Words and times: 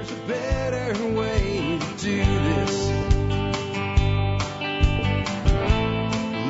There's 0.00 0.12
a 0.12 0.26
better 0.26 1.08
way 1.14 1.78
to 1.78 1.86
do 1.98 2.24
this. 2.24 2.88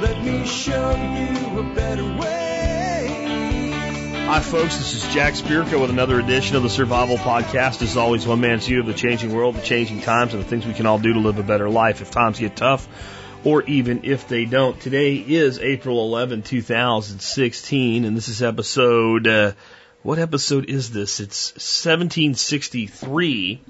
Let 0.01 0.23
me 0.23 0.47
show 0.47 0.91
you 0.93 1.59
a 1.59 1.75
better 1.75 2.05
way. 2.05 3.73
Hi, 4.29 4.39
folks. 4.39 4.79
This 4.79 4.95
is 4.95 5.13
Jack 5.13 5.35
Spirko 5.35 5.81
with 5.81 5.91
another 5.91 6.21
edition 6.21 6.55
of 6.55 6.63
the 6.63 6.71
Survival 6.71 7.17
Podcast. 7.17 7.83
As 7.83 7.97
always, 7.97 8.25
one 8.25 8.41
man's 8.41 8.69
view 8.69 8.79
of 8.79 8.87
the 8.87 8.95
changing 8.95 9.35
world, 9.35 9.57
the 9.57 9.63
changing 9.63 10.01
times, 10.03 10.33
and 10.33 10.41
the 10.41 10.47
things 10.47 10.65
we 10.65 10.73
can 10.73 10.87
all 10.87 11.01
do 11.01 11.13
to 11.15 11.19
live 11.19 11.37
a 11.41 11.43
better 11.43 11.69
life 11.69 12.03
if 12.03 12.13
times 12.13 12.39
get 12.39 12.55
tough 12.55 12.87
or 13.43 13.63
even 13.65 14.05
if 14.05 14.29
they 14.29 14.45
don't. 14.45 14.81
Today 14.81 15.17
is 15.17 15.59
April 15.59 16.05
11, 16.05 16.43
2016, 16.43 18.05
and 18.05 18.17
this 18.17 18.29
is 18.29 18.43
episode, 18.43 19.27
uh, 19.27 19.53
what 20.03 20.19
episode 20.19 20.71
is 20.71 20.91
this? 20.91 21.21
It's 21.21 21.53
1763 21.53 23.61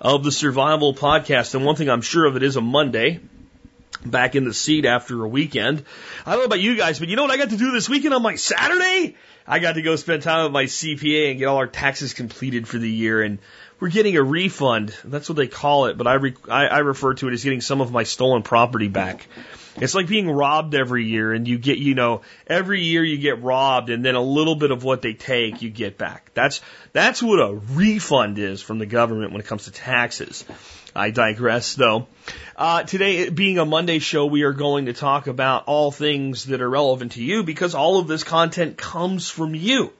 of 0.00 0.24
the 0.24 0.32
Survival 0.32 0.94
Podcast. 0.94 1.54
And 1.54 1.64
one 1.64 1.76
thing 1.76 1.90
I'm 1.90 2.00
sure 2.00 2.24
of, 2.24 2.36
it 2.36 2.42
is 2.42 2.56
a 2.56 2.62
Monday. 2.62 3.20
Back 4.04 4.34
in 4.34 4.44
the 4.44 4.52
seat 4.52 4.84
after 4.84 5.24
a 5.24 5.28
weekend. 5.28 5.82
I 6.26 6.32
don't 6.32 6.40
know 6.40 6.46
about 6.46 6.60
you 6.60 6.76
guys, 6.76 6.98
but 6.98 7.08
you 7.08 7.16
know 7.16 7.22
what 7.22 7.30
I 7.30 7.38
got 7.38 7.50
to 7.50 7.56
do 7.56 7.72
this 7.72 7.88
weekend 7.88 8.12
on 8.12 8.20
my 8.20 8.34
Saturday? 8.34 9.16
I 9.46 9.60
got 9.60 9.76
to 9.76 9.82
go 9.82 9.96
spend 9.96 10.22
time 10.22 10.44
with 10.44 10.52
my 10.52 10.64
CPA 10.64 11.30
and 11.30 11.38
get 11.38 11.46
all 11.46 11.56
our 11.56 11.66
taxes 11.66 12.12
completed 12.12 12.68
for 12.68 12.76
the 12.76 12.90
year. 12.90 13.22
And 13.22 13.38
we're 13.80 13.88
getting 13.88 14.16
a 14.16 14.22
refund. 14.22 14.94
That's 15.04 15.28
what 15.28 15.36
they 15.36 15.46
call 15.46 15.86
it, 15.86 15.96
but 15.96 16.06
I, 16.06 16.14
re- 16.14 16.34
I, 16.50 16.66
I 16.66 16.78
refer 16.80 17.14
to 17.14 17.28
it 17.28 17.32
as 17.32 17.44
getting 17.44 17.62
some 17.62 17.80
of 17.80 17.92
my 17.92 18.02
stolen 18.02 18.42
property 18.42 18.88
back. 18.88 19.26
It's 19.76 19.94
like 19.94 20.06
being 20.06 20.30
robbed 20.30 20.74
every 20.74 21.04
year, 21.04 21.32
and 21.32 21.48
you 21.48 21.58
get, 21.58 21.78
you 21.78 21.94
know, 21.94 22.22
every 22.46 22.82
year 22.82 23.02
you 23.02 23.18
get 23.18 23.42
robbed, 23.42 23.90
and 23.90 24.04
then 24.04 24.14
a 24.14 24.22
little 24.22 24.54
bit 24.54 24.70
of 24.70 24.84
what 24.84 25.02
they 25.02 25.14
take 25.14 25.62
you 25.62 25.70
get 25.70 25.98
back. 25.98 26.30
That's 26.34 26.60
that's 26.92 27.22
what 27.22 27.40
a 27.40 27.54
refund 27.54 28.38
is 28.38 28.62
from 28.62 28.78
the 28.78 28.86
government 28.86 29.32
when 29.32 29.40
it 29.40 29.46
comes 29.46 29.64
to 29.64 29.72
taxes. 29.72 30.44
I 30.96 31.10
digress, 31.10 31.74
though. 31.74 32.06
Uh, 32.56 32.84
today, 32.84 33.28
being 33.28 33.58
a 33.58 33.64
Monday 33.64 33.98
show, 33.98 34.26
we 34.26 34.42
are 34.42 34.52
going 34.52 34.86
to 34.86 34.92
talk 34.92 35.26
about 35.26 35.64
all 35.66 35.90
things 35.90 36.44
that 36.44 36.60
are 36.60 36.70
relevant 36.70 37.12
to 37.12 37.22
you 37.22 37.42
because 37.42 37.74
all 37.74 37.98
of 37.98 38.06
this 38.06 38.22
content 38.22 38.76
comes 38.76 39.28
from 39.28 39.56
you. 39.56 39.92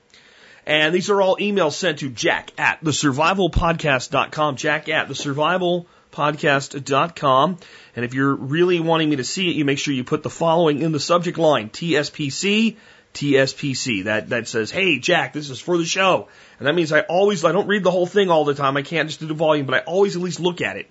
And 0.65 0.95
these 0.95 1.09
are 1.09 1.21
all 1.21 1.35
emails 1.37 1.73
sent 1.73 1.99
to 1.99 2.09
jack 2.09 2.51
at 2.57 2.81
thesurvivalpodcast.com, 2.81 4.55
jack 4.55 4.87
at 4.89 5.09
thesurvivalpodcast.com. 5.09 7.57
And 7.95 8.03
if 8.03 8.13
you're 8.13 8.35
really 8.35 8.79
wanting 8.79 9.09
me 9.09 9.17
to 9.17 9.23
see 9.23 9.49
it, 9.49 9.55
you 9.55 9.65
make 9.65 9.79
sure 9.79 9.93
you 9.93 10.03
put 10.03 10.23
the 10.23 10.29
following 10.29 10.81
in 10.81 10.91
the 10.91 10.99
subject 10.99 11.37
line, 11.37 11.69
TSPC, 11.69 12.75
TSPC. 13.13 14.03
That, 14.03 14.29
that 14.29 14.47
says, 14.47 14.69
hey, 14.69 14.99
Jack, 14.99 15.33
this 15.33 15.49
is 15.49 15.59
for 15.59 15.77
the 15.77 15.85
show. 15.85 16.27
And 16.59 16.67
that 16.67 16.75
means 16.75 16.91
I 16.91 17.01
always, 17.01 17.45
I 17.45 17.53
don't 17.53 17.67
read 17.67 17.83
the 17.83 17.91
whole 17.91 18.05
thing 18.05 18.29
all 18.29 18.43
the 18.43 18.53
time. 18.53 18.75
I 18.75 18.81
can't 18.81 19.07
just 19.07 19.21
do 19.21 19.27
the 19.27 19.33
volume, 19.33 19.65
but 19.65 19.75
I 19.75 19.79
always 19.79 20.15
at 20.15 20.21
least 20.21 20.39
look 20.39 20.61
at 20.61 20.77
it. 20.77 20.87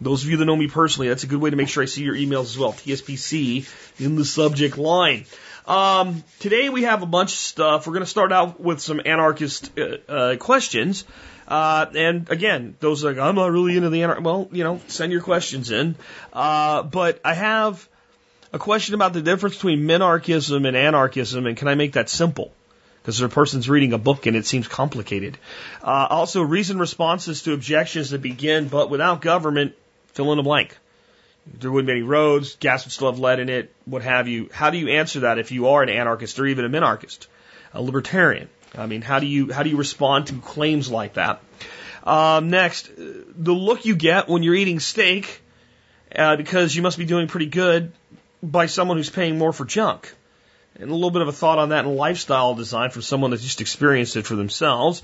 Those 0.00 0.24
of 0.24 0.30
you 0.30 0.36
that 0.36 0.44
know 0.44 0.56
me 0.56 0.68
personally, 0.68 1.08
that's 1.08 1.24
a 1.24 1.26
good 1.26 1.40
way 1.40 1.50
to 1.50 1.56
make 1.56 1.68
sure 1.68 1.82
I 1.82 1.86
see 1.86 2.02
your 2.02 2.14
emails 2.14 2.44
as 2.44 2.58
well. 2.58 2.72
TSPC 2.72 3.68
in 4.00 4.16
the 4.16 4.24
subject 4.24 4.78
line. 4.78 5.26
Um, 5.66 6.24
today 6.38 6.70
we 6.70 6.84
have 6.84 7.02
a 7.02 7.06
bunch 7.06 7.32
of 7.32 7.38
stuff. 7.38 7.86
We're 7.86 7.94
going 7.94 8.04
to 8.04 8.10
start 8.10 8.32
out 8.32 8.58
with 8.58 8.80
some 8.80 9.00
anarchist 9.04 9.78
uh, 9.78 9.96
uh, 10.08 10.36
questions. 10.36 11.04
Uh, 11.48 11.86
and 11.94 12.30
again, 12.30 12.76
those 12.78 13.02
like, 13.02 13.18
I'm 13.18 13.34
not 13.34 13.50
really 13.50 13.76
into 13.76 13.90
the 13.90 14.02
anarch. 14.02 14.20
Well, 14.20 14.48
you 14.52 14.64
know, 14.64 14.80
send 14.86 15.12
your 15.12 15.22
questions 15.22 15.70
in. 15.70 15.96
Uh, 16.32 16.82
but 16.82 17.20
I 17.24 17.34
have 17.34 17.88
a 18.52 18.58
question 18.58 18.94
about 18.94 19.14
the 19.14 19.22
difference 19.22 19.56
between 19.56 19.80
minarchism 19.80 20.68
and 20.68 20.76
anarchism, 20.76 21.46
and 21.46 21.56
can 21.56 21.68
I 21.68 21.74
make 21.74 21.94
that 21.94 22.08
simple? 22.08 22.52
Because 23.02 23.20
a 23.20 23.28
person's 23.28 23.68
reading 23.68 23.94
a 23.94 23.98
book 23.98 24.26
and 24.26 24.36
it 24.36 24.44
seems 24.44 24.68
complicated. 24.68 25.38
Uh, 25.82 26.06
also, 26.10 26.42
reason 26.42 26.78
responses 26.78 27.42
to 27.42 27.54
objections 27.54 28.10
that 28.10 28.20
begin, 28.20 28.68
but 28.68 28.90
without 28.90 29.22
government, 29.22 29.74
fill 30.12 30.30
in 30.32 30.36
the 30.36 30.42
blank 30.42 30.76
there 31.58 31.70
wouldn't 31.70 31.86
be 31.86 31.92
any 31.92 32.02
roads, 32.02 32.56
gas 32.56 32.84
would 32.84 32.92
still 32.92 33.10
have 33.10 33.18
lead 33.18 33.40
in 33.40 33.48
it, 33.48 33.72
what 33.84 34.02
have 34.02 34.28
you. 34.28 34.48
How 34.52 34.70
do 34.70 34.78
you 34.78 34.88
answer 34.88 35.20
that 35.20 35.38
if 35.38 35.52
you 35.52 35.68
are 35.68 35.82
an 35.82 35.88
anarchist 35.88 36.38
or 36.38 36.46
even 36.46 36.64
a 36.64 36.68
minarchist, 36.68 37.26
a 37.72 37.82
libertarian? 37.82 38.48
I 38.76 38.86
mean, 38.86 39.02
how 39.02 39.18
do 39.18 39.26
you 39.26 39.52
how 39.52 39.62
do 39.62 39.70
you 39.70 39.76
respond 39.76 40.28
to 40.28 40.34
claims 40.34 40.90
like 40.90 41.14
that? 41.14 41.42
Um, 42.04 42.50
next, 42.50 42.90
the 42.96 43.52
look 43.52 43.84
you 43.84 43.96
get 43.96 44.28
when 44.28 44.42
you're 44.42 44.54
eating 44.54 44.80
steak, 44.80 45.42
uh, 46.14 46.36
because 46.36 46.74
you 46.74 46.82
must 46.82 46.98
be 46.98 47.04
doing 47.04 47.28
pretty 47.28 47.46
good 47.46 47.92
by 48.42 48.66
someone 48.66 48.96
who's 48.96 49.10
paying 49.10 49.38
more 49.38 49.52
for 49.52 49.64
junk. 49.64 50.14
And 50.78 50.90
a 50.90 50.94
little 50.94 51.10
bit 51.10 51.22
of 51.22 51.28
a 51.28 51.32
thought 51.32 51.58
on 51.58 51.70
that 51.70 51.84
in 51.84 51.96
lifestyle 51.96 52.54
design 52.54 52.90
from 52.90 53.02
someone 53.02 53.30
that's 53.32 53.42
just 53.42 53.60
experienced 53.60 54.16
it 54.16 54.26
for 54.26 54.36
themselves. 54.36 55.02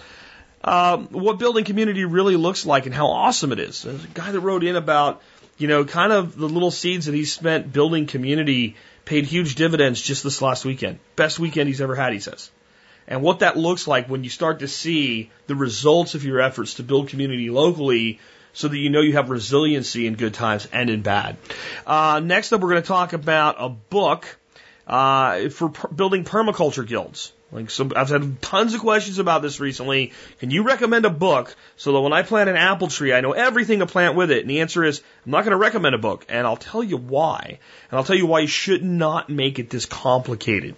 Um, 0.62 1.08
what 1.08 1.38
building 1.38 1.64
community 1.64 2.04
really 2.04 2.36
looks 2.36 2.64
like 2.64 2.86
and 2.86 2.94
how 2.94 3.08
awesome 3.08 3.52
it 3.52 3.58
is. 3.58 3.82
There's 3.82 4.04
a 4.04 4.08
guy 4.08 4.30
that 4.30 4.40
wrote 4.40 4.62
in 4.62 4.76
about 4.76 5.20
you 5.56 5.68
know, 5.68 5.84
kind 5.84 6.12
of 6.12 6.36
the 6.36 6.48
little 6.48 6.70
seeds 6.70 7.06
that 7.06 7.14
he 7.14 7.24
spent 7.24 7.72
building 7.72 8.06
community 8.06 8.76
paid 9.04 9.26
huge 9.26 9.54
dividends 9.54 10.00
just 10.00 10.24
this 10.24 10.42
last 10.42 10.64
weekend. 10.64 10.98
Best 11.16 11.38
weekend 11.38 11.68
he's 11.68 11.80
ever 11.80 11.94
had, 11.94 12.12
he 12.12 12.20
says. 12.20 12.50
And 13.06 13.22
what 13.22 13.40
that 13.40 13.56
looks 13.56 13.86
like 13.86 14.08
when 14.08 14.24
you 14.24 14.30
start 14.30 14.60
to 14.60 14.68
see 14.68 15.30
the 15.46 15.54
results 15.54 16.14
of 16.14 16.24
your 16.24 16.40
efforts 16.40 16.74
to 16.74 16.82
build 16.82 17.08
community 17.08 17.50
locally 17.50 18.18
so 18.54 18.68
that 18.68 18.78
you 18.78 18.88
know 18.88 19.00
you 19.00 19.12
have 19.14 19.28
resiliency 19.28 20.06
in 20.06 20.14
good 20.14 20.32
times 20.32 20.66
and 20.72 20.88
in 20.88 21.02
bad. 21.02 21.36
Uh, 21.86 22.20
next 22.24 22.52
up, 22.52 22.60
we're 22.60 22.70
going 22.70 22.82
to 22.82 22.88
talk 22.88 23.12
about 23.12 23.56
a 23.58 23.68
book 23.68 24.38
uh, 24.86 25.50
for 25.50 25.68
per- 25.68 25.88
building 25.88 26.24
permaculture 26.24 26.86
guilds. 26.86 27.32
Like 27.54 27.70
so, 27.70 27.88
I've 27.94 28.08
had 28.08 28.42
tons 28.42 28.74
of 28.74 28.80
questions 28.80 29.20
about 29.20 29.40
this 29.40 29.60
recently. 29.60 30.12
Can 30.40 30.50
you 30.50 30.64
recommend 30.64 31.04
a 31.04 31.10
book 31.10 31.54
so 31.76 31.92
that 31.92 32.00
when 32.00 32.12
I 32.12 32.22
plant 32.22 32.50
an 32.50 32.56
apple 32.56 32.88
tree, 32.88 33.12
I 33.12 33.20
know 33.20 33.30
everything 33.30 33.78
to 33.78 33.86
plant 33.86 34.16
with 34.16 34.32
it? 34.32 34.40
And 34.40 34.50
the 34.50 34.60
answer 34.60 34.82
is, 34.82 35.00
I'm 35.24 35.30
not 35.30 35.44
going 35.44 35.52
to 35.52 35.56
recommend 35.56 35.94
a 35.94 35.98
book, 35.98 36.26
and 36.28 36.48
I'll 36.48 36.56
tell 36.56 36.82
you 36.82 36.96
why. 36.96 37.60
And 37.90 37.98
I'll 37.98 38.02
tell 38.02 38.16
you 38.16 38.26
why 38.26 38.40
you 38.40 38.48
should 38.48 38.82
not 38.82 39.30
make 39.30 39.60
it 39.60 39.70
this 39.70 39.86
complicated. 39.86 40.74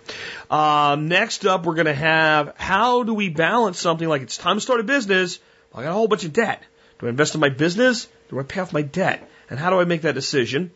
Um, 0.50 1.08
next 1.08 1.46
up, 1.46 1.64
we're 1.64 1.76
going 1.76 1.86
to 1.86 1.94
have 1.94 2.54
how 2.58 3.04
do 3.04 3.14
we 3.14 3.30
balance 3.30 3.80
something 3.80 4.06
like 4.06 4.20
it's 4.20 4.36
time 4.36 4.58
to 4.58 4.60
start 4.60 4.80
a 4.80 4.84
business? 4.84 5.38
I 5.74 5.82
got 5.82 5.90
a 5.90 5.94
whole 5.94 6.08
bunch 6.08 6.24
of 6.24 6.34
debt. 6.34 6.62
Do 6.98 7.06
I 7.06 7.08
invest 7.08 7.34
in 7.34 7.40
my 7.40 7.48
business? 7.48 8.06
Do 8.28 8.38
I 8.38 8.42
pay 8.42 8.60
off 8.60 8.74
my 8.74 8.82
debt? 8.82 9.26
And 9.48 9.58
how 9.58 9.70
do 9.70 9.80
I 9.80 9.84
make 9.84 10.02
that 10.02 10.14
decision? 10.14 10.72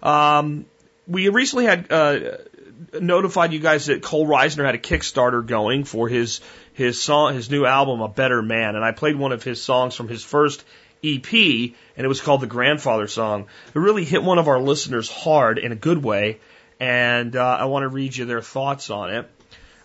Um, 0.00 0.66
we 1.08 1.28
recently 1.28 1.64
had 1.64 1.90
uh, 1.90 2.36
notified 3.00 3.52
you 3.52 3.60
guys 3.60 3.86
that 3.86 4.02
Cole 4.02 4.26
Reisner 4.26 4.64
had 4.64 4.74
a 4.74 4.78
Kickstarter 4.78 5.46
going 5.46 5.84
for 5.84 6.08
his 6.08 6.40
his 6.72 7.00
song, 7.00 7.34
his 7.34 7.50
new 7.50 7.66
album, 7.66 8.00
A 8.00 8.08
Better 8.08 8.42
Man, 8.42 8.76
and 8.76 8.84
I 8.84 8.92
played 8.92 9.16
one 9.16 9.32
of 9.32 9.42
his 9.42 9.62
songs 9.62 9.94
from 9.94 10.08
his 10.08 10.24
first 10.24 10.64
EP, 11.04 11.32
and 11.32 12.04
it 12.04 12.08
was 12.08 12.20
called 12.20 12.40
the 12.40 12.46
Grandfather 12.46 13.06
Song. 13.06 13.46
It 13.74 13.78
really 13.78 14.04
hit 14.04 14.22
one 14.22 14.38
of 14.38 14.48
our 14.48 14.60
listeners 14.60 15.10
hard 15.10 15.58
in 15.58 15.72
a 15.72 15.76
good 15.76 16.02
way, 16.02 16.40
and 16.78 17.34
uh, 17.36 17.58
I 17.60 17.64
want 17.66 17.84
to 17.84 17.88
read 17.88 18.16
you 18.16 18.24
their 18.24 18.42
thoughts 18.42 18.90
on 18.90 19.10
it. 19.10 19.30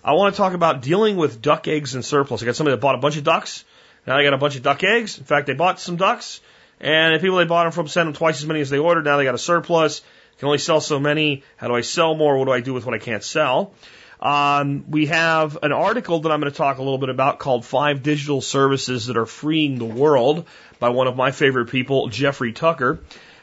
I 0.03 0.13
want 0.13 0.35
to 0.35 0.37
talk 0.37 0.53
about 0.53 0.81
dealing 0.81 1.17
with 1.17 1.41
duck 1.41 1.67
eggs 1.67 1.95
and 1.95 2.05
surplus. 2.05 2.43
I 2.43 2.45
got 2.45 2.55
somebody 2.55 2.75
that 2.75 2.81
bought 2.81 2.95
a 2.95 2.99
bunch 2.99 3.17
of 3.17 3.23
ducks. 3.23 3.65
Now 4.05 4.17
they 4.17 4.23
got 4.23 4.33
a 4.33 4.37
bunch 4.37 4.55
of 4.55 4.61
duck 4.61 4.83
eggs. 4.83 5.17
In 5.17 5.23
fact, 5.25 5.47
they 5.47 5.53
bought 5.53 5.79
some 5.79 5.95
ducks, 5.95 6.41
and 6.79 7.15
the 7.15 7.19
people 7.19 7.37
they 7.37 7.45
bought 7.45 7.63
them 7.63 7.71
from 7.71 7.87
sent 7.87 8.07
them 8.07 8.13
twice 8.13 8.39
as 8.39 8.45
many 8.45 8.61
as 8.61 8.69
they 8.69 8.77
ordered. 8.77 9.05
Now 9.05 9.17
they 9.17 9.23
got 9.23 9.35
a 9.35 9.39
surplus 9.39 10.01
can 10.39 10.47
only 10.47 10.57
sell 10.57 10.81
so 10.81 10.99
many. 10.99 11.43
How 11.57 11.67
do 11.67 11.75
I 11.75 11.81
sell 11.81 12.15
more? 12.15 12.37
What 12.37 12.45
do 12.45 12.51
I 12.51 12.61
do 12.61 12.73
with 12.73 12.85
what 12.85 12.95
I 12.95 12.99
can't 12.99 13.23
sell? 13.23 13.73
Um, 14.19 14.85
we 14.89 15.07
have 15.07 15.57
an 15.61 15.71
article 15.71 16.21
that 16.21 16.31
I'm 16.31 16.39
going 16.39 16.51
to 16.51 16.57
talk 16.57 16.77
a 16.77 16.81
little 16.81 16.97
bit 16.97 17.09
about 17.09 17.39
called 17.39 17.65
Five 17.65 18.01
Digital 18.01 18.41
Services 18.41 19.07
That 19.07 19.17
Are 19.17 19.25
Freeing 19.25 19.77
the 19.77 19.85
World 19.85 20.45
by 20.79 20.89
one 20.89 21.07
of 21.07 21.15
my 21.15 21.31
favorite 21.31 21.67
people, 21.67 22.07
Jeffrey 22.07 22.53
Tucker. 22.53 22.99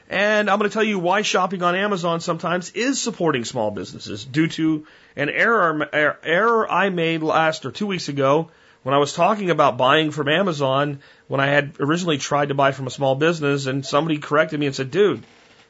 And 0.08 0.50
I'm 0.50 0.58
going 0.58 0.68
to 0.68 0.74
tell 0.74 0.84
you 0.84 0.98
why 0.98 1.22
shopping 1.22 1.62
on 1.62 1.74
Amazon 1.74 2.20
sometimes 2.20 2.70
is 2.70 3.00
supporting 3.00 3.44
small 3.44 3.70
businesses 3.70 4.24
due 4.24 4.48
to 4.48 4.86
an 5.16 5.30
error, 5.30 5.88
er, 5.94 6.18
error 6.22 6.70
I 6.70 6.90
made 6.90 7.22
last 7.22 7.64
or 7.64 7.70
two 7.70 7.86
weeks 7.86 8.08
ago 8.08 8.50
when 8.82 8.94
I 8.94 8.98
was 8.98 9.12
talking 9.12 9.50
about 9.50 9.78
buying 9.78 10.10
from 10.10 10.28
Amazon 10.28 11.00
when 11.28 11.40
I 11.40 11.46
had 11.46 11.76
originally 11.80 12.18
tried 12.18 12.48
to 12.48 12.54
buy 12.54 12.72
from 12.72 12.86
a 12.86 12.90
small 12.90 13.14
business 13.14 13.66
and 13.66 13.86
somebody 13.86 14.18
corrected 14.18 14.60
me 14.60 14.66
and 14.66 14.74
said, 14.74 14.90
dude, 14.90 15.22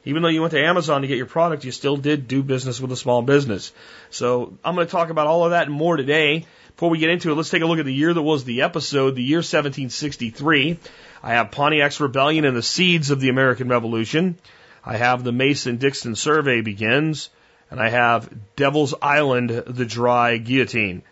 even 0.05 0.23
though 0.23 0.29
you 0.29 0.41
went 0.41 0.53
to 0.53 0.63
Amazon 0.63 1.03
to 1.03 1.09
get 1.09 1.17
your 1.17 1.27
product, 1.27 1.65
you 1.65 1.71
still 1.71 1.97
did 1.97 2.27
do 2.29 2.43
business 2.43 2.81
with 2.81 2.91
a 2.93 2.97
small 2.97 3.23
business. 3.23 3.73
So 4.11 4.59
I'm 4.65 4.75
going 4.75 4.87
to 4.87 4.91
talk 4.91 5.11
about 5.11 5.27
all 5.27 5.45
of 5.45 5.51
that 5.51 5.67
and 5.69 5.75
more 5.75 5.97
today. 5.97 6.47
Before 6.75 6.91
we 6.91 6.99
get 6.99 7.11
into 7.11 7.31
it, 7.31 7.35
let's 7.35 7.51
take 7.51 7.63
a 7.63 7.67
look 7.67 7.79
at 7.79 7.85
the 7.85 7.95
year 7.95 8.13
that 8.13 8.23
was 8.23 8.45
the 8.45 8.63
episode, 8.63 9.15
the 9.15 9.23
year 9.23 9.39
1763. 9.39 10.79
I 11.23 11.31
have 11.35 11.51
Pontiac's 11.51 12.01
Rebellion 12.01 12.45
and 12.45 12.57
the 12.57 12.63
seeds 12.63 13.11
of 13.11 13.21
the 13.21 13.29
American 13.29 13.69
Revolution. 13.69 14.39
I 14.85 14.97
have 14.97 15.23
the 15.23 15.33
Mason-Dixon 15.33 16.17
survey 16.17 16.63
begins. 16.63 17.31
And 17.71 17.81
I 17.81 17.89
have 17.89 18.29
Devil's 18.55 18.95
Island, 19.01 19.49
the 19.49 19.87
dry 19.87 20.37
guillotine. 20.37 21.03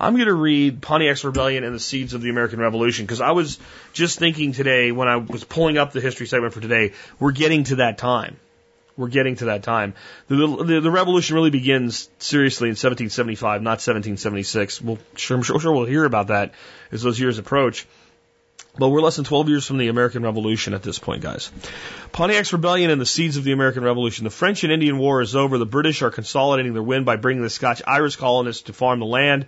I'm 0.00 0.14
going 0.14 0.26
to 0.26 0.34
read 0.34 0.80
Pontiac's 0.80 1.24
Rebellion 1.24 1.62
and 1.62 1.74
the 1.74 1.80
Seeds 1.80 2.14
of 2.14 2.22
the 2.22 2.30
American 2.30 2.58
Revolution 2.58 3.04
because 3.04 3.20
I 3.20 3.32
was 3.32 3.58
just 3.92 4.18
thinking 4.18 4.52
today 4.52 4.92
when 4.92 5.08
I 5.08 5.16
was 5.16 5.44
pulling 5.44 5.76
up 5.76 5.92
the 5.92 6.00
history 6.00 6.26
segment 6.26 6.54
for 6.54 6.60
today, 6.60 6.94
we're 7.18 7.32
getting 7.32 7.64
to 7.64 7.76
that 7.76 7.98
time. 7.98 8.38
We're 8.96 9.08
getting 9.08 9.36
to 9.36 9.46
that 9.46 9.62
time. 9.62 9.94
The, 10.28 10.36
the, 10.36 10.80
the 10.80 10.90
revolution 10.90 11.36
really 11.36 11.50
begins 11.50 12.08
seriously 12.18 12.68
in 12.68 12.72
1775, 12.72 13.62
not 13.62 13.80
1776. 13.80 14.80
We'll, 14.80 14.98
sure, 15.16 15.36
I'm 15.36 15.42
sure, 15.42 15.60
sure 15.60 15.72
we'll 15.72 15.84
hear 15.84 16.04
about 16.04 16.28
that 16.28 16.54
as 16.90 17.02
those 17.02 17.20
years 17.20 17.38
approach. 17.38 17.86
But 18.78 18.88
we're 18.88 19.00
less 19.00 19.16
than 19.16 19.24
12 19.24 19.48
years 19.48 19.66
from 19.66 19.78
the 19.78 19.88
American 19.88 20.22
Revolution 20.22 20.74
at 20.74 20.82
this 20.82 20.98
point, 20.98 21.22
guys. 21.22 21.50
Pontiac's 22.12 22.52
rebellion 22.52 22.90
and 22.90 23.00
the 23.00 23.06
seeds 23.06 23.36
of 23.36 23.44
the 23.44 23.52
American 23.52 23.82
Revolution. 23.82 24.24
The 24.24 24.30
French 24.30 24.64
and 24.64 24.72
Indian 24.72 24.98
War 24.98 25.20
is 25.20 25.34
over. 25.34 25.58
The 25.58 25.66
British 25.66 26.02
are 26.02 26.10
consolidating 26.10 26.72
their 26.72 26.82
win 26.82 27.04
by 27.04 27.16
bringing 27.16 27.42
the 27.42 27.50
Scotch 27.50 27.82
Irish 27.86 28.16
colonists 28.16 28.62
to 28.64 28.72
farm 28.72 29.00
the 29.00 29.06
land. 29.06 29.46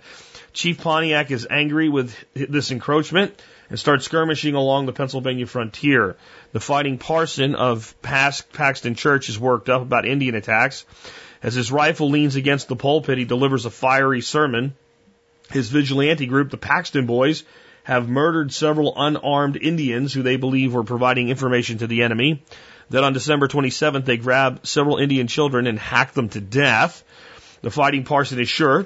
Chief 0.53 0.79
Pontiac 0.79 1.31
is 1.31 1.47
angry 1.49 1.89
with 1.89 2.15
this 2.35 2.69
encroachment 2.69 3.41
and 3.69 3.79
starts 3.79 4.05
skirmishing 4.05 4.53
along 4.53 4.85
the 4.85 4.93
Pennsylvania 4.93 5.47
frontier. 5.47 6.15
The 6.51 6.59
fighting 6.59 6.99
parson 6.99 7.55
of 7.55 7.95
Paxton 8.03 8.93
Church 8.93 9.29
is 9.29 9.39
worked 9.39 9.67
up 9.67 9.81
about 9.81 10.05
Indian 10.05 10.35
attacks. 10.35 10.85
As 11.41 11.55
his 11.55 11.71
rifle 11.71 12.11
leans 12.11 12.35
against 12.35 12.67
the 12.67 12.75
pulpit, 12.75 13.17
he 13.17 13.25
delivers 13.25 13.65
a 13.65 13.71
fiery 13.71 14.21
sermon. 14.21 14.75
His 15.49 15.69
vigilante 15.69 16.27
group, 16.27 16.51
the 16.51 16.57
Paxton 16.57 17.07
Boys, 17.07 17.43
have 17.83 18.07
murdered 18.07 18.53
several 18.53 18.93
unarmed 18.95 19.57
Indians 19.57 20.13
who 20.13 20.21
they 20.21 20.37
believe 20.37 20.73
were 20.73 20.83
providing 20.83 21.29
information 21.29 21.79
to 21.79 21.87
the 21.87 22.03
enemy. 22.03 22.43
Then 22.89 23.03
on 23.03 23.13
December 23.13 23.47
27th, 23.47 24.05
they 24.05 24.17
grab 24.17 24.67
several 24.67 24.97
Indian 24.97 25.27
children 25.27 25.65
and 25.65 25.79
hack 25.79 26.13
them 26.13 26.29
to 26.29 26.39
death. 26.39 27.03
The 27.61 27.71
fighting 27.71 28.03
parson 28.03 28.39
is 28.39 28.49
sure 28.49 28.85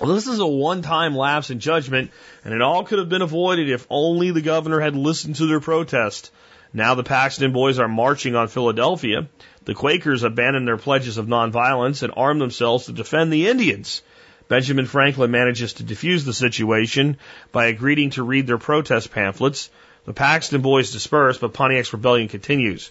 this 0.00 0.26
is 0.26 0.40
a 0.40 0.46
one 0.46 0.82
time 0.82 1.16
lapse 1.16 1.50
in 1.50 1.60
judgment, 1.60 2.10
and 2.44 2.52
it 2.52 2.62
all 2.62 2.84
could 2.84 2.98
have 2.98 3.08
been 3.08 3.22
avoided 3.22 3.70
if 3.70 3.86
only 3.88 4.30
the 4.30 4.42
governor 4.42 4.80
had 4.80 4.96
listened 4.96 5.36
to 5.36 5.46
their 5.46 5.60
protest. 5.60 6.32
Now 6.72 6.96
the 6.96 7.04
Paxton 7.04 7.52
boys 7.52 7.78
are 7.78 7.86
marching 7.86 8.34
on 8.34 8.48
Philadelphia. 8.48 9.28
The 9.64 9.74
Quakers 9.74 10.24
abandon 10.24 10.64
their 10.64 10.76
pledges 10.76 11.16
of 11.16 11.26
nonviolence 11.26 12.02
and 12.02 12.12
arm 12.16 12.40
themselves 12.40 12.86
to 12.86 12.92
defend 12.92 13.32
the 13.32 13.46
Indians. 13.46 14.02
Benjamin 14.48 14.86
Franklin 14.86 15.30
manages 15.30 15.74
to 15.74 15.84
defuse 15.84 16.24
the 16.24 16.34
situation 16.34 17.16
by 17.52 17.66
agreeing 17.66 18.10
to 18.10 18.24
read 18.24 18.46
their 18.46 18.58
protest 18.58 19.12
pamphlets. 19.12 19.70
The 20.04 20.12
Paxton 20.12 20.60
boys 20.60 20.90
disperse, 20.90 21.38
but 21.38 21.54
Pontiac's 21.54 21.92
rebellion 21.92 22.28
continues. 22.28 22.90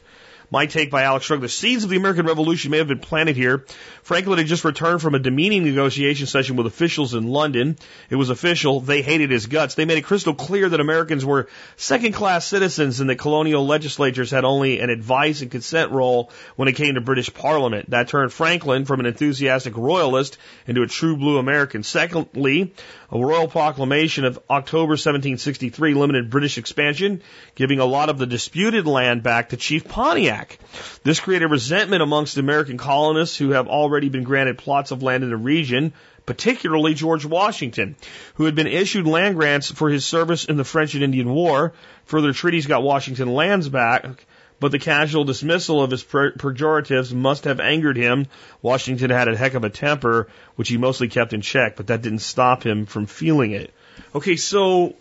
My 0.54 0.68
take 0.68 0.92
by 0.92 1.02
Alex 1.02 1.26
Shrugged. 1.26 1.42
The 1.42 1.50
seeds 1.50 1.84
of 1.84 1.90
the 1.90 1.96
American 1.96 2.28
Revolution 2.28 2.70
may 2.70 2.78
have 2.78 2.88
been 2.88 3.00
planted 3.00 3.36
here. 3.36 3.66
Franklin 4.04 4.38
had 4.38 4.46
just 4.46 4.64
returned 4.64 5.02
from 5.02 5.16
a 5.16 5.20
demeaning 5.20 5.64
negotiation 5.64 6.28
session 6.28 6.58
with 6.58 6.68
officials 6.68 7.16
in 7.16 7.26
London. 7.26 7.76
It 8.12 8.18
was 8.18 8.30
official. 8.30 8.80
They 8.80 9.02
hated 9.02 9.32
his 9.32 9.48
guts. 9.48 9.74
They 9.74 9.86
made 9.86 9.98
it 9.98 10.04
crystal 10.04 10.36
clear 10.36 10.70
that 10.70 10.80
Americans 10.80 11.26
were 11.26 11.48
second 11.76 12.12
class 12.12 12.46
citizens 12.46 13.00
and 13.00 13.10
that 13.10 13.16
colonial 13.16 13.66
legislatures 13.66 14.30
had 14.30 14.46
only 14.46 14.80
an 14.80 14.92
advice 14.92 15.42
and 15.42 15.50
consent 15.50 15.90
role 15.90 16.30
when 16.56 16.68
it 16.68 16.74
came 16.74 16.94
to 16.94 17.02
British 17.02 17.34
Parliament. 17.34 17.90
That 17.90 18.10
turned 18.10 18.32
Franklin 18.32 18.86
from 18.86 19.00
an 19.00 19.08
enthusiastic 19.08 19.76
royalist 19.76 20.38
into 20.68 20.84
a 20.84 20.88
true 20.88 21.18
blue 21.18 21.40
American. 21.40 21.82
Secondly, 21.82 22.76
a 23.13 23.24
royal 23.24 23.48
proclamation 23.48 24.25
of 24.25 24.39
October 24.50 24.94
1763 24.94 25.94
limited 25.94 26.31
British 26.31 26.57
expansion, 26.57 27.21
giving 27.54 27.77
a 27.77 27.86
lot 27.86 28.10
of 28.10 28.18
the 28.18 28.25
disputed 28.25 28.88
land 28.88 29.21
back 29.21 29.50
to 29.50 29.57
Chief 29.57 29.88
Pontiac. 29.88 30.57
This 31.04 31.19
created 31.19 31.48
resentment 31.48 32.01
amongst 32.01 32.38
American 32.38 32.80
colonists 32.80 33.38
who 33.38 33.51
have 33.51 33.68
already 33.68 34.10
been 34.10 34.24
granted 34.24 34.57
plots 34.57 34.89
of 34.89 35.04
land 35.04 35.24
in 35.24 35.30
the 35.30 35.38
region, 35.38 35.94
particularly 36.25 36.95
George 36.95 37.24
Washington, 37.24 37.95
who 38.33 38.45
had 38.45 38.56
been 38.56 38.65
issued 38.65 39.06
land 39.06 39.36
grants 39.36 39.69
for 39.69 39.92
his 39.92 40.06
service 40.06 40.45
in 40.45 40.57
the 40.57 40.63
French 40.63 40.95
and 40.95 41.04
Indian 41.04 41.30
War. 41.30 41.74
Further 42.06 42.33
treaties 42.33 42.66
got 42.66 42.81
Washington 42.81 43.31
lands 43.31 43.69
back, 43.69 44.25
but 44.60 44.72
the 44.72 44.80
casual 44.80 45.24
dismissal 45.24 45.82
of 45.82 45.92
his 45.92 46.04
pejoratives 46.04 47.14
must 47.14 47.46
have 47.46 47.60
angered 47.60 47.98
him. 47.98 48.28
Washington 48.62 49.10
had 49.10 49.28
a 49.28 49.36
heck 49.36 49.54
of 49.54 49.64
a 49.64 49.70
temper, 49.70 50.28
which 50.56 50.70
he 50.70 50.78
mostly 50.78 51.08
kept 51.08 51.34
in 51.34 51.42
check, 51.42 51.76
but 51.76 51.88
that 51.88 52.02
didn't 52.02 52.20
stop 52.20 52.64
him 52.64 52.86
from 52.86 53.06
feeling 53.06 53.52
it. 53.52 53.74
Okay, 54.16 54.36
so 54.36 54.96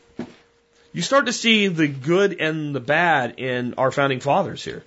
you 0.93 1.03
start 1.03 1.27
to 1.27 1.33
see 1.33 1.69
the 1.69 1.89
good 1.89 2.41
and 2.41 2.75
the 2.75 2.81
bad 2.81 3.39
in 3.39 3.75
our 3.75 3.91
founding 3.91 4.21
fathers 4.21 4.65
here. 4.65 4.83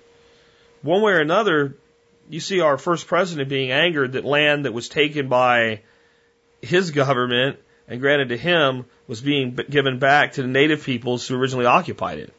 One 0.82 1.02
way 1.02 1.12
or 1.12 1.20
another, 1.20 1.76
you 2.28 2.40
see 2.40 2.60
our 2.60 2.78
first 2.78 3.06
president 3.06 3.48
being 3.48 3.70
angered 3.70 4.12
that 4.12 4.24
land 4.24 4.64
that 4.64 4.72
was 4.72 4.88
taken 4.88 5.28
by 5.28 5.80
his 6.60 6.90
government 6.90 7.58
and 7.88 8.00
granted 8.00 8.30
to 8.30 8.36
him 8.36 8.84
was 9.06 9.20
being 9.20 9.58
given 9.70 9.98
back 9.98 10.32
to 10.32 10.42
the 10.42 10.48
native 10.48 10.84
peoples 10.84 11.26
who 11.26 11.36
originally 11.36 11.66
occupied 11.66 12.18
it 12.18 12.32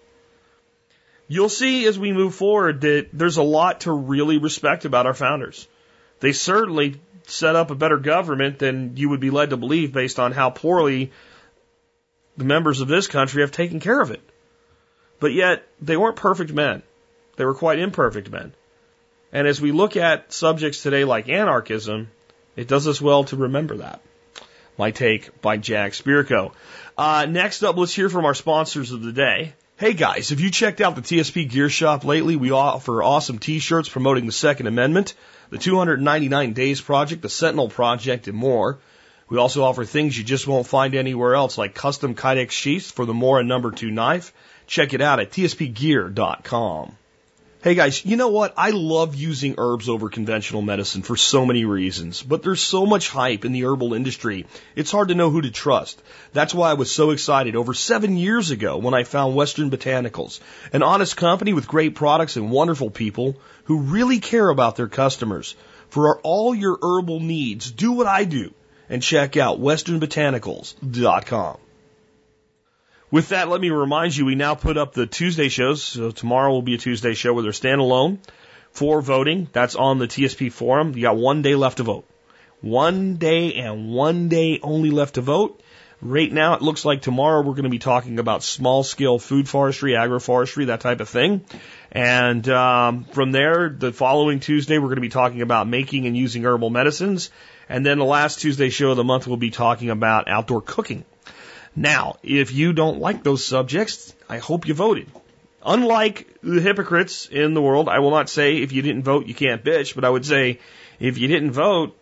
you'll 1.28 1.50
see 1.50 1.86
as 1.86 2.00
we 2.00 2.12
move 2.12 2.36
forward 2.36 2.82
that 2.82 3.10
there's 3.14 3.38
a 3.38 3.44
lot 3.44 3.82
to 3.82 3.92
really 3.92 4.38
respect 4.38 4.86
about 4.86 5.06
our 5.06 5.14
founders. 5.14 5.68
They 6.20 6.32
certainly 6.32 7.00
set 7.28 7.56
up 7.56 7.72
a 7.72 7.76
better 7.76 7.98
government 7.98 8.60
than 8.60 8.96
you 8.96 9.10
would 9.10 9.20
be 9.20 9.30
led 9.30 9.50
to 9.50 9.58
believe 9.58 9.94
based 9.94 10.20
on 10.20 10.32
how 10.32 10.50
poorly 10.50 11.12
the 12.38 12.46
members 12.46 12.82
of 12.82 12.88
this 12.88 13.08
country 13.08 13.42
have 13.42 13.52
taken 13.52 13.80
care 13.80 14.00
of 14.00 14.12
it. 14.12 14.22
But 15.20 15.34
yet, 15.34 15.68
they 15.82 15.98
weren't 15.98 16.16
perfect 16.16 16.54
men. 16.54 16.84
They 17.36 17.46
were 17.46 17.56
quite 17.56 17.80
imperfect 17.80 18.32
men. 18.32 18.54
And 19.34 19.48
as 19.48 19.60
we 19.60 19.72
look 19.72 19.98
at 19.98 20.32
subjects 20.32 20.82
today 20.82 21.04
like 21.04 21.28
anarchism, 21.28 22.10
it 22.56 22.68
does 22.68 22.88
us 22.88 23.02
well 23.02 23.24
to 23.26 23.36
remember 23.36 23.78
that. 23.78 24.02
My 24.78 24.92
take 24.92 25.42
by 25.42 25.58
Jack 25.58 25.94
Spirko. 25.94 26.54
Uh, 26.98 27.26
next 27.28 27.64
up, 27.64 27.78
let's 27.78 27.94
hear 27.94 28.10
from 28.10 28.26
our 28.26 28.36
sponsors 28.36 28.92
of 28.92 29.02
the 29.02 29.12
day. 29.12 29.54
Hey 29.80 29.94
guys, 29.94 30.30
have 30.30 30.40
you 30.40 30.50
checked 30.50 30.82
out 30.82 30.96
the 30.96 31.04
TSP 31.04 31.48
Gear 31.48 31.70
Shop 31.70 32.04
lately? 32.04 32.36
We 32.36 32.50
offer 32.50 33.04
awesome 33.04 33.38
t-shirts 33.38 33.88
promoting 33.88 34.26
the 34.26 34.32
Second 34.32 34.66
Amendment, 34.66 35.14
the 35.52 35.60
299 35.60 36.54
Days 36.54 36.82
Project, 36.82 37.22
the 37.22 37.30
Sentinel 37.30 37.70
Project, 37.70 38.28
and 38.28 38.36
more. 38.36 38.80
We 39.30 39.38
also 39.38 39.64
offer 39.64 39.86
things 39.86 40.18
you 40.18 40.24
just 40.24 40.48
won't 40.48 40.66
find 40.66 40.96
anywhere 40.96 41.36
else, 41.36 41.60
like 41.60 41.76
custom 41.76 42.16
Kydex 42.16 42.50
sheaths 42.50 42.90
for 42.90 43.06
the 43.06 43.14
Mora 43.14 43.44
number 43.44 43.70
2 43.70 43.92
knife. 43.92 44.34
Check 44.66 44.96
it 44.96 45.02
out 45.02 45.20
at 45.20 45.30
tspgear.com. 45.30 46.98
Hey 47.63 47.74
guys, 47.74 48.06
you 48.06 48.18
know 48.18 48.27
what? 48.27 48.54
I 48.56 48.69
love 48.69 49.15
using 49.15 49.56
herbs 49.57 49.89
over 49.89 50.09
conventional 50.09 50.62
medicine 50.62 51.01
for 51.01 51.18
so 51.18 51.44
many 51.44 51.65
reasons, 51.65 52.21
but 52.21 52.44
there's 52.44 52.62
so 52.62 52.86
much 52.86 53.09
hype 53.09 53.45
in 53.45 53.51
the 53.51 53.65
herbal 53.65 53.95
industry, 53.95 54.45
it's 54.75 54.92
hard 54.92 55.07
to 55.07 55.15
know 55.15 55.31
who 55.31 55.42
to 55.42 55.50
trust. 55.50 56.00
That's 56.33 56.54
why 56.54 56.69
I 56.69 56.75
was 56.75 56.92
so 56.92 57.09
excited 57.09 57.56
over 57.56 57.74
seven 57.74 58.15
years 58.15 58.51
ago 58.51 58.77
when 58.77 58.94
I 58.94 59.06
found 59.06 59.33
Western 59.36 59.71
Botanicals, 59.71 60.39
an 60.71 60.83
honest 60.83 61.18
company 61.18 61.54
with 61.54 61.68
great 61.68 61.95
products 61.95 62.36
and 62.36 62.51
wonderful 62.51 62.92
people 62.92 63.38
who 63.63 63.80
really 63.80 64.19
care 64.19 64.50
about 64.50 64.75
their 64.75 64.88
customers. 64.88 65.56
For 65.89 66.19
all 66.21 66.54
your 66.54 66.77
herbal 66.80 67.21
needs, 67.21 67.71
do 67.71 67.92
what 67.94 68.06
I 68.06 68.25
do 68.25 68.54
and 68.88 69.01
check 69.01 69.36
out 69.36 69.59
westernbotanicals.com. 69.59 71.57
With 73.09 73.30
that, 73.30 73.48
let 73.48 73.62
me 73.62 73.69
remind 73.69 74.18
you, 74.18 74.25
we 74.25 74.36
now 74.36 74.56
put 74.56 74.77
up 74.77 74.94
the 74.94 75.07
Tuesday 75.07 75.48
shows. 75.48 75.81
So 75.81 76.12
tomorrow 76.12 76.51
will 76.51 76.62
be 76.62 76.76
a 76.76 76.78
Tuesday 76.78 77.14
show 77.14 77.33
where 77.33 77.42
they're 77.42 77.54
standalone 77.54 78.18
for 78.71 79.02
voting. 79.02 79.47
That's 79.54 79.76
on 79.76 79.97
the 79.97 80.07
TSP 80.07 80.52
forum. 80.52 80.94
You 80.94 81.04
got 81.04 81.16
one 81.16 81.42
day 81.42 81.56
left 81.56 81.78
to 81.78 81.83
vote. 81.83 82.06
One 82.59 83.16
day 83.16 83.54
and 83.54 83.92
one 83.92 84.28
day 84.28 84.59
only 84.61 84.92
left 84.92 85.16
to 85.16 85.21
vote. 85.21 85.61
Right 86.02 86.31
now, 86.31 86.56
it 86.56 86.61
looks 86.61 86.83
like 86.83 87.02
tomorrow 87.02 87.42
we're 87.42 87.54
going 87.54 87.64
to 87.64 87.69
be 87.69 87.80
talking 87.80 88.19
about 88.19 88.44
small 88.44 88.83
scale 88.83 89.19
food 89.19 89.47
forestry, 89.47 89.94
agroforestry, 89.94 90.68
that 90.68 90.81
type 90.81 90.99
of 90.99 91.07
thing. 91.07 91.45
And 91.92 92.47
um, 92.49 93.06
from 93.06 93.31
there, 93.31 93.69
the 93.69 93.94
following 93.94 94.42
Tuesday, 94.42 94.78
we're 94.78 94.90
going 94.90 94.95
to 94.97 95.02
be 95.02 95.09
talking 95.09 95.42
about 95.42 95.68
making 95.68 96.06
and 96.07 96.16
using 96.16 96.44
herbal 96.44 96.71
medicines. 96.71 97.31
And 97.69 97.85
then 97.85 97.99
the 97.99 98.06
last 98.06 98.42
Tuesday 98.42 98.69
show 98.69 98.92
of 98.92 98.97
the 98.97 99.04
month, 99.06 99.28
we'll 99.28 99.37
be 99.37 99.49
talking 99.49 99.90
about 99.90 100.28
outdoor 100.28 100.61
cooking. 100.61 101.06
Now, 101.78 102.18
if 102.24 102.52
you 102.52 102.74
don't 102.74 103.00
like 103.00 103.22
those 103.22 103.46
subjects, 103.46 104.16
I 104.28 104.40
hope 104.40 104.68
you 104.68 104.74
voted. 104.74 105.12
Unlike 105.64 106.40
the 106.42 106.60
hypocrites 106.60 107.28
in 107.28 107.54
the 107.54 107.62
world, 107.62 107.88
I 107.88 108.00
will 108.00 108.10
not 108.10 108.30
say 108.30 108.57
if 108.57 108.72
you 108.72 108.81
didn't 108.81 109.04
vote, 109.04 109.28
you 109.28 109.36
can't 109.36 109.64
bitch, 109.64 109.94
but 109.94 110.04
I 110.04 110.10
would 110.10 110.26
say 110.26 110.60
if 111.00 111.19
you 111.19 111.28
didn't 111.28 111.52
vote, 111.52 111.96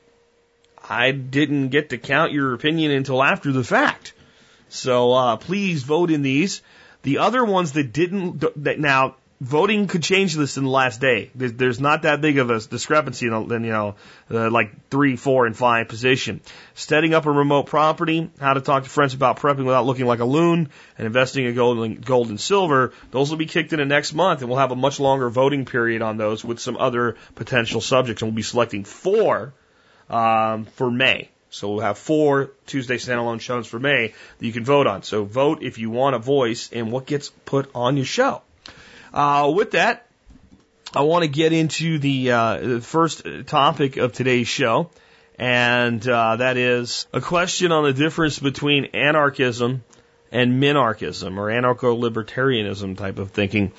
I 0.88 1.12
didn't 1.12 1.70
get 1.70 1.90
to 1.90 1.98
count 1.98 2.32
your 2.32 2.54
opinion 2.54 2.92
until 2.92 3.22
after 3.22 3.52
the 3.52 3.66
fact. 3.66 4.14
So 4.70 5.12
uh, 5.12 5.36
please 5.36 5.84
vote 5.84 6.10
in 6.10 6.22
these. 6.22 6.62
The 7.04 7.18
other 7.18 7.44
ones 7.44 7.74
that 7.74 7.92
didn't, 7.92 8.46
that 8.64 8.80
now 8.80 9.16
voting 9.42 9.88
could 9.88 10.02
change 10.02 10.34
this 10.36 10.58
in 10.58 10.64
the 10.64 10.70
last 10.70 11.02
day. 11.02 11.30
There's, 11.36 11.80
not 11.80 12.04
that 12.04 12.22
big 12.22 12.38
of 12.38 12.50
a 12.50 12.60
discrepancy 12.60 13.28
in, 13.28 13.34
in 13.34 13.64
you 13.64 13.72
know, 13.72 13.96
uh, 14.32 14.50
like 14.50 14.90
three, 14.90 15.16
four, 15.16 15.46
and 15.46 15.56
five 15.56 15.88
position. 15.88 16.42
Setting 16.74 17.14
up 17.14 17.26
a 17.26 17.32
remote 17.32 17.66
property, 17.66 18.30
how 18.40 18.54
to 18.54 18.62
talk 18.62 18.84
to 18.84 18.90
friends 18.90 19.14
about 19.14 19.40
prepping 19.40 19.66
without 19.66 19.86
looking 19.86 20.06
like 20.06 20.20
a 20.20 20.26
loon, 20.26 20.70
and 20.98 21.06
investing 21.06 21.46
in 21.46 21.56
gold 21.56 21.80
and, 21.80 22.06
gold 22.06 22.30
and 22.30 22.40
silver. 22.40 22.94
Those 23.12 23.30
will 23.30 23.38
be 23.38 23.46
kicked 23.46 23.74
in 23.74 23.86
next 23.88 24.14
month, 24.14 24.42
and 24.42 24.50
we'll 24.50 24.60
have 24.60 24.72
a 24.72 24.76
much 24.76 25.00
longer 25.00 25.30
voting 25.30 25.66
period 25.66 26.02
on 26.02 26.18
those 26.18 26.44
with 26.44 26.60
some 26.60 26.78
other 26.78 27.18
potential 27.36 27.82
subjects, 27.82 28.22
and 28.22 28.32
we'll 28.32 28.38
be 28.38 28.42
selecting 28.42 28.84
four 28.84 29.54
um, 30.10 30.66
for 30.66 30.90
May. 30.90 31.30
So 31.50 31.72
we'll 31.72 31.82
have 31.82 31.98
four 31.98 32.52
Tuesday 32.66 32.98
standalone 32.98 33.40
shows 33.40 33.68
for 33.68 33.80
May 33.80 34.14
that 34.40 34.46
you 34.46 34.52
can 34.52 34.66
vote 34.66 34.88
on. 34.88 35.04
So 35.04 35.24
vote 35.24 35.64
if 35.64 35.78
you 35.78 35.90
want 35.90 36.16
a 36.16 36.20
voice 36.20 36.70
in 36.70 36.92
what 36.92 37.06
gets 37.06 37.30
put 37.46 37.70
on 37.74 37.96
your 37.96 38.06
show. 38.06 38.42
Uh, 39.16 39.50
with 39.56 39.72
that, 39.72 40.06
I 40.94 41.04
want 41.04 41.24
to 41.24 41.30
get 41.30 41.54
into 41.54 42.00
the, 42.00 42.32
uh, 42.32 42.58
the 42.58 42.82
first 42.82 43.26
topic 43.46 43.96
of 43.96 44.12
today's 44.12 44.50
show, 44.50 44.90
and 45.40 46.06
uh, 46.06 46.36
that 46.36 46.58
is 46.58 47.08
a 47.14 47.22
question 47.22 47.72
on 47.72 47.86
the 47.86 47.94
difference 47.94 48.40
between 48.40 48.88
anarchism 48.94 49.86
and 50.34 50.62
minarchism 50.62 51.38
or 51.38 51.48
anarcho-libertarianism 51.48 52.98
type 52.98 53.18
of 53.18 53.32
thinking. 53.32 53.72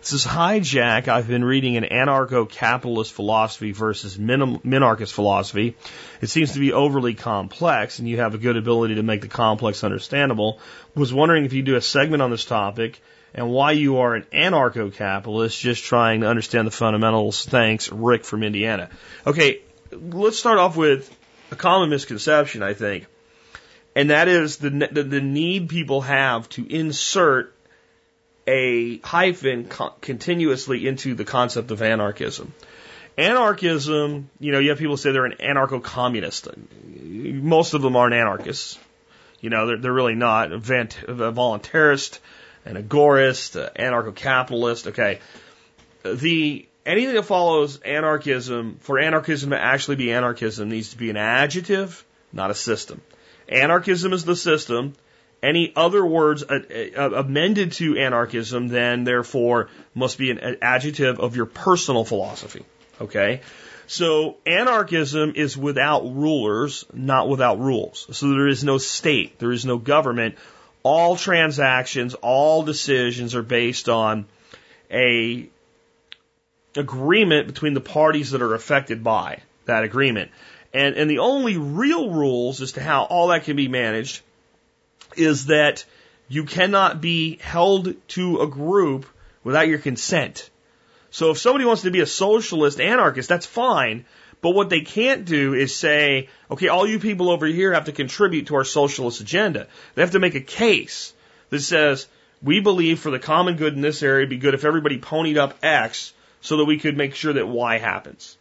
This 0.00 0.14
is 0.14 0.24
Hi 0.24 0.58
Jack. 0.60 1.06
I've 1.06 1.28
been 1.28 1.44
reading 1.44 1.76
an 1.76 1.84
anarcho-capitalist 1.84 3.12
philosophy 3.12 3.72
versus 3.72 4.18
min- 4.18 4.60
minarchist 4.60 5.12
philosophy. 5.12 5.76
It 6.22 6.28
seems 6.28 6.54
to 6.54 6.60
be 6.60 6.72
overly 6.72 7.12
complex, 7.12 7.98
and 7.98 8.08
you 8.08 8.20
have 8.20 8.34
a 8.34 8.38
good 8.38 8.56
ability 8.56 8.94
to 8.94 9.02
make 9.02 9.20
the 9.20 9.28
complex 9.28 9.84
understandable. 9.84 10.60
Was 10.94 11.12
wondering 11.12 11.44
if 11.44 11.52
you 11.52 11.60
do 11.60 11.76
a 11.76 11.82
segment 11.82 12.22
on 12.22 12.30
this 12.30 12.46
topic 12.46 13.02
and 13.34 13.50
why 13.50 13.72
you 13.72 13.98
are 13.98 14.14
an 14.14 14.24
anarcho-capitalist, 14.32 15.60
just 15.60 15.84
trying 15.84 16.22
to 16.22 16.28
understand 16.28 16.66
the 16.66 16.72
fundamentals. 16.72 17.44
Thanks, 17.44 17.90
Rick 17.92 18.24
from 18.24 18.42
Indiana. 18.42 18.90
Okay, 19.26 19.60
let's 19.92 20.38
start 20.38 20.58
off 20.58 20.76
with 20.76 21.14
a 21.50 21.56
common 21.56 21.90
misconception, 21.90 22.62
I 22.62 22.74
think, 22.74 23.06
and 23.94 24.10
that 24.10 24.28
is 24.28 24.58
the 24.58 24.70
the, 24.70 25.02
the 25.02 25.20
need 25.20 25.68
people 25.68 26.02
have 26.02 26.48
to 26.50 26.66
insert 26.66 27.54
a 28.46 28.98
hyphen 28.98 29.66
co- 29.66 29.94
continuously 30.00 30.86
into 30.86 31.14
the 31.14 31.24
concept 31.24 31.70
of 31.70 31.82
anarchism. 31.82 32.52
Anarchism, 33.18 34.30
you 34.38 34.52
know, 34.52 34.58
you 34.58 34.70
have 34.70 34.78
people 34.78 34.96
say 34.96 35.12
they're 35.12 35.26
an 35.26 35.34
anarcho-communist. 35.40 36.48
Most 36.86 37.74
of 37.74 37.82
them 37.82 37.96
aren't 37.96 38.14
anarchists. 38.14 38.78
You 39.40 39.50
know, 39.50 39.66
they're, 39.66 39.76
they're 39.76 39.92
really 39.92 40.14
not. 40.14 40.52
A 40.52 40.58
voluntarist, 40.58 42.20
an 42.68 42.76
agorist, 42.76 43.56
an 43.56 43.70
anarcho-capitalist. 43.74 44.88
Okay. 44.88 45.20
The, 46.04 46.68
anything 46.84 47.14
that 47.14 47.24
follows 47.24 47.80
anarchism, 47.80 48.78
for 48.80 48.98
anarchism 48.98 49.50
to 49.50 49.58
actually 49.58 49.96
be 49.96 50.12
anarchism, 50.12 50.68
needs 50.68 50.90
to 50.90 50.98
be 50.98 51.10
an 51.10 51.16
adjective, 51.16 52.04
not 52.32 52.50
a 52.50 52.54
system. 52.54 53.00
Anarchism 53.48 54.12
is 54.12 54.24
the 54.24 54.36
system. 54.36 54.94
Any 55.42 55.72
other 55.74 56.04
words 56.04 56.42
uh, 56.42 56.58
uh, 56.96 57.10
amended 57.10 57.72
to 57.72 57.96
anarchism 57.96 58.68
then 58.68 59.04
therefore 59.04 59.70
must 59.94 60.18
be 60.18 60.30
an 60.30 60.58
adjective 60.60 61.20
of 61.20 61.36
your 61.36 61.46
personal 61.46 62.04
philosophy. 62.04 62.64
Okay? 63.00 63.40
So 63.86 64.36
anarchism 64.44 65.32
is 65.36 65.56
without 65.56 66.02
rulers, 66.02 66.84
not 66.92 67.28
without 67.28 67.58
rules. 67.58 68.06
So 68.12 68.28
there 68.30 68.48
is 68.48 68.62
no 68.62 68.76
state, 68.76 69.38
there 69.38 69.52
is 69.52 69.64
no 69.64 69.78
government. 69.78 70.34
All 70.90 71.16
transactions, 71.16 72.14
all 72.14 72.62
decisions 72.62 73.34
are 73.34 73.42
based 73.42 73.90
on 73.90 74.24
a 74.90 75.50
agreement 76.74 77.46
between 77.46 77.74
the 77.74 77.82
parties 77.82 78.30
that 78.30 78.40
are 78.40 78.54
affected 78.54 79.04
by 79.04 79.42
that 79.66 79.84
agreement. 79.84 80.30
And, 80.72 80.96
and 80.96 81.10
the 81.10 81.18
only 81.18 81.58
real 81.58 82.08
rules 82.08 82.62
as 82.62 82.72
to 82.72 82.82
how 82.82 83.02
all 83.02 83.28
that 83.28 83.44
can 83.44 83.54
be 83.54 83.68
managed 83.68 84.22
is 85.14 85.46
that 85.46 85.84
you 86.26 86.44
cannot 86.44 87.02
be 87.02 87.36
held 87.36 87.94
to 88.16 88.40
a 88.40 88.46
group 88.46 89.04
without 89.44 89.68
your 89.68 89.80
consent. 89.80 90.48
So 91.10 91.32
if 91.32 91.38
somebody 91.38 91.66
wants 91.66 91.82
to 91.82 91.90
be 91.90 92.00
a 92.00 92.06
socialist 92.06 92.80
anarchist, 92.80 93.28
that's 93.28 93.44
fine. 93.44 94.06
But 94.40 94.50
what 94.50 94.70
they 94.70 94.82
can't 94.82 95.24
do 95.24 95.54
is 95.54 95.74
say, 95.74 96.28
okay, 96.50 96.68
all 96.68 96.86
you 96.86 97.00
people 97.00 97.30
over 97.30 97.46
here 97.46 97.72
have 97.72 97.86
to 97.86 97.92
contribute 97.92 98.46
to 98.48 98.56
our 98.56 98.64
socialist 98.64 99.20
agenda. 99.20 99.66
They 99.94 100.02
have 100.02 100.12
to 100.12 100.20
make 100.20 100.36
a 100.36 100.40
case 100.40 101.12
that 101.50 101.60
says, 101.60 102.06
we 102.42 102.60
believe 102.60 103.00
for 103.00 103.10
the 103.10 103.18
common 103.18 103.56
good 103.56 103.74
in 103.74 103.80
this 103.80 104.02
area, 104.02 104.20
it'd 104.20 104.30
be 104.30 104.36
good 104.36 104.54
if 104.54 104.64
everybody 104.64 104.98
ponied 104.98 105.38
up 105.38 105.56
X 105.62 106.12
so 106.40 106.58
that 106.58 106.66
we 106.66 106.78
could 106.78 106.96
make 106.96 107.14
sure 107.14 107.32
that 107.32 107.48
Y 107.48 107.78
happens. 107.78 108.36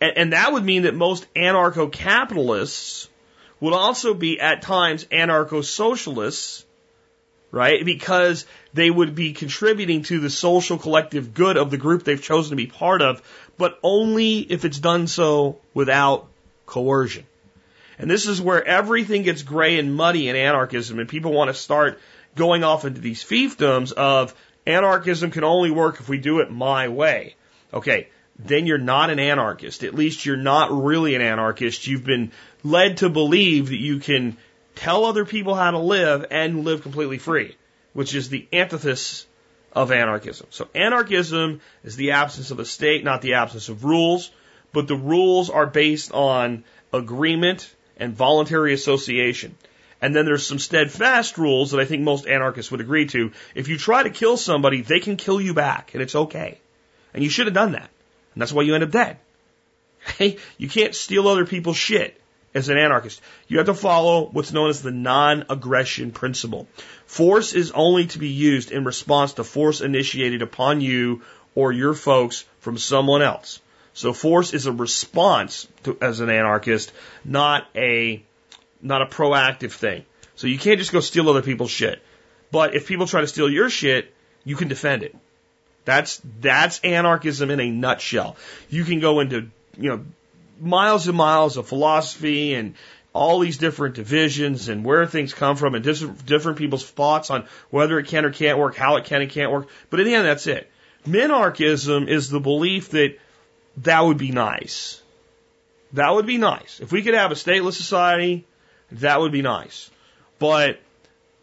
And, 0.00 0.16
and 0.16 0.32
that 0.32 0.52
would 0.52 0.64
mean 0.64 0.82
that 0.82 0.94
most 0.94 1.32
anarcho 1.34 1.92
capitalists 1.92 3.08
would 3.60 3.74
also 3.74 4.14
be 4.14 4.40
at 4.40 4.62
times 4.62 5.04
anarcho 5.06 5.64
socialists, 5.64 6.64
right? 7.50 7.84
Because 7.84 8.46
they 8.74 8.90
would 8.90 9.14
be 9.14 9.32
contributing 9.32 10.02
to 10.04 10.20
the 10.20 10.30
social 10.30 10.78
collective 10.78 11.32
good 11.32 11.56
of 11.56 11.70
the 11.70 11.78
group 11.78 12.04
they've 12.04 12.22
chosen 12.22 12.50
to 12.50 12.56
be 12.56 12.66
part 12.66 13.02
of, 13.02 13.22
but 13.58 13.78
only 13.82 14.38
if 14.38 14.64
it's 14.64 14.78
done 14.78 15.06
so 15.06 15.58
without 15.74 16.28
coercion. 16.66 17.24
And 17.98 18.10
this 18.10 18.26
is 18.26 18.40
where 18.40 18.62
everything 18.64 19.22
gets 19.22 19.42
gray 19.42 19.78
and 19.78 19.94
muddy 19.94 20.28
in 20.28 20.36
anarchism, 20.36 20.98
and 20.98 21.08
people 21.08 21.32
want 21.32 21.48
to 21.48 21.54
start 21.54 21.98
going 22.34 22.62
off 22.62 22.84
into 22.84 23.00
these 23.00 23.24
fiefdoms 23.24 23.92
of 23.92 24.34
anarchism 24.66 25.30
can 25.30 25.44
only 25.44 25.70
work 25.70 26.00
if 26.00 26.08
we 26.08 26.18
do 26.18 26.40
it 26.40 26.50
my 26.50 26.88
way. 26.88 27.34
Okay, 27.72 28.08
then 28.38 28.66
you're 28.66 28.78
not 28.78 29.10
an 29.10 29.18
anarchist. 29.18 29.82
At 29.82 29.94
least 29.94 30.26
you're 30.26 30.36
not 30.36 30.70
really 30.70 31.14
an 31.14 31.22
anarchist. 31.22 31.86
You've 31.86 32.04
been 32.04 32.32
led 32.62 32.98
to 32.98 33.08
believe 33.08 33.70
that 33.70 33.80
you 33.80 33.98
can 33.98 34.36
tell 34.74 35.06
other 35.06 35.24
people 35.24 35.54
how 35.54 35.70
to 35.70 35.78
live 35.78 36.26
and 36.30 36.64
live 36.64 36.82
completely 36.82 37.18
free, 37.18 37.56
which 37.94 38.14
is 38.14 38.28
the 38.28 38.46
antithesis 38.52 39.26
of 39.76 39.92
anarchism. 39.92 40.46
So 40.50 40.68
anarchism 40.74 41.60
is 41.84 41.96
the 41.96 42.12
absence 42.12 42.50
of 42.50 42.58
a 42.58 42.64
state, 42.64 43.04
not 43.04 43.20
the 43.20 43.34
absence 43.34 43.68
of 43.68 43.84
rules, 43.84 44.30
but 44.72 44.88
the 44.88 44.96
rules 44.96 45.50
are 45.50 45.66
based 45.66 46.12
on 46.12 46.64
agreement 46.94 47.72
and 47.98 48.16
voluntary 48.16 48.72
association. 48.72 49.54
And 50.00 50.16
then 50.16 50.24
there's 50.24 50.46
some 50.46 50.58
steadfast 50.58 51.36
rules 51.36 51.70
that 51.70 51.80
I 51.80 51.84
think 51.84 52.02
most 52.02 52.26
anarchists 52.26 52.70
would 52.70 52.80
agree 52.80 53.06
to. 53.06 53.32
If 53.54 53.68
you 53.68 53.76
try 53.76 54.02
to 54.02 54.10
kill 54.10 54.38
somebody, 54.38 54.80
they 54.80 55.00
can 55.00 55.16
kill 55.16 55.40
you 55.42 55.52
back, 55.52 55.92
and 55.92 56.02
it's 56.02 56.14
okay. 56.14 56.58
And 57.12 57.22
you 57.22 57.28
should 57.28 57.46
have 57.46 57.54
done 57.54 57.72
that. 57.72 57.90
And 58.34 58.40
that's 58.40 58.52
why 58.52 58.62
you 58.62 58.74
end 58.74 58.84
up 58.84 58.90
dead. 58.90 59.18
you 60.56 60.68
can't 60.70 60.94
steal 60.94 61.28
other 61.28 61.44
people's 61.44 61.76
shit 61.76 62.18
as 62.56 62.70
an 62.70 62.78
anarchist. 62.78 63.20
You 63.48 63.58
have 63.58 63.66
to 63.66 63.74
follow 63.74 64.28
what's 64.32 64.52
known 64.52 64.70
as 64.70 64.80
the 64.80 64.90
non-aggression 64.90 66.10
principle. 66.10 66.66
Force 67.04 67.52
is 67.52 67.70
only 67.72 68.06
to 68.06 68.18
be 68.18 68.30
used 68.30 68.72
in 68.72 68.84
response 68.84 69.34
to 69.34 69.44
force 69.44 69.82
initiated 69.82 70.40
upon 70.40 70.80
you 70.80 71.22
or 71.54 71.70
your 71.70 71.92
folks 71.92 72.44
from 72.60 72.78
someone 72.78 73.20
else. 73.20 73.60
So 73.92 74.12
force 74.12 74.54
is 74.54 74.66
a 74.66 74.72
response 74.72 75.68
to, 75.84 75.98
as 76.00 76.20
an 76.20 76.30
anarchist, 76.30 76.92
not 77.24 77.66
a, 77.74 78.22
not 78.80 79.02
a 79.02 79.06
proactive 79.06 79.72
thing. 79.72 80.04
So 80.34 80.46
you 80.46 80.58
can't 80.58 80.78
just 80.78 80.92
go 80.92 81.00
steal 81.00 81.28
other 81.28 81.42
people's 81.42 81.70
shit. 81.70 82.02
But 82.50 82.74
if 82.74 82.86
people 82.86 83.06
try 83.06 83.20
to 83.20 83.26
steal 83.26 83.50
your 83.50 83.68
shit, 83.68 84.14
you 84.44 84.56
can 84.56 84.68
defend 84.68 85.02
it. 85.02 85.14
That's 85.84 86.20
that's 86.40 86.80
anarchism 86.80 87.50
in 87.50 87.60
a 87.60 87.70
nutshell. 87.70 88.36
You 88.68 88.84
can 88.84 89.00
go 89.00 89.20
into 89.20 89.50
you 89.78 89.90
know 89.90 90.04
miles 90.60 91.08
and 91.08 91.16
miles 91.16 91.56
of 91.56 91.68
philosophy 91.68 92.54
and 92.54 92.74
all 93.12 93.38
these 93.38 93.56
different 93.56 93.94
divisions 93.94 94.68
and 94.68 94.84
where 94.84 95.06
things 95.06 95.32
come 95.32 95.56
from 95.56 95.74
and 95.74 95.84
different, 95.84 96.58
people's 96.58 96.88
thoughts 96.88 97.30
on 97.30 97.46
whether 97.70 97.98
it 97.98 98.06
can 98.06 98.24
or 98.24 98.30
can't 98.30 98.58
work, 98.58 98.76
how 98.76 98.96
it 98.96 99.04
can 99.04 99.22
and 99.22 99.30
can't 99.30 99.50
work. 99.50 99.68
But 99.90 100.00
in 100.00 100.06
the 100.06 100.14
end, 100.14 100.26
that's 100.26 100.46
it. 100.46 100.70
Minarchism 101.06 102.08
is 102.08 102.28
the 102.28 102.40
belief 102.40 102.90
that 102.90 103.18
that 103.78 104.00
would 104.00 104.18
be 104.18 104.32
nice. 104.32 105.00
That 105.94 106.12
would 106.12 106.26
be 106.26 106.36
nice. 106.36 106.80
If 106.80 106.92
we 106.92 107.02
could 107.02 107.14
have 107.14 107.32
a 107.32 107.36
stateless 107.36 107.74
society, 107.74 108.44
that 108.92 109.20
would 109.20 109.32
be 109.32 109.42
nice. 109.42 109.90
But 110.38 110.80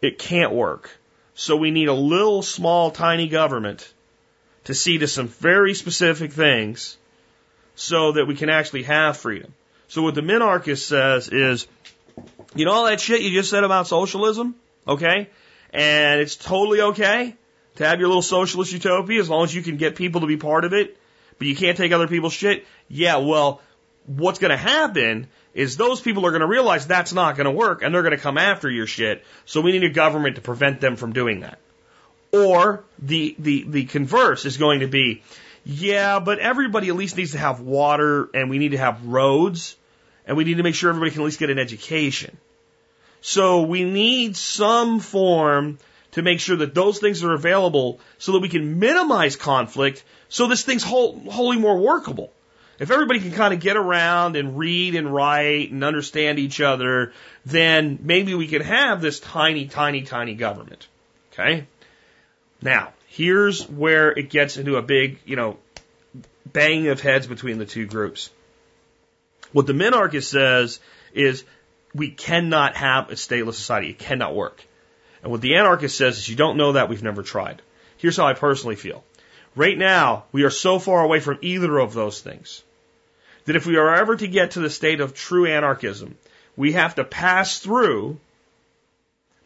it 0.00 0.18
can't 0.18 0.52
work. 0.52 0.90
So 1.34 1.56
we 1.56 1.70
need 1.72 1.88
a 1.88 1.94
little 1.94 2.42
small 2.42 2.90
tiny 2.90 3.28
government 3.28 3.92
to 4.64 4.74
see 4.74 4.98
to 4.98 5.08
some 5.08 5.28
very 5.28 5.74
specific 5.74 6.32
things 6.32 6.96
so 7.74 8.12
that 8.12 8.26
we 8.26 8.34
can 8.34 8.50
actually 8.50 8.84
have 8.84 9.16
freedom. 9.16 9.52
So 9.88 10.02
what 10.02 10.14
the 10.14 10.22
minarchist 10.22 10.82
says 10.82 11.28
is, 11.28 11.66
you 12.54 12.64
know 12.64 12.72
all 12.72 12.86
that 12.86 13.00
shit 13.00 13.22
you 13.22 13.30
just 13.30 13.50
said 13.50 13.64
about 13.64 13.86
socialism? 13.86 14.54
Okay? 14.86 15.28
And 15.70 16.20
it's 16.20 16.36
totally 16.36 16.80
okay 16.80 17.34
to 17.76 17.86
have 17.86 17.98
your 17.98 18.08
little 18.08 18.22
socialist 18.22 18.72
utopia 18.72 19.20
as 19.20 19.28
long 19.28 19.44
as 19.44 19.54
you 19.54 19.62
can 19.62 19.76
get 19.76 19.96
people 19.96 20.20
to 20.20 20.26
be 20.26 20.36
part 20.36 20.64
of 20.64 20.72
it, 20.72 20.96
but 21.38 21.46
you 21.46 21.56
can't 21.56 21.76
take 21.76 21.92
other 21.92 22.06
people's 22.06 22.32
shit? 22.32 22.66
Yeah, 22.88 23.16
well, 23.16 23.60
what's 24.06 24.38
gonna 24.38 24.56
happen 24.56 25.26
is 25.54 25.76
those 25.76 26.00
people 26.00 26.26
are 26.26 26.32
gonna 26.32 26.46
realize 26.46 26.86
that's 26.86 27.12
not 27.12 27.36
gonna 27.36 27.52
work 27.52 27.82
and 27.82 27.94
they're 27.94 28.02
gonna 28.02 28.18
come 28.18 28.38
after 28.38 28.70
your 28.70 28.86
shit, 28.86 29.24
so 29.44 29.60
we 29.60 29.72
need 29.72 29.84
a 29.84 29.90
government 29.90 30.36
to 30.36 30.42
prevent 30.42 30.80
them 30.80 30.96
from 30.96 31.12
doing 31.12 31.40
that. 31.40 31.58
Or 32.32 32.84
the, 32.98 33.34
the, 33.38 33.64
the 33.68 33.84
converse 33.84 34.44
is 34.44 34.56
going 34.56 34.80
to 34.80 34.88
be, 34.88 35.22
yeah, 35.64 36.20
but 36.20 36.38
everybody 36.38 36.88
at 36.88 36.96
least 36.96 37.16
needs 37.16 37.32
to 37.32 37.38
have 37.38 37.60
water 37.60 38.28
and 38.34 38.50
we 38.50 38.58
need 38.58 38.72
to 38.72 38.78
have 38.78 39.06
roads 39.06 39.76
and 40.26 40.36
we 40.36 40.44
need 40.44 40.58
to 40.58 40.62
make 40.62 40.74
sure 40.74 40.90
everybody 40.90 41.10
can 41.10 41.22
at 41.22 41.24
least 41.24 41.38
get 41.38 41.50
an 41.50 41.58
education. 41.58 42.36
So 43.20 43.62
we 43.62 43.84
need 43.84 44.36
some 44.36 45.00
form 45.00 45.78
to 46.12 46.22
make 46.22 46.40
sure 46.40 46.56
that 46.56 46.74
those 46.74 46.98
things 46.98 47.24
are 47.24 47.32
available 47.32 47.98
so 48.18 48.32
that 48.32 48.40
we 48.40 48.48
can 48.48 48.78
minimize 48.78 49.36
conflict 49.36 50.04
so 50.28 50.46
this 50.46 50.62
thing's 50.62 50.82
whole, 50.82 51.18
wholly 51.30 51.58
more 51.58 51.78
workable. 51.78 52.30
If 52.78 52.90
everybody 52.90 53.20
can 53.20 53.32
kind 53.32 53.54
of 53.54 53.60
get 53.60 53.76
around 53.76 54.36
and 54.36 54.58
read 54.58 54.96
and 54.96 55.12
write 55.12 55.70
and 55.70 55.84
understand 55.84 56.38
each 56.38 56.60
other, 56.60 57.12
then 57.46 57.98
maybe 58.02 58.34
we 58.34 58.48
can 58.48 58.62
have 58.62 59.00
this 59.00 59.20
tiny, 59.20 59.66
tiny, 59.66 60.02
tiny 60.02 60.34
government. 60.34 60.86
Okay? 61.32 61.66
Now, 62.60 62.92
here's 63.14 63.68
where 63.68 64.10
it 64.10 64.28
gets 64.28 64.56
into 64.56 64.76
a 64.76 64.82
big, 64.82 65.18
you 65.24 65.36
know, 65.36 65.56
banging 66.44 66.88
of 66.88 67.00
heads 67.00 67.28
between 67.28 67.58
the 67.58 67.64
two 67.64 67.86
groups. 67.86 68.30
What 69.52 69.68
the 69.68 69.72
minarchist 69.72 70.24
says 70.24 70.80
is 71.12 71.44
we 71.94 72.10
cannot 72.10 72.74
have 72.76 73.10
a 73.10 73.14
stateless 73.14 73.54
society. 73.54 73.90
It 73.90 73.98
cannot 74.00 74.34
work. 74.34 74.64
And 75.22 75.30
what 75.30 75.40
the 75.40 75.54
anarchist 75.54 75.96
says 75.96 76.18
is 76.18 76.28
you 76.28 76.34
don't 76.34 76.56
know 76.56 76.72
that, 76.72 76.88
we've 76.88 77.04
never 77.04 77.22
tried. 77.22 77.62
Here's 77.98 78.16
how 78.16 78.26
I 78.26 78.34
personally 78.34 78.76
feel. 78.76 79.04
Right 79.54 79.78
now, 79.78 80.24
we 80.32 80.42
are 80.42 80.50
so 80.50 80.80
far 80.80 81.04
away 81.04 81.20
from 81.20 81.38
either 81.40 81.78
of 81.78 81.94
those 81.94 82.20
things 82.20 82.64
that 83.44 83.54
if 83.54 83.64
we 83.64 83.76
are 83.76 83.94
ever 83.94 84.16
to 84.16 84.26
get 84.26 84.52
to 84.52 84.60
the 84.60 84.70
state 84.70 85.00
of 85.00 85.14
true 85.14 85.46
anarchism, 85.46 86.16
we 86.56 86.72
have 86.72 86.96
to 86.96 87.04
pass 87.04 87.60
through 87.60 88.18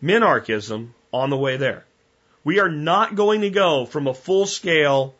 minarchism 0.02 0.88
on 1.12 1.28
the 1.28 1.36
way 1.36 1.58
there. 1.58 1.84
We 2.48 2.60
are 2.60 2.70
not 2.70 3.14
going 3.14 3.42
to 3.42 3.50
go 3.50 3.84
from 3.84 4.06
a 4.06 4.14
full 4.14 4.46
scale 4.46 5.14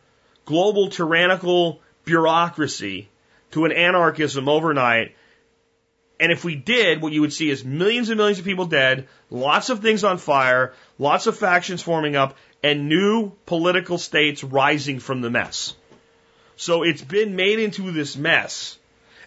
global 0.45 0.89
tyrannical 0.89 1.79
bureaucracy 2.03 3.07
to 3.51 3.65
an 3.65 3.71
anarchism 3.71 4.49
overnight. 4.49 5.15
And 6.19 6.31
if 6.31 6.43
we 6.43 6.55
did, 6.55 7.03
what 7.03 7.13
you 7.13 7.21
would 7.21 7.31
see 7.31 7.51
is 7.51 7.63
millions 7.63 8.09
and 8.09 8.17
millions 8.17 8.39
of 8.39 8.45
people 8.45 8.65
dead, 8.65 9.07
lots 9.29 9.69
of 9.69 9.83
things 9.83 10.03
on 10.03 10.17
fire, 10.17 10.73
lots 10.97 11.27
of 11.27 11.37
factions 11.37 11.83
forming 11.83 12.15
up, 12.15 12.35
and 12.63 12.89
new 12.89 13.31
political 13.45 13.99
states 13.99 14.43
rising 14.43 14.99
from 14.99 15.21
the 15.21 15.29
mess. 15.29 15.75
So 16.55 16.81
it's 16.81 17.03
been 17.03 17.35
made 17.35 17.59
into 17.59 17.91
this 17.91 18.17
mess. 18.17 18.75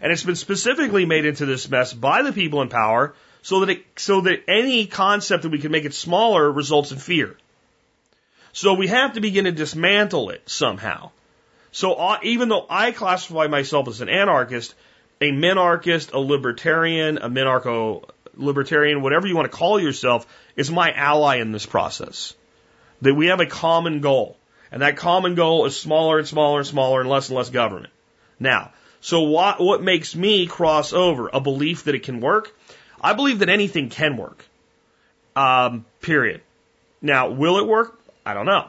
And 0.00 0.10
it's 0.10 0.24
been 0.24 0.34
specifically 0.34 1.04
made 1.04 1.24
into 1.24 1.46
this 1.46 1.70
mess 1.70 1.92
by 1.92 2.22
the 2.22 2.32
people 2.32 2.62
in 2.62 2.68
power 2.68 3.14
so 3.42 3.60
that 3.60 3.70
it, 3.70 3.84
so 3.94 4.22
that 4.22 4.42
any 4.48 4.86
concept 4.86 5.44
that 5.44 5.50
we 5.50 5.60
can 5.60 5.70
make 5.70 5.84
it 5.84 5.94
smaller 5.94 6.50
results 6.50 6.90
in 6.90 6.98
fear. 6.98 7.36
So 8.52 8.74
we 8.74 8.88
have 8.88 9.14
to 9.14 9.20
begin 9.20 9.44
to 9.44 9.52
dismantle 9.52 10.30
it 10.30 10.48
somehow. 10.48 11.10
So 11.72 11.94
uh, 11.94 12.18
even 12.22 12.48
though 12.48 12.66
I 12.68 12.92
classify 12.92 13.46
myself 13.46 13.88
as 13.88 14.00
an 14.02 14.10
anarchist, 14.10 14.74
a 15.20 15.30
minarchist, 15.30 16.12
a 16.12 16.18
libertarian, 16.18 17.18
a 17.18 17.30
minarcho 17.30 18.04
libertarian, 18.34 19.02
whatever 19.02 19.26
you 19.26 19.36
want 19.36 19.50
to 19.50 19.56
call 19.56 19.80
yourself, 19.80 20.26
is 20.56 20.70
my 20.70 20.92
ally 20.92 21.36
in 21.36 21.52
this 21.52 21.64
process. 21.64 22.34
That 23.00 23.14
we 23.14 23.26
have 23.26 23.40
a 23.40 23.46
common 23.46 24.00
goal. 24.00 24.36
And 24.70 24.82
that 24.82 24.96
common 24.96 25.34
goal 25.34 25.66
is 25.66 25.78
smaller 25.78 26.18
and 26.18 26.26
smaller 26.26 26.58
and 26.58 26.66
smaller 26.66 27.00
and 27.00 27.08
less 27.08 27.28
and 27.28 27.36
less 27.36 27.50
government. 27.50 27.92
Now, 28.38 28.72
so 29.00 29.22
what, 29.22 29.60
what 29.60 29.82
makes 29.82 30.14
me 30.14 30.46
cross 30.46 30.92
over? 30.92 31.28
A 31.32 31.40
belief 31.40 31.84
that 31.84 31.94
it 31.94 32.02
can 32.04 32.20
work? 32.20 32.54
I 33.00 33.14
believe 33.14 33.40
that 33.40 33.48
anything 33.48 33.88
can 33.88 34.16
work. 34.16 34.44
Um, 35.34 35.84
period. 36.00 36.42
Now, 37.00 37.30
will 37.30 37.58
it 37.58 37.66
work? 37.66 37.98
I 38.24 38.34
don't 38.34 38.46
know. 38.46 38.68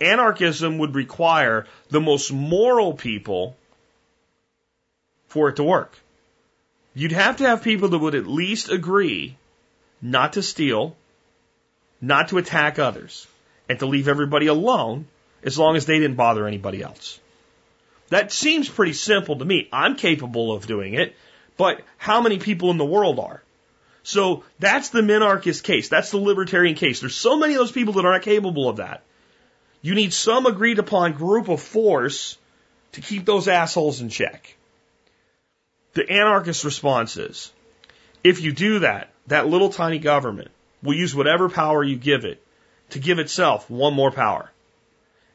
Anarchism 0.00 0.78
would 0.78 0.94
require 0.94 1.66
the 1.90 2.00
most 2.00 2.32
moral 2.32 2.94
people 2.94 3.56
for 5.28 5.48
it 5.48 5.56
to 5.56 5.64
work. 5.64 5.96
You'd 6.94 7.12
have 7.12 7.38
to 7.38 7.46
have 7.46 7.62
people 7.62 7.88
that 7.88 7.98
would 7.98 8.14
at 8.14 8.26
least 8.26 8.70
agree 8.70 9.36
not 10.00 10.34
to 10.34 10.42
steal, 10.42 10.96
not 12.00 12.28
to 12.28 12.38
attack 12.38 12.78
others, 12.78 13.26
and 13.68 13.78
to 13.78 13.86
leave 13.86 14.08
everybody 14.08 14.48
alone 14.48 15.06
as 15.42 15.58
long 15.58 15.76
as 15.76 15.86
they 15.86 15.98
didn't 15.98 16.16
bother 16.16 16.46
anybody 16.46 16.82
else. 16.82 17.18
That 18.08 18.32
seems 18.32 18.68
pretty 18.68 18.92
simple 18.92 19.38
to 19.38 19.44
me. 19.44 19.68
I'm 19.72 19.96
capable 19.96 20.52
of 20.52 20.66
doing 20.66 20.94
it, 20.94 21.16
but 21.56 21.80
how 21.96 22.20
many 22.20 22.38
people 22.38 22.70
in 22.70 22.76
the 22.76 22.84
world 22.84 23.18
are? 23.18 23.42
So 24.02 24.44
that's 24.58 24.88
the 24.88 25.00
minarchist 25.00 25.62
case. 25.62 25.88
That's 25.88 26.10
the 26.10 26.18
libertarian 26.18 26.74
case. 26.74 27.00
There's 27.00 27.14
so 27.14 27.36
many 27.36 27.54
of 27.54 27.58
those 27.58 27.72
people 27.72 27.94
that 27.94 28.04
aren't 28.04 28.24
capable 28.24 28.68
of 28.68 28.78
that. 28.78 29.02
You 29.80 29.94
need 29.94 30.12
some 30.12 30.46
agreed 30.46 30.78
upon 30.78 31.12
group 31.12 31.48
of 31.48 31.60
force 31.60 32.36
to 32.92 33.00
keep 33.00 33.24
those 33.24 33.48
assholes 33.48 34.00
in 34.00 34.08
check. 34.08 34.56
The 35.94 36.08
anarchist 36.08 36.64
response 36.64 37.16
is, 37.16 37.52
if 38.24 38.40
you 38.40 38.52
do 38.52 38.80
that, 38.80 39.10
that 39.26 39.48
little 39.48 39.70
tiny 39.70 39.98
government 39.98 40.50
will 40.82 40.94
use 40.94 41.14
whatever 41.14 41.48
power 41.48 41.82
you 41.82 41.96
give 41.96 42.24
it 42.24 42.42
to 42.90 42.98
give 42.98 43.18
itself 43.18 43.68
one 43.70 43.94
more 43.94 44.10
power. 44.10 44.50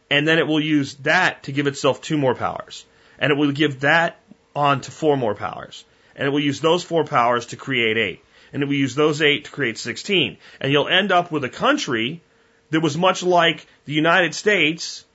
And 0.09 0.27
then 0.27 0.39
it 0.39 0.47
will 0.47 0.61
use 0.61 0.95
that 0.95 1.43
to 1.43 1.51
give 1.51 1.67
itself 1.67 2.01
two 2.01 2.17
more 2.17 2.35
powers. 2.35 2.85
And 3.19 3.31
it 3.31 3.35
will 3.37 3.51
give 3.51 3.81
that 3.81 4.19
on 4.55 4.81
to 4.81 4.91
four 4.91 5.17
more 5.17 5.35
powers. 5.35 5.83
And 6.15 6.27
it 6.27 6.31
will 6.31 6.39
use 6.39 6.61
those 6.61 6.83
four 6.83 7.03
powers 7.03 7.47
to 7.47 7.55
create 7.55 7.97
eight 7.97 8.23
and 8.53 8.61
then 8.61 8.69
we 8.69 8.77
use 8.77 8.95
those 8.95 9.21
eight 9.21 9.45
to 9.45 9.51
create 9.51 9.77
16. 9.77 10.37
And 10.61 10.71
you'll 10.71 10.87
end 10.87 11.11
up 11.11 11.31
with 11.31 11.43
a 11.43 11.49
country 11.49 12.21
that 12.69 12.81
was 12.81 12.97
much 12.97 13.23
like 13.23 13.65
the 13.85 13.93
United 13.93 14.33
States 14.33 15.05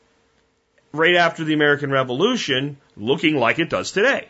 right 0.93 1.17
after 1.17 1.45
the 1.45 1.55
American 1.55 1.91
Revolution, 1.91 2.77
looking 2.97 3.37
like 3.37 3.59
it 3.59 3.71
does 3.71 3.93
today. 3.93 4.29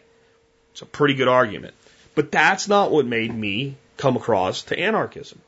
It's 0.73 0.83
a 0.83 0.87
pretty 0.87 1.15
good 1.15 1.29
argument. 1.29 1.75
But 2.15 2.31
that's 2.31 2.69
not 2.69 2.91
what 2.91 3.07
made 3.07 3.35
me 3.35 3.77
come 3.97 4.17
across 4.17 4.63
to 4.65 4.79
anarchism. 4.79 5.41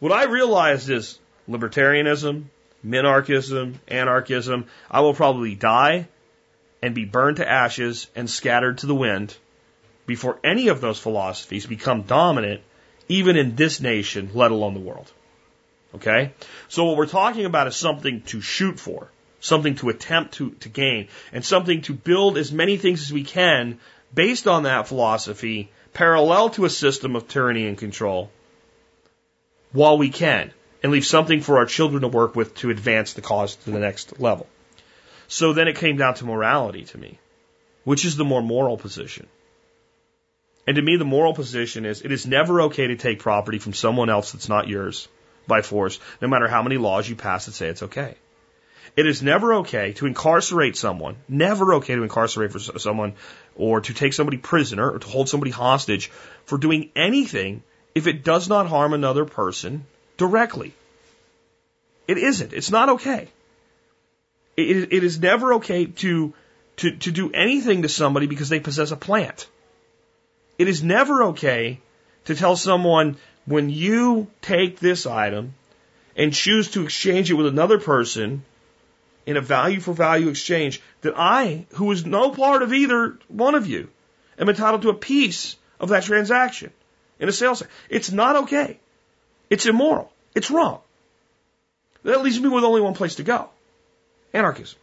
What 0.00 0.12
I 0.12 0.24
realized 0.24 0.90
is 0.90 1.18
libertarianism, 1.48 2.44
minarchism, 2.84 3.74
anarchism, 3.88 4.66
I 4.90 5.00
will 5.00 5.14
probably 5.14 5.54
die 5.54 6.08
and 6.82 6.94
be 6.94 7.04
burned 7.04 7.38
to 7.38 7.50
ashes 7.50 8.08
and 8.14 8.28
scattered 8.28 8.78
to 8.78 8.86
the 8.86 8.94
wind 8.94 9.34
before 10.06 10.38
any 10.44 10.68
of 10.68 10.80
those 10.80 10.98
philosophies 10.98 11.66
become 11.66 12.02
dominant, 12.02 12.62
even 13.08 13.36
in 13.36 13.56
this 13.56 13.80
nation, 13.80 14.30
let 14.34 14.50
alone 14.50 14.74
the 14.74 14.80
world. 14.80 15.10
Okay? 15.94 16.32
So 16.68 16.84
what 16.84 16.96
we're 16.96 17.06
talking 17.06 17.44
about 17.44 17.66
is 17.66 17.76
something 17.76 18.22
to 18.22 18.40
shoot 18.40 18.78
for, 18.78 19.10
something 19.40 19.76
to 19.76 19.88
attempt 19.88 20.34
to, 20.34 20.50
to 20.60 20.68
gain, 20.68 21.08
and 21.32 21.44
something 21.44 21.82
to 21.82 21.92
build 21.92 22.36
as 22.36 22.52
many 22.52 22.76
things 22.76 23.02
as 23.02 23.12
we 23.12 23.24
can 23.24 23.78
based 24.12 24.46
on 24.46 24.64
that 24.64 24.88
philosophy, 24.88 25.70
parallel 25.92 26.50
to 26.50 26.64
a 26.64 26.70
system 26.70 27.16
of 27.16 27.28
tyranny 27.28 27.66
and 27.66 27.78
control, 27.78 28.30
while 29.72 29.98
we 29.98 30.10
can, 30.10 30.52
and 30.82 30.92
leave 30.92 31.06
something 31.06 31.40
for 31.40 31.58
our 31.58 31.66
children 31.66 32.02
to 32.02 32.08
work 32.08 32.36
with 32.36 32.54
to 32.54 32.70
advance 32.70 33.14
the 33.14 33.22
cause 33.22 33.56
to 33.56 33.70
the 33.70 33.78
next 33.78 34.20
level. 34.20 34.46
So 35.26 35.52
then 35.52 35.68
it 35.68 35.76
came 35.76 35.96
down 35.96 36.14
to 36.14 36.24
morality 36.24 36.84
to 36.84 36.98
me. 36.98 37.18
Which 37.84 38.04
is 38.04 38.16
the 38.16 38.24
more 38.24 38.42
moral 38.42 38.76
position? 38.76 39.26
And 40.66 40.76
to 40.76 40.82
me, 40.82 40.96
the 40.96 41.04
moral 41.04 41.34
position 41.34 41.84
is 41.84 42.02
it 42.02 42.12
is 42.12 42.26
never 42.26 42.62
okay 42.62 42.86
to 42.86 42.96
take 42.96 43.18
property 43.18 43.58
from 43.58 43.74
someone 43.74 44.08
else 44.08 44.32
that's 44.32 44.48
not 44.48 44.68
yours 44.68 45.08
by 45.46 45.62
force, 45.62 45.98
no 46.22 46.28
matter 46.28 46.48
how 46.48 46.62
many 46.62 46.78
laws 46.78 47.08
you 47.08 47.16
pass 47.16 47.46
that 47.46 47.52
say 47.52 47.68
it's 47.68 47.82
okay. 47.82 48.14
It 48.96 49.06
is 49.06 49.22
never 49.22 49.54
okay 49.54 49.92
to 49.94 50.06
incarcerate 50.06 50.76
someone, 50.76 51.16
never 51.28 51.74
okay 51.74 51.96
to 51.96 52.02
incarcerate 52.02 52.52
for 52.52 52.60
someone 52.60 53.14
or 53.56 53.80
to 53.80 53.92
take 53.92 54.12
somebody 54.12 54.36
prisoner 54.36 54.88
or 54.88 54.98
to 54.98 55.06
hold 55.06 55.28
somebody 55.28 55.50
hostage 55.50 56.10
for 56.46 56.58
doing 56.58 56.90
anything 56.94 57.62
if 57.94 58.06
it 58.06 58.24
does 58.24 58.48
not 58.48 58.68
harm 58.68 58.92
another 58.92 59.24
person 59.24 59.84
directly. 60.16 60.72
It 62.06 62.18
isn't. 62.18 62.52
It's 62.52 62.70
not 62.70 62.88
okay. 62.90 63.28
It, 64.56 64.92
it 64.92 65.04
is 65.04 65.18
never 65.18 65.54
okay 65.54 65.86
to, 65.86 66.32
to, 66.76 66.96
to 66.96 67.10
do 67.10 67.32
anything 67.32 67.82
to 67.82 67.88
somebody 67.88 68.26
because 68.26 68.48
they 68.48 68.60
possess 68.60 68.92
a 68.92 68.96
plant. 68.96 69.48
It 70.58 70.68
is 70.68 70.82
never 70.82 71.24
okay 71.24 71.80
to 72.26 72.34
tell 72.34 72.56
someone 72.56 73.16
when 73.46 73.70
you 73.70 74.28
take 74.40 74.78
this 74.78 75.06
item 75.06 75.54
and 76.16 76.32
choose 76.32 76.70
to 76.72 76.84
exchange 76.84 77.30
it 77.30 77.34
with 77.34 77.46
another 77.46 77.78
person 77.78 78.44
in 79.26 79.36
a 79.36 79.40
value 79.40 79.80
for 79.80 79.92
value 79.92 80.28
exchange 80.28 80.80
that 81.00 81.14
I, 81.16 81.66
who 81.74 81.90
is 81.90 82.06
no 82.06 82.30
part 82.30 82.62
of 82.62 82.72
either 82.72 83.18
one 83.28 83.54
of 83.54 83.66
you, 83.66 83.88
am 84.38 84.48
entitled 84.48 84.82
to 84.82 84.90
a 84.90 84.94
piece 84.94 85.56
of 85.80 85.88
that 85.90 86.04
transaction 86.04 86.72
in 87.18 87.28
a 87.28 87.32
sales. 87.32 87.62
It's 87.88 88.12
not 88.12 88.36
okay. 88.36 88.78
It's 89.50 89.66
immoral. 89.66 90.12
It's 90.34 90.50
wrong. 90.50 90.80
That 92.02 92.22
leaves 92.22 92.40
me 92.40 92.48
with 92.48 92.64
only 92.64 92.80
one 92.80 92.94
place 92.94 93.16
to 93.16 93.22
go. 93.22 93.48
Anarchism. 94.32 94.78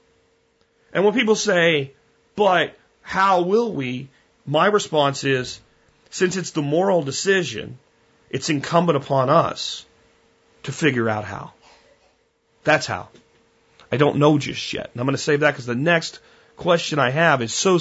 And 0.93 1.05
when 1.05 1.13
people 1.13 1.35
say, 1.35 1.93
but 2.35 2.75
how 3.01 3.43
will 3.43 3.71
we 3.71 4.09
my 4.45 4.67
response 4.67 5.23
is, 5.23 5.59
since 6.09 6.35
it's 6.35 6.51
the 6.51 6.61
moral 6.61 7.03
decision, 7.03 7.77
it's 8.29 8.49
incumbent 8.49 8.97
upon 8.97 9.29
us 9.29 9.85
to 10.63 10.71
figure 10.71 11.09
out 11.09 11.25
how. 11.25 11.53
That's 12.63 12.85
how. 12.85 13.09
I 13.91 13.97
don't 13.97 14.17
know 14.17 14.37
just 14.37 14.73
yet. 14.73 14.89
And 14.93 15.01
I'm 15.01 15.05
going 15.05 15.15
to 15.15 15.21
save 15.21 15.41
that 15.41 15.51
because 15.51 15.65
the 15.65 15.75
next 15.75 16.19
question 16.55 16.99
I 16.99 17.09
have 17.09 17.41
is 17.41 17.53
so, 17.53 17.79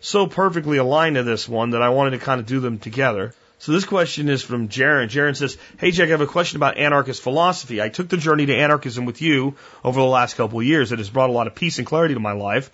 so 0.00 0.26
perfectly 0.26 0.78
aligned 0.78 1.16
to 1.16 1.22
this 1.22 1.48
one 1.48 1.70
that 1.70 1.82
I 1.82 1.90
wanted 1.90 2.10
to 2.10 2.18
kind 2.18 2.40
of 2.40 2.46
do 2.46 2.60
them 2.60 2.78
together. 2.78 3.34
So 3.58 3.72
this 3.72 3.86
question 3.86 4.28
is 4.28 4.42
from 4.42 4.68
Jaron. 4.68 5.08
Jaron 5.08 5.34
says, 5.34 5.56
Hey 5.78 5.90
Jack, 5.90 6.08
I 6.08 6.10
have 6.10 6.20
a 6.20 6.26
question 6.26 6.56
about 6.56 6.76
anarchist 6.76 7.22
philosophy. 7.22 7.80
I 7.80 7.88
took 7.88 8.08
the 8.08 8.18
journey 8.18 8.46
to 8.46 8.54
anarchism 8.54 9.06
with 9.06 9.22
you 9.22 9.54
over 9.82 9.98
the 9.98 10.06
last 10.06 10.36
couple 10.36 10.58
of 10.58 10.66
years. 10.66 10.92
It 10.92 10.98
has 10.98 11.08
brought 11.08 11.30
a 11.30 11.32
lot 11.32 11.46
of 11.46 11.54
peace 11.54 11.78
and 11.78 11.86
clarity 11.86 12.14
to 12.14 12.20
my 12.20 12.32
life. 12.32 12.70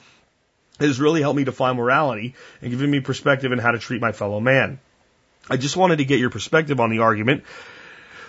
It 0.82 0.88
has 0.88 1.00
really 1.00 1.22
helped 1.22 1.36
me 1.36 1.44
define 1.44 1.76
morality 1.76 2.34
and 2.60 2.70
given 2.70 2.90
me 2.90 3.00
perspective 3.00 3.52
in 3.52 3.58
how 3.58 3.70
to 3.70 3.78
treat 3.78 4.00
my 4.00 4.12
fellow 4.12 4.40
man. 4.40 4.80
I 5.48 5.56
just 5.56 5.76
wanted 5.76 5.98
to 5.98 6.04
get 6.04 6.20
your 6.20 6.30
perspective 6.30 6.80
on 6.80 6.90
the 6.90 7.00
argument 7.00 7.44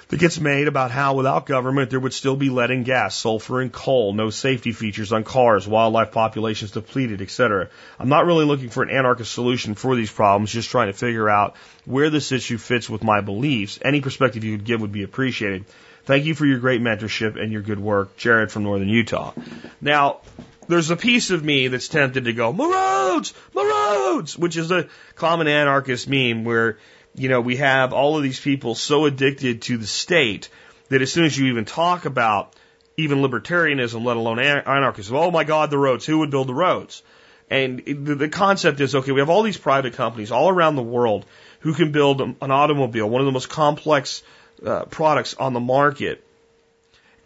that 0.09 0.19
gets 0.19 0.39
made 0.39 0.67
about 0.67 0.91
how 0.91 1.15
without 1.15 1.47
government 1.47 1.89
there 1.89 1.99
would 1.99 2.13
still 2.13 2.35
be 2.35 2.51
lead 2.51 2.69
and 2.69 2.85
gas, 2.85 3.15
sulfur 3.15 3.61
and 3.61 3.71
coal, 3.71 4.13
no 4.13 4.29
safety 4.29 4.71
features 4.71 5.11
on 5.11 5.23
cars, 5.23 5.67
wildlife 5.67 6.11
populations 6.11 6.71
depleted, 6.71 7.21
etc. 7.21 7.69
I'm 7.99 8.09
not 8.09 8.25
really 8.25 8.45
looking 8.45 8.69
for 8.69 8.83
an 8.83 8.91
anarchist 8.91 9.31
solution 9.31 9.73
for 9.73 9.95
these 9.95 10.11
problems, 10.11 10.51
just 10.51 10.69
trying 10.69 10.87
to 10.87 10.93
figure 10.93 11.29
out 11.29 11.55
where 11.85 12.11
this 12.11 12.31
issue 12.31 12.59
fits 12.59 12.87
with 12.87 13.03
my 13.03 13.21
beliefs. 13.21 13.79
Any 13.81 14.01
perspective 14.01 14.43
you 14.43 14.57
could 14.57 14.65
give 14.65 14.81
would 14.81 14.91
be 14.91 15.03
appreciated. 15.03 15.65
Thank 16.05 16.25
you 16.25 16.35
for 16.35 16.45
your 16.45 16.59
great 16.59 16.81
mentorship 16.81 17.41
and 17.41 17.51
your 17.51 17.61
good 17.61 17.79
work, 17.79 18.17
Jared 18.17 18.51
from 18.51 18.63
Northern 18.63 18.89
Utah. 18.89 19.33
Now, 19.81 20.19
there's 20.67 20.89
a 20.89 20.95
piece 20.95 21.29
of 21.29 21.43
me 21.43 21.67
that's 21.67 21.87
tempted 21.87 22.25
to 22.25 22.33
go, 22.33 22.53
Marodes, 22.53 23.33
Marodes, 23.53 24.37
which 24.37 24.57
is 24.57 24.71
a 24.71 24.87
common 25.15 25.47
anarchist 25.47 26.07
meme 26.07 26.43
where, 26.43 26.77
you 27.15 27.29
know, 27.29 27.41
we 27.41 27.57
have 27.57 27.93
all 27.93 28.17
of 28.17 28.23
these 28.23 28.39
people 28.39 28.75
so 28.75 29.05
addicted 29.05 29.63
to 29.63 29.77
the 29.77 29.87
state 29.87 30.49
that 30.89 31.01
as 31.01 31.11
soon 31.11 31.25
as 31.25 31.37
you 31.37 31.47
even 31.47 31.65
talk 31.65 32.05
about 32.05 32.53
even 32.97 33.19
libertarianism, 33.19 34.03
let 34.03 34.17
alone 34.17 34.39
anarchism, 34.39 35.15
oh 35.15 35.31
my 35.31 35.43
God, 35.43 35.69
the 35.69 35.77
roads, 35.77 36.05
who 36.05 36.19
would 36.19 36.29
build 36.29 36.47
the 36.47 36.53
roads? 36.53 37.01
And 37.49 37.83
the, 37.85 38.15
the 38.15 38.29
concept 38.29 38.79
is, 38.79 38.95
okay, 38.95 39.11
we 39.11 39.19
have 39.19 39.29
all 39.29 39.43
these 39.43 39.57
private 39.57 39.93
companies 39.93 40.31
all 40.31 40.49
around 40.49 40.75
the 40.75 40.83
world 40.83 41.25
who 41.59 41.73
can 41.73 41.91
build 41.91 42.21
an 42.21 42.35
automobile, 42.41 43.09
one 43.09 43.21
of 43.21 43.25
the 43.25 43.31
most 43.31 43.49
complex 43.49 44.23
uh, 44.65 44.85
products 44.85 45.33
on 45.33 45.53
the 45.53 45.59
market. 45.59 46.23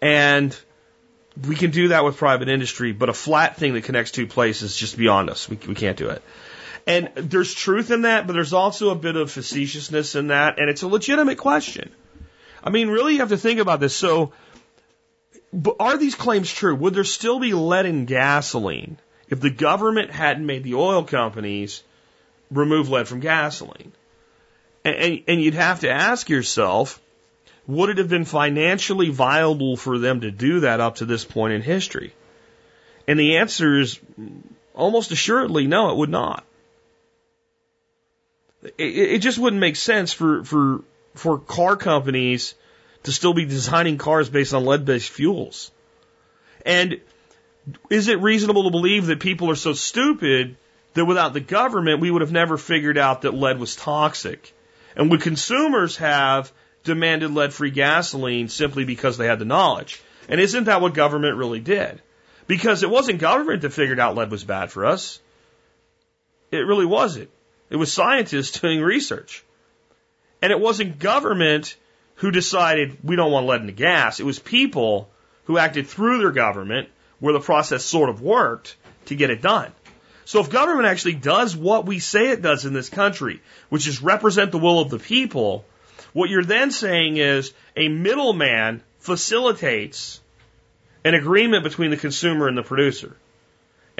And 0.01 0.57
we 1.45 1.55
can 1.55 1.71
do 1.71 1.89
that 1.89 2.03
with 2.03 2.17
private 2.17 2.49
industry, 2.49 2.93
but 2.93 3.09
a 3.09 3.13
flat 3.13 3.57
thing 3.57 3.73
that 3.73 3.83
connects 3.83 4.11
two 4.11 4.27
places 4.27 4.75
just 4.75 4.97
beyond 4.97 5.29
us. 5.29 5.47
We, 5.49 5.57
we 5.67 5.75
can't 5.75 5.97
do 5.97 6.09
it. 6.09 6.21
And 6.87 7.11
there's 7.15 7.53
truth 7.53 7.91
in 7.91 8.03
that, 8.03 8.27
but 8.27 8.33
there's 8.33 8.53
also 8.53 8.91
a 8.91 8.95
bit 8.95 9.17
of 9.17 9.29
facetiousness 9.29 10.15
in 10.15 10.27
that, 10.27 10.57
and 10.57 10.69
it's 10.69 10.83
a 10.83 10.87
legitimate 10.87 11.37
question. 11.37 11.91
I 12.63 12.69
mean, 12.69 12.87
really, 12.87 13.13
you 13.13 13.19
have 13.19 13.29
to 13.29 13.37
think 13.37 13.59
about 13.59 13.79
this. 13.79 13.95
So, 13.95 14.31
are 15.79 15.97
these 15.97 16.15
claims 16.15 16.51
true? 16.51 16.75
Would 16.75 16.93
there 16.93 17.03
still 17.03 17.39
be 17.39 17.53
lead 17.53 17.85
in 17.85 18.05
gasoline 18.05 18.97
if 19.29 19.39
the 19.39 19.49
government 19.49 20.11
hadn't 20.11 20.45
made 20.45 20.63
the 20.63 20.75
oil 20.75 21.03
companies 21.03 21.83
remove 22.49 22.89
lead 22.89 23.07
from 23.07 23.19
gasoline? 23.19 23.91
And, 24.83 24.95
and, 24.95 25.23
and 25.27 25.41
you'd 25.41 25.55
have 25.55 25.81
to 25.81 25.91
ask 25.91 26.29
yourself, 26.29 27.01
would 27.67 27.89
it 27.89 27.97
have 27.97 28.09
been 28.09 28.25
financially 28.25 29.09
viable 29.09 29.75
for 29.75 29.99
them 29.99 30.21
to 30.21 30.31
do 30.31 30.61
that 30.61 30.79
up 30.79 30.95
to 30.95 31.05
this 31.05 31.25
point 31.25 31.53
in 31.53 31.61
history? 31.61 32.13
And 33.07 33.19
the 33.19 33.37
answer 33.37 33.79
is 33.79 33.99
almost 34.73 35.11
assuredly 35.11 35.67
no, 35.67 35.91
it 35.91 35.97
would 35.97 36.09
not. 36.09 36.45
It, 38.63 38.73
it 38.77 39.19
just 39.19 39.37
wouldn't 39.37 39.59
make 39.59 39.75
sense 39.75 40.13
for, 40.13 40.43
for, 40.43 40.83
for 41.15 41.39
car 41.39 41.75
companies 41.75 42.55
to 43.03 43.11
still 43.11 43.33
be 43.33 43.45
designing 43.45 43.97
cars 43.97 44.29
based 44.29 44.53
on 44.53 44.65
lead 44.65 44.85
based 44.85 45.09
fuels. 45.09 45.71
And 46.65 46.99
is 47.89 48.07
it 48.07 48.21
reasonable 48.21 48.63
to 48.63 48.71
believe 48.71 49.07
that 49.07 49.19
people 49.19 49.49
are 49.49 49.55
so 49.55 49.73
stupid 49.73 50.55
that 50.93 51.05
without 51.05 51.33
the 51.33 51.41
government, 51.41 51.99
we 51.99 52.11
would 52.11 52.21
have 52.21 52.31
never 52.31 52.57
figured 52.57 52.97
out 52.97 53.21
that 53.21 53.33
lead 53.33 53.59
was 53.59 53.75
toxic? 53.75 54.53
And 54.95 55.11
would 55.11 55.21
consumers 55.21 55.97
have 55.97 56.51
demanded 56.87 57.31
lead 57.31 57.53
free 57.53 57.69
gasoline 57.69 58.49
simply 58.49 58.83
because 58.83 59.17
they 59.17 59.27
had 59.27 59.39
the 59.39 59.45
knowledge. 59.45 60.01
And 60.27 60.41
isn't 60.41 60.63
that 60.63 60.81
what 60.81 60.95
government 60.95 61.37
really 61.37 61.59
did? 61.59 62.01
Because 62.47 62.81
it 62.81 62.89
wasn't 62.89 63.19
government 63.19 63.61
that 63.61 63.73
figured 63.73 63.99
out 63.99 64.15
lead 64.15 64.31
was 64.31 64.43
bad 64.43 64.71
for 64.71 64.85
us. 64.85 65.19
It 66.51 66.65
really 66.65 66.85
wasn't. 66.85 67.29
It 67.69 67.75
was 67.75 67.93
scientists 67.93 68.59
doing 68.61 68.81
research. 68.81 69.43
And 70.41 70.51
it 70.51 70.59
wasn't 70.59 70.99
government 70.99 71.75
who 72.15 72.31
decided 72.31 72.97
we 73.03 73.15
don't 73.15 73.31
want 73.31 73.45
lead 73.45 73.61
in 73.61 73.67
the 73.67 73.73
gas. 73.73 74.19
It 74.19 74.25
was 74.25 74.39
people 74.39 75.09
who 75.45 75.57
acted 75.57 75.87
through 75.87 76.19
their 76.19 76.31
government 76.31 76.89
where 77.19 77.33
the 77.33 77.39
process 77.39 77.83
sort 77.83 78.09
of 78.09 78.21
worked 78.21 78.75
to 79.05 79.15
get 79.15 79.29
it 79.29 79.41
done. 79.41 79.71
So 80.25 80.41
if 80.41 80.49
government 80.49 80.87
actually 80.87 81.13
does 81.13 81.55
what 81.55 81.85
we 81.85 81.99
say 81.99 82.31
it 82.31 82.41
does 82.41 82.65
in 82.65 82.73
this 82.73 82.89
country, 82.89 83.41
which 83.69 83.87
is 83.87 84.01
represent 84.01 84.51
the 84.51 84.57
will 84.57 84.81
of 84.81 84.89
the 84.89 84.99
people, 84.99 85.63
what 86.17 86.31
you're 86.31 86.43
then 86.43 86.71
saying 86.71 87.17
is 87.17 87.53
a 87.75 87.89
middleman 87.89 88.81
facilitates 88.97 90.19
an 91.05 91.13
agreement 91.13 91.63
between 91.63 91.91
the 91.91 91.97
consumer 91.97 92.47
and 92.47 92.57
the 92.57 92.63
producer. 92.63 93.15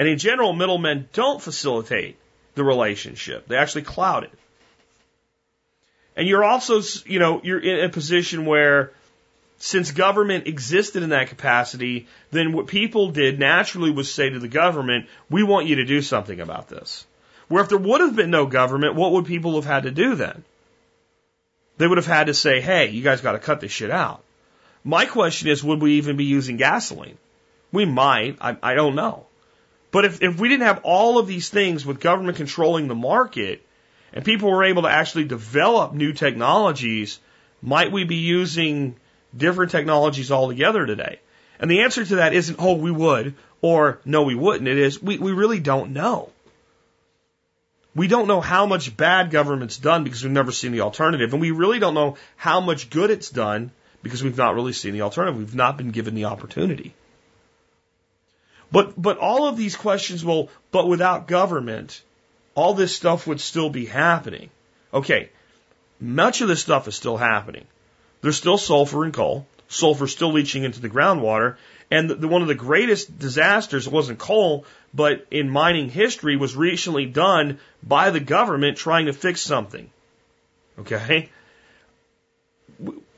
And 0.00 0.08
in 0.08 0.18
general, 0.18 0.52
middlemen 0.52 1.08
don't 1.12 1.40
facilitate 1.40 2.16
the 2.56 2.64
relationship. 2.64 3.46
They 3.46 3.54
actually 3.54 3.82
cloud 3.82 4.24
it. 4.24 4.32
And 6.16 6.26
you're 6.26 6.42
also, 6.42 6.80
you 7.06 7.20
know, 7.20 7.40
you're 7.44 7.60
in 7.60 7.84
a 7.84 7.88
position 7.88 8.46
where 8.46 8.90
since 9.58 9.92
government 9.92 10.48
existed 10.48 11.04
in 11.04 11.10
that 11.10 11.28
capacity, 11.28 12.08
then 12.32 12.52
what 12.52 12.66
people 12.66 13.12
did 13.12 13.38
naturally 13.38 13.92
was 13.92 14.12
say 14.12 14.28
to 14.28 14.40
the 14.40 14.48
government, 14.48 15.06
we 15.30 15.44
want 15.44 15.68
you 15.68 15.76
to 15.76 15.84
do 15.84 16.02
something 16.02 16.40
about 16.40 16.68
this. 16.68 17.06
Where 17.46 17.62
if 17.62 17.68
there 17.68 17.78
would 17.78 18.00
have 18.00 18.16
been 18.16 18.32
no 18.32 18.46
government, 18.46 18.96
what 18.96 19.12
would 19.12 19.26
people 19.26 19.54
have 19.54 19.66
had 19.66 19.84
to 19.84 19.92
do 19.92 20.16
then? 20.16 20.42
They 21.78 21.86
would 21.86 21.98
have 21.98 22.06
had 22.06 22.26
to 22.26 22.34
say, 22.34 22.60
hey, 22.60 22.90
you 22.90 23.02
guys 23.02 23.20
got 23.20 23.32
to 23.32 23.38
cut 23.38 23.60
this 23.60 23.72
shit 23.72 23.90
out. 23.90 24.22
My 24.84 25.06
question 25.06 25.48
is, 25.48 25.64
would 25.64 25.80
we 25.80 25.94
even 25.94 26.16
be 26.16 26.24
using 26.24 26.56
gasoline? 26.56 27.18
We 27.72 27.84
might. 27.84 28.36
I, 28.40 28.56
I 28.62 28.74
don't 28.74 28.94
know. 28.94 29.26
But 29.90 30.04
if, 30.04 30.22
if 30.22 30.38
we 30.38 30.48
didn't 30.48 30.66
have 30.66 30.80
all 30.82 31.18
of 31.18 31.26
these 31.26 31.48
things 31.48 31.86
with 31.86 32.00
government 32.00 32.36
controlling 32.36 32.88
the 32.88 32.94
market 32.94 33.62
and 34.12 34.24
people 34.24 34.50
were 34.50 34.64
able 34.64 34.82
to 34.82 34.88
actually 34.88 35.24
develop 35.24 35.94
new 35.94 36.12
technologies, 36.12 37.20
might 37.62 37.92
we 37.92 38.04
be 38.04 38.16
using 38.16 38.96
different 39.36 39.70
technologies 39.70 40.30
altogether 40.30 40.84
today? 40.84 41.20
And 41.58 41.70
the 41.70 41.82
answer 41.82 42.04
to 42.04 42.16
that 42.16 42.34
isn't, 42.34 42.56
oh, 42.58 42.74
we 42.74 42.90
would, 42.90 43.34
or 43.62 43.98
no, 44.04 44.22
we 44.22 44.34
wouldn't. 44.34 44.68
It 44.68 44.78
is, 44.78 45.02
we, 45.02 45.18
we 45.18 45.32
really 45.32 45.60
don't 45.60 45.92
know. 45.92 46.30
We 47.98 48.06
don't 48.06 48.28
know 48.28 48.40
how 48.40 48.64
much 48.64 48.96
bad 48.96 49.32
government's 49.32 49.76
done 49.76 50.04
because 50.04 50.22
we've 50.22 50.32
never 50.32 50.52
seen 50.52 50.70
the 50.70 50.82
alternative. 50.82 51.32
And 51.32 51.42
we 51.42 51.50
really 51.50 51.80
don't 51.80 51.94
know 51.94 52.16
how 52.36 52.60
much 52.60 52.90
good 52.90 53.10
it's 53.10 53.28
done 53.28 53.72
because 54.04 54.22
we've 54.22 54.36
not 54.36 54.54
really 54.54 54.72
seen 54.72 54.92
the 54.92 55.02
alternative. 55.02 55.36
We've 55.36 55.54
not 55.54 55.76
been 55.76 55.90
given 55.90 56.14
the 56.14 56.26
opportunity. 56.26 56.94
But, 58.70 59.00
but 59.00 59.18
all 59.18 59.48
of 59.48 59.56
these 59.56 59.74
questions 59.74 60.24
will, 60.24 60.48
but 60.70 60.86
without 60.86 61.26
government, 61.26 62.00
all 62.54 62.72
this 62.72 62.94
stuff 62.94 63.26
would 63.26 63.40
still 63.40 63.68
be 63.68 63.86
happening. 63.86 64.50
Okay. 64.94 65.30
Much 66.00 66.40
of 66.40 66.46
this 66.46 66.60
stuff 66.60 66.86
is 66.86 66.94
still 66.94 67.16
happening. 67.16 67.66
There's 68.20 68.36
still 68.36 68.58
sulfur 68.58 69.04
in 69.06 69.10
coal. 69.10 69.44
Sulfur 69.66 70.06
still 70.06 70.32
leaching 70.32 70.62
into 70.62 70.80
the 70.80 70.88
groundwater. 70.88 71.56
And 71.90 72.08
the, 72.10 72.14
the, 72.14 72.28
one 72.28 72.42
of 72.42 72.48
the 72.48 72.54
greatest 72.54 73.18
disasters 73.18 73.88
wasn't 73.88 74.20
coal, 74.20 74.66
but 74.94 75.26
in 75.30 75.50
mining 75.50 75.90
history 75.90 76.36
was 76.36 76.56
recently 76.56 77.06
done 77.06 77.58
by 77.82 78.10
the 78.10 78.20
government 78.20 78.76
trying 78.76 79.06
to 79.06 79.12
fix 79.12 79.40
something. 79.40 79.90
Okay? 80.78 81.28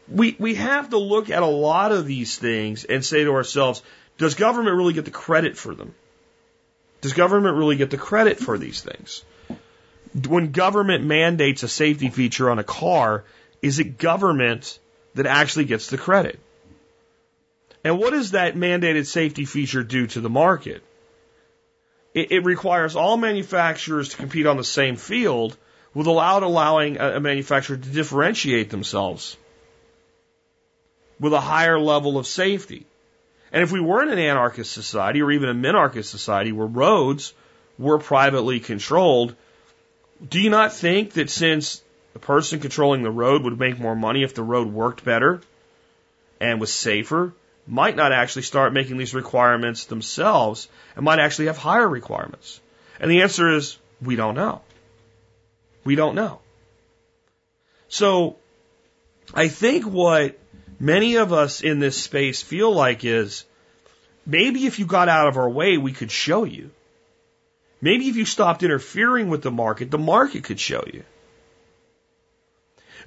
We, 0.08 0.36
we 0.38 0.54
have 0.56 0.90
to 0.90 0.98
look 0.98 1.30
at 1.30 1.42
a 1.42 1.46
lot 1.46 1.92
of 1.92 2.06
these 2.06 2.36
things 2.36 2.84
and 2.84 3.04
say 3.04 3.24
to 3.24 3.32
ourselves, 3.32 3.82
does 4.18 4.34
government 4.34 4.76
really 4.76 4.92
get 4.92 5.04
the 5.04 5.10
credit 5.10 5.56
for 5.56 5.74
them? 5.74 5.94
Does 7.00 7.12
government 7.12 7.56
really 7.56 7.76
get 7.76 7.90
the 7.90 7.96
credit 7.96 8.38
for 8.38 8.58
these 8.58 8.80
things? 8.80 9.24
When 10.28 10.50
government 10.50 11.04
mandates 11.04 11.62
a 11.62 11.68
safety 11.68 12.10
feature 12.10 12.50
on 12.50 12.58
a 12.58 12.64
car, 12.64 13.24
is 13.62 13.78
it 13.78 13.96
government 13.96 14.78
that 15.14 15.26
actually 15.26 15.66
gets 15.66 15.88
the 15.88 15.98
credit? 15.98 16.40
And 17.84 17.98
what 17.98 18.10
does 18.10 18.32
that 18.32 18.56
mandated 18.56 19.06
safety 19.06 19.44
feature 19.44 19.82
do 19.82 20.06
to 20.08 20.20
the 20.20 20.28
market? 20.28 20.82
It, 22.14 22.32
it 22.32 22.44
requires 22.44 22.96
all 22.96 23.16
manufacturers 23.16 24.10
to 24.10 24.16
compete 24.16 24.46
on 24.46 24.56
the 24.56 24.64
same 24.64 24.96
field 24.96 25.56
without 25.94 26.42
allowing 26.42 26.98
a, 26.98 27.16
a 27.16 27.20
manufacturer 27.20 27.76
to 27.76 27.88
differentiate 27.88 28.70
themselves 28.70 29.36
with 31.18 31.32
a 31.32 31.40
higher 31.40 31.78
level 31.78 32.18
of 32.18 32.26
safety. 32.26 32.86
And 33.52 33.62
if 33.62 33.72
we 33.72 33.80
were 33.80 34.02
in 34.02 34.08
an 34.10 34.18
anarchist 34.18 34.72
society 34.72 35.22
or 35.22 35.30
even 35.30 35.48
a 35.48 35.54
minarchist 35.54 36.04
society 36.04 36.52
where 36.52 36.66
roads 36.66 37.32
were 37.78 37.98
privately 37.98 38.60
controlled, 38.60 39.34
do 40.28 40.40
you 40.40 40.50
not 40.50 40.72
think 40.72 41.12
that 41.14 41.30
since 41.30 41.82
the 42.12 42.18
person 42.18 42.60
controlling 42.60 43.02
the 43.02 43.10
road 43.10 43.42
would 43.42 43.58
make 43.58 43.78
more 43.78 43.96
money 43.96 44.22
if 44.22 44.34
the 44.34 44.42
road 44.42 44.68
worked 44.72 45.04
better 45.04 45.40
and 46.40 46.60
was 46.60 46.72
safer, 46.72 47.32
might 47.66 47.96
not 47.96 48.12
actually 48.12 48.42
start 48.42 48.72
making 48.72 48.96
these 48.96 49.14
requirements 49.14 49.84
themselves 49.84 50.68
and 50.96 51.04
might 51.04 51.18
actually 51.18 51.46
have 51.46 51.58
higher 51.58 51.88
requirements? 51.88 52.60
And 52.98 53.10
the 53.10 53.22
answer 53.22 53.54
is 53.54 53.78
we 54.02 54.16
don't 54.16 54.34
know. 54.34 54.62
We 55.84 55.94
don't 55.94 56.14
know. 56.14 56.40
So 57.88 58.36
I 59.34 59.48
think 59.48 59.84
what 59.84 60.38
many 60.78 61.16
of 61.16 61.32
us 61.32 61.60
in 61.60 61.78
this 61.78 62.00
space 62.02 62.42
feel 62.42 62.72
like 62.72 63.04
is 63.04 63.44
maybe 64.26 64.66
if 64.66 64.78
you 64.78 64.86
got 64.86 65.08
out 65.08 65.28
of 65.28 65.36
our 65.36 65.48
way, 65.48 65.76
we 65.76 65.92
could 65.92 66.10
show 66.10 66.44
you. 66.44 66.70
Maybe 67.80 68.08
if 68.08 68.16
you 68.16 68.24
stopped 68.24 68.62
interfering 68.62 69.28
with 69.28 69.42
the 69.42 69.50
market, 69.50 69.90
the 69.90 69.98
market 69.98 70.44
could 70.44 70.60
show 70.60 70.84
you. 70.92 71.04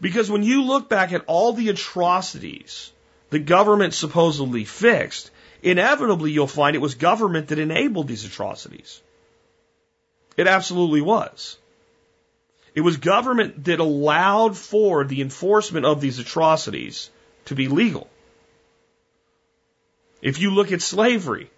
Because 0.01 0.29
when 0.29 0.43
you 0.43 0.63
look 0.63 0.89
back 0.89 1.13
at 1.13 1.23
all 1.27 1.53
the 1.53 1.69
atrocities 1.69 2.91
the 3.33 3.39
government 3.39 3.95
supposedly 3.95 4.63
fixed, 4.63 5.31
inevitably 5.63 6.31
you'll 6.31 6.45
find 6.45 6.75
it 6.75 6.79
was 6.87 6.93
government 6.93 7.47
that 7.47 7.57
enabled 7.57 8.07
these 8.07 8.25
atrocities. 8.25 9.01
It 10.37 10.45
absolutely 10.45 11.01
was. 11.01 11.57
It 12.75 12.81
was 12.81 12.97
government 12.97 13.63
that 13.63 13.79
allowed 13.79 14.55
for 14.55 15.03
the 15.03 15.21
enforcement 15.21 15.83
of 15.83 15.99
these 15.99 16.19
atrocities 16.19 17.09
to 17.45 17.55
be 17.55 17.67
legal. 17.67 18.07
If 20.21 20.39
you 20.39 20.51
look 20.51 20.71
at 20.71 20.83
slavery, 20.83 21.49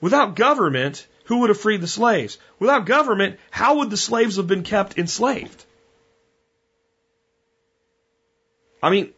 without 0.00 0.36
government, 0.36 1.04
who 1.24 1.38
would 1.38 1.48
have 1.48 1.58
freed 1.58 1.80
the 1.80 1.88
slaves? 1.88 2.38
Without 2.60 2.86
government, 2.86 3.40
how 3.50 3.78
would 3.78 3.90
the 3.90 3.96
slaves 3.96 4.36
have 4.36 4.46
been 4.46 4.62
kept 4.62 4.98
enslaved? 4.98 5.64
I 8.80 8.90
mean, 8.90 9.12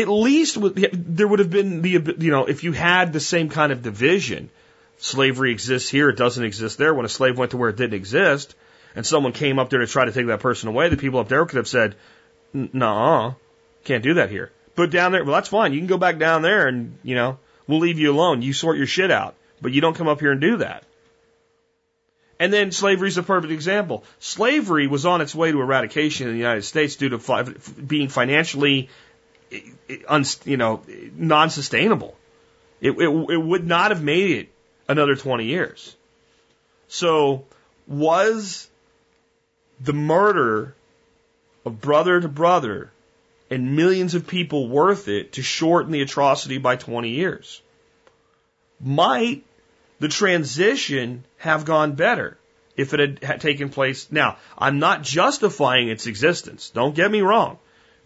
at 0.00 0.08
least 0.08 0.58
there 0.60 1.28
would 1.28 1.38
have 1.38 1.50
been 1.50 1.82
the, 1.82 1.90
you 2.18 2.30
know, 2.30 2.46
if 2.46 2.64
you 2.64 2.72
had 2.72 3.12
the 3.12 3.20
same 3.20 3.48
kind 3.48 3.72
of 3.72 3.82
division, 3.82 4.50
slavery 4.98 5.52
exists 5.52 5.88
here, 5.88 6.08
it 6.08 6.16
doesn't 6.16 6.44
exist 6.44 6.78
there. 6.78 6.94
When 6.94 7.06
a 7.06 7.08
slave 7.08 7.38
went 7.38 7.52
to 7.52 7.56
where 7.56 7.70
it 7.70 7.76
didn't 7.76 7.94
exist, 7.94 8.54
and 8.94 9.04
someone 9.04 9.32
came 9.32 9.58
up 9.58 9.70
there 9.70 9.80
to 9.80 9.86
try 9.86 10.04
to 10.04 10.12
take 10.12 10.26
that 10.26 10.40
person 10.40 10.68
away, 10.68 10.88
the 10.88 10.96
people 10.96 11.20
up 11.20 11.28
there 11.28 11.44
could 11.44 11.58
have 11.58 11.68
said, 11.68 11.94
"Nah, 12.52 13.34
can't 13.84 14.02
do 14.02 14.14
that 14.14 14.30
here." 14.30 14.50
But 14.74 14.90
down 14.90 15.12
there, 15.12 15.24
well, 15.24 15.34
that's 15.34 15.48
fine. 15.48 15.72
You 15.72 15.80
can 15.80 15.86
go 15.86 15.98
back 15.98 16.18
down 16.18 16.42
there, 16.42 16.66
and 16.66 16.98
you 17.02 17.14
know, 17.14 17.38
we'll 17.66 17.80
leave 17.80 17.98
you 17.98 18.10
alone. 18.10 18.42
You 18.42 18.52
sort 18.52 18.76
your 18.76 18.86
shit 18.86 19.10
out, 19.10 19.34
but 19.60 19.72
you 19.72 19.80
don't 19.80 19.94
come 19.94 20.08
up 20.08 20.20
here 20.20 20.32
and 20.32 20.40
do 20.40 20.58
that. 20.58 20.84
And 22.38 22.52
then 22.52 22.70
slavery 22.70 23.08
is 23.08 23.16
a 23.16 23.22
perfect 23.22 23.52
example. 23.52 24.04
Slavery 24.18 24.86
was 24.86 25.06
on 25.06 25.22
its 25.22 25.34
way 25.34 25.52
to 25.52 25.60
eradication 25.60 26.26
in 26.26 26.34
the 26.34 26.38
United 26.38 26.64
States 26.64 26.96
due 26.96 27.08
to 27.10 27.18
fi 27.18 27.42
being 27.42 28.08
financially, 28.08 28.90
you 29.50 30.56
know, 30.56 30.82
non-sustainable. 31.14 32.16
It, 32.80 32.90
it, 32.90 33.08
it 33.08 33.36
would 33.36 33.66
not 33.66 33.90
have 33.90 34.02
made 34.02 34.30
it 34.32 34.48
another 34.88 35.16
20 35.16 35.44
years. 35.44 35.96
So 36.88 37.44
was 37.86 38.68
the 39.80 39.92
murder 39.92 40.74
of 41.64 41.80
brother 41.80 42.20
to 42.20 42.28
brother 42.28 42.90
and 43.50 43.76
millions 43.76 44.14
of 44.14 44.26
people 44.26 44.68
worth 44.68 45.08
it 45.08 45.34
to 45.34 45.42
shorten 45.42 45.92
the 45.92 46.02
atrocity 46.02 46.58
by 46.58 46.76
20 46.76 47.10
years? 47.10 47.60
Might 48.80 49.44
the 49.98 50.08
transition 50.08 51.24
have 51.38 51.64
gone 51.64 51.92
better 51.92 52.36
if 52.76 52.92
it 52.92 53.00
had, 53.00 53.22
had 53.22 53.40
taken 53.40 53.70
place. 53.70 54.08
Now, 54.10 54.36
I'm 54.56 54.78
not 54.78 55.02
justifying 55.02 55.88
its 55.88 56.06
existence. 56.06 56.70
Don't 56.70 56.94
get 56.94 57.10
me 57.10 57.22
wrong. 57.22 57.58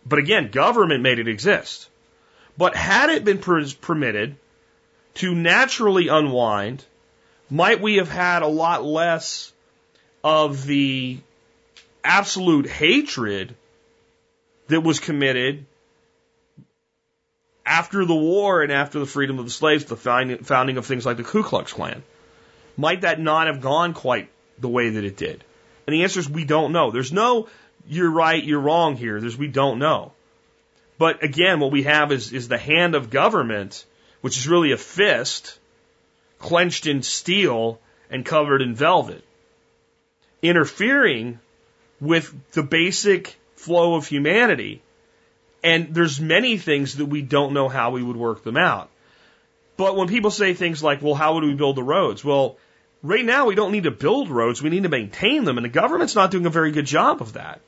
But 0.04 0.18
again, 0.18 0.50
government 0.50 1.02
made 1.02 1.18
it 1.18 1.28
exist. 1.28 1.88
But 2.56 2.74
had 2.74 3.10
it 3.10 3.24
been 3.24 3.38
per 3.38 3.64
permitted 3.80 4.36
to 5.14 5.34
naturally 5.34 6.08
unwind, 6.08 6.84
might 7.48 7.80
we 7.80 7.96
have 7.96 8.10
had 8.10 8.42
a 8.42 8.46
lot 8.46 8.84
less 8.84 9.52
of 10.22 10.66
the 10.66 11.18
absolute 12.04 12.66
hatred 12.66 13.54
that 14.68 14.82
was 14.82 15.00
committed 15.00 15.66
after 17.66 18.04
the 18.04 18.14
war 18.14 18.62
and 18.62 18.72
after 18.72 18.98
the 18.98 19.06
freedom 19.06 19.38
of 19.38 19.44
the 19.44 19.50
slaves, 19.50 19.84
the 19.84 19.96
founding 19.96 20.76
of 20.76 20.86
things 20.86 21.06
like 21.06 21.16
the 21.16 21.24
Ku 21.24 21.42
Klux 21.42 21.72
Klan? 21.72 22.02
Might 22.76 23.02
that 23.02 23.20
not 23.20 23.46
have 23.46 23.60
gone 23.60 23.94
quite 23.94 24.30
the 24.58 24.68
way 24.68 24.90
that 24.90 25.04
it 25.04 25.16
did? 25.16 25.44
And 25.86 25.94
the 25.94 26.02
answer 26.02 26.20
is 26.20 26.28
we 26.28 26.44
don't 26.44 26.72
know. 26.72 26.90
There's 26.90 27.12
no 27.12 27.48
you're 27.90 28.10
right, 28.10 28.42
you're 28.42 28.60
wrong 28.60 28.96
here. 28.96 29.20
There's 29.20 29.36
we 29.36 29.48
don't 29.48 29.78
know. 29.78 30.12
But 30.98 31.22
again, 31.22 31.60
what 31.60 31.72
we 31.72 31.82
have 31.84 32.12
is, 32.12 32.32
is 32.32 32.48
the 32.48 32.58
hand 32.58 32.94
of 32.94 33.10
government, 33.10 33.84
which 34.20 34.36
is 34.36 34.48
really 34.48 34.72
a 34.72 34.76
fist 34.76 35.58
clenched 36.38 36.86
in 36.86 37.02
steel 37.02 37.80
and 38.10 38.24
covered 38.24 38.62
in 38.62 38.74
velvet, 38.74 39.24
interfering 40.42 41.38
with 42.00 42.34
the 42.52 42.62
basic 42.62 43.36
flow 43.56 43.94
of 43.94 44.06
humanity 44.06 44.82
and 45.62 45.94
there's 45.94 46.20
many 46.20 46.56
things 46.56 46.96
that 46.96 47.06
we 47.06 47.22
don't 47.22 47.52
know 47.52 47.68
how 47.68 47.90
we 47.90 48.02
would 48.02 48.16
work 48.16 48.42
them 48.42 48.56
out. 48.56 48.90
But 49.76 49.96
when 49.96 50.08
people 50.08 50.30
say 50.30 50.54
things 50.54 50.82
like, 50.82 51.02
well, 51.02 51.14
how 51.14 51.34
would 51.34 51.44
we 51.44 51.54
build 51.54 51.76
the 51.76 51.82
roads? 51.82 52.24
Well, 52.24 52.56
right 53.02 53.24
now 53.24 53.46
we 53.46 53.54
don't 53.54 53.72
need 53.72 53.84
to 53.84 53.90
build 53.90 54.30
roads, 54.30 54.62
we 54.62 54.70
need 54.70 54.82
to 54.82 54.88
maintain 54.88 55.44
them, 55.44 55.58
and 55.58 55.64
the 55.64 55.70
government's 55.70 56.14
not 56.14 56.30
doing 56.30 56.46
a 56.46 56.50
very 56.50 56.70
good 56.70 56.86
job 56.86 57.20
of 57.20 57.34
that. 57.34 57.60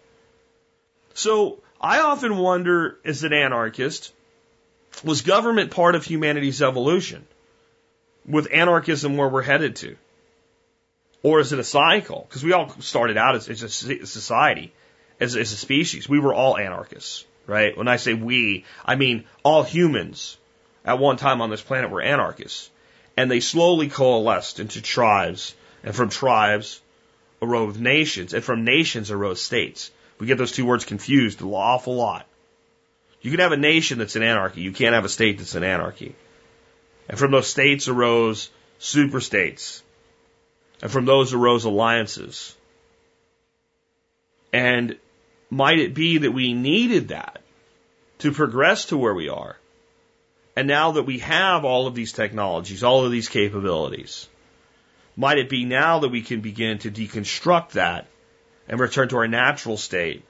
So 1.14 1.60
I 1.80 2.00
often 2.00 2.38
wonder, 2.38 2.98
as 3.04 3.24
an 3.24 3.32
anarchist, 3.32 4.12
was 5.04 5.22
government 5.22 5.70
part 5.70 5.94
of 5.94 6.04
humanity's 6.04 6.62
evolution? 6.62 7.26
With 8.26 8.48
anarchism 8.52 9.16
where 9.16 9.28
we're 9.28 9.42
headed 9.42 9.76
to? 9.76 9.96
Or 11.22 11.40
is 11.40 11.52
it 11.52 11.58
a 11.58 11.64
cycle? 11.64 12.26
Because 12.28 12.44
we 12.44 12.52
all 12.52 12.68
started 12.80 13.16
out 13.16 13.34
as, 13.36 13.48
as 13.48 13.62
a 13.62 13.68
society, 13.68 14.72
as, 15.20 15.36
as 15.36 15.52
a 15.52 15.56
species. 15.56 16.08
We 16.08 16.18
were 16.18 16.34
all 16.34 16.56
anarchists 16.56 17.24
right? 17.46 17.76
When 17.76 17.88
I 17.88 17.96
say 17.96 18.14
we, 18.14 18.64
I 18.84 18.96
mean 18.96 19.24
all 19.42 19.62
humans 19.62 20.36
at 20.84 20.98
one 20.98 21.16
time 21.16 21.40
on 21.40 21.50
this 21.50 21.62
planet 21.62 21.90
were 21.90 22.02
anarchists. 22.02 22.70
And 23.16 23.30
they 23.30 23.40
slowly 23.40 23.88
coalesced 23.88 24.58
into 24.58 24.80
tribes, 24.80 25.54
and 25.84 25.94
from 25.94 26.08
tribes 26.08 26.80
arose 27.42 27.76
nations, 27.76 28.32
and 28.32 28.42
from 28.42 28.64
nations 28.64 29.10
arose 29.10 29.42
states. 29.42 29.90
We 30.22 30.28
get 30.28 30.38
those 30.38 30.52
two 30.52 30.64
words 30.64 30.84
confused 30.84 31.40
an 31.40 31.48
awful 31.48 31.96
lot. 31.96 32.28
You 33.22 33.32
can 33.32 33.40
have 33.40 33.50
a 33.50 33.56
nation 33.56 33.98
that's 33.98 34.14
in 34.14 34.22
anarchy, 34.22 34.60
you 34.60 34.70
can't 34.70 34.94
have 34.94 35.04
a 35.04 35.08
state 35.08 35.38
that's 35.38 35.56
in 35.56 35.64
anarchy. 35.64 36.14
And 37.08 37.18
from 37.18 37.32
those 37.32 37.48
states 37.48 37.88
arose 37.88 38.48
super 38.78 39.20
states. 39.20 39.82
And 40.80 40.92
from 40.92 41.06
those 41.06 41.34
arose 41.34 41.64
alliances. 41.64 42.54
And 44.52 44.96
might 45.50 45.80
it 45.80 45.92
be 45.92 46.18
that 46.18 46.30
we 46.30 46.54
needed 46.54 47.08
that 47.08 47.42
to 48.18 48.30
progress 48.30 48.84
to 48.86 48.96
where 48.96 49.14
we 49.14 49.28
are? 49.28 49.56
And 50.54 50.68
now 50.68 50.92
that 50.92 51.02
we 51.02 51.18
have 51.18 51.64
all 51.64 51.88
of 51.88 51.96
these 51.96 52.12
technologies, 52.12 52.84
all 52.84 53.04
of 53.04 53.10
these 53.10 53.28
capabilities, 53.28 54.28
might 55.16 55.38
it 55.38 55.48
be 55.48 55.64
now 55.64 55.98
that 55.98 56.10
we 56.10 56.22
can 56.22 56.42
begin 56.42 56.78
to 56.78 56.92
deconstruct 56.92 57.70
that 57.70 58.06
and 58.68 58.80
return 58.80 59.08
to 59.08 59.16
our 59.16 59.28
natural 59.28 59.76
state 59.76 60.22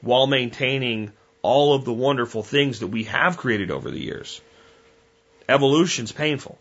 while 0.00 0.26
maintaining 0.26 1.12
all 1.42 1.74
of 1.74 1.84
the 1.84 1.92
wonderful 1.92 2.42
things 2.42 2.80
that 2.80 2.88
we 2.88 3.04
have 3.04 3.36
created 3.36 3.70
over 3.70 3.90
the 3.90 4.00
years? 4.00 4.40
Evolution's 5.48 6.12
painful. 6.12 6.58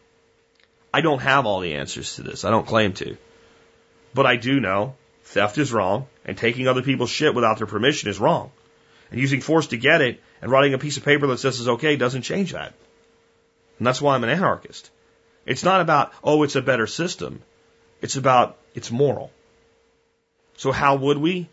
I 0.93 1.01
don't 1.01 1.19
have 1.19 1.45
all 1.45 1.59
the 1.59 1.75
answers 1.75 2.15
to 2.15 2.23
this. 2.23 2.45
I 2.45 2.49
don't 2.49 2.65
claim 2.65 2.93
to. 2.93 3.17
But 4.13 4.25
I 4.25 4.37
do 4.37 4.59
know 4.59 4.95
theft 5.25 5.57
is 5.57 5.73
wrong, 5.73 6.07
and 6.25 6.37
taking 6.37 6.67
other 6.67 6.81
people's 6.81 7.09
shit 7.09 7.35
without 7.35 7.57
their 7.57 7.67
permission 7.67 8.09
is 8.09 8.19
wrong. 8.19 8.51
And 9.11 9.19
using 9.19 9.41
force 9.41 9.67
to 9.67 9.77
get 9.77 10.01
it 10.01 10.21
and 10.41 10.49
writing 10.49 10.73
a 10.73 10.77
piece 10.77 10.97
of 10.97 11.05
paper 11.05 11.27
that 11.27 11.39
says 11.39 11.59
it's 11.59 11.69
okay 11.69 11.95
doesn't 11.97 12.21
change 12.23 12.53
that. 12.53 12.73
And 13.77 13.85
that's 13.85 14.01
why 14.01 14.15
I'm 14.15 14.23
an 14.23 14.29
anarchist. 14.29 14.89
It's 15.45 15.63
not 15.63 15.81
about, 15.81 16.13
oh, 16.23 16.43
it's 16.43 16.55
a 16.55 16.61
better 16.61 16.87
system. 16.87 17.41
It's 18.01 18.15
about, 18.15 18.57
it's 18.73 18.91
moral. 18.91 19.31
So 20.57 20.71
how 20.71 20.95
would 20.95 21.17
we? 21.17 21.49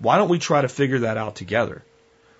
Why 0.00 0.16
don't 0.16 0.28
we 0.28 0.38
try 0.38 0.62
to 0.62 0.68
figure 0.68 1.00
that 1.00 1.16
out 1.16 1.36
together? 1.36 1.82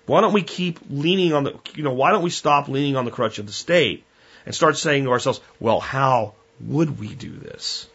Why 0.05 0.21
don't 0.21 0.33
we 0.33 0.43
keep 0.43 0.79
leaning 0.89 1.33
on 1.33 1.43
the, 1.43 1.55
you 1.75 1.83
know, 1.83 1.93
why 1.93 2.11
don't 2.11 2.23
we 2.23 2.31
stop 2.31 2.67
leaning 2.67 2.95
on 2.95 3.05
the 3.05 3.11
crutch 3.11 3.37
of 3.37 3.45
the 3.45 3.53
state 3.53 4.03
and 4.45 4.55
start 4.55 4.75
saying 4.77 5.03
to 5.03 5.11
ourselves, 5.11 5.39
well, 5.59 5.79
how 5.79 6.33
would 6.59 6.99
we 6.99 7.13
do 7.13 7.31
this? 7.31 7.87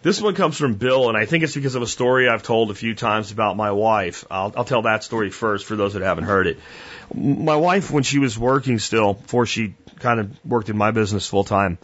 This 0.00 0.20
one 0.20 0.34
comes 0.34 0.58
from 0.58 0.74
Bill, 0.74 1.08
and 1.08 1.16
I 1.16 1.24
think 1.24 1.44
it's 1.44 1.54
because 1.54 1.74
of 1.74 1.82
a 1.82 1.86
story 1.86 2.28
I've 2.28 2.42
told 2.42 2.70
a 2.70 2.74
few 2.74 2.94
times 2.94 3.32
about 3.32 3.56
my 3.56 3.72
wife. 3.72 4.24
I'll, 4.30 4.52
I'll 4.54 4.64
tell 4.64 4.82
that 4.82 5.02
story 5.02 5.30
first 5.30 5.64
for 5.64 5.76
those 5.76 5.94
that 5.94 6.02
haven't 6.02 6.24
heard 6.24 6.46
it. 6.46 6.58
My 7.14 7.56
wife, 7.56 7.90
when 7.90 8.02
she 8.02 8.18
was 8.18 8.38
working 8.38 8.78
still, 8.78 9.14
before 9.14 9.46
she 9.46 9.74
kind 10.00 10.20
of 10.20 10.44
worked 10.44 10.68
in 10.68 10.76
my 10.76 10.90
business 10.90 11.26
full 11.26 11.44
time, 11.44 11.78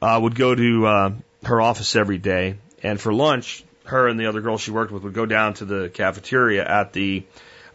uh, 0.00 0.18
would 0.22 0.36
go 0.36 0.54
to 0.54 0.86
uh, 0.86 1.12
her 1.44 1.60
office 1.60 1.96
every 1.96 2.18
day, 2.18 2.58
and 2.84 3.00
for 3.00 3.12
lunch, 3.12 3.64
her 3.88 4.08
and 4.08 4.18
the 4.18 4.26
other 4.26 4.40
girl 4.40 4.58
she 4.58 4.70
worked 4.70 4.92
with 4.92 5.02
would 5.02 5.14
go 5.14 5.26
down 5.26 5.54
to 5.54 5.64
the 5.64 5.88
cafeteria 5.88 6.66
at 6.66 6.92
the 6.92 7.24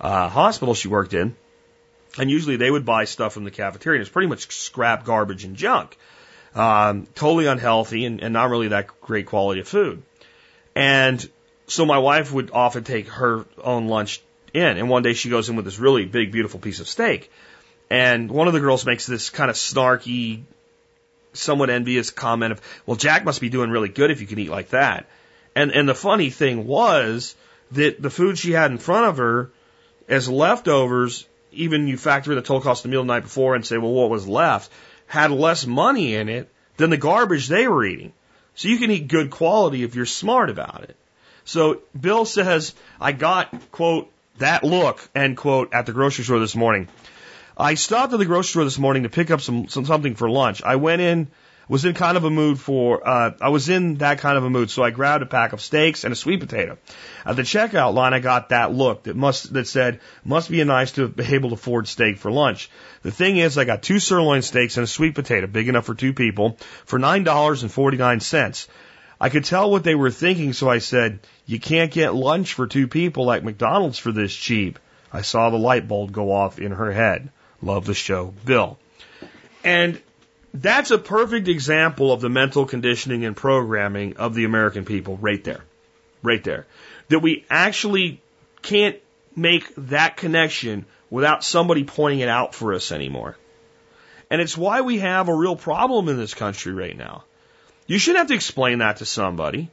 uh, 0.02 0.30
hospital 0.30 0.74
she 0.74 0.88
worked 0.88 1.14
in, 1.14 1.36
and 2.18 2.30
usually 2.30 2.56
they 2.56 2.72
would 2.72 2.86
buy 2.86 3.06
stuff 3.06 3.34
from 3.34 3.44
the 3.44 3.52
cafeteria. 3.52 4.00
And 4.00 4.02
it's 4.02 4.12
pretty 4.12 4.28
much 4.28 4.52
scrap 4.52 5.06
garbage 5.06 5.44
and 5.44 5.56
junk 5.56 5.98
um, 6.56 7.08
totally 7.16 7.48
unhealthy 7.48 8.06
and, 8.06 8.22
and 8.22 8.34
not 8.34 8.50
really 8.50 8.70
that 8.70 8.88
great 9.02 9.26
quality 9.26 9.62
of 9.62 9.68
food. 9.68 10.04
And 10.76 11.28
so 11.68 11.86
my 11.86 11.98
wife 11.98 12.32
would 12.32 12.52
often 12.52 12.84
take 12.84 13.08
her 13.10 13.46
own 13.64 13.88
lunch 13.88 14.22
in. 14.54 14.78
And 14.78 14.90
one 14.90 15.04
day 15.04 15.14
she 15.14 15.30
goes 15.30 15.50
in 15.50 15.56
with 15.56 15.66
this 15.66 15.80
really 15.80 16.06
big, 16.06 16.32
beautiful 16.32 16.60
piece 16.60 16.80
of 16.80 16.88
steak. 16.88 17.32
And 17.90 18.30
one 18.32 18.48
of 18.48 18.54
the 18.54 18.60
girls 18.60 18.86
makes 18.86 19.06
this 19.06 19.30
kind 19.30 19.50
of 19.50 19.56
snarky, 19.56 20.44
somewhat 21.34 21.70
envious 21.70 22.12
comment 22.12 22.54
of, 22.54 22.62
well, 22.86 22.98
Jack 22.98 23.24
must 23.24 23.42
be 23.42 23.50
doing 23.50 23.70
really 23.70 23.90
good 23.90 24.12
if 24.12 24.22
you 24.22 24.28
can 24.28 24.40
eat 24.40 24.50
like 24.50 24.70
that. 24.70 25.06
And, 25.56 25.72
and 25.72 25.88
the 25.88 25.96
funny 25.96 26.30
thing 26.30 26.66
was 26.66 27.36
that 27.72 28.02
the 28.02 28.10
food 28.10 28.38
she 28.38 28.52
had 28.52 28.72
in 28.72 28.78
front 28.78 29.08
of 29.08 29.18
her 29.18 29.52
as 30.08 30.30
leftovers, 30.30 31.26
even 31.52 31.88
you 31.88 31.98
factor 31.98 32.32
in 32.32 32.36
the 32.36 32.42
total 32.42 32.62
cost 32.62 32.84
of 32.84 32.90
the 32.90 32.94
meal 32.94 33.04
the 33.04 33.08
night 33.08 33.24
before 33.24 33.56
and 33.56 33.66
say, 33.66 33.78
well, 33.78 33.92
what 33.92 34.10
was 34.10 34.28
left? 34.28 34.72
had 35.14 35.30
less 35.30 35.68
money 35.68 36.16
in 36.16 36.28
it 36.28 36.50
than 36.78 36.90
the 36.90 36.98
garbage 36.98 37.48
they 37.48 37.68
were 37.68 37.86
eating. 37.86 38.14
So 38.56 38.68
you 38.68 38.80
can 38.80 38.90
eat 38.90 39.08
good 39.08 39.30
quality 39.30 39.84
if 39.84 39.94
you're 39.94 40.08
smart 40.08 40.50
about 40.50 40.84
it. 40.84 40.96
So 41.46 41.82
Bill 42.00 42.26
says, 42.26 42.74
I 43.00 43.12
got, 43.12 43.72
quote, 43.72 44.12
that 44.40 44.64
look, 44.64 45.08
end 45.14 45.38
quote, 45.38 45.74
at 45.74 45.86
the 45.86 45.94
grocery 45.94 46.24
store 46.24 46.40
this 46.40 46.56
morning. 46.56 46.88
I 47.56 47.76
stopped 47.76 48.14
at 48.14 48.18
the 48.18 48.26
grocery 48.26 48.50
store 48.50 48.64
this 48.64 48.80
morning 48.80 49.04
to 49.04 49.10
pick 49.10 49.30
up 49.30 49.42
some, 49.42 49.68
some 49.68 49.86
something 49.86 50.16
for 50.16 50.28
lunch. 50.30 50.64
I 50.64 50.78
went 50.78 51.02
in, 51.02 51.28
was 51.74 51.86
in 51.86 51.96
kind 51.96 52.18
of 52.18 52.24
a 52.24 52.30
mood 52.30 52.60
for, 52.60 53.02
uh, 53.08 53.32
I 53.42 53.50
was 53.50 53.68
in 53.68 53.96
that 53.96 54.20
kind 54.20 54.38
of 54.38 54.44
a 54.44 54.50
mood, 54.52 54.70
so 54.70 54.84
I 54.84 54.92
grabbed 54.92 55.24
a 55.24 55.26
pack 55.26 55.54
of 55.54 55.60
steaks 55.60 56.04
and 56.04 56.14
a 56.14 56.16
sweet 56.16 56.40
potato. 56.40 56.78
At 57.26 57.36
the 57.36 57.42
checkout 57.42 57.96
line, 57.96 58.14
I 58.14 58.20
got 58.20 58.50
that 58.50 58.72
look 58.72 59.06
that 59.06 59.16
must, 59.16 59.52
that 59.54 59.66
said, 59.66 60.00
must 60.24 60.52
be 60.52 60.64
nice 60.64 60.92
to 60.92 61.08
be 61.08 61.24
able 61.34 61.50
to 61.50 61.56
afford 61.56 61.88
steak 61.88 62.20
for 62.20 62.32
lunch. 62.32 62.70
The 63.02 63.10
thing 63.10 63.38
is, 63.38 63.58
I 63.58 63.66
got 63.66 63.82
two 63.82 63.98
sirloin 63.98 64.44
steaks 64.44 64.78
and 64.78 64.84
a 64.84 64.88
sweet 64.88 65.16
potato, 65.16 65.48
big 65.48 65.68
enough 65.68 65.88
for 65.88 65.96
two 65.96 66.14
people, 66.14 66.60
for 66.86 67.00
$9.49. 67.00 68.68
I 69.20 69.30
could 69.30 69.44
tell 69.44 69.72
what 69.72 69.84
they 69.84 69.96
were 69.96 70.12
thinking, 70.12 70.54
so 70.54 70.70
I 70.70 70.78
said, 70.78 71.22
you 71.48 71.60
can't 71.60 71.92
get 71.92 72.14
lunch 72.14 72.54
for 72.54 72.68
two 72.68 72.88
people 72.88 73.32
at 73.32 73.44
McDonald's 73.44 73.98
for 73.98 74.12
this 74.12 74.36
cheap. 74.36 74.78
I 75.12 75.24
saw 75.24 75.50
the 75.50 75.58
light 75.58 75.88
bulb 75.88 76.12
go 76.12 76.32
off 76.32 76.60
in 76.60 76.72
her 76.72 76.92
head. 76.92 77.32
Love 77.64 77.88
the 77.88 77.96
show, 77.96 78.32
Bill. 78.46 78.78
And 79.64 80.00
that's 80.54 80.92
a 80.92 80.98
perfect 80.98 81.48
example 81.48 82.12
of 82.12 82.22
the 82.22 82.30
mental 82.30 82.66
conditioning 82.66 83.26
and 83.26 83.36
programming 83.36 84.18
of 84.18 84.36
the 84.36 84.46
American 84.46 84.86
people 84.86 85.18
right 85.18 85.44
there. 85.44 85.62
Right 86.22 86.44
there. 86.44 86.68
That 87.10 87.20
we 87.20 87.46
actually 87.50 88.22
can't 88.62 88.98
make 89.36 89.74
that 89.76 90.16
connection 90.18 90.86
without 91.10 91.44
somebody 91.44 91.84
pointing 91.84 92.20
it 92.20 92.30
out 92.30 92.54
for 92.56 92.74
us 92.74 92.92
anymore. 92.92 93.36
And 94.30 94.42
it's 94.42 94.58
why 94.58 94.82
we 94.82 95.00
have 95.00 95.28
a 95.28 95.36
real 95.36 95.56
problem 95.56 96.08
in 96.10 96.18
this 96.18 96.34
country 96.34 96.74
right 96.74 96.98
now. 96.98 97.24
You 97.86 98.00
shouldn't 98.00 98.20
have 98.20 98.28
to 98.28 98.36
explain 98.36 98.80
that 98.80 98.98
to 98.98 99.06
somebody. 99.06 99.70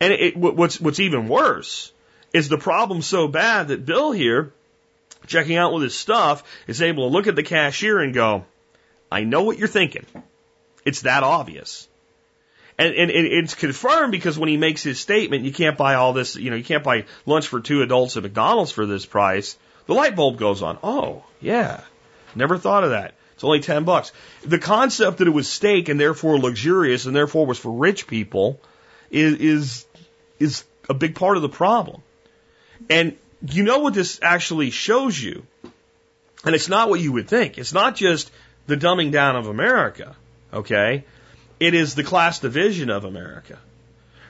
And 0.00 0.12
it, 0.12 0.36
what's, 0.36 0.80
what's 0.80 1.00
even 1.00 1.28
worse 1.28 1.92
is 2.32 2.48
the 2.48 2.58
problem 2.58 3.02
so 3.02 3.28
bad 3.28 3.68
that 3.68 3.86
Bill 3.86 4.12
here, 4.12 4.52
checking 5.26 5.56
out 5.56 5.72
with 5.72 5.84
his 5.84 5.94
stuff, 5.94 6.42
is 6.66 6.82
able 6.82 7.08
to 7.08 7.12
look 7.12 7.26
at 7.26 7.36
the 7.36 7.42
cashier 7.42 8.00
and 8.00 8.12
go, 8.12 8.44
I 9.12 9.24
know 9.24 9.42
what 9.44 9.58
you're 9.58 9.68
thinking. 9.68 10.06
It's 10.84 11.02
that 11.02 11.22
obvious. 11.22 11.88
And, 12.78 12.94
and, 12.94 13.10
it's 13.10 13.54
confirmed 13.54 14.12
because 14.12 14.38
when 14.38 14.48
he 14.48 14.56
makes 14.56 14.82
his 14.82 14.98
statement, 14.98 15.44
you 15.44 15.52
can't 15.52 15.76
buy 15.76 15.94
all 15.94 16.12
this, 16.12 16.36
you 16.36 16.50
know, 16.50 16.56
you 16.56 16.64
can't 16.64 16.82
buy 16.82 17.04
lunch 17.26 17.46
for 17.46 17.60
two 17.60 17.82
adults 17.82 18.16
at 18.16 18.22
McDonald's 18.22 18.72
for 18.72 18.86
this 18.86 19.04
price. 19.04 19.56
The 19.86 19.94
light 19.94 20.16
bulb 20.16 20.38
goes 20.38 20.62
on. 20.62 20.78
Oh, 20.82 21.22
yeah. 21.40 21.82
Never 22.34 22.56
thought 22.56 22.84
of 22.84 22.90
that. 22.90 23.14
It's 23.34 23.44
only 23.44 23.60
10 23.60 23.84
bucks. 23.84 24.12
The 24.42 24.58
concept 24.58 25.18
that 25.18 25.26
it 25.26 25.32
was 25.32 25.48
steak 25.48 25.88
and 25.88 26.00
therefore 26.00 26.38
luxurious 26.38 27.06
and 27.06 27.14
therefore 27.14 27.44
was 27.44 27.58
for 27.58 27.72
rich 27.72 28.06
people 28.06 28.60
is, 29.10 29.34
is, 29.34 29.86
is 30.38 30.64
a 30.88 30.94
big 30.94 31.14
part 31.14 31.36
of 31.36 31.42
the 31.42 31.48
problem. 31.48 32.02
And 32.88 33.16
you 33.46 33.64
know 33.64 33.80
what 33.80 33.94
this 33.94 34.18
actually 34.22 34.70
shows 34.70 35.20
you? 35.20 35.46
And 36.44 36.54
it's 36.54 36.68
not 36.68 36.88
what 36.88 37.00
you 37.00 37.12
would 37.12 37.28
think. 37.28 37.58
It's 37.58 37.72
not 37.72 37.94
just 37.96 38.30
the 38.66 38.76
dumbing 38.76 39.12
down 39.12 39.36
of 39.36 39.46
America, 39.46 40.16
okay? 40.52 41.04
It 41.60 41.74
is 41.74 41.94
the 41.94 42.04
class 42.04 42.38
division 42.38 42.90
of 42.90 43.04
America. 43.04 43.58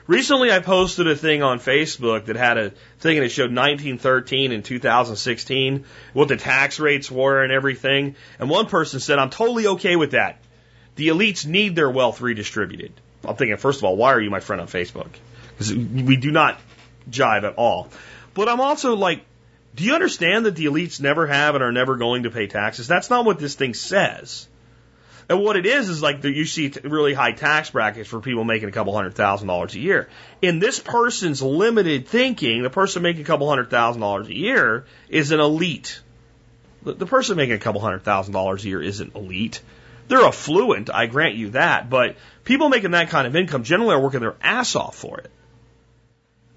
Recently, 0.05 0.51
I 0.51 0.59
posted 0.59 1.07
a 1.07 1.15
thing 1.15 1.43
on 1.43 1.59
Facebook 1.59 2.25
that 2.25 2.35
had 2.35 2.57
a 2.57 2.71
thing 2.99 3.17
and 3.17 3.25
it 3.25 3.29
showed 3.29 3.55
1913 3.55 4.51
and 4.51 4.65
2016, 4.65 5.85
what 6.11 6.27
the 6.27 6.35
tax 6.35 6.79
rates 6.79 7.09
were 7.09 7.41
and 7.41 7.53
everything. 7.53 8.15
And 8.37 8.49
one 8.49 8.65
person 8.65 8.99
said, 8.99 9.17
I'm 9.17 9.29
totally 9.29 9.67
okay 9.67 9.95
with 9.95 10.11
that. 10.11 10.39
The 10.95 11.07
elites 11.07 11.45
need 11.45 11.75
their 11.75 11.89
wealth 11.89 12.19
redistributed. 12.19 12.91
I'm 13.23 13.35
thinking, 13.37 13.55
first 13.57 13.79
of 13.79 13.85
all, 13.85 13.95
why 13.95 14.13
are 14.13 14.19
you 14.19 14.29
my 14.29 14.41
friend 14.41 14.61
on 14.61 14.67
Facebook? 14.67 15.09
Because 15.51 15.73
we 15.73 16.17
do 16.17 16.31
not 16.31 16.59
jive 17.09 17.43
at 17.43 17.55
all. 17.55 17.89
But 18.33 18.49
I'm 18.49 18.59
also 18.59 18.95
like, 18.95 19.23
do 19.75 19.83
you 19.83 19.93
understand 19.95 20.45
that 20.45 20.55
the 20.55 20.65
elites 20.65 21.01
never 21.01 21.25
have 21.27 21.55
and 21.55 21.63
are 21.63 21.71
never 21.71 21.95
going 21.95 22.23
to 22.23 22.31
pay 22.31 22.47
taxes? 22.47 22.87
That's 22.87 23.09
not 23.09 23.25
what 23.25 23.39
this 23.39 23.55
thing 23.55 23.73
says. 23.73 24.47
And 25.29 25.41
what 25.41 25.55
it 25.55 25.65
is 25.65 25.89
is 25.89 26.01
like 26.01 26.21
the, 26.21 26.29
you 26.29 26.45
see 26.45 26.71
really 26.83 27.13
high 27.13 27.31
tax 27.31 27.69
brackets 27.69 28.09
for 28.09 28.19
people 28.19 28.43
making 28.43 28.69
a 28.69 28.71
couple 28.71 28.93
hundred 28.93 29.15
thousand 29.15 29.47
dollars 29.47 29.73
a 29.73 29.79
year. 29.79 30.09
In 30.41 30.59
this 30.59 30.79
person's 30.79 31.41
limited 31.41 32.07
thinking, 32.07 32.61
the 32.61 32.69
person 32.69 33.01
making 33.01 33.21
a 33.21 33.25
couple 33.25 33.47
hundred 33.47 33.69
thousand 33.69 34.01
dollars 34.01 34.27
a 34.27 34.35
year 34.35 34.85
is 35.09 35.31
an 35.31 35.39
elite. 35.39 36.01
The, 36.83 36.93
the 36.93 37.05
person 37.05 37.37
making 37.37 37.55
a 37.55 37.59
couple 37.59 37.81
hundred 37.81 38.03
thousand 38.03 38.33
dollars 38.33 38.65
a 38.65 38.67
year 38.67 38.81
isn't 38.81 39.15
elite. 39.15 39.61
They're 40.09 40.25
affluent, 40.25 40.93
I 40.93 41.05
grant 41.05 41.35
you 41.35 41.51
that, 41.51 41.89
but 41.89 42.17
people 42.43 42.67
making 42.67 42.91
that 42.91 43.09
kind 43.09 43.25
of 43.25 43.35
income 43.35 43.63
generally 43.63 43.95
are 43.95 44.01
working 44.01 44.19
their 44.19 44.35
ass 44.41 44.75
off 44.75 44.95
for 44.95 45.19
it. 45.19 45.31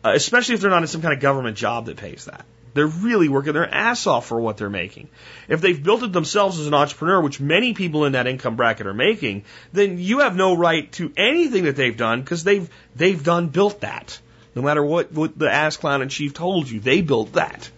Uh, 0.05 0.13
especially 0.15 0.57
if 0.57 0.61
they're 0.61 0.71
not 0.71 0.83
in 0.83 0.89
some 0.89 1.03
kind 1.03 1.15
of 1.15 1.21
government 1.21 1.57
job 1.57 1.87
that 1.87 1.97
pays 1.97 2.25
that. 2.25 2.45
They're 2.77 2.87
really 2.87 3.29
working 3.29 3.55
their 3.55 3.73
ass 3.73 4.07
off 4.07 4.27
for 4.27 4.41
what 4.41 4.59
they're 4.59 4.71
making. 4.71 5.09
If 5.49 5.61
they've 5.61 5.83
built 5.83 6.03
it 6.03 6.13
themselves 6.13 6.61
as 6.61 6.67
an 6.67 6.75
entrepreneur, 6.75 7.21
which 7.21 7.41
many 7.41 7.73
people 7.73 8.05
in 8.05 8.13
that 8.13 8.27
income 8.27 8.55
bracket 8.55 8.87
are 8.87 8.95
making, 8.95 9.45
then 9.73 9.99
you 9.99 10.21
have 10.21 10.37
no 10.37 10.55
right 10.55 10.93
to 10.93 11.11
anything 11.17 11.65
that 11.65 11.75
they've 11.75 11.97
done 11.97 12.21
because 12.21 12.45
they've 12.45 12.69
they've 12.95 13.23
done 13.23 13.49
built 13.49 13.81
that. 13.81 14.21
No 14.55 14.63
matter 14.63 14.85
what, 14.85 15.11
what 15.11 15.39
the 15.39 15.51
ass 15.51 15.79
clown 15.79 16.03
and 16.03 16.11
chief 16.11 16.35
told 16.35 16.69
you, 16.69 16.79
they 16.81 17.01
built 17.01 17.33
that. 17.33 17.71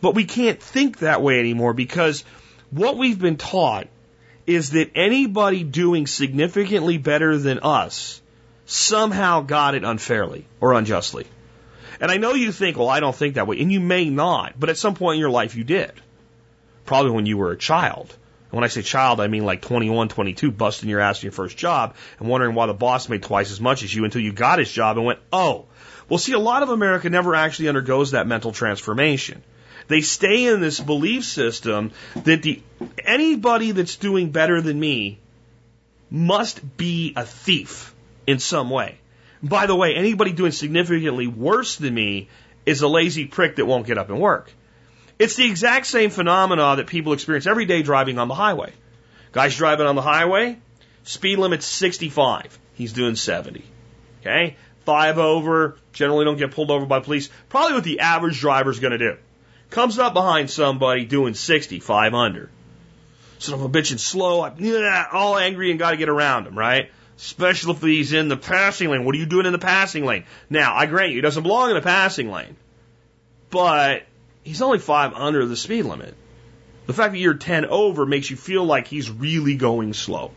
But 0.00 0.14
we 0.14 0.24
can't 0.24 0.62
think 0.62 0.98
that 0.98 1.22
way 1.22 1.38
anymore 1.38 1.72
because 1.72 2.24
what 2.70 2.96
we've 2.98 3.18
been 3.18 3.36
taught 3.36 3.88
is 4.46 4.70
that 4.70 4.90
anybody 4.94 5.64
doing 5.64 6.06
significantly 6.06 6.98
better 6.98 7.38
than 7.38 7.60
us 7.62 8.20
somehow 8.66 9.40
got 9.40 9.74
it 9.74 9.84
unfairly 9.84 10.46
or 10.60 10.74
unjustly. 10.74 11.26
And 12.02 12.10
I 12.10 12.16
know 12.16 12.34
you 12.34 12.50
think, 12.50 12.76
well, 12.76 12.88
I 12.88 12.98
don't 12.98 13.14
think 13.14 13.36
that 13.36 13.46
way. 13.46 13.60
And 13.60 13.70
you 13.70 13.78
may 13.78 14.10
not, 14.10 14.58
but 14.58 14.68
at 14.68 14.76
some 14.76 14.96
point 14.96 15.14
in 15.14 15.20
your 15.20 15.30
life 15.30 15.54
you 15.54 15.62
did. 15.62 15.92
Probably 16.84 17.12
when 17.12 17.26
you 17.26 17.38
were 17.38 17.52
a 17.52 17.56
child. 17.56 18.10
And 18.50 18.52
when 18.58 18.64
I 18.64 18.66
say 18.66 18.82
child, 18.82 19.20
I 19.20 19.28
mean 19.28 19.44
like 19.44 19.62
21, 19.62 20.08
22, 20.08 20.50
busting 20.50 20.88
your 20.88 20.98
ass 20.98 21.20
in 21.22 21.26
your 21.26 21.32
first 21.32 21.56
job 21.56 21.94
and 22.18 22.28
wondering 22.28 22.56
why 22.56 22.66
the 22.66 22.74
boss 22.74 23.08
made 23.08 23.22
twice 23.22 23.52
as 23.52 23.60
much 23.60 23.84
as 23.84 23.94
you 23.94 24.04
until 24.04 24.20
you 24.20 24.32
got 24.32 24.58
his 24.58 24.70
job 24.70 24.96
and 24.96 25.06
went, 25.06 25.20
oh. 25.32 25.66
Well, 26.08 26.18
see, 26.18 26.32
a 26.32 26.40
lot 26.40 26.64
of 26.64 26.70
America 26.70 27.08
never 27.08 27.36
actually 27.36 27.68
undergoes 27.68 28.10
that 28.10 28.26
mental 28.26 28.50
transformation. 28.50 29.44
They 29.86 30.00
stay 30.00 30.46
in 30.46 30.60
this 30.60 30.80
belief 30.80 31.24
system 31.24 31.92
that 32.24 32.42
the 32.42 32.62
anybody 33.04 33.70
that's 33.70 33.94
doing 33.94 34.32
better 34.32 34.60
than 34.60 34.78
me 34.78 35.20
must 36.10 36.76
be 36.76 37.12
a 37.14 37.24
thief 37.24 37.94
in 38.26 38.40
some 38.40 38.70
way. 38.70 38.98
By 39.42 39.66
the 39.66 39.74
way, 39.74 39.94
anybody 39.94 40.32
doing 40.32 40.52
significantly 40.52 41.26
worse 41.26 41.76
than 41.76 41.94
me 41.94 42.28
is 42.64 42.82
a 42.82 42.88
lazy 42.88 43.26
prick 43.26 43.56
that 43.56 43.66
won't 43.66 43.86
get 43.86 43.98
up 43.98 44.08
and 44.08 44.20
work. 44.20 44.52
It's 45.18 45.36
the 45.36 45.46
exact 45.46 45.86
same 45.86 46.10
phenomena 46.10 46.76
that 46.76 46.86
people 46.86 47.12
experience 47.12 47.46
every 47.46 47.64
day 47.64 47.82
driving 47.82 48.18
on 48.18 48.28
the 48.28 48.34
highway. 48.34 48.72
Guy's 49.32 49.56
driving 49.56 49.86
on 49.86 49.96
the 49.96 50.02
highway, 50.02 50.58
speed 51.04 51.38
limit's 51.38 51.66
65. 51.66 52.58
He's 52.74 52.92
doing 52.92 53.16
70. 53.16 53.64
Okay? 54.20 54.56
Five 54.84 55.18
over, 55.18 55.76
generally 55.92 56.24
don't 56.24 56.38
get 56.38 56.52
pulled 56.52 56.70
over 56.70 56.86
by 56.86 57.00
police. 57.00 57.30
Probably 57.48 57.74
what 57.74 57.84
the 57.84 58.00
average 58.00 58.40
driver's 58.40 58.78
gonna 58.78 58.98
do. 58.98 59.16
Comes 59.70 59.98
up 59.98 60.12
behind 60.12 60.50
somebody 60.50 61.04
doing 61.04 61.34
60, 61.34 61.80
five 61.80 62.14
under. 62.14 62.50
Son 63.38 63.54
of 63.54 63.62
a 63.62 63.68
bitch 63.68 63.90
and 63.90 64.00
slow, 64.00 64.42
I'm 64.42 64.56
all 65.12 65.36
angry 65.36 65.70
and 65.70 65.78
gotta 65.78 65.96
get 65.96 66.08
around 66.08 66.46
him, 66.46 66.56
right? 66.56 66.90
Especially 67.16 67.74
if 67.74 67.82
he's 67.82 68.12
in 68.12 68.28
the 68.28 68.36
passing 68.36 68.90
lane. 68.90 69.04
What 69.04 69.14
are 69.14 69.18
you 69.18 69.26
doing 69.26 69.46
in 69.46 69.52
the 69.52 69.58
passing 69.58 70.04
lane? 70.04 70.24
Now, 70.50 70.74
I 70.74 70.86
grant 70.86 71.10
you, 71.10 71.16
he 71.16 71.20
doesn't 71.22 71.42
belong 71.42 71.70
in 71.70 71.76
the 71.76 71.82
passing 71.82 72.30
lane, 72.30 72.56
but 73.50 74.02
he's 74.42 74.62
only 74.62 74.78
five 74.78 75.12
under 75.14 75.46
the 75.46 75.56
speed 75.56 75.84
limit. 75.84 76.14
The 76.86 76.92
fact 76.92 77.12
that 77.12 77.18
you're 77.18 77.34
10 77.34 77.66
over 77.66 78.06
makes 78.06 78.30
you 78.30 78.36
feel 78.36 78.64
like 78.64 78.86
he's 78.86 79.10
really 79.10 79.54
going 79.54 79.92
slow. 79.94 80.32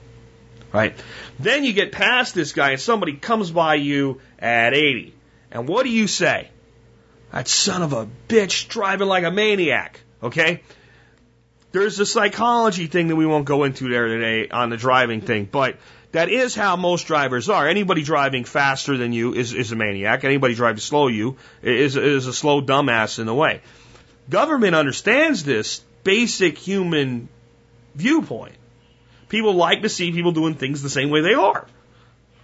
Right? 0.72 0.96
Then 1.40 1.64
you 1.64 1.74
get 1.74 1.92
past 1.92 2.36
this 2.36 2.52
guy 2.52 2.72
and 2.72 2.82
somebody 2.82 3.14
comes 3.14 3.50
by 3.50 3.76
you 3.76 4.20
at 4.38 4.74
80. 4.74 5.14
And 5.52 5.68
what 5.68 5.84
do 5.84 5.90
you 5.90 6.08
say? 6.08 6.50
That 7.32 7.48
son 7.48 7.82
of 7.82 7.94
a 7.94 8.08
bitch 8.28 8.68
driving 8.68 9.08
like 9.08 9.24
a 9.24 9.32
maniac. 9.32 10.02
Okay? 10.22 10.62
There's 11.72 12.00
a 12.00 12.06
psychology 12.06 12.88
thing 12.88 13.08
that 13.08 13.16
we 13.16 13.26
won't 13.26 13.46
go 13.46 13.64
into 13.64 13.90
there 13.90 14.08
today 14.08 14.50
on 14.50 14.70
the 14.70 14.78
driving 14.78 15.22
thing, 15.22 15.48
but 15.50 15.78
that 16.16 16.30
is 16.30 16.56
how 16.56 16.78
most 16.78 17.08
drivers 17.08 17.50
are. 17.50 17.68
Anybody 17.68 18.02
driving 18.02 18.46
faster 18.46 18.96
than 18.96 19.12
you 19.12 19.34
is, 19.34 19.54
is 19.54 19.74
a 19.74 19.76
maniac. 19.76 20.24
Anybody 20.24 20.56
driving 20.56 20.80
slow 20.80 21.10
you 21.10 21.36
is, 21.62 21.98
is 21.98 22.26
a 22.26 22.32
slow 22.32 22.62
dumbass 22.62 23.20
in 23.20 23.26
the 23.26 23.34
way. 23.34 23.60
Government 24.30 24.76
understands 24.76 25.44
this 25.44 25.82
basic 26.06 26.58
human 26.58 27.28
viewpoint. 27.96 28.56
People 29.28 29.56
like 29.56 29.82
to 29.82 29.90
see 29.90 30.14
people 30.14 30.32
doing 30.32 30.54
things 30.54 30.82
the 30.82 30.90
same 30.90 31.10
way 31.10 31.20
they 31.20 31.34
are. 31.34 31.68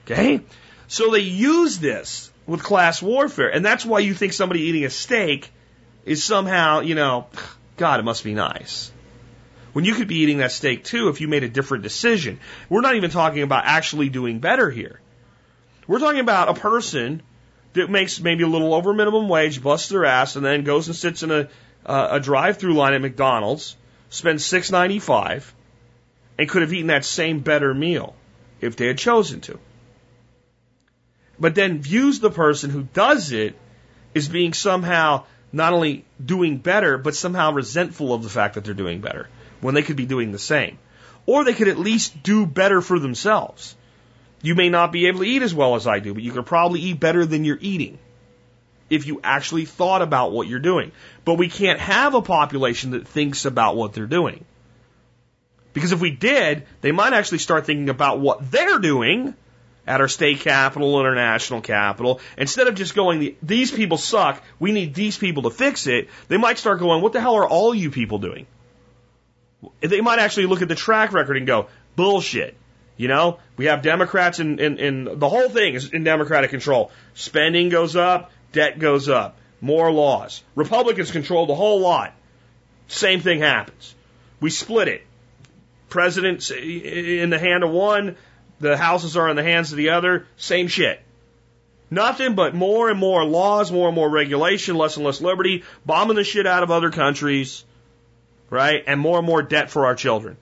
Okay? 0.04 0.42
So 0.90 1.12
they 1.12 1.20
use 1.20 1.80
this 1.80 2.30
with 2.46 2.62
class 2.62 3.02
warfare. 3.02 3.48
And 3.56 3.64
that's 3.64 3.86
why 3.86 4.00
you 4.00 4.14
think 4.14 4.34
somebody 4.34 4.64
eating 4.64 4.84
a 4.84 4.90
steak 4.90 5.50
is 6.04 6.26
somehow, 6.26 6.82
you 6.82 6.96
know, 6.96 7.28
God, 7.78 8.02
it 8.02 8.04
must 8.04 8.26
be 8.26 8.34
nice 8.34 8.92
when 9.74 9.86
you 9.86 9.96
could 9.96 10.08
be 10.08 10.20
eating 10.20 10.40
that 10.40 10.52
steak 10.52 10.84
too 10.84 11.10
if 11.10 11.22
you 11.22 11.28
made 11.28 11.44
a 11.44 11.50
different 11.50 11.84
decision. 11.84 12.40
We're 12.70 12.82
not 12.82 12.96
even 12.96 13.10
talking 13.10 13.44
about 13.44 13.64
actually 13.66 14.10
doing 14.10 14.40
better 14.40 14.70
here. 14.70 15.00
We're 15.88 16.00
talking 16.00 16.20
about 16.20 16.50
a 16.50 16.60
person 16.60 17.22
that 17.74 17.90
makes 17.90 18.20
maybe 18.20 18.44
a 18.44 18.48
little 18.48 18.74
over 18.74 18.94
minimum 18.94 19.30
wage, 19.30 19.64
busts 19.64 19.90
their 19.90 20.06
ass, 20.06 20.36
and 20.36 20.46
then 20.46 20.64
goes 20.64 20.88
and 20.88 20.96
sits 20.96 21.24
in 21.24 21.32
a, 21.32 21.50
uh, 21.86 22.08
a 22.12 22.20
drive 22.20 22.58
through 22.58 22.74
line 22.74 22.94
at 22.94 23.02
McDonald's, 23.02 23.76
spend 24.10 24.42
six 24.42 24.72
ninety 24.72 25.00
five 25.00 25.54
and 26.38 26.50
could 26.50 26.62
have 26.62 26.74
eaten 26.74 26.88
that 26.88 27.06
same 27.06 27.40
better 27.40 27.74
meal 27.74 28.16
if 28.60 28.76
they 28.76 28.88
had 28.88 28.98
chosen 28.98 29.42
to. 29.42 29.60
But 31.40 31.56
then 31.56 31.82
views 31.82 32.20
the 32.20 32.30
person 32.30 32.70
who 32.70 32.84
does 32.84 33.32
it 33.32 33.56
as 34.14 34.28
being 34.28 34.54
somehow 34.54 35.24
not 35.54 35.74
only 35.74 36.06
doing 36.24 36.58
better, 36.58 36.98
but 36.98 37.16
somehow 37.16 37.54
resentful 37.54 38.14
of 38.14 38.24
the 38.24 38.30
fact 38.30 38.56
that 38.56 38.64
they're 38.64 38.74
doing 38.74 39.02
better 39.02 39.28
when 39.62 39.76
they 39.76 39.84
could 39.84 39.96
be 39.96 40.06
doing 40.06 40.32
the 40.32 40.40
same. 40.40 40.78
Or 41.26 41.44
they 41.44 41.54
could 41.54 41.68
at 41.68 41.80
least 41.80 42.24
do 42.24 42.46
better 42.46 42.82
for 42.82 43.00
themselves. 43.00 43.76
You 44.42 44.56
may 44.56 44.70
not 44.70 44.92
be 44.92 45.08
able 45.08 45.20
to 45.20 45.26
eat 45.26 45.44
as 45.44 45.54
well 45.54 45.76
as 45.76 45.88
I 45.88 46.00
do, 46.00 46.14
but 46.14 46.24
you 46.24 46.32
could 46.32 46.46
probably 46.46 46.82
eat 46.82 47.00
better 47.00 47.26
than 47.26 47.46
you're 47.46 47.60
eating 47.62 48.00
if 48.90 49.08
you 49.08 49.22
actually 49.24 49.66
thought 49.66 50.02
about 50.02 50.32
what 50.32 50.48
you're 50.48 50.60
doing. 50.60 50.92
But 51.24 51.36
we 51.36 51.48
can't 51.48 51.80
have 51.80 52.16
a 52.16 52.22
population 52.22 52.92
that 52.92 53.08
thinks 53.08 53.46
about 53.46 53.76
what 53.78 53.94
they're 53.94 54.06
doing. 54.06 54.44
Because 55.74 55.94
if 55.94 56.02
we 56.02 56.12
did, 56.12 56.68
they 56.82 56.92
might 56.92 57.14
actually 57.14 57.38
start 57.38 57.66
thinking 57.66 57.90
about 57.90 58.20
what 58.20 58.52
they're 58.52 58.80
doing 58.80 59.34
at 59.88 60.02
our 60.02 60.08
state 60.08 60.42
capital, 60.42 61.00
international 61.00 61.62
capital. 61.62 62.20
Instead 62.38 62.68
of 62.68 62.76
just 62.76 62.94
going, 62.94 63.36
these 63.42 63.72
people 63.72 63.98
suck, 63.98 64.44
we 64.60 64.72
need 64.72 64.94
these 64.94 65.18
people 65.18 65.44
to 65.44 65.50
fix 65.50 65.88
it, 65.88 66.10
they 66.28 66.38
might 66.38 66.58
start 66.58 66.80
going, 66.80 67.02
what 67.02 67.14
the 67.14 67.22
hell 67.22 67.36
are 67.36 67.48
all 67.48 67.74
you 67.74 67.90
people 67.90 68.20
doing? 68.20 68.46
They 69.82 70.02
might 70.02 70.20
actually 70.20 70.48
look 70.48 70.62
at 70.62 70.68
the 70.68 70.76
track 70.76 71.14
record 71.14 71.38
and 71.38 71.46
go, 71.46 71.68
bullshit. 71.96 72.56
You 72.98 73.08
know, 73.08 73.40
we 73.58 73.66
have 73.66 73.82
Democrats 73.82 74.40
and 74.40 74.60
in, 74.60 74.78
in, 74.78 75.08
in, 75.08 75.20
the 75.20 75.30
whole 75.30 75.50
thing 75.50 75.74
is 75.74 75.92
in 75.92 76.04
Democratic 76.04 76.52
control. 76.52 76.92
Spending 77.14 77.70
goes 77.70 77.96
up, 77.96 78.32
debt 78.52 78.78
goes 78.78 79.10
up, 79.10 79.38
more 79.60 79.92
laws. 79.92 80.44
Republicans 80.56 81.12
control 81.12 81.46
the 81.48 81.56
whole 81.56 81.80
lot. 81.80 82.14
Same 82.88 83.22
thing 83.22 83.40
happens. 83.40 83.96
We 84.40 84.50
split 84.50 84.88
it. 84.88 85.04
President's 85.90 86.52
in 86.52 87.30
the 87.30 87.40
hand 87.40 87.64
of 87.64 87.72
one, 87.72 88.18
the 88.60 88.78
houses 88.78 89.18
are 89.18 89.30
in 89.30 89.36
the 89.36 89.44
hands 89.44 89.72
of 89.72 89.78
the 89.78 89.90
other. 89.90 90.26
Same 90.38 90.68
shit. 90.68 91.02
Nothing 91.90 92.36
but 92.36 92.56
more 92.56 92.90
and 92.90 92.98
more 92.98 93.26
laws, 93.26 93.72
more 93.72 93.88
and 93.88 93.96
more 93.96 94.10
regulation, 94.10 94.76
less 94.76 94.96
and 94.96 95.06
less 95.06 95.20
liberty, 95.20 95.64
bombing 95.86 96.16
the 96.16 96.24
shit 96.24 96.48
out 96.48 96.64
of 96.64 96.72
other 96.72 96.90
countries, 96.90 97.66
right? 98.52 98.84
And 98.86 99.00
more 99.00 99.18
and 99.18 99.26
more 99.26 99.42
debt 99.42 99.72
for 99.72 99.88
our 99.88 99.96
children, 99.96 100.38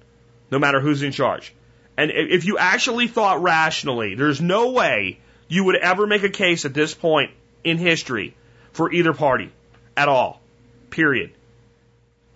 no 0.51 0.59
matter 0.59 0.81
who's 0.81 1.01
in 1.01 1.13
charge. 1.13 1.53
And 1.95 2.11
if 2.11 2.43
you 2.43 2.57
actually 2.57 3.07
thought 3.07 3.41
rationally, 3.41 4.15
there's 4.15 4.41
no 4.41 4.71
way 4.71 5.19
you 5.47 5.63
would 5.65 5.75
ever 5.77 6.05
make 6.05 6.23
a 6.23 6.29
case 6.29 6.65
at 6.65 6.73
this 6.73 6.93
point 6.93 7.31
in 7.63 7.77
history 7.77 8.35
for 8.73 8.91
either 8.91 9.13
party 9.13 9.51
at 9.95 10.09
all. 10.09 10.41
Period. 10.89 11.31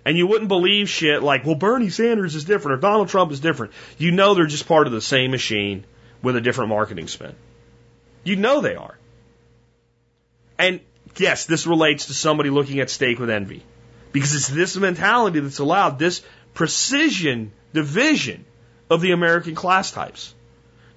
And 0.05 0.17
you 0.17 0.27
wouldn't 0.27 0.49
believe 0.49 0.89
shit 0.89 1.23
like, 1.23 1.45
well, 1.45 1.55
Bernie 1.55 1.89
Sanders 1.89 2.35
is 2.35 2.43
different 2.43 2.77
or 2.77 2.81
Donald 2.81 3.09
Trump 3.09 3.31
is 3.31 3.39
different. 3.39 3.73
You 3.97 4.11
know 4.11 4.33
they're 4.33 4.45
just 4.45 4.67
part 4.67 4.85
of 4.85 4.93
the 4.93 5.01
same 5.01 5.31
machine 5.31 5.85
with 6.21 6.35
a 6.35 6.41
different 6.41 6.69
marketing 6.69 7.07
spin. 7.07 7.35
You 8.23 8.35
know 8.35 8.61
they 8.61 8.75
are. 8.75 8.97
And 10.59 10.81
yes, 11.17 11.45
this 11.45 11.65
relates 11.65 12.07
to 12.07 12.13
somebody 12.13 12.49
looking 12.49 12.79
at 12.79 12.89
steak 12.89 13.17
with 13.17 13.29
envy. 13.29 13.63
Because 14.13 14.33
it's 14.33 14.47
this 14.47 14.77
mentality 14.77 15.41
that's 15.41 15.59
allowed 15.59 15.99
this 15.99 16.21
precision 16.53 17.51
division 17.73 18.45
of 18.89 19.01
the 19.01 19.11
American 19.11 19.55
class 19.55 19.91
types. 19.91 20.33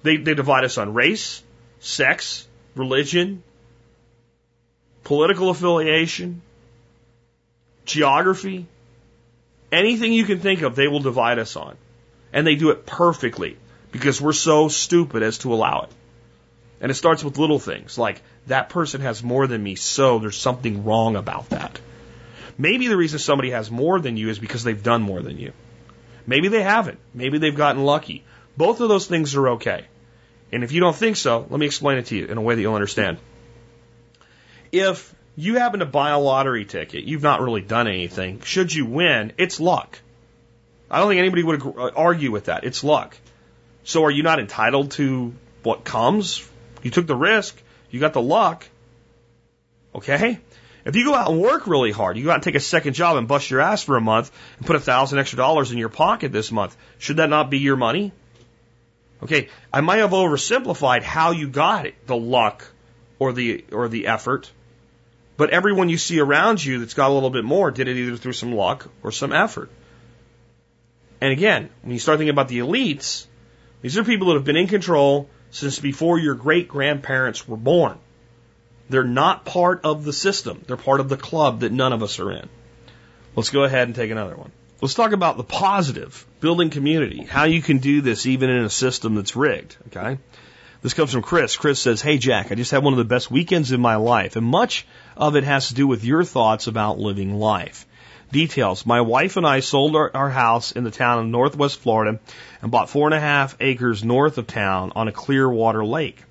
They, 0.03 0.17
they 0.17 0.35
divide 0.35 0.63
us 0.63 0.77
on 0.77 0.93
race, 0.93 1.43
sex, 1.79 2.47
religion, 2.75 3.43
political 5.03 5.49
affiliation, 5.49 6.41
geography, 7.85 8.67
anything 9.71 10.13
you 10.13 10.25
can 10.25 10.39
think 10.39 10.61
of, 10.61 10.75
they 10.75 10.87
will 10.87 10.99
divide 10.99 11.39
us 11.39 11.55
on. 11.55 11.75
And 12.31 12.45
they 12.45 12.55
do 12.55 12.69
it 12.69 12.85
perfectly 12.85 13.57
because 13.91 14.21
we're 14.21 14.33
so 14.33 14.67
stupid 14.67 15.23
as 15.23 15.39
to 15.39 15.53
allow 15.53 15.81
it. 15.81 15.89
And 16.79 16.91
it 16.91 16.95
starts 16.95 17.23
with 17.23 17.39
little 17.39 17.57
things 17.57 17.97
like 17.97 18.21
that 18.45 18.69
person 18.69 19.01
has 19.01 19.23
more 19.23 19.47
than 19.47 19.63
me, 19.63 19.75
so 19.75 20.19
there's 20.19 20.37
something 20.37 20.83
wrong 20.83 21.15
about 21.15 21.49
that. 21.49 21.79
Maybe 22.57 22.87
the 22.87 22.97
reason 22.97 23.19
somebody 23.19 23.51
has 23.51 23.69
more 23.69 23.99
than 23.99 24.17
you 24.17 24.29
is 24.29 24.39
because 24.39 24.63
they've 24.63 24.81
done 24.81 25.01
more 25.01 25.21
than 25.21 25.37
you. 25.37 25.53
Maybe 26.25 26.47
they 26.47 26.63
haven't. 26.63 26.99
Maybe 27.13 27.37
they've 27.37 27.55
gotten 27.55 27.83
lucky. 27.83 28.23
Both 28.57 28.81
of 28.81 28.89
those 28.89 29.07
things 29.07 29.35
are 29.35 29.49
okay. 29.49 29.85
And 30.51 30.63
if 30.63 30.71
you 30.71 30.79
don't 30.79 30.95
think 30.95 31.17
so, 31.17 31.45
let 31.49 31.59
me 31.59 31.65
explain 31.65 31.97
it 31.97 32.07
to 32.07 32.15
you 32.15 32.25
in 32.25 32.37
a 32.37 32.41
way 32.41 32.55
that 32.55 32.61
you'll 32.61 32.73
understand. 32.73 33.17
If 34.71 35.13
you 35.35 35.55
happen 35.55 35.81
to 35.81 35.85
buy 35.85 36.09
a 36.09 36.19
lottery 36.19 36.65
ticket, 36.65 37.03
you've 37.03 37.23
not 37.23 37.41
really 37.41 37.61
done 37.61 37.87
anything. 37.87 38.41
Should 38.41 38.73
you 38.73 38.85
win, 38.85 39.33
it's 39.37 39.59
luck. 39.59 39.99
I 40.89 40.99
don't 40.99 41.09
think 41.09 41.19
anybody 41.19 41.43
would 41.43 41.61
uh, 41.61 41.91
argue 41.95 42.31
with 42.31 42.45
that. 42.45 42.63
It's 42.63 42.83
luck. 42.83 43.15
So 43.83 44.03
are 44.05 44.11
you 44.11 44.23
not 44.23 44.39
entitled 44.39 44.91
to 44.91 45.33
what 45.63 45.83
comes? 45.83 46.47
You 46.81 46.91
took 46.91 47.07
the 47.07 47.15
risk. 47.15 47.61
You 47.91 47.99
got 47.99 48.13
the 48.13 48.21
luck. 48.21 48.67
Okay? 49.93 50.39
If 50.87 50.95
you 50.95 51.03
go 51.03 51.13
out 51.13 51.29
and 51.29 51.41
work 51.41 51.67
really 51.67 51.91
hard, 51.91 52.15
you 52.15 52.23
go 52.23 52.29
out 52.29 52.35
and 52.35 52.43
take 52.43 52.55
a 52.55 52.61
second 52.61 52.93
job 52.93 53.17
and 53.17 53.27
bust 53.27 53.51
your 53.51 53.59
ass 53.59 53.83
for 53.83 53.97
a 53.97 54.01
month 54.01 54.31
and 54.57 54.65
put 54.65 54.77
a 54.77 54.79
thousand 54.79 55.19
extra 55.19 55.35
dollars 55.35 55.73
in 55.73 55.77
your 55.77 55.89
pocket 55.89 56.31
this 56.31 56.49
month, 56.49 56.77
should 56.97 57.17
that 57.17 57.29
not 57.29 57.49
be 57.49 57.57
your 57.57 57.75
money? 57.75 58.13
Okay, 59.21 59.49
I 59.73 59.81
might 59.81 59.97
have 59.97 60.11
oversimplified 60.11 61.03
how 61.03 61.31
you 61.31 61.49
got 61.49 61.87
it, 61.87 62.07
the 62.07 62.15
luck 62.15 62.65
or 63.19 63.33
the 63.33 63.65
or 63.69 63.89
the 63.89 64.07
effort, 64.07 64.49
but 65.35 65.49
everyone 65.49 65.89
you 65.89 65.97
see 65.97 66.21
around 66.21 66.63
you 66.63 66.79
that's 66.79 66.93
got 66.93 67.11
a 67.11 67.13
little 67.13 67.31
bit 67.31 67.43
more 67.43 67.69
did 67.69 67.89
it 67.89 67.97
either 67.97 68.15
through 68.15 68.31
some 68.31 68.53
luck 68.53 68.89
or 69.03 69.11
some 69.11 69.33
effort. 69.33 69.69
And 71.19 71.33
again, 71.33 71.69
when 71.81 71.91
you 71.91 71.99
start 71.99 72.17
thinking 72.17 72.29
about 72.29 72.47
the 72.47 72.59
elites, 72.59 73.25
these 73.81 73.97
are 73.97 74.05
people 74.05 74.27
that 74.27 74.35
have 74.35 74.45
been 74.45 74.55
in 74.55 74.67
control 74.67 75.29
since 75.51 75.79
before 75.79 76.17
your 76.17 76.35
great 76.35 76.69
grandparents 76.69 77.45
were 77.45 77.57
born. 77.57 77.99
They're 78.89 79.03
not 79.03 79.45
part 79.45 79.81
of 79.83 80.03
the 80.05 80.13
system. 80.13 80.63
They're 80.65 80.77
part 80.77 80.99
of 80.99 81.09
the 81.09 81.17
club 81.17 81.61
that 81.61 81.71
none 81.71 81.93
of 81.93 82.03
us 82.03 82.19
are 82.19 82.31
in. 82.31 82.49
Let's 83.35 83.49
go 83.49 83.63
ahead 83.63 83.87
and 83.87 83.95
take 83.95 84.11
another 84.11 84.35
one. 84.35 84.51
Let's 84.81 84.93
talk 84.93 85.11
about 85.11 85.37
the 85.37 85.43
positive, 85.43 86.25
building 86.39 86.69
community, 86.69 87.23
how 87.23 87.45
you 87.45 87.61
can 87.61 87.79
do 87.79 88.01
this 88.01 88.25
even 88.25 88.49
in 88.49 88.63
a 88.63 88.69
system 88.69 89.15
that's 89.15 89.35
rigged, 89.35 89.75
okay? 89.87 90.19
This 90.83 90.93
comes 90.93 91.11
from 91.11 91.23
Chris. 91.23 91.57
Chris 91.57 91.79
says, 91.79 92.01
Hey 92.01 92.19
Jack, 92.19 92.51
I 92.51 92.55
just 92.55 92.71
had 92.71 92.83
one 92.83 92.93
of 92.93 92.97
the 92.97 93.05
best 93.05 93.31
weekends 93.31 93.71
in 93.71 93.81
my 93.81 93.95
life, 93.95 94.35
and 94.35 94.45
much 94.45 94.85
of 95.15 95.35
it 95.35 95.43
has 95.43 95.69
to 95.69 95.73
do 95.73 95.87
with 95.87 96.03
your 96.03 96.23
thoughts 96.23 96.67
about 96.67 96.99
living 96.99 97.39
life. 97.39 97.87
Details. 98.31 98.85
My 98.85 99.01
wife 99.01 99.37
and 99.37 99.47
I 99.47 99.61
sold 99.61 99.95
our, 99.95 100.11
our 100.15 100.29
house 100.29 100.71
in 100.71 100.83
the 100.83 100.91
town 100.91 101.19
of 101.19 101.25
Northwest 101.25 101.79
Florida 101.79 102.19
and 102.61 102.69
bought 102.69 102.89
four 102.89 103.07
and 103.07 103.15
a 103.15 103.19
half 103.19 103.57
acres 103.59 104.03
north 104.03 104.37
of 104.37 104.45
town 104.45 104.91
on 104.95 105.07
a 105.07 105.13
clear 105.13 105.49
water 105.49 105.83
lake. 105.83 106.23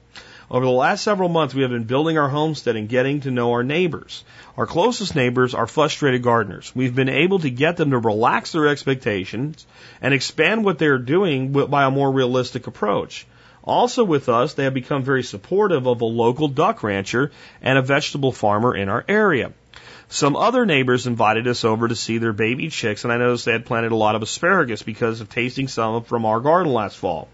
Over 0.49 0.64
the 0.64 0.70
last 0.70 1.03
several 1.03 1.28
months, 1.28 1.55
we 1.55 1.62
have 1.62 1.72
been 1.72 1.84
building 1.84 2.18
our 2.18 2.28
homestead 2.28 2.76
and 2.76 2.88
getting 2.88 3.22
to 3.22 3.32
know 3.32 3.51
our 3.51 3.64
neighbors. 3.64 4.22
Our 4.57 4.66
closest 4.66 5.16
neighbors 5.16 5.55
are 5.55 5.66
frustrated 5.66 6.22
gardeners. 6.22 6.70
We've 6.72 6.94
been 6.94 7.09
able 7.09 7.40
to 7.40 7.51
get 7.51 7.76
them 7.76 7.90
to 7.90 7.99
relax 7.99 8.53
their 8.53 8.68
expectations 8.68 9.66
and 10.01 10.14
expand 10.14 10.64
what 10.64 10.78
they're 10.78 10.99
doing 10.99 11.51
by 11.51 11.84
a 11.84 11.90
more 11.90 12.12
realistic 12.12 12.68
approach. 12.68 13.26
Also 13.64 14.05
with 14.05 14.28
us, 14.28 14.55
they 14.55 14.62
have 14.62 14.74
become 14.74 15.03
very 15.03 15.24
supportive 15.24 15.88
of 15.88 16.01
a 16.01 16.05
local 16.05 16.47
duck 16.47 16.84
rancher 16.84 17.32
and 17.61 17.76
a 17.76 17.82
vegetable 17.82 18.30
farmer 18.30 18.76
in 18.76 18.88
our 18.88 19.05
area. 19.09 19.53
Some 20.09 20.36
other 20.36 20.64
neighbors 20.64 21.09
invited 21.09 21.49
us 21.49 21.64
over 21.64 21.88
to 21.88 21.97
see 21.97 22.18
their 22.18 22.32
baby 22.32 22.70
chicks, 22.70 23.03
and 23.03 23.12
I 23.12 23.16
noticed 23.16 23.44
they 23.44 23.51
had 23.51 23.66
planted 23.66 23.90
a 23.90 23.97
lot 23.97 24.14
of 24.14 24.22
asparagus 24.22 24.84
because 24.84 25.20
of 25.20 25.28
tasting 25.28 25.66
some 25.66 26.05
from 26.05 26.24
our 26.24 26.38
garden 26.38 26.72
last 26.72 26.97
fall. 26.97 27.28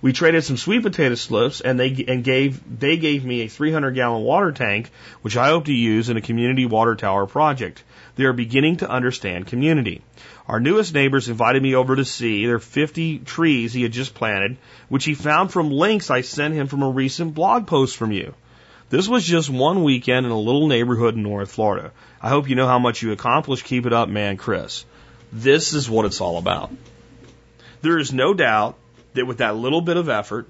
We 0.00 0.12
traded 0.12 0.44
some 0.44 0.56
sweet 0.56 0.82
potato 0.82 1.16
slips, 1.16 1.60
and 1.60 1.78
they 1.78 2.04
and 2.06 2.22
gave 2.22 2.60
they 2.78 2.96
gave 2.96 3.24
me 3.24 3.42
a 3.42 3.48
300 3.48 3.92
gallon 3.92 4.22
water 4.22 4.52
tank, 4.52 4.90
which 5.22 5.36
I 5.36 5.48
hope 5.48 5.64
to 5.64 5.72
use 5.72 6.08
in 6.08 6.16
a 6.16 6.20
community 6.20 6.66
water 6.66 6.94
tower 6.94 7.26
project. 7.26 7.82
They 8.14 8.24
are 8.24 8.32
beginning 8.32 8.76
to 8.76 8.88
understand 8.88 9.48
community. 9.48 10.02
Our 10.46 10.60
newest 10.60 10.94
neighbors 10.94 11.28
invited 11.28 11.62
me 11.62 11.74
over 11.74 11.96
to 11.96 12.04
see 12.04 12.46
their 12.46 12.60
50 12.60 13.18
trees 13.20 13.72
he 13.72 13.82
had 13.82 13.92
just 13.92 14.14
planted, 14.14 14.56
which 14.88 15.04
he 15.04 15.14
found 15.14 15.52
from 15.52 15.70
links 15.70 16.10
I 16.10 16.20
sent 16.20 16.54
him 16.54 16.68
from 16.68 16.82
a 16.82 16.90
recent 16.90 17.34
blog 17.34 17.66
post 17.66 17.96
from 17.96 18.12
you. 18.12 18.34
This 18.90 19.08
was 19.08 19.24
just 19.24 19.50
one 19.50 19.82
weekend 19.82 20.24
in 20.26 20.32
a 20.32 20.38
little 20.38 20.68
neighborhood 20.68 21.16
in 21.16 21.22
North 21.22 21.50
Florida. 21.50 21.90
I 22.22 22.28
hope 22.28 22.48
you 22.48 22.54
know 22.54 22.66
how 22.66 22.78
much 22.78 23.02
you 23.02 23.12
accomplished. 23.12 23.64
Keep 23.64 23.84
it 23.84 23.92
up, 23.92 24.08
man, 24.08 24.36
Chris. 24.36 24.84
This 25.32 25.74
is 25.74 25.90
what 25.90 26.06
it's 26.06 26.20
all 26.20 26.38
about. 26.38 26.70
There 27.82 27.98
is 27.98 28.12
no 28.12 28.32
doubt 28.32 28.76
that 29.18 29.26
with 29.26 29.38
that 29.38 29.56
little 29.56 29.80
bit 29.80 29.96
of 29.96 30.08
effort, 30.08 30.48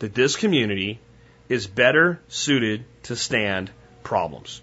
that 0.00 0.14
this 0.14 0.36
community 0.36 1.00
is 1.48 1.66
better 1.66 2.20
suited 2.28 2.84
to 3.04 3.16
stand 3.16 3.70
problems, 4.02 4.60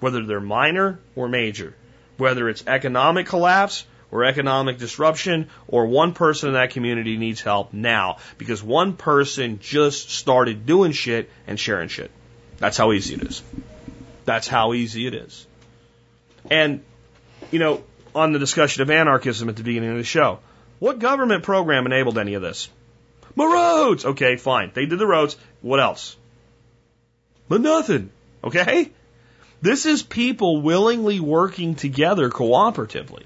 whether 0.00 0.24
they're 0.24 0.40
minor 0.40 0.98
or 1.14 1.28
major, 1.28 1.74
whether 2.16 2.48
it's 2.48 2.64
economic 2.66 3.26
collapse 3.26 3.84
or 4.10 4.24
economic 4.24 4.78
disruption, 4.78 5.48
or 5.68 5.86
one 5.86 6.12
person 6.12 6.50
in 6.50 6.54
that 6.54 6.70
community 6.70 7.16
needs 7.16 7.40
help 7.40 7.72
now 7.72 8.18
because 8.36 8.62
one 8.62 8.94
person 8.94 9.58
just 9.58 10.10
started 10.10 10.66
doing 10.66 10.92
shit 10.92 11.30
and 11.46 11.58
sharing 11.58 11.88
shit. 11.88 12.10
That's 12.58 12.76
how 12.76 12.92
easy 12.92 13.14
it 13.14 13.22
is. 13.22 13.42
That's 14.26 14.46
how 14.46 14.74
easy 14.74 15.06
it 15.06 15.14
is. 15.14 15.46
And, 16.50 16.82
you 17.50 17.58
know, 17.58 17.82
on 18.14 18.32
the 18.32 18.38
discussion 18.38 18.82
of 18.82 18.90
anarchism 18.90 19.48
at 19.48 19.56
the 19.56 19.62
beginning 19.62 19.92
of 19.92 19.96
the 19.96 20.04
show. 20.04 20.40
What 20.78 20.98
government 20.98 21.44
program 21.44 21.86
enabled 21.86 22.18
any 22.18 22.34
of 22.34 22.42
this? 22.42 22.68
My 23.34 23.44
roads! 23.44 24.04
Okay, 24.04 24.36
fine. 24.36 24.70
They 24.74 24.86
did 24.86 24.98
the 24.98 25.06
roads. 25.06 25.36
What 25.60 25.80
else? 25.80 26.16
But 27.48 27.60
nothing. 27.60 28.10
Okay? 28.44 28.90
This 29.60 29.86
is 29.86 30.02
people 30.02 30.60
willingly 30.60 31.20
working 31.20 31.74
together 31.74 32.30
cooperatively. 32.30 33.22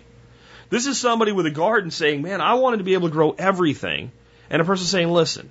This 0.69 0.87
is 0.87 0.99
somebody 0.99 1.33
with 1.33 1.47
a 1.47 1.51
garden 1.51 1.91
saying, 1.91 2.23
man, 2.23 2.41
I 2.41 2.55
wanted 2.55 2.79
to 2.79 2.85
be 2.85 2.95
able 2.95 3.09
to 3.09 3.13
grow 3.13 3.31
everything. 3.31 4.11
And 4.51 4.61
a 4.61 4.65
person 4.65 4.87
saying, 4.87 5.11
listen, 5.11 5.51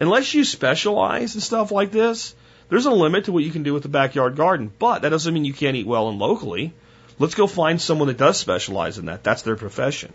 unless 0.00 0.34
you 0.34 0.44
specialize 0.44 1.34
in 1.34 1.40
stuff 1.40 1.70
like 1.70 1.90
this, 1.90 2.34
there's 2.68 2.86
a 2.86 2.90
limit 2.90 3.26
to 3.26 3.32
what 3.32 3.44
you 3.44 3.50
can 3.50 3.62
do 3.62 3.72
with 3.72 3.82
the 3.82 3.88
backyard 3.88 4.36
garden. 4.36 4.72
But 4.78 5.02
that 5.02 5.10
doesn't 5.10 5.32
mean 5.32 5.44
you 5.44 5.54
can't 5.54 5.76
eat 5.76 5.86
well 5.86 6.08
and 6.08 6.18
locally. 6.18 6.72
Let's 7.18 7.34
go 7.34 7.46
find 7.46 7.80
someone 7.80 8.08
that 8.08 8.16
does 8.16 8.38
specialize 8.38 8.98
in 8.98 9.06
that. 9.06 9.22
That's 9.22 9.42
their 9.42 9.56
profession. 9.56 10.12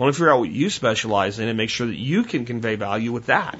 Why 0.00 0.06
don't 0.06 0.14
figure 0.14 0.30
out 0.30 0.38
what 0.38 0.48
you 0.48 0.70
specialize 0.70 1.38
in 1.38 1.48
and 1.48 1.58
make 1.58 1.68
sure 1.68 1.86
that 1.86 1.94
you 1.94 2.24
can 2.24 2.46
convey 2.46 2.74
value 2.76 3.12
with 3.12 3.26
that? 3.26 3.58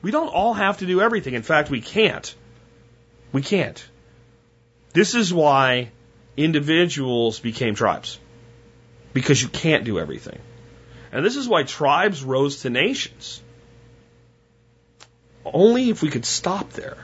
We 0.00 0.12
don't 0.12 0.28
all 0.28 0.54
have 0.54 0.78
to 0.78 0.86
do 0.86 1.00
everything. 1.00 1.34
In 1.34 1.42
fact, 1.42 1.70
we 1.70 1.80
can't. 1.80 2.32
We 3.32 3.42
can't. 3.42 3.84
This 4.92 5.16
is 5.16 5.34
why 5.34 5.90
individuals 6.36 7.40
became 7.40 7.74
tribes. 7.74 8.20
Because 9.12 9.42
you 9.42 9.48
can't 9.48 9.82
do 9.82 9.98
everything. 9.98 10.38
And 11.10 11.26
this 11.26 11.34
is 11.34 11.48
why 11.48 11.64
tribes 11.64 12.22
rose 12.22 12.62
to 12.62 12.70
nations. 12.70 13.42
Only 15.44 15.90
if 15.90 16.00
we 16.00 16.10
could 16.10 16.26
stop 16.26 16.70
there. 16.74 16.98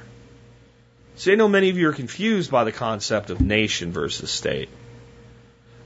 See, 1.16 1.32
I 1.32 1.34
know 1.34 1.48
many 1.48 1.68
of 1.70 1.76
you 1.76 1.88
are 1.88 1.92
confused 1.92 2.52
by 2.52 2.62
the 2.62 2.70
concept 2.70 3.30
of 3.30 3.40
nation 3.40 3.90
versus 3.90 4.30
state. 4.30 4.68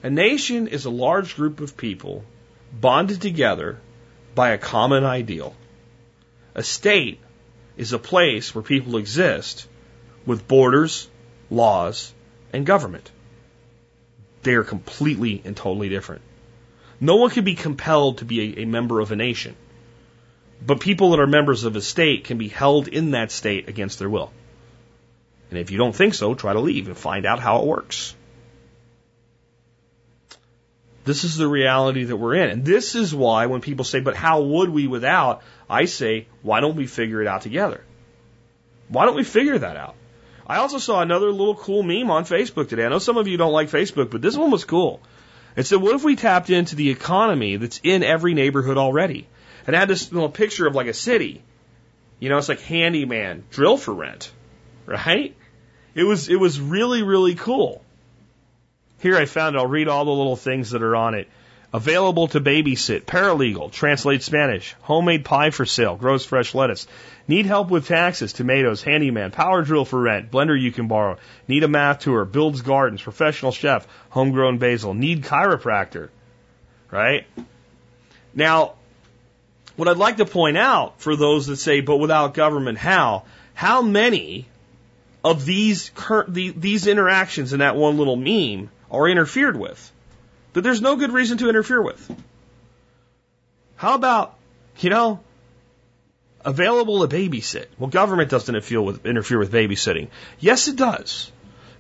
A 0.02 0.10
nation 0.10 0.68
is 0.68 0.84
a 0.84 0.90
large 0.90 1.36
group 1.36 1.62
of 1.62 1.78
people 1.78 2.22
bonded 2.80 3.20
together 3.20 3.80
by 4.34 4.50
a 4.50 4.58
common 4.58 5.04
ideal. 5.04 5.54
A 6.54 6.62
state 6.62 7.20
is 7.76 7.92
a 7.92 7.98
place 7.98 8.54
where 8.54 8.62
people 8.62 8.96
exist 8.96 9.66
with 10.26 10.48
borders, 10.48 11.08
laws, 11.50 12.12
and 12.52 12.64
government. 12.66 13.10
They 14.42 14.54
are 14.54 14.64
completely 14.64 15.42
and 15.44 15.56
totally 15.56 15.88
different. 15.88 16.22
No 17.00 17.16
one 17.16 17.30
can 17.30 17.44
be 17.44 17.54
compelled 17.54 18.18
to 18.18 18.24
be 18.24 18.40
a, 18.40 18.62
a, 18.62 18.64
member 18.66 19.00
of 19.00 19.10
a 19.10 19.16
nation. 19.16 19.56
But 20.64 20.80
people 20.80 21.10
that 21.10 21.20
are 21.20 21.26
members 21.26 21.64
of 21.64 21.76
a 21.76 21.80
state 21.80 22.24
can 22.24 22.38
be 22.38 22.48
held 22.48 22.88
in 22.88 23.10
that 23.10 23.30
state 23.30 23.68
against 23.68 23.98
their 23.98 24.08
will. 24.08 24.32
And 25.50 25.58
if 25.58 25.70
you 25.70 25.78
don't 25.78 25.94
think 25.94 26.14
so, 26.14 26.34
try 26.34 26.52
to 26.52 26.60
leave 26.60 26.86
and 26.86 26.96
find 26.96 27.26
out 27.26 27.40
how 27.40 27.60
it 27.60 27.66
works. 27.66 28.14
This 31.04 31.24
is 31.24 31.36
the 31.36 31.46
reality 31.46 32.04
that 32.04 32.16
we're 32.16 32.34
in. 32.34 32.48
And 32.48 32.64
this 32.64 32.94
is 32.94 33.14
why 33.14 33.46
when 33.46 33.60
people 33.60 33.84
say, 33.84 34.00
but 34.00 34.16
how 34.16 34.40
would 34.40 34.70
we 34.70 34.86
without? 34.86 35.42
I 35.68 35.84
say, 35.84 36.28
why 36.42 36.60
don't 36.60 36.76
we 36.76 36.86
figure 36.86 37.20
it 37.20 37.28
out 37.28 37.42
together? 37.42 37.84
Why 38.88 39.04
don't 39.04 39.16
we 39.16 39.24
figure 39.24 39.58
that 39.58 39.76
out? 39.76 39.96
I 40.46 40.56
also 40.56 40.78
saw 40.78 41.00
another 41.00 41.30
little 41.30 41.54
cool 41.54 41.82
meme 41.82 42.10
on 42.10 42.24
Facebook 42.24 42.68
today. 42.68 42.84
I 42.84 42.88
know 42.88 42.98
some 42.98 43.16
of 43.16 43.28
you 43.28 43.36
don't 43.36 43.52
like 43.52 43.70
Facebook, 43.70 44.10
but 44.10 44.22
this 44.22 44.36
one 44.36 44.50
was 44.50 44.64
cool. 44.64 45.00
It 45.56 45.66
said, 45.66 45.80
what 45.80 45.94
if 45.94 46.04
we 46.04 46.16
tapped 46.16 46.50
into 46.50 46.74
the 46.74 46.90
economy 46.90 47.56
that's 47.56 47.80
in 47.82 48.02
every 48.02 48.34
neighborhood 48.34 48.76
already? 48.76 49.26
And 49.66 49.76
it 49.76 49.78
had 49.78 49.88
this 49.88 50.10
little 50.12 50.28
picture 50.28 50.66
of 50.66 50.74
like 50.74 50.86
a 50.86 50.94
city. 50.94 51.42
You 52.18 52.28
know, 52.28 52.38
it's 52.38 52.48
like 52.48 52.60
handyman, 52.60 53.44
drill 53.50 53.76
for 53.76 53.92
rent, 53.92 54.32
right? 54.86 55.36
It 55.94 56.04
was, 56.04 56.28
it 56.28 56.36
was 56.36 56.60
really, 56.60 57.02
really 57.02 57.34
cool. 57.34 57.83
Here 59.04 59.18
I 59.18 59.26
found, 59.26 59.54
it. 59.54 59.58
I'll 59.58 59.66
read 59.66 59.88
all 59.88 60.06
the 60.06 60.12
little 60.12 60.34
things 60.34 60.70
that 60.70 60.82
are 60.82 60.96
on 60.96 61.12
it. 61.12 61.28
Available 61.74 62.26
to 62.28 62.40
babysit, 62.40 63.02
paralegal, 63.02 63.70
translate 63.70 64.22
Spanish, 64.22 64.74
homemade 64.80 65.26
pie 65.26 65.50
for 65.50 65.66
sale, 65.66 65.94
grows 65.94 66.24
fresh 66.24 66.54
lettuce. 66.54 66.86
Need 67.28 67.44
help 67.44 67.68
with 67.68 67.86
taxes, 67.86 68.32
tomatoes, 68.32 68.82
handyman, 68.82 69.30
power 69.30 69.60
drill 69.60 69.84
for 69.84 70.00
rent, 70.00 70.30
blender 70.30 70.58
you 70.58 70.72
can 70.72 70.88
borrow. 70.88 71.18
Need 71.46 71.64
a 71.64 71.68
math 71.68 71.98
tour, 71.98 72.24
builds 72.24 72.62
gardens, 72.62 73.02
professional 73.02 73.52
chef, 73.52 73.86
homegrown 74.08 74.56
basil. 74.56 74.94
Need 74.94 75.22
chiropractor, 75.22 76.08
right? 76.90 77.26
Now, 78.32 78.72
what 79.76 79.86
I'd 79.86 79.98
like 79.98 80.16
to 80.16 80.24
point 80.24 80.56
out 80.56 81.02
for 81.02 81.14
those 81.14 81.48
that 81.48 81.56
say, 81.56 81.82
but 81.82 81.98
without 81.98 82.32
government, 82.32 82.78
how? 82.78 83.24
How 83.52 83.82
many 83.82 84.46
of 85.22 85.44
these 85.44 85.90
these 86.26 86.86
interactions 86.86 87.52
in 87.52 87.58
that 87.58 87.76
one 87.76 87.98
little 87.98 88.16
meme 88.16 88.70
are 88.90 89.08
interfered 89.08 89.56
with? 89.56 89.92
that 90.54 90.62
there's 90.62 90.80
no 90.80 90.96
good 90.96 91.12
reason 91.12 91.38
to 91.38 91.48
interfere 91.48 91.82
with. 91.82 92.10
How 93.76 93.94
about, 93.94 94.36
you 94.78 94.88
know, 94.88 95.20
available 96.44 97.06
to 97.06 97.14
babysit? 97.14 97.66
Well, 97.78 97.90
government 97.90 98.30
doesn't 98.30 98.54
interfere 98.54 98.80
with 99.38 99.52
babysitting. 99.52 100.08
Yes, 100.38 100.68
it 100.68 100.76
does. 100.76 101.30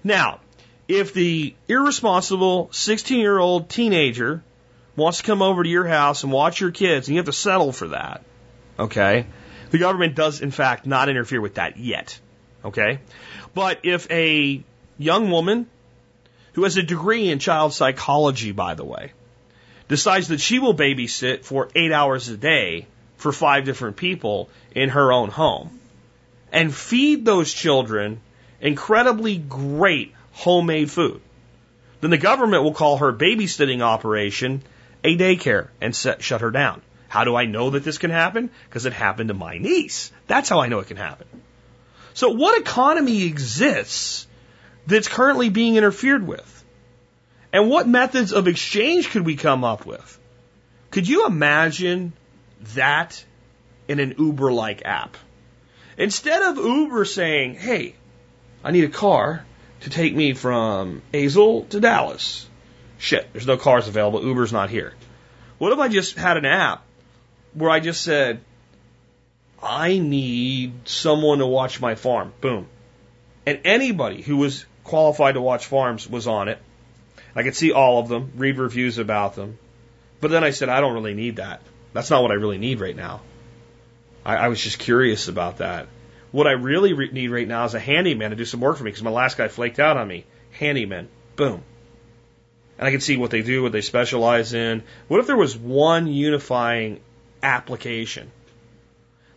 Now, 0.02 0.40
if 0.88 1.14
the 1.14 1.54
irresponsible 1.68 2.68
16 2.72 3.18
year 3.18 3.38
old 3.38 3.70
teenager 3.70 4.42
wants 4.96 5.18
to 5.18 5.24
come 5.24 5.40
over 5.40 5.62
to 5.62 5.68
your 5.68 5.86
house 5.86 6.24
and 6.24 6.32
watch 6.32 6.60
your 6.60 6.72
kids, 6.72 7.08
and 7.08 7.14
you 7.14 7.18
have 7.20 7.26
to 7.26 7.32
settle 7.32 7.72
for 7.72 7.88
that, 7.88 8.22
okay? 8.78 9.26
The 9.70 9.78
government 9.78 10.14
does, 10.14 10.40
in 10.40 10.50
fact, 10.50 10.84
not 10.84 11.08
interfere 11.08 11.40
with 11.40 11.54
that 11.54 11.76
yet, 11.76 12.18
okay? 12.64 12.98
But 13.54 13.80
if 13.84 14.10
a 14.10 14.62
young 14.98 15.30
woman 15.30 15.68
who 16.54 16.64
has 16.64 16.76
a 16.76 16.82
degree 16.82 17.28
in 17.28 17.38
child 17.38 17.72
psychology, 17.72 18.52
by 18.52 18.74
the 18.74 18.84
way, 18.84 19.12
decides 19.88 20.28
that 20.28 20.40
she 20.40 20.58
will 20.58 20.74
babysit 20.74 21.44
for 21.44 21.68
eight 21.74 21.92
hours 21.92 22.28
a 22.28 22.36
day 22.36 22.86
for 23.16 23.32
five 23.32 23.64
different 23.64 23.96
people 23.96 24.48
in 24.74 24.88
her 24.88 25.12
own 25.12 25.30
home 25.30 25.78
and 26.52 26.74
feed 26.74 27.24
those 27.24 27.52
children 27.52 28.20
incredibly 28.60 29.36
great 29.36 30.14
homemade 30.32 30.90
food. 30.90 31.20
Then 32.00 32.10
the 32.10 32.18
government 32.18 32.62
will 32.62 32.74
call 32.74 32.98
her 32.98 33.12
babysitting 33.12 33.80
operation 33.80 34.62
a 35.02 35.16
daycare 35.16 35.68
and 35.80 35.94
set, 35.94 36.22
shut 36.22 36.40
her 36.40 36.50
down. 36.50 36.80
How 37.08 37.24
do 37.24 37.36
I 37.36 37.46
know 37.46 37.70
that 37.70 37.84
this 37.84 37.98
can 37.98 38.10
happen? 38.10 38.50
Because 38.68 38.86
it 38.86 38.92
happened 38.92 39.28
to 39.28 39.34
my 39.34 39.58
niece. 39.58 40.12
That's 40.26 40.48
how 40.48 40.60
I 40.60 40.68
know 40.68 40.80
it 40.80 40.88
can 40.88 40.96
happen. 40.96 41.26
So 42.14 42.30
what 42.30 42.60
economy 42.60 43.24
exists 43.24 44.26
that's 44.86 45.08
currently 45.08 45.48
being 45.48 45.76
interfered 45.76 46.26
with? 46.26 46.64
And 47.52 47.70
what 47.70 47.86
methods 47.86 48.32
of 48.32 48.48
exchange 48.48 49.10
could 49.10 49.24
we 49.24 49.36
come 49.36 49.64
up 49.64 49.86
with? 49.86 50.18
Could 50.90 51.08
you 51.08 51.26
imagine 51.26 52.12
that 52.74 53.24
in 53.88 54.00
an 54.00 54.14
Uber 54.18 54.52
like 54.52 54.84
app? 54.84 55.16
Instead 55.96 56.42
of 56.42 56.56
Uber 56.56 57.04
saying, 57.04 57.54
hey, 57.54 57.94
I 58.64 58.72
need 58.72 58.84
a 58.84 58.88
car 58.88 59.44
to 59.80 59.90
take 59.90 60.14
me 60.14 60.34
from 60.34 61.02
Azle 61.12 61.68
to 61.68 61.80
Dallas. 61.80 62.48
Shit, 62.98 63.32
there's 63.32 63.46
no 63.46 63.56
cars 63.56 63.86
available. 63.86 64.24
Uber's 64.24 64.52
not 64.52 64.70
here. 64.70 64.94
What 65.58 65.72
if 65.72 65.78
I 65.78 65.88
just 65.88 66.16
had 66.16 66.36
an 66.36 66.44
app 66.44 66.84
where 67.52 67.70
I 67.70 67.80
just 67.80 68.02
said, 68.02 68.40
I 69.62 69.98
need 69.98 70.88
someone 70.88 71.38
to 71.38 71.46
watch 71.46 71.80
my 71.80 71.94
farm. 71.94 72.32
Boom. 72.40 72.66
And 73.46 73.60
anybody 73.64 74.22
who 74.22 74.36
was 74.36 74.66
qualified 74.84 75.34
to 75.34 75.40
watch 75.40 75.66
farms 75.66 76.08
was 76.08 76.26
on 76.26 76.48
it. 76.48 76.58
I 77.34 77.42
could 77.42 77.56
see 77.56 77.72
all 77.72 77.98
of 77.98 78.08
them, 78.08 78.32
read 78.36 78.58
reviews 78.58 78.98
about 78.98 79.34
them. 79.34 79.58
But 80.20 80.30
then 80.30 80.44
I 80.44 80.50
said, 80.50 80.68
I 80.68 80.80
don't 80.80 80.94
really 80.94 81.14
need 81.14 81.36
that. 81.36 81.62
That's 81.92 82.10
not 82.10 82.22
what 82.22 82.30
I 82.30 82.34
really 82.34 82.58
need 82.58 82.80
right 82.80 82.94
now. 82.94 83.22
I, 84.24 84.36
I 84.36 84.48
was 84.48 84.60
just 84.60 84.78
curious 84.78 85.28
about 85.28 85.58
that. 85.58 85.88
What 86.30 86.46
I 86.46 86.52
really 86.52 86.92
re- 86.92 87.10
need 87.10 87.28
right 87.28 87.46
now 87.46 87.64
is 87.64 87.74
a 87.74 87.80
handyman 87.80 88.30
to 88.30 88.36
do 88.36 88.44
some 88.44 88.60
work 88.60 88.76
for 88.76 88.84
me 88.84 88.90
because 88.90 89.02
my 89.02 89.10
last 89.10 89.36
guy 89.36 89.48
flaked 89.48 89.78
out 89.78 89.96
on 89.96 90.06
me. 90.06 90.24
Handyman. 90.52 91.08
Boom. 91.36 91.62
And 92.78 92.88
I 92.88 92.90
can 92.90 93.00
see 93.00 93.16
what 93.16 93.30
they 93.30 93.42
do, 93.42 93.62
what 93.62 93.72
they 93.72 93.80
specialize 93.80 94.52
in. 94.52 94.82
What 95.08 95.20
if 95.20 95.26
there 95.26 95.36
was 95.36 95.56
one 95.56 96.06
unifying 96.06 97.00
application 97.42 98.30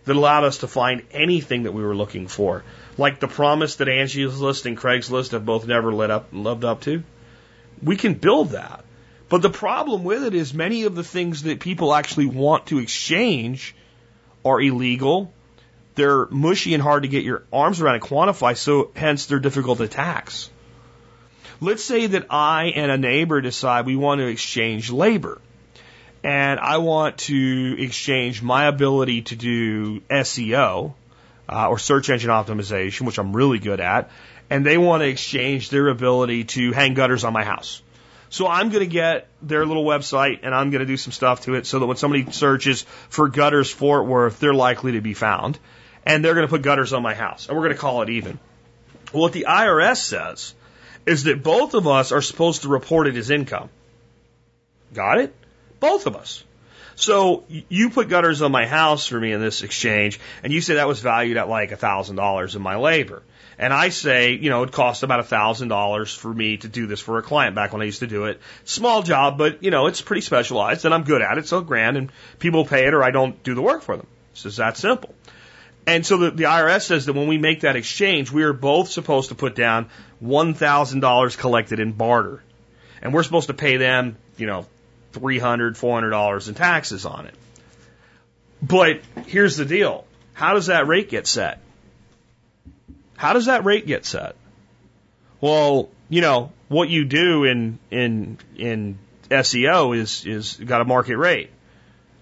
that 0.08 0.16
allowed 0.16 0.44
us 0.44 0.60
to 0.60 0.68
find 0.68 1.04
anything 1.12 1.64
that 1.64 1.74
we 1.74 1.84
were 1.84 1.96
looking 1.96 2.28
for? 2.28 2.64
Like 2.98 3.20
the 3.20 3.28
promise 3.28 3.76
that 3.76 3.88
Angie's 3.88 4.40
List 4.40 4.66
and 4.66 4.78
Craigslist 4.78 5.32
have 5.32 5.46
both 5.46 5.68
never 5.68 5.94
led 5.94 6.10
up, 6.10 6.30
lived 6.32 6.66
up 6.66 6.82
to? 6.82 7.04
We 7.84 7.96
can 7.96 8.16
build 8.16 8.50
that. 8.50 8.84
But 9.30 9.42
the 9.42 9.50
problem 9.50 10.04
with 10.04 10.24
it 10.24 10.34
is 10.34 10.54
many 10.54 10.84
of 10.84 10.96
the 10.96 11.04
things 11.04 11.44
that 11.44 11.60
people 11.60 11.94
actually 11.94 12.26
want 12.26 12.68
to 12.68 12.80
exchange 12.80 13.76
are 14.44 14.62
illegal. 14.62 15.34
They're 15.96 16.28
mushy 16.28 16.74
and 16.74 16.82
hard 16.82 17.04
to 17.04 17.10
get 17.10 17.24
your 17.24 17.44
arms 17.52 17.82
around 17.82 17.96
and 17.96 18.04
quantify, 18.04 18.56
so 18.56 18.92
hence 18.96 19.26
they're 19.26 19.40
difficult 19.40 19.80
to 19.80 19.88
tax. 19.88 20.50
Let's 21.60 21.84
say 21.84 22.08
that 22.08 22.28
I 22.30 22.66
and 22.76 22.92
a 22.92 22.98
neighbor 22.98 23.42
decide 23.42 23.86
we 23.86 23.96
want 23.96 24.20
to 24.20 24.28
exchange 24.28 24.92
labor. 24.92 25.42
And 26.24 26.60
I 26.60 26.78
want 26.78 27.20
to 27.20 27.76
exchange 27.80 28.42
my 28.42 28.66
ability 28.66 29.24
to 29.24 29.36
do 29.36 30.02
SEO, 30.02 30.94
uh, 31.50 31.70
or 31.70 31.80
search 31.80 32.10
engine 32.10 32.30
optimization, 32.30 33.06
which 33.06 33.18
I'm 33.18 33.36
really 33.36 33.60
good 33.60 33.80
at, 33.80 34.10
and 34.50 34.66
they 34.66 34.78
want 34.78 35.02
to 35.02 35.08
exchange 35.08 35.70
their 35.70 35.88
ability 35.88 36.46
to 36.46 36.72
hang 36.72 36.94
gutters 36.94 37.24
on 37.24 37.34
my 37.34 37.44
house. 37.44 37.82
So 38.30 38.48
I'm 38.48 38.70
going 38.70 38.82
to 38.82 38.92
get 38.92 39.28
their 39.42 39.66
little 39.66 39.86
website 39.86 40.40
and 40.44 40.54
I'm 40.54 40.70
going 40.70 40.82
to 40.82 40.86
do 40.86 40.98
some 40.98 41.14
stuff 41.14 41.42
to 41.42 41.56
it 41.56 41.66
so 41.66 41.80
that 41.80 41.86
when 41.86 41.96
somebody 41.96 42.30
searches 42.32 42.84
for 43.10 43.30
gutters 43.30 43.72
Fort 43.72 44.06
Worth, 44.06 44.40
they're 44.40 44.54
likely 44.54 44.94
to 44.94 45.02
be 45.02 45.14
found. 45.14 45.58
And 46.06 46.24
they're 46.24 46.34
going 46.34 46.46
to 46.46 46.50
put 46.50 46.62
gutters 46.62 46.94
on 46.94 47.04
my 47.04 47.14
house 47.14 47.48
and 47.48 47.56
we're 47.56 47.64
going 47.64 47.76
to 47.76 47.80
call 47.80 48.02
it 48.02 48.10
even. 48.10 48.40
Well, 49.14 49.24
what 49.24 49.34
the 49.34 49.46
IRS 49.48 49.98
says 49.98 50.54
is 51.06 51.24
that 51.24 51.42
both 51.42 51.74
of 51.74 51.88
us 51.88 52.12
are 52.12 52.22
supposed 52.22 52.64
to 52.64 52.68
report 52.68 53.08
it 53.08 53.16
as 53.16 53.30
income. 53.30 53.70
Got 54.94 55.20
it? 55.20 55.34
Both 55.80 56.08
of 56.08 56.16
us. 56.16 56.44
So 56.96 57.44
you 57.48 57.92
put 57.92 58.10
gutters 58.10 58.42
on 58.42 58.52
my 58.52 58.66
house 58.66 59.06
for 59.06 59.20
me 59.20 59.32
in 59.32 59.40
this 59.40 59.62
exchange, 59.62 60.20
and 60.42 60.52
you 60.52 60.62
say 60.62 60.76
that 60.76 60.88
was 60.88 61.00
valued 61.00 61.38
at 61.38 61.48
like 61.48 61.72
a 61.72 61.78
thousand 61.78 62.16
dollars 62.16 62.56
in 62.56 62.62
my 62.64 62.78
labor. 62.78 63.22
And 63.60 63.74
I 63.74 63.90
say, 63.90 64.34
you 64.34 64.50
know, 64.50 64.64
it 64.64 64.72
cost 64.72 65.04
about 65.04 65.20
a 65.20 65.24
thousand 65.24 65.68
dollars 65.68 66.14
for 66.14 66.32
me 66.32 66.58
to 66.58 66.68
do 66.68 66.88
this 66.88 67.00
for 67.00 67.18
a 67.18 67.24
client 67.24 67.56
back 67.56 67.72
when 67.72 67.82
I 67.82 67.86
used 67.86 68.00
to 68.00 68.08
do 68.08 68.26
it. 68.26 68.40
Small 68.66 69.04
job, 69.04 69.38
but 69.38 69.64
you 69.64 69.72
know, 69.72 69.88
it's 69.88 70.02
pretty 70.02 70.22
specialized 70.22 70.86
and 70.86 70.94
I'm 70.94 71.04
good 71.04 71.22
at 71.22 71.38
it, 71.38 71.48
so 71.48 71.62
grand 71.62 71.98
and 71.98 72.12
people 72.40 72.66
pay 72.66 72.88
it 72.88 72.94
or 72.94 73.04
I 73.04 73.12
don't 73.12 73.42
do 73.44 73.56
the 73.56 73.62
work 73.62 73.82
for 73.82 73.98
them. 73.98 74.08
It's 74.34 74.44
just 74.44 74.58
that 74.58 74.78
simple. 74.78 75.14
And 75.88 76.06
so 76.06 76.18
the, 76.18 76.32
the 76.32 76.44
IRS 76.44 76.82
says 76.82 77.06
that 77.06 77.14
when 77.14 77.28
we 77.28 77.38
make 77.38 77.62
that 77.62 77.76
exchange, 77.76 78.32
we 78.32 78.44
are 78.44 78.54
both 78.54 78.90
supposed 78.90 79.30
to 79.30 79.36
put 79.36 79.56
down 79.56 79.90
$1,000 80.24 81.38
collected 81.38 81.80
in 81.80 81.94
barter. 81.94 82.44
And 83.02 83.14
we're 83.14 83.24
supposed 83.24 83.48
to 83.48 83.54
pay 83.54 83.78
them, 83.78 84.18
you 84.36 84.48
know, 84.48 84.66
$300, 85.20 85.78
$400 85.78 86.48
in 86.48 86.54
taxes 86.54 87.06
on 87.06 87.26
it. 87.26 87.36
But 88.62 89.02
here's 89.26 89.58
the 89.58 89.66
deal. 89.66 90.06
How 90.34 90.54
does 90.54 90.68
that 90.68 90.88
rate 90.88 91.10
get 91.10 91.28
set? 91.28 91.60
How 93.16 93.34
does 93.34 93.46
that 93.48 93.66
rate 93.66 93.88
get 93.88 94.06
set? 94.06 94.36
Well, 95.42 95.90
you 96.10 96.22
know, 96.22 96.52
what 96.68 96.90
you 96.90 97.06
do 97.06 97.44
in, 97.44 97.80
in, 97.92 98.38
in 98.56 99.00
SEO 99.30 99.98
is, 99.98 100.26
is 100.26 100.56
got 100.56 100.82
a 100.82 100.86
market 100.86 101.18
rate. 101.18 101.52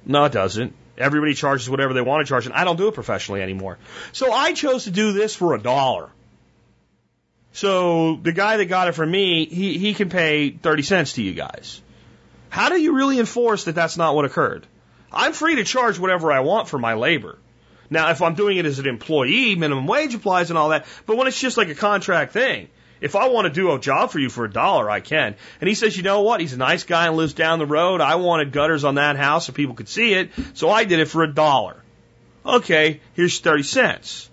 No, 0.05 0.25
it 0.25 0.31
doesn't. 0.31 0.73
Everybody 0.97 1.33
charges 1.33 1.69
whatever 1.69 1.93
they 1.93 2.01
want 2.01 2.25
to 2.25 2.29
charge, 2.29 2.45
and 2.45 2.55
I 2.55 2.63
don't 2.63 2.77
do 2.77 2.87
it 2.87 2.93
professionally 2.93 3.41
anymore. 3.41 3.77
So 4.13 4.31
I 4.31 4.53
chose 4.53 4.85
to 4.85 4.91
do 4.91 5.11
this 5.11 5.35
for 5.35 5.53
a 5.53 5.59
dollar. 5.59 6.09
So 7.51 8.15
the 8.15 8.31
guy 8.31 8.57
that 8.57 8.65
got 8.65 8.87
it 8.87 8.93
from 8.93 9.11
me, 9.11 9.45
he, 9.45 9.77
he 9.77 9.93
can 9.93 10.09
pay 10.09 10.51
30 10.51 10.83
cents 10.83 11.13
to 11.13 11.23
you 11.23 11.33
guys. 11.33 11.81
How 12.55 12.69
do 12.69 12.79
you 12.79 12.95
really 12.95 13.19
enforce 13.19 13.65
that 13.65 13.75
that's 13.75 13.97
not 13.97 14.15
what 14.15 14.23
occurred? 14.23 14.65
I'm 15.11 15.33
free 15.33 15.55
to 15.55 15.65
charge 15.65 15.99
whatever 15.99 16.31
I 16.31 16.39
want 16.39 16.69
for 16.69 16.79
my 16.79 16.93
labor. 16.93 17.37
Now, 17.89 18.11
if 18.11 18.21
I'm 18.21 18.35
doing 18.35 18.55
it 18.55 18.65
as 18.65 18.79
an 18.79 18.87
employee, 18.87 19.55
minimum 19.55 19.87
wage 19.87 20.15
applies 20.15 20.51
and 20.51 20.57
all 20.57 20.69
that. 20.69 20.85
But 21.05 21.17
when 21.17 21.27
it's 21.27 21.37
just 21.37 21.57
like 21.57 21.67
a 21.67 21.75
contract 21.75 22.31
thing, 22.31 22.69
if 23.01 23.17
I 23.17 23.27
want 23.27 23.47
to 23.47 23.53
do 23.53 23.73
a 23.73 23.77
job 23.77 24.09
for 24.09 24.19
you 24.19 24.29
for 24.29 24.45
a 24.45 24.49
dollar, 24.49 24.89
I 24.89 25.01
can. 25.01 25.35
And 25.59 25.67
he 25.67 25.75
says, 25.75 25.97
you 25.97 26.03
know 26.03 26.21
what? 26.21 26.39
He's 26.39 26.53
a 26.53 26.57
nice 26.57 26.85
guy 26.85 27.07
and 27.07 27.17
lives 27.17 27.33
down 27.33 27.59
the 27.59 27.65
road. 27.65 27.99
I 27.99 28.15
wanted 28.15 28.53
gutters 28.53 28.85
on 28.85 28.95
that 28.95 29.17
house 29.17 29.47
so 29.47 29.51
people 29.51 29.75
could 29.75 29.89
see 29.89 30.13
it. 30.13 30.31
So 30.53 30.69
I 30.69 30.85
did 30.85 31.01
it 31.01 31.09
for 31.09 31.23
a 31.23 31.33
dollar. 31.33 31.83
Okay, 32.45 33.01
here's 33.15 33.37
30 33.37 33.63
cents. 33.63 34.29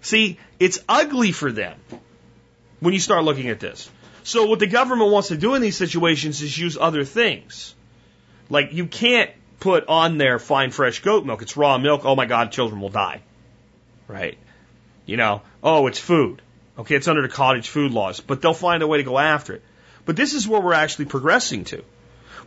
See, 0.00 0.40
it's 0.58 0.80
ugly 0.88 1.30
for 1.30 1.52
them 1.52 1.78
when 2.80 2.92
you 2.92 2.98
start 2.98 3.22
looking 3.22 3.50
at 3.50 3.60
this. 3.60 3.88
So 4.24 4.46
what 4.46 4.58
the 4.58 4.66
government 4.66 5.10
wants 5.10 5.28
to 5.28 5.36
do 5.36 5.54
in 5.54 5.60
these 5.60 5.76
situations 5.76 6.40
is 6.40 6.58
use 6.58 6.78
other 6.78 7.04
things. 7.04 7.74
Like 8.48 8.72
you 8.72 8.86
can't 8.86 9.30
put 9.60 9.86
on 9.86 10.16
there 10.16 10.38
fine 10.38 10.70
fresh 10.70 11.00
goat 11.00 11.26
milk. 11.26 11.42
It's 11.42 11.58
raw 11.58 11.76
milk. 11.76 12.06
Oh 12.06 12.16
my 12.16 12.24
God, 12.24 12.50
children 12.50 12.80
will 12.80 12.88
die. 12.88 13.20
Right? 14.08 14.38
You 15.04 15.18
know, 15.18 15.42
oh, 15.62 15.86
it's 15.86 15.98
food. 15.98 16.40
Okay, 16.78 16.96
it's 16.96 17.06
under 17.06 17.20
the 17.20 17.28
cottage 17.28 17.68
food 17.68 17.92
laws, 17.92 18.20
but 18.20 18.40
they'll 18.40 18.54
find 18.54 18.82
a 18.82 18.86
way 18.86 18.96
to 18.96 19.04
go 19.04 19.18
after 19.18 19.52
it. 19.52 19.62
But 20.06 20.16
this 20.16 20.32
is 20.32 20.48
where 20.48 20.60
we're 20.60 20.72
actually 20.72 21.04
progressing 21.04 21.64
to. 21.64 21.84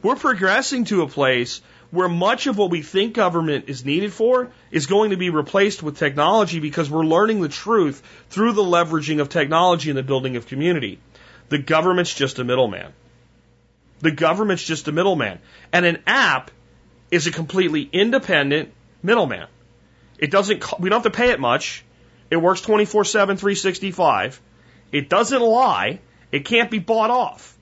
We're 0.01 0.15
progressing 0.15 0.85
to 0.85 1.03
a 1.03 1.07
place 1.07 1.61
where 1.91 2.09
much 2.09 2.47
of 2.47 2.57
what 2.57 2.69
we 2.69 2.81
think 2.81 3.13
government 3.13 3.65
is 3.67 3.85
needed 3.85 4.11
for 4.11 4.51
is 4.71 4.87
going 4.87 5.11
to 5.11 5.17
be 5.17 5.29
replaced 5.29 5.81
with 5.81 5.97
technology 5.97 6.59
because 6.59 6.89
we're 6.89 7.05
learning 7.05 7.41
the 7.41 7.49
truth 7.49 8.01
through 8.29 8.53
the 8.53 8.63
leveraging 8.63 9.21
of 9.21 9.29
technology 9.29 9.89
and 9.89 9.97
the 9.97 10.03
building 10.03 10.35
of 10.35 10.47
community. 10.47 10.99
The 11.49 11.57
government's 11.57 12.13
just 12.13 12.39
a 12.39 12.43
middleman. 12.43 12.93
The 13.99 14.11
government's 14.11 14.63
just 14.63 14.87
a 14.87 14.91
middleman. 14.91 15.39
And 15.71 15.85
an 15.85 16.03
app 16.05 16.51
is 17.09 17.27
a 17.27 17.31
completely 17.31 17.87
independent 17.91 18.73
middleman. 19.01 19.47
It 20.19 20.31
doesn't, 20.31 20.79
we 20.79 20.89
don't 20.89 21.03
have 21.03 21.11
to 21.11 21.17
pay 21.17 21.31
it 21.31 21.39
much. 21.39 21.83
It 22.29 22.37
works 22.37 22.61
24 22.61 23.05
7, 23.05 23.37
365. 23.37 24.41
It 24.91 25.09
doesn't 25.09 25.41
lie. 25.41 25.99
It 26.31 26.45
can't 26.45 26.69
be 26.69 26.79
bought 26.79 27.09
off. 27.09 27.57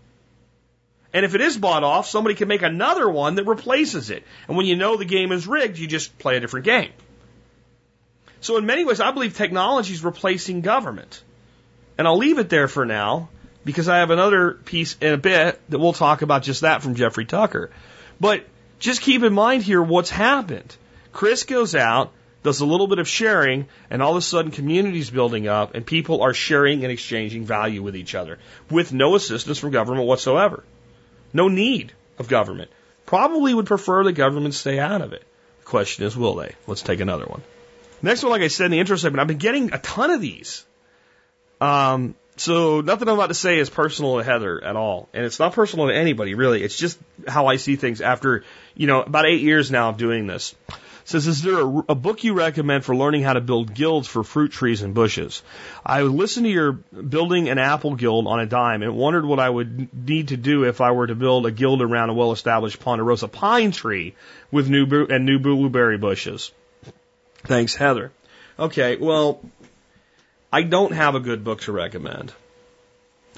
And 1.13 1.23
if 1.23 1.33
it 1.33 1.41
is 1.41 1.55
bought 1.55 1.83
off, 1.83 2.07
somebody 2.07 2.36
can 2.36 2.47
make 2.47 2.61
another 2.61 3.09
one 3.09 3.36
that 3.36 3.45
replaces 3.45 4.09
it. 4.09 4.23
And 4.47 4.57
when 4.57 4.65
you 4.65 4.75
know 4.75 4.97
the 4.97 5.05
game 5.05 5.31
is 5.31 5.47
rigged, 5.47 5.77
you 5.77 5.88
just 5.88 6.17
play 6.17 6.36
a 6.36 6.39
different 6.39 6.65
game. 6.65 6.91
So 8.41 8.57
in 8.57 8.65
many 8.65 8.83
ways, 8.83 8.99
I 8.99 9.11
believe 9.11 9.36
technology 9.36 9.93
is 9.93 10.03
replacing 10.03 10.61
government. 10.61 11.23
And 11.97 12.07
I'll 12.07 12.17
leave 12.17 12.38
it 12.38 12.49
there 12.49 12.67
for 12.67 12.86
now 12.86 13.29
because 13.66 13.89
I 13.89 13.97
have 13.97 14.11
another 14.11 14.51
piece 14.51 14.95
in 15.01 15.13
a 15.13 15.18
bit 15.18 15.59
that 15.70 15.80
we'll 15.80 15.93
talk 15.93 16.22
about 16.22 16.43
just 16.43 16.61
that 16.61 16.82
from 16.82 16.95
Jeffrey 16.95 17.26
Tucker. 17.26 17.72
But 18.22 18.45
just 18.80 19.01
keep 19.01 19.24
in 19.24 19.34
mind 19.34 19.63
here 19.63 19.82
what's 19.82 20.11
happened. 20.11 20.76
Chris 21.11 21.43
goes 21.43 21.76
out, 21.76 22.11
does 22.43 22.61
a 22.61 22.66
little 22.66 22.88
bit 22.88 22.99
of 22.99 23.07
sharing, 23.07 23.68
and 23.89 24.01
all 24.01 24.11
of 24.11 24.18
a 24.18 24.22
sudden 24.22 24.51
communities 24.51 25.09
building 25.09 25.47
up 25.47 25.74
and 25.74 25.86
people 25.86 26.22
are 26.22 26.34
sharing 26.34 26.84
and 26.84 26.91
exchanging 26.91 27.45
value 27.45 27.82
with 27.82 27.95
each 27.95 28.13
other 28.13 28.38
with 28.70 28.93
no 28.93 29.16
assistance 29.16 29.57
from 29.57 29.72
government 29.72 30.07
whatsoever. 30.07 30.63
No 31.34 31.47
need 31.47 31.91
of 32.20 32.28
government. 32.28 32.70
Probably 33.05 33.53
would 33.53 33.66
prefer 33.66 34.03
the 34.03 34.13
government 34.13 34.53
stay 34.53 34.80
out 34.80 35.01
of 35.01 35.13
it. 35.13 35.24
The 35.59 35.66
question 35.66 36.05
is, 36.05 36.16
will 36.16 36.36
they? 36.36 36.53
Let's 36.68 36.82
take 36.82 36.99
another 36.99 37.26
one. 37.26 37.41
Next 38.01 38.22
one, 38.22 38.32
like 38.32 38.41
I 38.41 38.49
said 38.49 38.66
in 38.66 38.72
the 38.72 38.80
intro 38.80 38.97
segment, 38.97 39.22
I've 39.22 39.28
been 39.28 39.38
getting 39.38 39.74
a 39.74 39.80
ton 39.80 40.11
of 40.11 40.22
these. 40.22 40.66
Um, 41.59 42.16
so 42.38 42.81
nothing 42.81 43.07
I'm 43.07 43.15
about 43.15 43.27
to 43.27 43.33
say 43.33 43.59
is 43.59 43.69
personal 43.69 44.17
to 44.17 44.23
Heather 44.23 44.63
at 44.63 44.75
all. 44.75 45.09
And 45.13 45.25
it's 45.25 45.39
not 45.39 45.53
personal 45.53 45.88
to 45.88 45.95
anybody, 45.95 46.33
really. 46.33 46.63
It's 46.63 46.77
just 46.77 46.99
how 47.27 47.47
I 47.47 47.57
see 47.57 47.75
things 47.75 48.01
after, 48.01 48.43
you 48.75 48.88
know, 48.88 49.01
about 49.01 49.25
eight 49.25 49.41
years 49.41 49.71
now 49.71 49.89
of 49.89 49.97
doing 49.97 50.27
this. 50.27 50.55
Says, 51.05 51.27
is 51.27 51.43
there 51.43 51.59
a, 51.59 51.83
a, 51.89 51.95
book 51.95 52.23
you 52.23 52.33
recommend 52.33 52.83
for 52.83 52.95
learning 52.95 53.21
how 53.21 53.33
to 53.33 53.41
build 53.41 53.75
guilds 53.75 54.07
for 54.07 54.23
fruit 54.23 54.51
trees 54.51 54.81
and 54.81 54.95
bushes? 54.95 55.43
I 55.86 56.01
listened 56.01 56.47
to 56.47 56.51
your 56.51 56.71
building 56.71 57.47
an 57.47 57.59
apple 57.59 57.93
guild 57.93 58.25
on 58.25 58.39
a 58.39 58.47
dime 58.47 58.81
and 58.81 58.97
wondered 58.97 59.23
what 59.23 59.39
I 59.39 59.47
would 59.47 59.93
need 59.93 60.29
to 60.29 60.38
do 60.38 60.63
if 60.63 60.81
I 60.81 60.91
were 60.91 61.05
to 61.05 61.13
build 61.13 61.45
a 61.45 61.51
guild 61.51 61.83
around 61.83 62.09
a 62.09 62.15
well-established 62.15 62.79
ponderosa 62.79 63.27
pine 63.27 63.71
tree 63.71 64.15
with 64.49 64.67
new 64.67 65.05
and 65.05 65.27
new 65.27 65.38
blueberry 65.38 65.99
bushes. 65.99 66.51
Thanks, 67.43 67.75
Heather. 67.75 68.11
Okay, 68.57 68.95
well, 68.95 69.41
I 70.55 70.63
don't 70.63 70.93
have 70.93 71.15
a 71.15 71.19
good 71.19 71.43
book 71.43 71.59
to 71.63 71.73
recommend. 71.73 72.31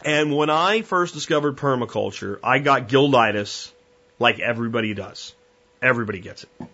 And 0.06 0.38
when 0.38 0.52
I 0.52 0.84
first 0.84 1.16
discovered 1.16 1.58
permaculture, 1.58 2.38
I 2.44 2.60
got 2.60 2.90
guilditis 2.90 3.72
like 4.20 4.40
everybody 4.40 4.94
does. 4.94 5.34
Everybody 5.82 6.20
gets 6.20 6.44
it. 6.44 6.68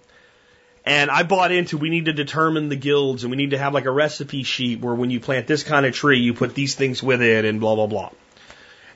And 0.86 1.10
I 1.10 1.24
bought 1.24 1.54
into 1.54 1.78
we 1.78 1.90
need 1.90 2.06
to 2.06 2.14
determine 2.14 2.68
the 2.68 2.76
guilds 2.76 3.24
and 3.24 3.32
we 3.32 3.38
need 3.38 3.52
to 3.52 3.58
have 3.58 3.74
like 3.74 3.86
a 3.86 3.92
recipe 3.92 4.44
sheet 4.44 4.82
where 4.82 4.94
when 4.94 5.12
you 5.12 5.22
plant 5.22 5.48
this 5.48 5.64
kind 5.64 5.86
of 5.86 5.94
tree, 5.94 6.20
you 6.20 6.34
put 6.34 6.54
these 6.54 6.76
things 6.76 7.02
with 7.02 7.22
it 7.22 7.46
and 7.46 7.62
blah 7.62 7.76
blah 7.76 7.88
blah. 7.88 8.10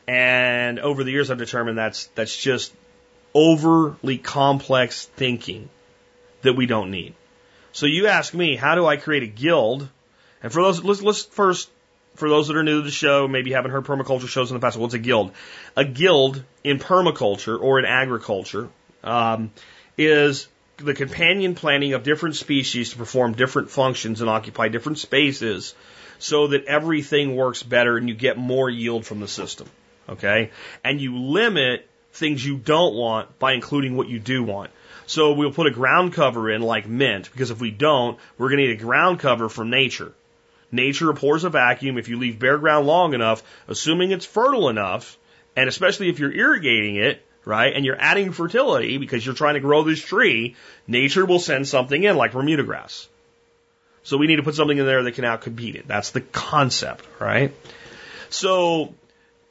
And 0.06 0.80
over 0.80 1.06
the 1.06 1.12
years 1.12 1.32
I've 1.32 1.38
determined 1.38 1.78
that's 1.78 2.08
that's 2.08 2.36
just 2.36 2.74
overly 3.34 4.18
complex 4.18 5.06
thinking 5.16 5.70
that 6.42 6.58
we 6.58 6.66
don't 6.66 6.92
need. 6.92 7.14
So 7.72 7.86
you 7.86 8.08
ask 8.08 8.34
me, 8.34 8.58
how 8.58 8.76
do 8.76 8.86
I 8.86 8.98
create 8.98 9.24
a 9.24 9.28
guild 9.28 9.88
and 10.44 10.52
for 10.52 10.62
those, 10.62 10.84
let's, 10.84 11.02
let's 11.02 11.24
first, 11.24 11.70
for 12.16 12.30
those 12.30 12.48
that 12.48 12.58
are 12.58 12.64
new 12.64 12.80
to 12.80 12.86
the 12.86 12.92
show, 12.92 13.28
maybe 13.28 13.52
haven't 13.52 13.72
heard 13.72 13.86
permaculture 13.86 14.28
shows 14.28 14.52
in 14.52 14.56
the 14.56 14.62
past, 14.62 14.78
what's 14.78 14.94
a 14.94 15.00
guild? 15.00 15.32
A 15.76 15.86
guild 15.86 16.44
in 16.64 16.80
permaculture 16.80 17.60
or 17.60 17.80
in 17.80 17.86
agriculture 17.86 18.70
um, 19.04 19.52
is 19.98 20.48
the 20.78 20.94
companion 20.94 21.56
planting 21.56 21.94
of 21.94 22.04
different 22.04 22.36
species 22.36 22.92
to 22.92 22.98
perform 22.98 23.34
different 23.34 23.70
functions 23.70 24.22
and 24.22 24.30
occupy 24.30 24.68
different 24.68 25.00
spaces 25.00 25.74
so 26.20 26.48
that 26.48 26.66
everything 26.66 27.36
works 27.36 27.64
better 27.64 27.98
and 27.98 28.10
you 28.10 28.16
get 28.16 28.38
more 28.38 28.70
yield 28.70 29.06
from 29.06 29.20
the 29.20 29.28
system. 29.28 29.68
Okay? 30.08 30.52
And 30.84 31.02
you 31.02 31.18
limit 31.18 31.88
things 32.14 32.46
you 32.46 32.58
don't 32.58 32.96
want 32.96 33.40
by 33.40 33.54
including 33.54 33.96
what 33.96 34.08
you 34.08 34.20
do 34.20 34.44
want. 34.44 34.72
So 35.06 35.34
we'll 35.34 35.52
put 35.52 35.68
a 35.68 35.72
ground 35.72 36.14
cover 36.14 36.50
in 36.50 36.62
like 36.62 36.88
mint 36.88 37.30
because 37.32 37.52
if 37.52 37.60
we 37.60 37.72
don't, 37.72 38.20
we're 38.38 38.50
going 38.50 38.60
to 38.60 38.68
need 38.68 38.80
a 38.80 38.84
ground 38.84 39.20
cover 39.20 39.50
from 39.50 39.70
nature. 39.70 40.14
Nature 40.72 41.10
abhors 41.10 41.44
a 41.44 41.50
vacuum. 41.50 41.98
If 41.98 42.10
you 42.10 42.18
leave 42.18 42.40
bare 42.40 42.58
ground 42.58 42.88
long 42.88 43.14
enough, 43.14 43.44
assuming 43.68 44.12
it's 44.12 44.26
fertile 44.26 44.70
enough, 44.70 45.18
and 45.56 45.70
especially 45.70 46.10
if 46.10 46.20
you're 46.20 46.32
irrigating 46.32 46.98
it, 46.98 47.24
right, 47.46 47.74
and 47.74 47.86
you're 47.86 48.00
adding 48.00 48.32
fertility 48.32 48.98
because 48.98 49.26
you're 49.26 49.36
trying 49.36 49.54
to 49.54 49.60
grow 49.62 49.84
this 49.84 50.02
tree, 50.02 50.56
nature 50.88 51.26
will 51.26 51.40
send 51.40 51.68
something 51.68 52.04
in 52.04 52.18
like 52.18 52.34
Bermuda 52.34 52.64
grass. 52.64 53.08
So 54.04 54.18
we 54.18 54.28
need 54.28 54.38
to 54.38 54.44
put 54.44 54.56
something 54.56 54.78
in 54.78 54.86
there 54.86 55.04
that 55.04 55.14
can 55.14 55.26
outcompete 55.26 55.76
it. 55.76 55.88
That's 55.88 56.12
the 56.12 56.22
concept, 56.22 57.06
right? 57.20 57.54
So 58.30 58.94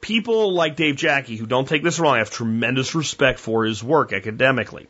people 0.01 0.53
like 0.53 0.75
Dave 0.75 0.95
Jacke, 0.95 1.37
who 1.37 1.45
don't 1.45 1.67
take 1.67 1.83
this 1.83 1.99
wrong, 1.99 2.15
I 2.15 2.19
have 2.19 2.31
tremendous 2.31 2.95
respect 2.95 3.39
for 3.39 3.65
his 3.65 3.83
work 3.83 4.13
academically. 4.13 4.87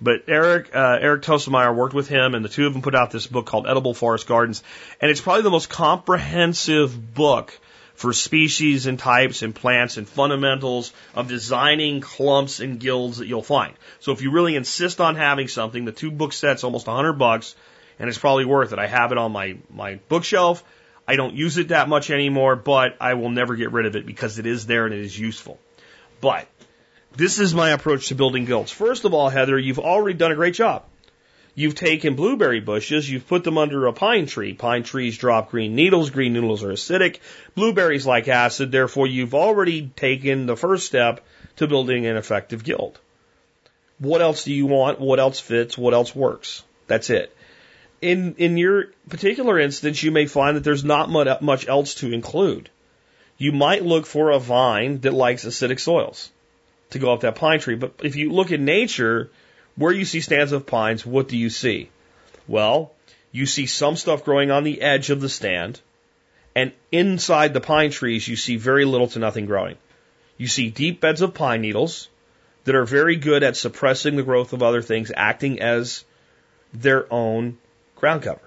But 0.00 0.24
Eric, 0.28 0.74
uh, 0.74 0.98
Eric 1.00 1.22
Toensmeier 1.22 1.74
worked 1.74 1.94
with 1.94 2.08
him 2.08 2.34
and 2.34 2.44
the 2.44 2.48
two 2.48 2.66
of 2.66 2.72
them 2.72 2.82
put 2.82 2.94
out 2.94 3.10
this 3.10 3.26
book 3.26 3.46
called 3.46 3.66
Edible 3.66 3.94
Forest 3.94 4.28
Gardens. 4.28 4.62
And 5.00 5.10
it's 5.10 5.20
probably 5.20 5.42
the 5.42 5.50
most 5.50 5.68
comprehensive 5.68 7.14
book 7.14 7.58
for 7.94 8.12
species 8.12 8.86
and 8.86 8.96
types 8.96 9.42
and 9.42 9.52
plants 9.52 9.96
and 9.96 10.08
fundamentals 10.08 10.92
of 11.16 11.26
designing 11.26 12.00
clumps 12.00 12.60
and 12.60 12.78
guilds 12.78 13.18
that 13.18 13.26
you'll 13.26 13.42
find. 13.42 13.74
So 13.98 14.12
if 14.12 14.22
you 14.22 14.30
really 14.30 14.54
insist 14.54 15.00
on 15.00 15.16
having 15.16 15.48
something, 15.48 15.84
the 15.84 15.90
two 15.90 16.12
book 16.12 16.32
sets 16.32 16.62
almost 16.62 16.86
100 16.86 17.14
bucks 17.14 17.56
and 17.98 18.08
it's 18.08 18.18
probably 18.18 18.44
worth 18.44 18.72
it. 18.72 18.78
I 18.78 18.86
have 18.86 19.10
it 19.10 19.18
on 19.18 19.32
my, 19.32 19.56
my 19.68 19.96
bookshelf. 20.08 20.62
I 21.08 21.16
don't 21.16 21.34
use 21.34 21.58
it 21.58 21.68
that 21.68 21.88
much 21.88 22.10
anymore, 22.10 22.54
but 22.54 22.96
I 23.00 23.14
will 23.14 23.30
never 23.30 23.56
get 23.56 23.72
rid 23.72 23.86
of 23.86 23.96
it 23.96 24.06
because 24.06 24.38
it 24.38 24.46
is 24.46 24.66
there 24.66 24.84
and 24.84 24.94
it 24.94 25.00
is 25.00 25.18
useful. 25.18 25.58
But 26.20 26.46
this 27.18 27.40
is 27.40 27.52
my 27.52 27.70
approach 27.70 28.08
to 28.08 28.14
building 28.14 28.44
guilds. 28.44 28.70
First 28.70 29.04
of 29.04 29.12
all, 29.12 29.28
Heather, 29.28 29.58
you've 29.58 29.80
already 29.80 30.16
done 30.16 30.30
a 30.30 30.36
great 30.36 30.54
job. 30.54 30.84
You've 31.56 31.74
taken 31.74 32.14
blueberry 32.14 32.60
bushes, 32.60 33.10
you've 33.10 33.26
put 33.26 33.42
them 33.42 33.58
under 33.58 33.86
a 33.86 33.92
pine 33.92 34.26
tree. 34.26 34.54
Pine 34.54 34.84
trees 34.84 35.18
drop 35.18 35.50
green 35.50 35.74
needles. 35.74 36.10
Green 36.10 36.32
needles 36.32 36.62
are 36.62 36.68
acidic. 36.68 37.18
Blueberries 37.56 38.06
like 38.06 38.28
acid. 38.28 38.70
Therefore, 38.70 39.08
you've 39.08 39.34
already 39.34 39.88
taken 39.88 40.46
the 40.46 40.56
first 40.56 40.86
step 40.86 41.26
to 41.56 41.66
building 41.66 42.06
an 42.06 42.16
effective 42.16 42.62
guild. 42.62 43.00
What 43.98 44.22
else 44.22 44.44
do 44.44 44.52
you 44.52 44.66
want? 44.66 45.00
What 45.00 45.18
else 45.18 45.40
fits? 45.40 45.76
What 45.76 45.94
else 45.94 46.14
works? 46.14 46.62
That's 46.86 47.10
it. 47.10 47.36
In, 48.00 48.36
in 48.38 48.56
your 48.56 48.92
particular 49.08 49.58
instance, 49.58 50.04
you 50.04 50.12
may 50.12 50.26
find 50.26 50.56
that 50.56 50.62
there's 50.62 50.84
not 50.84 51.10
much 51.10 51.66
else 51.66 51.94
to 51.94 52.12
include. 52.12 52.70
You 53.38 53.50
might 53.50 53.84
look 53.84 54.06
for 54.06 54.30
a 54.30 54.38
vine 54.38 55.00
that 55.00 55.12
likes 55.12 55.44
acidic 55.44 55.80
soils 55.80 56.30
to 56.90 56.98
go 56.98 57.12
up 57.12 57.20
that 57.20 57.36
pine 57.36 57.60
tree. 57.60 57.74
But 57.74 57.94
if 58.02 58.16
you 58.16 58.32
look 58.32 58.52
at 58.52 58.60
nature, 58.60 59.30
where 59.76 59.92
you 59.92 60.04
see 60.04 60.20
stands 60.20 60.52
of 60.52 60.66
pines, 60.66 61.04
what 61.04 61.28
do 61.28 61.36
you 61.36 61.50
see? 61.50 61.90
Well, 62.46 62.92
you 63.30 63.46
see 63.46 63.66
some 63.66 63.96
stuff 63.96 64.24
growing 64.24 64.50
on 64.50 64.64
the 64.64 64.80
edge 64.80 65.10
of 65.10 65.20
the 65.20 65.28
stand, 65.28 65.80
and 66.54 66.72
inside 66.90 67.54
the 67.54 67.60
pine 67.60 67.90
trees, 67.90 68.26
you 68.26 68.36
see 68.36 68.56
very 68.56 68.84
little 68.84 69.08
to 69.08 69.18
nothing 69.18 69.46
growing. 69.46 69.76
You 70.36 70.46
see 70.46 70.70
deep 70.70 71.00
beds 71.00 71.20
of 71.20 71.34
pine 71.34 71.60
needles 71.60 72.08
that 72.64 72.74
are 72.74 72.84
very 72.84 73.16
good 73.16 73.42
at 73.42 73.56
suppressing 73.56 74.16
the 74.16 74.22
growth 74.22 74.52
of 74.52 74.62
other 74.62 74.82
things, 74.82 75.12
acting 75.14 75.60
as 75.60 76.04
their 76.72 77.12
own 77.12 77.58
ground 77.96 78.22
cover. 78.22 78.40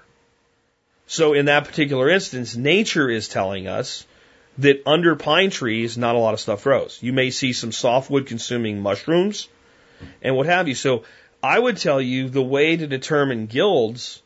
So 1.06 1.32
in 1.32 1.46
that 1.46 1.64
particular 1.64 2.08
instance, 2.08 2.56
nature 2.56 3.08
is 3.10 3.28
telling 3.28 3.66
us 3.66 4.06
that 4.58 4.82
under 4.86 5.16
pine 5.16 5.50
trees, 5.50 5.96
not 5.96 6.14
a 6.14 6.18
lot 6.18 6.34
of 6.34 6.40
stuff 6.40 6.64
grows. 6.64 6.98
You 7.00 7.12
may 7.12 7.30
see 7.30 7.52
some 7.52 7.72
softwood 7.72 8.26
consuming 8.26 8.80
mushrooms 8.80 9.48
and 10.20 10.36
what 10.36 10.46
have 10.46 10.68
you. 10.68 10.74
So 10.74 11.04
I 11.42 11.58
would 11.58 11.76
tell 11.76 12.00
you 12.00 12.28
the 12.28 12.42
way 12.42 12.76
to 12.76 12.86
determine 12.86 13.46
guilds 13.46 14.22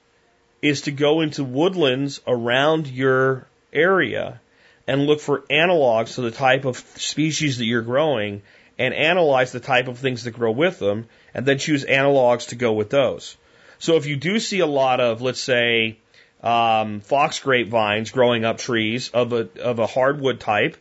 is 0.63 0.83
to 0.83 0.91
go 0.91 1.21
into 1.21 1.45
woodlands 1.45 2.21
around 2.27 2.89
your 2.89 3.47
area 3.73 4.41
and 4.87 5.07
look 5.07 5.21
for 5.21 5.43
analogs 5.51 6.15
to 6.15 6.23
the 6.23 6.31
type 6.31 6.65
of 6.65 6.77
species 6.77 7.59
that 7.59 7.65
you're 7.65 7.83
growing 7.83 8.43
and 8.79 8.95
analyze 8.95 9.53
the 9.53 9.61
type 9.61 9.89
of 9.89 9.99
things 9.99 10.25
that 10.25 10.33
grow 10.33 10.51
with 10.51 10.79
them 10.79 11.07
and 11.35 11.47
then 11.47 11.59
choose 11.59 11.85
analogs 11.85 12.49
to 12.49 12.57
go 12.57 12.73
with 12.73 12.91
those. 12.91 13.37
So 13.79 13.97
if 13.97 14.07
you 14.07 14.17
do 14.17 14.39
see 14.39 14.61
a 14.61 14.67
lot 14.67 15.01
of, 15.01 15.23
let's 15.23 15.41
say, 15.41 15.99
um, 16.43 17.01
fox 17.01 17.41
grapevines 17.41 18.11
growing 18.11 18.45
up 18.45 18.59
trees 18.59 19.11
of 19.11 19.33
a, 19.33 19.49
of 19.61 19.79
a 19.79 19.87
hardwood 19.87 20.41
type, 20.41 20.77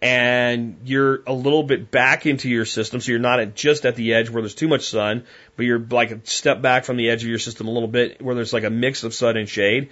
and 0.00 0.76
you're 0.84 1.22
a 1.26 1.32
little 1.32 1.62
bit 1.62 1.90
back 1.90 2.26
into 2.26 2.48
your 2.48 2.64
system, 2.64 3.00
so 3.00 3.10
you're 3.10 3.20
not 3.20 3.40
at, 3.40 3.54
just 3.54 3.86
at 3.86 3.96
the 3.96 4.14
edge 4.14 4.28
where 4.28 4.42
there's 4.42 4.54
too 4.54 4.68
much 4.68 4.88
sun, 4.88 5.24
but 5.56 5.64
you're 5.64 5.78
like 5.78 6.10
a 6.10 6.20
step 6.24 6.60
back 6.60 6.84
from 6.84 6.96
the 6.96 7.08
edge 7.08 7.22
of 7.22 7.28
your 7.28 7.38
system 7.38 7.68
a 7.68 7.70
little 7.70 7.88
bit 7.88 8.20
where 8.20 8.34
there's 8.34 8.52
like 8.52 8.64
a 8.64 8.70
mix 8.70 9.02
of 9.02 9.14
sun 9.14 9.36
and 9.36 9.48
shade. 9.48 9.88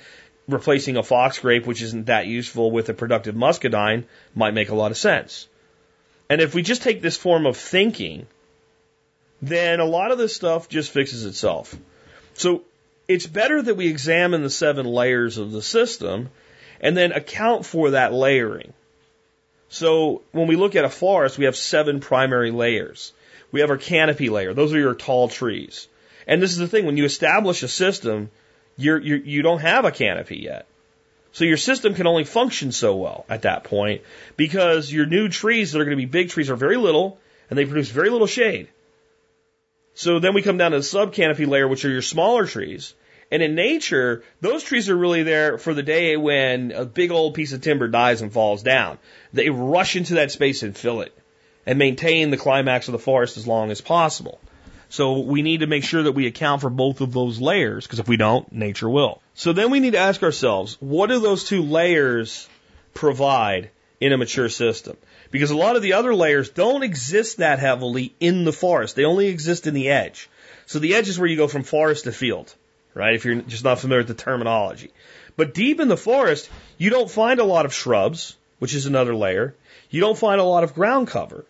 Replacing 0.49 0.97
a 0.97 1.03
fox 1.03 1.39
grape, 1.39 1.67
which 1.67 1.81
isn't 1.83 2.07
that 2.07 2.27
useful, 2.27 2.73
with 2.73 2.89
a 2.89 2.95
productive 2.95 3.37
muscadine 3.37 4.05
might 4.35 4.55
make 4.55 4.71
a 4.71 4.75
lot 4.75 4.91
of 4.91 4.99
sense. 4.99 5.47
And 6.29 6.41
if 6.41 6.55
we 6.55 6.63
just 6.63 6.83
take 6.83 7.01
this 7.01 7.17
form 7.17 7.47
of 7.47 7.57
thinking, 7.57 8.27
then 9.41 9.81
a 9.81 9.85
lot 9.85 10.11
of 10.11 10.19
this 10.19 10.35
stuff 10.35 10.69
just 10.69 10.91
fixes 10.91 11.25
itself. 11.25 11.77
So 12.35 12.65
it's 13.09 13.27
better 13.27 13.61
that 13.61 13.77
we 13.77 13.89
examine 13.89 14.43
the 14.43 14.51
seven 14.51 14.87
layers 14.87 15.39
of 15.39 15.53
the 15.53 15.63
system 15.63 16.31
and 16.81 16.97
then 16.97 17.13
account 17.13 17.67
for 17.67 17.91
that 17.91 18.13
layering. 18.13 18.73
So 19.69 20.23
when 20.33 20.49
we 20.49 20.57
look 20.57 20.77
at 20.77 20.85
a 20.85 20.91
forest, 20.91 21.39
we 21.39 21.47
have 21.47 21.57
seven 21.57 22.01
primary 22.01 22.51
layers. 22.51 23.13
We 23.53 23.61
have 23.61 23.71
our 23.71 23.79
canopy 23.79 24.29
layer. 24.29 24.55
Those 24.55 24.75
are 24.75 24.79
your 24.79 24.95
tall 24.95 25.29
trees. 25.29 25.89
And 26.27 26.43
this 26.43 26.53
is 26.53 26.59
the 26.59 26.69
thing, 26.69 26.87
when 26.87 26.97
you 26.97 27.05
establish 27.05 27.63
a 27.63 27.69
system, 27.69 28.31
you're, 28.77 28.99
you're, 28.99 29.19
you 29.19 29.43
don't 29.43 29.61
have 29.61 29.85
a 29.85 29.91
canopy 29.91 30.39
yet. 30.39 30.67
So 31.33 31.45
your 31.45 31.57
system 31.57 31.95
can 31.95 32.07
only 32.07 32.25
function 32.25 32.73
so 32.73 32.95
well 32.97 33.25
at 33.29 33.43
that 33.43 33.65
point 33.65 34.03
because 34.37 34.93
your 34.93 35.07
new 35.07 35.29
trees 35.29 35.73
that 35.73 35.81
are 35.81 35.85
going 35.85 35.97
to 35.97 36.03
be 36.03 36.11
big 36.11 36.29
trees 36.29 36.51
are 36.51 36.57
very 36.57 36.77
little 36.77 37.19
and 37.49 37.59
they 37.59 37.65
produce 37.65 37.91
very 37.91 38.11
little 38.11 38.27
shade. 38.27 38.69
So 39.95 40.19
then 40.19 40.35
we 40.35 40.43
come 40.43 40.57
down 40.57 40.73
to 40.73 40.79
the 40.79 40.83
sub 40.83 41.13
canopy 41.13 41.47
layer, 41.47 41.69
which 41.69 41.85
are 41.85 41.91
your 41.91 42.03
smaller 42.03 42.47
trees. 42.47 42.95
And 43.31 43.43
in 43.43 43.55
nature, 43.55 44.25
those 44.41 44.63
trees 44.63 44.91
are 44.91 44.97
really 44.97 45.23
there 45.23 45.57
for 45.57 45.73
the 45.73 45.83
day 45.83 46.17
when 46.17 46.73
a 46.73 46.85
big 46.85 47.11
old 47.11 47.35
piece 47.35 47.53
of 47.53 47.63
timber 47.63 47.89
dies 47.89 48.21
and 48.21 48.33
falls 48.33 48.63
down. 48.63 48.99
They 49.33 49.49
rush 49.49 49.97
into 49.97 50.15
that 50.15 50.31
space 50.31 50.63
and 50.63 50.77
fill 50.77 51.01
it 51.01 51.17
and 51.65 51.79
maintain 51.79 52.31
the 52.31 52.37
climax 52.37 52.89
of 52.89 52.93
the 52.93 52.99
forest 52.99 53.37
as 53.37 53.47
long 53.47 53.71
as 53.71 53.81
possible. 53.81 54.39
So 54.91 55.21
we 55.21 55.41
need 55.41 55.61
to 55.61 55.67
make 55.67 55.85
sure 55.85 56.03
that 56.03 56.13
we 56.13 56.27
account 56.27 56.61
for 56.61 56.69
both 56.69 57.01
of 57.01 57.15
those 57.15 57.41
layers 57.41 57.87
because 57.87 57.99
if 57.99 58.09
we 58.09 58.19
don't, 58.19 58.53
nature 58.53 58.91
will. 58.91 59.23
So 59.33 59.55
then 59.55 59.71
we 59.71 59.81
need 59.81 59.93
to 59.93 59.99
ask 59.99 60.23
ourselves, 60.23 60.77
what 60.81 61.07
do 61.07 61.19
those 61.19 61.45
two 61.45 61.63
layers 61.63 62.47
provide 62.93 63.71
in 64.01 64.13
a 64.13 64.19
mature 64.19 64.51
system? 64.51 64.99
Because 65.33 65.51
a 65.51 65.57
lot 65.57 65.75
of 65.75 65.83
the 65.83 65.95
other 65.95 66.15
layers 66.15 66.51
don't 66.51 66.85
exist 66.85 67.39
that 67.39 67.59
heavily 67.59 68.15
in 68.21 68.45
the 68.45 68.53
forest. 68.53 68.95
They 68.95 69.05
only 69.05 69.27
exist 69.27 69.67
in 69.67 69.75
the 69.75 69.89
edge. 69.89 70.31
So 70.67 70.79
the 70.79 70.95
edge 70.95 71.09
is 71.09 71.19
where 71.19 71.29
you 71.29 71.37
go 71.37 71.49
from 71.49 71.65
forest 71.65 72.05
to 72.05 72.13
field 72.13 72.55
right? 72.95 73.15
If 73.15 73.25
you're 73.25 73.41
just 73.43 73.65
not 73.65 73.79
familiar 73.79 74.01
with 74.01 74.09
the 74.09 74.23
terminology. 74.23 74.91
But 75.37 75.55
deep 75.55 75.81
in 75.81 75.89
the 75.89 75.97
forest, 75.97 76.51
you 76.79 76.91
don't 76.91 77.11
find 77.11 77.41
a 77.41 77.45
lot 77.45 77.65
of 77.65 77.75
shrubs, 77.75 78.37
which 78.59 78.75
is 78.75 78.87
another 78.87 79.15
layer. 79.15 79.55
You 79.91 80.01
don't 80.01 80.19
find 80.19 80.41
a 80.41 80.45
lot 80.45 80.65
of 80.65 80.75
ground 80.75 81.09
cover. 81.09 81.47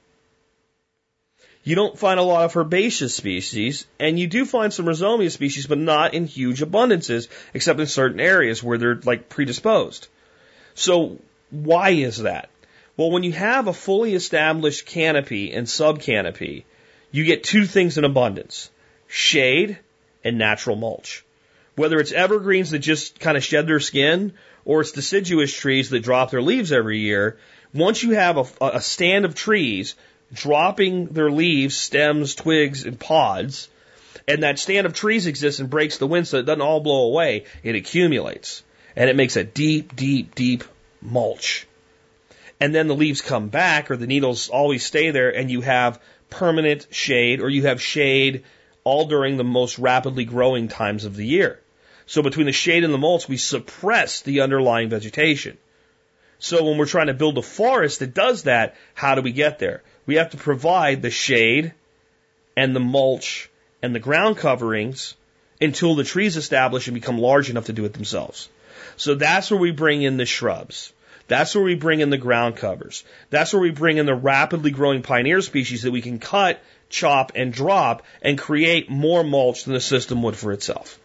You 1.65 1.77
don't 1.77 1.99
find 1.99 2.19
a 2.19 2.25
lot 2.25 2.45
of 2.45 2.57
herbaceous 2.57 3.15
species, 3.15 3.87
and 4.01 4.19
you 4.19 4.27
do 4.27 4.45
find 4.45 4.73
some 4.73 4.87
rhizomia 4.87 5.31
species, 5.31 5.67
but 5.67 5.79
not 5.79 6.13
in 6.13 6.27
huge 6.27 6.61
abundances, 6.61 7.29
except 7.55 7.79
in 7.79 7.87
certain 7.87 8.19
areas 8.19 8.63
where 8.63 8.79
they're 8.79 9.01
like 9.05 9.29
predisposed. 9.29 10.09
So 10.75 11.19
why 11.51 11.91
is 11.91 12.19
that? 12.19 12.49
Well, 13.03 13.11
when 13.11 13.25
you 13.25 13.33
have 13.33 13.67
a 13.67 13.73
fully 13.73 14.15
established 14.15 14.87
canopy 14.87 15.53
and 15.53 15.67
subcanopy, 15.67 16.63
you 17.11 17.25
get 17.25 17.43
two 17.43 17.67
things 17.67 17.99
in 17.99 18.05
abundance. 18.05 18.71
Shade 19.09 19.77
and 20.23 20.39
natural 20.39 20.77
mulch. 20.77 21.25
Whether 21.75 21.99
it's 21.99 22.13
evergreens 22.13 22.71
that 22.71 22.79
just 22.79 23.19
kind 23.19 23.37
of 23.37 23.43
shed 23.43 23.67
their 23.67 23.81
skin 23.81 24.35
or 24.65 24.83
it's 24.83 24.93
deciduous 24.93 25.53
trees 25.53 25.91
that 25.91 26.05
drop 26.05 26.31
their 26.31 26.43
leaves 26.43 26.71
every 26.71 27.01
year, 27.01 27.39
once 27.75 28.05
you 28.05 28.13
have 28.13 28.37
a, 28.37 28.67
a 28.67 28.81
stand 28.81 29.25
of 29.25 29.35
trees 29.35 29.97
dropping 30.33 31.07
their 31.07 31.33
leaves, 31.33 31.77
stems, 31.77 32.37
twigs, 32.37 32.85
and 32.85 33.01
pods, 33.01 33.69
and 34.29 34.45
that 34.45 34.61
stand 34.61 34.87
of 34.87 34.95
trees 34.95 35.27
exists 35.27 35.59
and 35.59 35.69
breaks 35.69 35.99
the 35.99 36.07
wind 36.07 36.29
so 36.29 36.39
it 36.39 36.47
doesn't 36.47 36.63
all 36.63 36.79
blow 36.79 37.07
away, 37.07 37.47
it 37.65 37.75
accumulates. 37.75 38.63
And 38.95 39.11
it 39.11 39.17
makes 39.17 39.35
a 39.35 39.43
deep, 39.43 39.97
deep, 39.97 40.37
deep 40.37 40.63
mulch. 41.01 41.67
And 42.63 42.73
then 42.73 42.87
the 42.87 42.95
leaves 42.95 43.23
come 43.23 43.49
back 43.49 43.91
or 43.91 43.97
the 43.97 44.07
needles 44.07 44.49
always 44.49 44.85
stay 44.85 45.11
there 45.11 45.35
and 45.35 45.51
you 45.51 45.63
have 45.63 46.01
permanent 46.31 46.87
shade 46.93 47.41
or 47.41 47.51
you 47.51 47.63
have 47.63 47.83
shade 47.83 48.45
all 48.85 49.07
during 49.07 49.37
the 49.37 49.43
most 49.43 49.81
rapidly 49.81 50.25
growing 50.25 50.69
times 50.69 51.05
of 51.05 51.17
the 51.17 51.27
year. 51.27 51.59
So 52.07 52.23
between 52.23 52.47
the 52.47 52.53
shade 52.53 52.85
and 52.85 52.95
the 52.95 52.99
mulch, 52.99 53.29
we 53.29 53.37
suppress 53.37 54.21
the 54.21 54.43
underlying 54.43 54.91
vegetation. 54.91 55.59
So 56.39 56.63
when 56.63 56.79
we're 56.79 56.87
trying 56.87 57.09
to 57.09 57.15
build 57.15 57.37
a 57.37 57.43
forest 57.43 57.99
that 57.99 58.15
does 58.15 58.45
that, 58.45 58.77
how 58.95 59.17
do 59.17 59.23
we 59.23 59.33
get 59.33 59.59
there? 59.59 59.83
We 60.07 60.15
have 60.15 60.31
to 60.31 60.37
provide 60.37 61.03
the 61.03 61.11
shade 61.11 61.73
and 62.57 62.77
the 62.77 62.87
mulch 62.97 63.51
and 63.83 63.93
the 63.93 63.99
ground 63.99 64.37
coverings 64.37 65.17
until 65.61 65.97
the 65.97 66.05
trees 66.05 66.37
establish 66.37 66.87
and 66.87 66.95
become 66.95 67.19
large 67.19 67.51
enough 67.51 67.67
to 67.67 67.73
do 67.73 67.85
it 67.87 67.93
themselves. 67.93 68.49
So 68.97 69.17
that's 69.17 69.51
where 69.51 69.59
we 69.59 69.73
bring 69.73 70.03
in 70.03 70.17
the 70.17 70.27
shrubs. 70.27 70.93
That's 71.33 71.55
where 71.55 71.65
we 71.65 71.77
bring 71.77 72.01
in 72.01 72.11
the 72.11 72.19
ground 72.19 72.57
covers. 72.57 73.05
That's 73.31 73.55
where 73.55 73.63
we 73.63 73.71
bring 73.71 73.97
in 73.97 74.05
the 74.05 74.15
rapidly 74.15 74.71
growing 74.71 75.01
pioneer 75.01 75.41
species 75.41 75.81
that 75.81 75.91
we 75.91 76.03
can 76.03 76.19
cut, 76.19 76.63
chop, 76.91 77.33
and 77.35 77.55
drop 77.55 78.03
and 78.21 78.37
create 78.37 78.91
more 78.91 79.25
mulch 79.25 79.65
than 79.65 79.73
the 79.73 79.81
system 79.81 80.23
would 80.25 80.37
for 80.37 80.53
itself. 80.53 81.01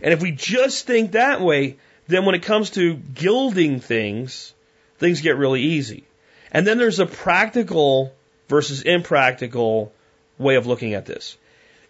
And 0.00 0.12
if 0.12 0.22
we 0.22 0.30
just 0.30 0.86
think 0.86 1.10
that 1.12 1.40
way, 1.40 1.78
then 2.06 2.24
when 2.24 2.36
it 2.36 2.44
comes 2.44 2.70
to 2.70 2.94
gilding 2.94 3.80
things, 3.80 4.54
things 4.98 5.20
get 5.22 5.36
really 5.36 5.62
easy. 5.62 6.04
And 6.52 6.64
then 6.64 6.78
there's 6.78 7.00
a 7.00 7.06
practical 7.06 8.14
versus 8.48 8.82
impractical 8.82 9.92
way 10.38 10.54
of 10.54 10.68
looking 10.68 10.94
at 10.94 11.04
this. 11.04 11.36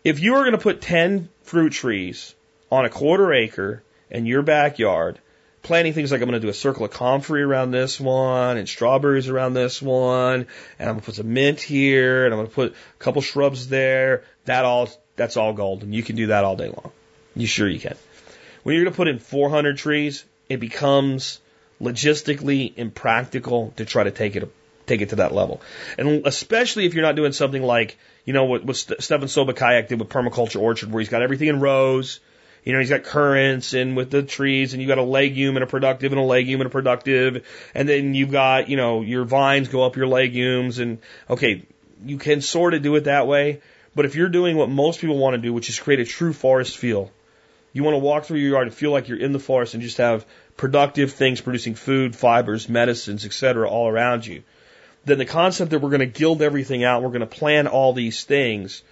If 0.05 0.20
you 0.20 0.37
are 0.37 0.43
going 0.43 0.53
to 0.53 0.59
put 0.59 0.80
10 0.80 1.28
fruit 1.43 1.74
trees 1.74 2.34
on 2.72 2.87
a 2.87 2.89
quarter 2.89 3.34
acre 3.34 3.82
in 4.09 4.24
your 4.24 4.41
backyard, 4.41 5.18
planting 5.67 5.93
things 5.93 6.12
like 6.12 6.23
I'm 6.23 6.29
going 6.29 6.41
to 6.41 6.47
do 6.47 6.49
a 6.49 6.55
circle 6.55 6.85
of 6.85 6.93
comfrey 6.93 7.43
around 7.43 7.73
this 7.73 7.99
one 7.99 8.57
and 8.57 8.69
strawberries 8.69 9.29
around 9.29 9.55
this 9.55 9.83
one, 9.83 10.47
and 10.79 10.89
I'm 10.89 10.95
going 10.95 11.01
to 11.01 11.07
put 11.07 11.17
some 11.17 11.33
mint 11.33 11.61
here, 11.61 12.25
and 12.25 12.33
I'm 12.33 12.39
going 12.39 12.49
to 12.49 12.55
put 12.55 12.73
a 12.73 12.99
couple 12.99 13.21
shrubs 13.21 13.69
there. 13.69 14.23
That 14.45 14.64
all, 14.64 14.89
that's 15.17 15.37
all 15.37 15.53
golden. 15.53 15.93
You 15.93 16.05
can 16.05 16.14
do 16.14 16.29
that 16.29 16.45
all 16.45 16.55
day 16.55 16.69
long. 16.69 16.93
You 17.35 17.49
sure 17.49 17.69
you 17.69 17.81
can. 17.81 17.97
When 18.62 18.77
you're 18.77 18.85
going 18.85 18.93
to 18.93 18.97
put 18.97 19.09
in 19.09 19.19
400 19.19 19.77
trees, 19.77 20.25
it 20.49 20.59
becomes 20.59 21.41
logistically 21.83 22.73
impractical 22.77 23.75
to 23.77 23.85
try 23.85 24.05
to 24.05 24.12
take 24.12 24.37
it 24.37 24.51
take 24.87 25.01
it 25.01 25.09
to 25.09 25.17
that 25.17 25.35
level. 25.35 25.61
And 25.99 26.25
especially 26.27 26.87
if 26.87 26.95
you're 26.95 27.03
not 27.03 27.17
doing 27.17 27.33
something 27.33 27.62
like, 27.62 27.99
you 28.25 28.33
know, 28.33 28.45
what, 28.45 28.64
what 28.64 28.77
Stefan 28.77 29.27
Sobkowiak 29.27 29.89
did 29.89 29.99
with 29.99 30.09
Permaculture 30.09 30.61
Orchard, 30.61 30.93
where 30.93 31.01
he's 31.01 31.09
got 31.09 31.23
everything 31.23 31.49
in 31.49 31.59
rows, 31.59 32.21
you 32.67 32.73
know, 32.73 32.81
he's 32.81 32.91
got 32.91 33.05
currants 33.05 33.75
and 33.75 33.97
with 33.97 34.11
the 34.11 34.25
trees 34.25 34.73
and 34.73 34.83
you've 34.83 34.89
got 34.89 34.99
a 34.99 35.03
legume 35.03 35.57
and 35.57 35.62
a 35.62 35.69
productive 35.69 36.11
and 36.11 36.21
a 36.21 36.25
legume 36.25 36.61
and 36.61 36.67
a 36.67 36.71
productive. 36.71 37.47
And 37.75 37.89
then 37.89 38.14
you've 38.14 38.33
got, 38.33 38.69
you 38.69 38.77
know, 38.77 39.03
your 39.03 39.25
vines 39.25 39.69
go 39.69 39.85
up 39.85 39.95
your 39.95 40.09
legumes 40.09 40.81
and 40.81 40.99
okay, 41.31 41.64
you 42.05 42.19
can 42.19 42.41
sort 42.41 42.75
of 42.75 42.83
do 42.83 42.97
it 42.97 43.05
that 43.05 43.29
way. 43.29 43.61
But 43.95 44.05
if 44.05 44.17
you're 44.17 44.29
doing 44.29 44.57
what 44.57 44.69
most 44.69 45.01
people 45.01 45.17
want 45.17 45.35
to 45.35 45.39
do, 45.41 45.53
which 45.53 45.69
is 45.69 45.79
create 45.79 46.01
a 46.01 46.05
true 46.05 46.33
forest 46.33 46.77
feel, 46.77 47.12
you 47.73 47.85
want 47.85 47.95
to 47.95 48.01
walk 48.01 48.25
through 48.25 48.41
your 48.41 48.51
yard 48.51 48.67
and 48.67 48.75
feel 48.75 48.91
like 48.91 49.07
you're 49.07 49.21
in 49.21 49.33
the 49.33 49.39
forest 49.39 49.75
and 49.75 49.83
just 49.83 49.99
have 49.99 50.27
productive 50.57 51.12
things 51.12 51.41
producing 51.41 51.77
food, 51.77 52.17
fibers, 52.17 52.69
medicines, 52.69 53.25
etc. 53.25 53.71
all 53.71 53.87
around 53.87 54.27
you. 54.27 54.43
Then 55.05 55.19
the 55.19 55.25
concept 55.25 55.71
that 55.71 55.79
we're 55.79 55.91
going 55.91 56.01
to 56.01 56.07
gild 56.07 56.43
everything 56.43 56.83
out, 56.83 57.05
we're 57.05 57.11
going 57.11 57.21
to 57.21 57.27
plan 57.27 57.69
all 57.69 57.93
these 57.93 58.25
things, 58.25 58.83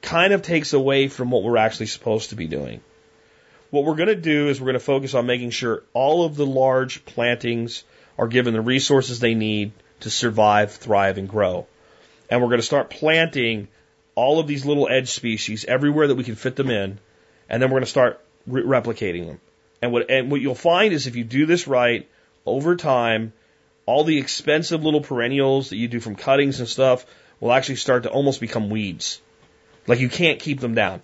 kind 0.00 0.32
of 0.32 0.40
takes 0.40 0.72
away 0.72 1.08
from 1.08 1.30
what 1.30 1.42
we're 1.42 1.58
actually 1.58 1.86
supposed 1.86 2.30
to 2.30 2.36
be 2.36 2.46
doing. 2.46 2.80
What 3.74 3.84
we're 3.84 3.96
going 3.96 4.06
to 4.06 4.14
do 4.14 4.50
is 4.50 4.60
we're 4.60 4.66
going 4.66 4.74
to 4.74 4.78
focus 4.78 5.14
on 5.14 5.26
making 5.26 5.50
sure 5.50 5.82
all 5.94 6.24
of 6.24 6.36
the 6.36 6.46
large 6.46 7.04
plantings 7.04 7.82
are 8.16 8.28
given 8.28 8.54
the 8.54 8.60
resources 8.60 9.18
they 9.18 9.34
need 9.34 9.72
to 9.98 10.10
survive, 10.10 10.70
thrive, 10.70 11.18
and 11.18 11.28
grow. 11.28 11.66
And 12.30 12.40
we're 12.40 12.50
going 12.50 12.60
to 12.60 12.66
start 12.66 12.88
planting 12.88 13.66
all 14.14 14.38
of 14.38 14.46
these 14.46 14.64
little 14.64 14.88
edge 14.88 15.10
species 15.10 15.64
everywhere 15.64 16.06
that 16.06 16.14
we 16.14 16.22
can 16.22 16.36
fit 16.36 16.54
them 16.54 16.70
in, 16.70 17.00
and 17.48 17.60
then 17.60 17.68
we're 17.68 17.80
going 17.80 17.82
to 17.82 17.90
start 17.90 18.20
re- 18.46 18.62
replicating 18.62 19.26
them. 19.26 19.40
And 19.82 19.90
what 19.90 20.08
and 20.08 20.30
what 20.30 20.40
you'll 20.40 20.54
find 20.54 20.92
is 20.92 21.08
if 21.08 21.16
you 21.16 21.24
do 21.24 21.44
this 21.44 21.66
right 21.66 22.08
over 22.46 22.76
time, 22.76 23.32
all 23.86 24.04
the 24.04 24.18
expensive 24.18 24.84
little 24.84 25.00
perennials 25.00 25.70
that 25.70 25.78
you 25.78 25.88
do 25.88 25.98
from 25.98 26.14
cuttings 26.14 26.60
and 26.60 26.68
stuff 26.68 27.04
will 27.40 27.52
actually 27.52 27.82
start 27.82 28.04
to 28.04 28.08
almost 28.08 28.40
become 28.40 28.70
weeds. 28.70 29.20
Like 29.88 29.98
you 29.98 30.08
can't 30.08 30.38
keep 30.38 30.60
them 30.60 30.76
down. 30.76 31.02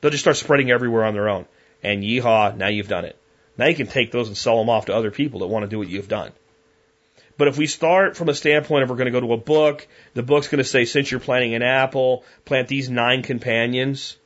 They'll 0.00 0.10
just 0.10 0.24
start 0.24 0.36
spreading 0.36 0.72
everywhere 0.72 1.04
on 1.04 1.14
their 1.14 1.28
own. 1.28 1.46
And 1.82 2.02
yeehaw, 2.02 2.56
now 2.56 2.68
you've 2.68 2.88
done 2.88 3.04
it. 3.04 3.16
Now 3.56 3.66
you 3.66 3.74
can 3.74 3.86
take 3.86 4.12
those 4.12 4.28
and 4.28 4.36
sell 4.36 4.58
them 4.58 4.70
off 4.70 4.86
to 4.86 4.94
other 4.94 5.10
people 5.10 5.40
that 5.40 5.48
want 5.48 5.64
to 5.64 5.68
do 5.68 5.78
what 5.78 5.88
you've 5.88 6.08
done. 6.08 6.32
But 7.36 7.48
if 7.48 7.56
we 7.56 7.68
start 7.68 8.16
from 8.16 8.28
a 8.28 8.34
standpoint 8.34 8.82
of 8.82 8.90
we're 8.90 8.96
going 8.96 9.12
to 9.12 9.12
go 9.12 9.20
to 9.20 9.32
a 9.32 9.36
book, 9.36 9.86
the 10.14 10.24
book's 10.24 10.48
going 10.48 10.58
to 10.58 10.68
say, 10.68 10.84
since 10.84 11.10
you're 11.10 11.20
planting 11.20 11.54
an 11.54 11.62
apple, 11.62 12.24
plant 12.44 12.66
these 12.66 12.90
nine 12.90 13.22
companions. 13.22 14.16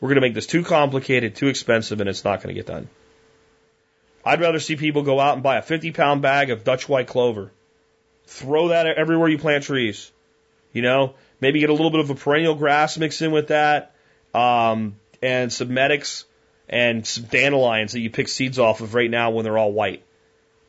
We're 0.00 0.08
going 0.08 0.16
to 0.16 0.20
make 0.20 0.34
this 0.34 0.46
too 0.46 0.62
complicated, 0.62 1.34
too 1.34 1.48
expensive, 1.48 2.00
and 2.00 2.08
it's 2.08 2.24
not 2.24 2.40
going 2.40 2.54
to 2.54 2.58
get 2.58 2.66
done. 2.66 2.88
I'd 4.24 4.40
rather 4.40 4.60
see 4.60 4.76
people 4.76 5.02
go 5.02 5.18
out 5.18 5.34
and 5.34 5.42
buy 5.42 5.56
a 5.56 5.62
50 5.62 5.90
pound 5.90 6.22
bag 6.22 6.50
of 6.50 6.62
Dutch 6.62 6.88
white 6.88 7.08
clover. 7.08 7.50
Throw 8.26 8.68
that 8.68 8.86
everywhere 8.86 9.28
you 9.28 9.38
plant 9.38 9.64
trees. 9.64 10.12
You 10.72 10.82
know, 10.82 11.14
maybe 11.40 11.58
get 11.60 11.70
a 11.70 11.74
little 11.74 11.90
bit 11.90 12.00
of 12.00 12.10
a 12.10 12.14
perennial 12.14 12.54
grass 12.54 12.96
mixed 12.96 13.20
in 13.22 13.32
with 13.32 13.48
that, 13.48 13.94
um, 14.32 14.96
and 15.20 15.52
some 15.52 15.74
medics 15.74 16.24
and 16.72 17.06
some 17.06 17.24
dandelions 17.24 17.92
that 17.92 18.00
you 18.00 18.08
pick 18.08 18.28
seeds 18.28 18.58
off 18.58 18.80
of 18.80 18.94
right 18.94 19.10
now 19.10 19.30
when 19.30 19.44
they're 19.44 19.58
all 19.58 19.72
white, 19.72 20.02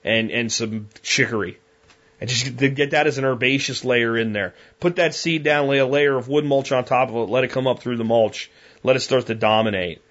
and 0.04 0.30
and 0.32 0.52
some 0.52 0.90
chicory, 1.02 1.58
and 2.20 2.30
just 2.30 2.58
get 2.58 2.92
that 2.92 3.08
as 3.08 3.18
an 3.18 3.24
herbaceous 3.24 3.86
layer 3.86 4.18
in 4.18 4.34
there. 4.34 4.54
Put 4.82 4.98
that 4.98 5.16
seed 5.16 5.44
down, 5.44 5.70
lay 5.70 5.78
a 5.78 5.88
layer 5.88 6.16
of 6.16 6.28
wood 6.28 6.44
mulch 6.44 6.74
on 6.74 6.84
top 6.84 7.10
of 7.10 7.16
it, 7.16 7.32
let 7.32 7.46
it 7.46 7.52
come 7.52 7.68
up 7.68 7.80
through 7.80 7.96
the 7.98 8.04
mulch, 8.04 8.52
let 8.84 8.98
it 8.98 9.00
start 9.00 9.28
to 9.28 9.36
dominate, 9.36 10.02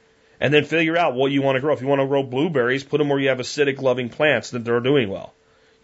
and 0.40 0.52
then 0.52 0.64
figure 0.64 0.96
out 0.96 1.14
what 1.14 1.30
you 1.30 1.42
want 1.42 1.56
to 1.56 1.60
grow. 1.60 1.74
If 1.74 1.82
you 1.82 1.88
want 1.88 2.00
to 2.00 2.06
grow 2.06 2.22
blueberries, 2.22 2.84
put 2.84 2.96
them 2.96 3.10
where 3.10 3.20
you 3.20 3.28
have 3.28 3.38
acidic 3.38 3.82
loving 3.82 4.08
plants 4.08 4.50
that 4.50 4.64
they're 4.64 4.80
doing 4.80 5.10
well. 5.10 5.34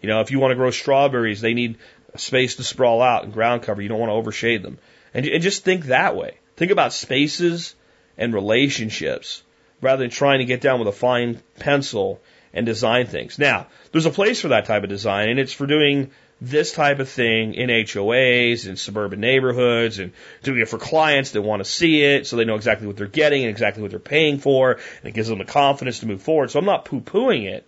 You 0.01 0.09
know, 0.09 0.21
if 0.21 0.31
you 0.31 0.39
want 0.39 0.51
to 0.51 0.55
grow 0.55 0.71
strawberries, 0.71 1.39
they 1.39 1.53
need 1.53 1.77
space 2.15 2.55
to 2.55 2.63
sprawl 2.63 3.03
out 3.03 3.25
and 3.25 3.33
ground 3.33 3.61
cover. 3.61 3.79
You 3.79 3.89
don't 3.89 3.99
want 3.99 4.09
to 4.09 4.15
overshade 4.15 4.63
them. 4.63 4.79
And, 5.13 5.27
and 5.27 5.43
just 5.43 5.63
think 5.63 5.85
that 5.85 6.15
way. 6.15 6.37
Think 6.55 6.71
about 6.71 6.93
spaces 6.93 7.75
and 8.17 8.33
relationships 8.33 9.43
rather 9.81 10.03
than 10.03 10.09
trying 10.09 10.39
to 10.39 10.45
get 10.45 10.61
down 10.61 10.79
with 10.79 10.87
a 10.87 10.93
fine 10.93 11.41
pencil 11.59 12.21
and 12.53 12.65
design 12.65 13.07
things. 13.07 13.37
Now, 13.37 13.67
there's 13.91 14.05
a 14.05 14.11
place 14.11 14.41
for 14.41 14.49
that 14.49 14.65
type 14.65 14.83
of 14.83 14.89
design, 14.89 15.29
and 15.29 15.39
it's 15.39 15.53
for 15.53 15.67
doing 15.67 16.11
this 16.41 16.71
type 16.71 16.99
of 16.99 17.09
thing 17.09 17.53
in 17.53 17.69
HOAs 17.69 18.65
in 18.65 18.77
suburban 18.77 19.19
neighborhoods 19.19 19.99
and 19.99 20.13
doing 20.41 20.59
it 20.59 20.69
for 20.69 20.77
clients 20.77 21.31
that 21.31 21.41
want 21.41 21.59
to 21.61 21.69
see 21.69 22.01
it 22.01 22.25
so 22.25 22.37
they 22.37 22.45
know 22.45 22.55
exactly 22.55 22.87
what 22.87 22.95
they're 22.95 23.07
getting 23.07 23.43
and 23.43 23.49
exactly 23.49 23.81
what 23.81 23.91
they're 23.91 23.99
paying 23.99 24.39
for 24.39 24.71
and 24.71 25.03
it 25.03 25.13
gives 25.13 25.27
them 25.27 25.39
the 25.39 25.45
confidence 25.45 25.99
to 25.99 26.05
move 26.05 26.21
forward. 26.21 26.49
So 26.49 26.59
I'm 26.59 26.65
not 26.65 26.85
poo 26.85 27.01
pooing 27.01 27.45
it, 27.45 27.67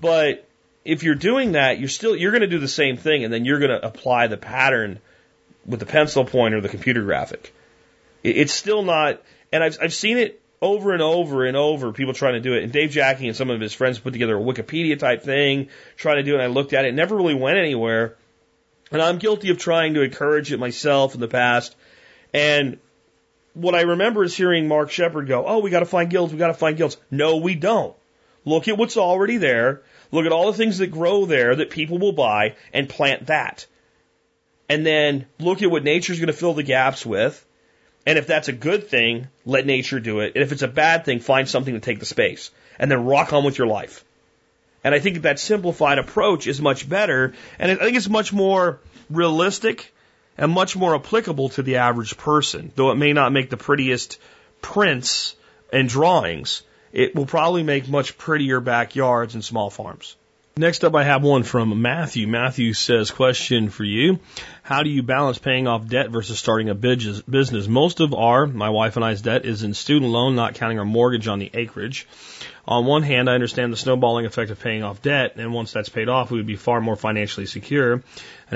but 0.00 0.48
if 0.82 1.02
you're 1.02 1.14
doing 1.14 1.52
that, 1.52 1.78
you're 1.78 1.90
still, 1.90 2.16
you're 2.16 2.30
going 2.30 2.40
to 2.40 2.46
do 2.46 2.58
the 2.58 2.68
same 2.68 2.96
thing 2.96 3.22
and 3.22 3.32
then 3.32 3.44
you're 3.44 3.58
going 3.58 3.70
to 3.70 3.86
apply 3.86 4.28
the 4.28 4.38
pattern 4.38 4.98
with 5.66 5.80
the 5.80 5.86
pencil 5.86 6.24
point 6.24 6.54
or 6.54 6.62
the 6.62 6.70
computer 6.70 7.02
graphic. 7.02 7.54
It's 8.22 8.52
still 8.52 8.82
not, 8.82 9.22
and 9.52 9.62
I've, 9.62 9.76
I've 9.80 9.94
seen 9.94 10.16
it 10.16 10.40
over 10.62 10.92
and 10.92 11.02
over 11.02 11.46
and 11.46 11.56
over, 11.56 11.92
people 11.92 12.12
trying 12.12 12.34
to 12.34 12.40
do 12.40 12.54
it. 12.54 12.62
And 12.62 12.72
Dave 12.72 12.90
Jacke 12.90 13.26
and 13.26 13.36
some 13.36 13.50
of 13.50 13.60
his 13.60 13.72
friends 13.72 13.98
put 13.98 14.12
together 14.12 14.36
a 14.36 14.42
Wikipedia 14.42 14.98
type 14.98 15.22
thing, 15.22 15.68
trying 15.96 16.16
to 16.16 16.22
do 16.22 16.32
it. 16.32 16.34
And 16.34 16.42
I 16.42 16.46
looked 16.46 16.72
at 16.72 16.84
it, 16.84 16.88
it 16.88 16.94
never 16.94 17.16
really 17.16 17.34
went 17.34 17.58
anywhere. 17.58 18.16
And 18.92 19.00
I'm 19.00 19.18
guilty 19.18 19.50
of 19.50 19.58
trying 19.58 19.94
to 19.94 20.02
encourage 20.02 20.52
it 20.52 20.58
myself 20.58 21.14
in 21.14 21.20
the 21.20 21.28
past. 21.28 21.76
And 22.34 22.78
what 23.54 23.74
I 23.74 23.82
remember 23.82 24.24
is 24.24 24.36
hearing 24.36 24.68
Mark 24.68 24.90
Shepard 24.90 25.28
go, 25.28 25.46
Oh, 25.46 25.58
we 25.58 25.70
got 25.70 25.80
to 25.80 25.86
find 25.86 26.10
guilds. 26.10 26.32
We 26.32 26.38
got 26.38 26.48
to 26.48 26.54
find 26.54 26.76
guilds. 26.76 26.96
No, 27.10 27.36
we 27.36 27.54
don't. 27.54 27.96
Look 28.44 28.68
at 28.68 28.76
what's 28.76 28.96
already 28.96 29.36
there. 29.36 29.82
Look 30.12 30.26
at 30.26 30.32
all 30.32 30.50
the 30.50 30.56
things 30.56 30.78
that 30.78 30.88
grow 30.88 31.24
there 31.24 31.54
that 31.54 31.70
people 31.70 31.98
will 31.98 32.12
buy 32.12 32.56
and 32.72 32.88
plant 32.88 33.26
that. 33.26 33.66
And 34.68 34.84
then 34.84 35.26
look 35.38 35.62
at 35.62 35.70
what 35.70 35.84
nature's 35.84 36.18
going 36.18 36.28
to 36.28 36.32
fill 36.32 36.54
the 36.54 36.62
gaps 36.62 37.04
with 37.04 37.44
and 38.06 38.18
if 38.18 38.26
that's 38.26 38.48
a 38.48 38.52
good 38.52 38.88
thing, 38.88 39.28
let 39.44 39.66
nature 39.66 40.00
do 40.00 40.20
it. 40.20 40.32
And 40.34 40.42
if 40.42 40.52
it's 40.52 40.62
a 40.62 40.68
bad 40.68 41.04
thing, 41.04 41.20
find 41.20 41.48
something 41.48 41.74
to 41.74 41.80
take 41.80 42.00
the 42.00 42.06
space 42.06 42.50
and 42.78 42.90
then 42.90 43.04
rock 43.04 43.32
on 43.32 43.44
with 43.44 43.58
your 43.58 43.66
life. 43.66 44.04
And 44.82 44.94
I 44.94 45.00
think 45.00 45.22
that 45.22 45.38
simplified 45.38 45.98
approach 45.98 46.46
is 46.46 46.60
much 46.60 46.88
better. 46.88 47.34
And 47.58 47.70
I 47.70 47.74
think 47.74 47.96
it's 47.96 48.08
much 48.08 48.32
more 48.32 48.80
realistic 49.10 49.92
and 50.38 50.50
much 50.50 50.74
more 50.76 50.94
applicable 50.94 51.50
to 51.50 51.62
the 51.62 51.76
average 51.76 52.16
person. 52.16 52.72
Though 52.74 52.90
it 52.90 52.96
may 52.96 53.12
not 53.12 53.32
make 53.32 53.50
the 53.50 53.58
prettiest 53.58 54.18
prints 54.62 55.36
and 55.70 55.88
drawings, 55.88 56.62
it 56.92 57.14
will 57.14 57.26
probably 57.26 57.62
make 57.62 57.88
much 57.88 58.16
prettier 58.16 58.60
backyards 58.60 59.34
and 59.34 59.44
small 59.44 59.68
farms. 59.68 60.16
Next 60.56 60.84
up, 60.84 60.96
I 60.96 61.04
have 61.04 61.22
one 61.22 61.44
from 61.44 61.80
Matthew. 61.80 62.26
Matthew 62.26 62.74
says, 62.74 63.12
question 63.12 63.70
for 63.70 63.84
you. 63.84 64.18
How 64.62 64.82
do 64.82 64.90
you 64.90 65.02
balance 65.02 65.38
paying 65.38 65.68
off 65.68 65.86
debt 65.86 66.10
versus 66.10 66.38
starting 66.38 66.68
a 66.68 66.74
business? 66.74 67.68
Most 67.68 68.00
of 68.00 68.12
our, 68.12 68.46
my 68.46 68.68
wife 68.68 68.96
and 68.96 69.04
I's 69.04 69.22
debt 69.22 69.44
is 69.44 69.62
in 69.62 69.74
student 69.74 70.10
loan, 70.10 70.34
not 70.34 70.54
counting 70.54 70.78
our 70.80 70.84
mortgage 70.84 71.28
on 71.28 71.38
the 71.38 71.50
acreage. 71.54 72.06
On 72.70 72.86
one 72.86 73.02
hand, 73.02 73.28
I 73.28 73.34
understand 73.34 73.72
the 73.72 73.76
snowballing 73.76 74.26
effect 74.26 74.52
of 74.52 74.60
paying 74.60 74.84
off 74.84 75.02
debt, 75.02 75.34
and 75.34 75.52
once 75.52 75.72
that's 75.72 75.88
paid 75.88 76.08
off, 76.08 76.30
we 76.30 76.38
would 76.38 76.46
be 76.46 76.54
far 76.54 76.80
more 76.80 76.94
financially 76.94 77.46
secure 77.46 77.94
and 77.94 78.02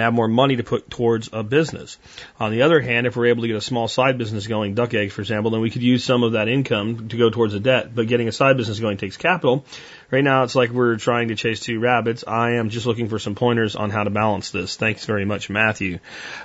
have 0.03 0.15
more 0.15 0.29
money 0.29 0.55
to 0.55 0.63
put 0.63 0.89
towards 0.89 1.31
a 1.33 1.43
business. 1.43 1.99
On 2.39 2.53
the 2.53 2.63
other 2.63 2.81
hand, 2.81 3.09
if 3.09 3.17
we're 3.17 3.27
able 3.27 3.43
to 3.43 3.49
get 3.49 3.57
a 3.57 3.61
small 3.61 3.89
side 3.89 4.17
business 4.17 4.47
going, 4.47 4.75
duck 4.75 4.95
eggs, 4.95 5.13
for 5.13 5.21
example, 5.21 5.51
then 5.51 5.61
we 5.61 5.69
could 5.69 5.83
use 5.83 6.05
some 6.05 6.23
of 6.23 6.33
that 6.33 6.47
income 6.47 7.09
to 7.09 7.17
go 7.17 7.29
towards 7.29 7.55
a 7.55 7.61
debt. 7.61 7.93
But 7.93 8.07
getting 8.07 8.29
a 8.29 8.33
side 8.33 8.57
business 8.57 8.79
going 8.79 8.99
takes 8.99 9.17
capital. 9.17 9.65
Right 10.13 10.23
now, 10.23 10.45
it's 10.45 10.55
like 10.55 10.71
we're 10.71 10.95
trying 10.95 11.29
to 11.29 11.35
chase 11.35 11.59
two 11.59 11.81
rabbits. 11.81 12.23
I 12.25 12.53
am 12.53 12.71
just 12.71 12.87
looking 12.87 13.09
for 13.09 13.19
some 13.19 13.35
pointers 13.35 13.75
on 13.75 13.91
how 13.91 14.05
to 14.05 14.11
balance 14.11 14.53
this. 14.53 14.77
Thanks 14.77 15.07
very 15.07 15.25
much, 15.25 15.51
Matthew. 15.51 15.99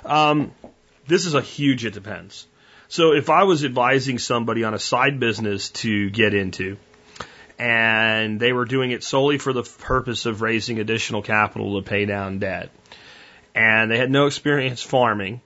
Um, 0.04 0.50
this 1.06 1.24
is 1.24 1.34
a 1.34 1.40
huge 1.40 1.84
it 1.84 1.94
depends. 1.94 2.48
So 2.88 3.12
if 3.12 3.30
I 3.30 3.44
was 3.44 3.64
advising 3.64 4.18
somebody 4.18 4.64
on 4.64 4.74
a 4.74 4.80
side 4.80 5.20
business 5.20 5.68
to 5.70 6.10
get 6.10 6.34
into, 6.34 6.76
and 7.60 8.40
they 8.40 8.54
were 8.54 8.64
doing 8.64 8.90
it 8.90 9.04
solely 9.04 9.36
for 9.36 9.52
the 9.52 9.62
purpose 9.62 10.24
of 10.24 10.40
raising 10.40 10.80
additional 10.80 11.20
capital 11.20 11.78
to 11.78 11.86
pay 11.86 12.06
down 12.06 12.38
debt. 12.38 12.70
And 13.54 13.90
they 13.90 13.98
had 13.98 14.10
no 14.10 14.26
experience 14.26 14.82
farming. 14.82 15.42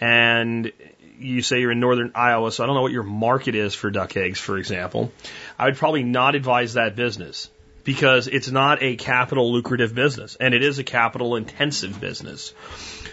And 0.00 0.72
you 1.18 1.42
say 1.42 1.60
you're 1.60 1.72
in 1.72 1.78
northern 1.78 2.12
Iowa, 2.14 2.50
so 2.50 2.64
I 2.64 2.66
don't 2.66 2.74
know 2.74 2.80
what 2.80 2.92
your 2.92 3.02
market 3.02 3.54
is 3.54 3.74
for 3.74 3.90
duck 3.90 4.16
eggs, 4.16 4.40
for 4.40 4.56
example. 4.56 5.12
I 5.58 5.66
would 5.66 5.76
probably 5.76 6.04
not 6.04 6.34
advise 6.34 6.72
that 6.72 6.96
business 6.96 7.50
because 7.84 8.28
it's 8.28 8.50
not 8.50 8.82
a 8.82 8.96
capital 8.96 9.52
lucrative 9.52 9.94
business 9.94 10.38
and 10.40 10.54
it 10.54 10.62
is 10.62 10.78
a 10.78 10.84
capital 10.84 11.36
intensive 11.36 12.00
business. 12.00 12.54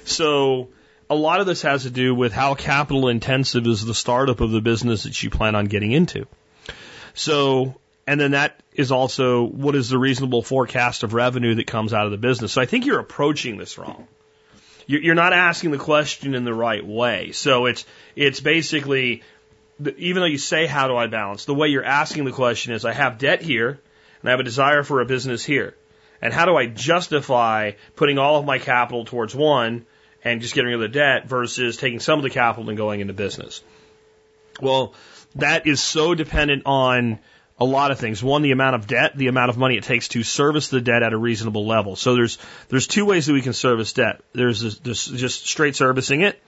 So 0.06 0.70
a 1.10 1.16
lot 1.16 1.42
of 1.42 1.46
this 1.46 1.64
has 1.64 1.84
to 1.84 1.90
do 1.90 2.16
with 2.16 2.32
how 2.32 2.56
capital 2.56 3.10
intensive 3.10 3.68
is 3.68 3.84
the 3.84 3.94
startup 3.94 4.40
of 4.40 4.52
the 4.52 4.62
business 4.62 5.04
that 5.04 5.22
you 5.22 5.30
plan 5.30 5.56
on 5.56 5.66
getting 5.66 5.92
into. 5.92 6.26
So, 7.16 7.76
and 8.10 8.20
then 8.20 8.32
that 8.32 8.64
is 8.74 8.92
also 8.92 9.44
what 9.44 9.76
is 9.76 9.90
the 9.90 10.00
reasonable 10.00 10.42
forecast 10.42 11.04
of 11.04 11.14
revenue 11.14 11.54
that 11.54 11.68
comes 11.68 11.94
out 11.94 12.06
of 12.06 12.12
the 12.12 12.18
business. 12.18 12.52
So 12.52 12.60
I 12.60 12.66
think 12.66 12.88
you're 12.88 12.98
approaching 12.98 13.58
this 13.58 13.78
wrong. 13.78 14.08
You're 14.88 15.14
not 15.14 15.32
asking 15.32 15.70
the 15.70 15.78
question 15.78 16.34
in 16.34 16.44
the 16.44 16.54
right 16.54 16.84
way. 16.84 17.34
So 17.34 17.68
it's, 17.68 17.86
it's 18.16 18.40
basically, 18.40 19.22
even 19.98 20.22
though 20.22 20.28
you 20.28 20.40
say, 20.40 20.66
how 20.66 20.88
do 20.88 20.98
I 20.98 21.06
balance? 21.06 21.46
The 21.46 21.54
way 21.54 21.68
you're 21.68 21.86
asking 21.86 22.26
the 22.26 22.32
question 22.32 22.74
is, 22.74 22.84
I 22.84 22.94
have 22.94 23.20
debt 23.20 23.44
here 23.44 23.80
and 24.22 24.28
I 24.28 24.32
have 24.32 24.40
a 24.40 24.44
desire 24.44 24.82
for 24.82 25.02
a 25.02 25.06
business 25.06 25.46
here. 25.46 25.76
And 26.20 26.34
how 26.34 26.46
do 26.46 26.56
I 26.56 26.66
justify 26.66 27.74
putting 27.96 28.18
all 28.18 28.40
of 28.40 28.46
my 28.46 28.58
capital 28.58 29.06
towards 29.06 29.36
one 29.36 29.86
and 30.24 30.42
just 30.42 30.56
getting 30.56 30.70
rid 30.70 30.82
of 30.82 30.82
the 30.82 30.88
debt 30.88 31.28
versus 31.28 31.78
taking 31.78 32.00
some 32.00 32.18
of 32.18 32.24
the 32.24 32.32
capital 32.32 32.70
and 32.70 32.78
going 32.78 33.02
into 33.02 33.14
business? 33.14 33.62
Well, 34.60 34.96
that 35.36 35.68
is 35.68 35.80
so 35.80 36.16
dependent 36.16 36.64
on 36.66 37.20
a 37.60 37.66
lot 37.66 37.92
of 37.92 38.00
things. 38.00 38.24
One, 38.24 38.42
the 38.42 38.52
amount 38.52 38.76
of 38.76 38.88
debt, 38.88 39.16
the 39.16 39.28
amount 39.28 39.50
of 39.50 39.58
money 39.58 39.78
it 39.78 39.84
takes 39.84 40.08
to 40.10 40.24
service 40.24 40.70
the 40.70 40.80
debt 40.80 41.04
at 41.04 41.14
a 41.14 41.18
reasonable 41.18 41.68
level. 41.68 41.96
So 41.96 42.16
there's 42.16 42.38
there's 42.70 42.88
two 42.88 43.06
ways 43.06 43.26
that 43.26 43.34
we 43.34 43.42
can 43.42 43.54
service 43.54 43.94
debt. 43.94 44.22
There's, 44.34 44.80
this, 44.80 45.06
just 45.06 45.46
straight 45.46 45.76
servicing 45.76 46.22
it, 46.22 46.42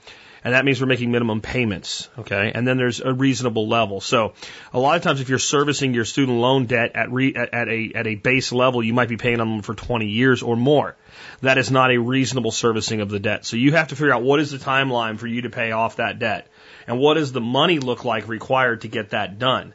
and 0.44 0.54
that 0.54 0.64
means 0.64 0.80
we're 0.80 0.88
making 0.88 1.12
minimum 1.12 1.42
payments. 1.42 2.08
Okay, 2.18 2.54
and 2.56 2.66
then 2.66 2.78
there's 2.78 3.02
a 3.02 3.14
reasonable 3.14 3.68
level. 3.68 4.00
So 4.00 4.34
a 4.74 4.80
lot 4.80 4.96
of 4.96 5.04
times, 5.04 5.20
if 5.20 5.28
you're 5.28 5.38
servicing 5.38 5.94
your 5.94 6.06
student 6.06 6.38
loan 6.40 6.66
debt 6.66 6.92
at 6.96 7.12
re, 7.12 7.36
at, 7.36 7.54
at 7.54 7.68
a 7.68 7.92
at 7.94 8.08
a 8.08 8.16
base 8.16 8.54
level, 8.54 8.82
you 8.82 8.94
might 8.94 9.10
be 9.10 9.18
paying 9.18 9.42
on 9.42 9.50
them 9.50 9.62
for 9.64 9.76
20 9.76 10.08
years 10.08 10.42
or 10.42 10.56
more. 10.56 10.96
That 11.42 11.58
is 11.58 11.70
not 11.70 11.92
a 11.92 11.98
reasonable 11.98 12.52
servicing 12.52 13.02
of 13.02 13.10
the 13.10 13.20
debt. 13.20 13.46
So 13.46 13.58
you 13.58 13.74
have 13.74 13.90
to 13.90 13.98
figure 13.98 14.14
out 14.14 14.24
what 14.24 14.40
is 14.40 14.52
the 14.52 14.58
timeline 14.58 15.20
for 15.20 15.28
you 15.28 15.42
to 15.42 15.50
pay 15.50 15.74
off 15.74 15.98
that 15.98 16.20
debt, 16.20 16.48
and 16.88 17.00
what 17.00 17.16
does 17.16 17.34
the 17.34 17.42
money 17.42 17.80
look 17.80 18.06
like 18.06 18.30
required 18.30 18.82
to 18.82 18.88
get 18.88 19.10
that 19.10 19.38
done. 19.38 19.74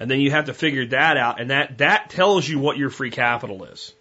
And 0.00 0.10
then 0.10 0.20
you 0.20 0.30
have 0.30 0.46
to 0.46 0.54
figure 0.54 0.86
that 0.86 1.16
out, 1.16 1.40
and 1.40 1.50
that, 1.50 1.78
that 1.78 2.10
tells 2.10 2.48
you 2.48 2.58
what 2.58 2.78
your 2.78 2.90
free 2.90 3.10
capital 3.10 3.64
is. 3.64 3.92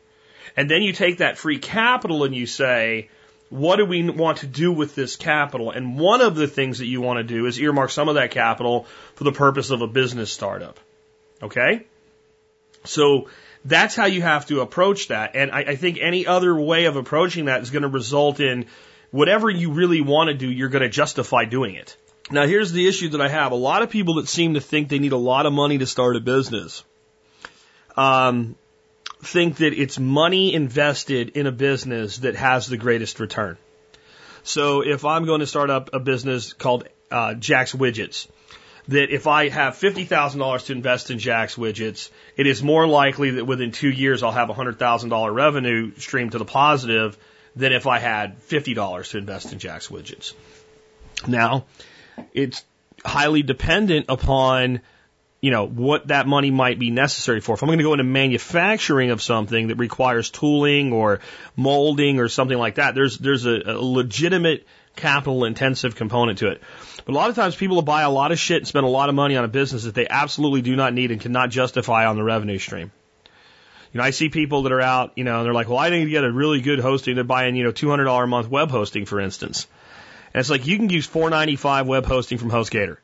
And 0.55 0.69
then 0.69 0.81
you 0.81 0.93
take 0.93 1.19
that 1.19 1.37
free 1.37 1.59
capital 1.59 2.23
and 2.23 2.35
you 2.35 2.45
say, 2.45 3.09
what 3.49 3.77
do 3.77 3.85
we 3.85 4.09
want 4.09 4.39
to 4.39 4.47
do 4.47 4.71
with 4.71 4.95
this 4.95 5.15
capital? 5.15 5.71
And 5.71 5.97
one 5.97 6.21
of 6.21 6.35
the 6.35 6.47
things 6.47 6.79
that 6.79 6.87
you 6.87 6.99
want 7.01 7.17
to 7.17 7.23
do 7.23 7.45
is 7.45 7.59
earmark 7.59 7.91
some 7.91 8.09
of 8.09 8.15
that 8.15 8.31
capital 8.31 8.85
for 9.15 9.23
the 9.23 9.31
purpose 9.31 9.69
of 9.69 9.81
a 9.81 9.87
business 9.87 10.31
startup. 10.31 10.79
Okay? 11.41 11.85
So 12.83 13.29
that's 13.63 13.95
how 13.95 14.05
you 14.05 14.21
have 14.21 14.47
to 14.47 14.61
approach 14.61 15.09
that. 15.09 15.35
And 15.35 15.51
I, 15.51 15.59
I 15.59 15.75
think 15.75 15.97
any 16.01 16.25
other 16.25 16.55
way 16.59 16.85
of 16.85 16.95
approaching 16.95 17.45
that 17.45 17.61
is 17.61 17.69
going 17.69 17.83
to 17.83 17.89
result 17.89 18.39
in 18.39 18.65
whatever 19.11 19.49
you 19.49 19.71
really 19.71 20.01
want 20.01 20.29
to 20.29 20.33
do, 20.33 20.49
you're 20.49 20.69
going 20.69 20.83
to 20.83 20.89
justify 20.89 21.45
doing 21.45 21.75
it. 21.75 21.95
Now, 22.29 22.45
here's 22.45 22.71
the 22.71 22.87
issue 22.87 23.09
that 23.09 23.21
I 23.21 23.29
have. 23.29 23.51
A 23.51 23.55
lot 23.55 23.83
of 23.83 23.89
people 23.89 24.15
that 24.15 24.27
seem 24.27 24.55
to 24.55 24.61
think 24.61 24.89
they 24.89 24.99
need 24.99 25.13
a 25.13 25.17
lot 25.17 25.45
of 25.45 25.53
money 25.53 25.77
to 25.77 25.85
start 25.85 26.17
a 26.17 26.19
business 26.19 26.83
um, 27.95 28.55
think 29.23 29.57
that 29.57 29.73
it's 29.73 29.97
money 29.97 30.53
invested 30.53 31.29
in 31.29 31.47
a 31.47 31.51
business 31.51 32.19
that 32.19 32.35
has 32.35 32.67
the 32.67 32.77
greatest 32.77 33.19
return. 33.19 33.57
So, 34.43 34.81
if 34.81 35.05
I'm 35.05 35.25
going 35.25 35.39
to 35.39 35.47
start 35.47 35.69
up 35.69 35.89
a 35.93 35.99
business 35.99 36.53
called 36.53 36.87
uh, 37.11 37.33
Jack's 37.33 37.73
Widgets, 37.73 38.27
that 38.87 39.09
if 39.13 39.27
I 39.27 39.49
have 39.49 39.75
$50,000 39.75 40.65
to 40.65 40.71
invest 40.71 41.11
in 41.11 41.19
Jack's 41.19 41.55
Widgets, 41.55 42.09
it 42.37 42.47
is 42.47 42.63
more 42.63 42.87
likely 42.87 43.31
that 43.31 43.45
within 43.45 43.71
two 43.71 43.89
years 43.89 44.23
I'll 44.23 44.31
have 44.31 44.49
a 44.49 44.53
$100,000 44.53 45.33
revenue 45.33 45.91
stream 45.97 46.29
to 46.29 46.37
the 46.37 46.45
positive 46.45 47.17
than 47.55 47.73
if 47.73 47.87
I 47.87 47.99
had 47.99 48.39
$50 48.47 49.09
to 49.11 49.17
invest 49.17 49.51
in 49.51 49.59
Jack's 49.59 49.87
Widgets. 49.87 50.33
Now, 51.27 51.65
it's 52.33 52.63
highly 53.05 53.43
dependent 53.43 54.07
upon 54.09 54.81
you 55.39 55.51
know 55.51 55.67
what 55.67 56.07
that 56.07 56.27
money 56.27 56.51
might 56.51 56.79
be 56.79 56.89
necessary 56.89 57.41
for. 57.41 57.53
If 57.53 57.61
I'm 57.61 57.67
going 57.67 57.77
to 57.77 57.83
go 57.83 57.93
into 57.93 58.03
manufacturing 58.03 59.11
of 59.11 59.21
something 59.21 59.67
that 59.67 59.75
requires 59.75 60.29
tooling 60.29 60.93
or 60.93 61.19
molding 61.55 62.19
or 62.19 62.27
something 62.27 62.57
like 62.57 62.75
that, 62.75 62.95
there's 62.95 63.17
there's 63.17 63.45
a, 63.45 63.61
a 63.65 63.79
legitimate 63.79 64.65
capital 64.95 65.45
intensive 65.45 65.95
component 65.95 66.39
to 66.39 66.49
it. 66.49 66.61
But 67.05 67.13
a 67.13 67.15
lot 67.15 67.29
of 67.29 67.35
times 67.35 67.55
people 67.55 67.75
will 67.75 67.83
buy 67.83 68.01
a 68.01 68.09
lot 68.09 68.31
of 68.31 68.39
shit 68.39 68.57
and 68.57 68.67
spend 68.67 68.85
a 68.85 68.89
lot 68.89 69.09
of 69.09 69.15
money 69.15 69.37
on 69.37 69.45
a 69.45 69.47
business 69.47 69.83
that 69.83 69.93
they 69.93 70.07
absolutely 70.07 70.63
do 70.63 70.75
not 70.75 70.93
need 70.93 71.11
and 71.11 71.21
cannot 71.21 71.51
justify 71.51 72.07
on 72.07 72.15
the 72.15 72.23
revenue 72.23 72.57
stream. 72.57 72.91
You 73.93 73.99
know, 73.99 74.03
I 74.03 74.09
see 74.09 74.29
people 74.29 74.63
that 74.63 74.71
are 74.71 74.81
out, 74.81 75.13
you 75.15 75.23
know, 75.23 75.37
and 75.37 75.45
they're 75.45 75.53
like, 75.53 75.69
well, 75.69 75.77
I 75.77 75.89
need 75.89 76.03
to 76.03 76.09
get 76.09 76.23
a 76.23 76.31
really 76.31 76.61
good 76.61 76.79
hosting. 76.79 77.15
They're 77.15 77.23
buying, 77.23 77.55
you 77.55 77.63
know, 77.63 77.71
$200 77.71 78.23
a 78.23 78.27
month 78.27 78.49
web 78.49 78.69
hosting, 78.69 79.05
for 79.05 79.19
instance. 79.19 79.67
And 80.37 80.41
it's 80.41 80.51
like 80.51 80.67
you 80.67 80.77
can 80.77 80.87
use 80.87 81.07
495 81.07 81.87
web 81.87 82.05
hosting 82.05 82.37
from 82.37 82.51
HostGator. 82.51 82.97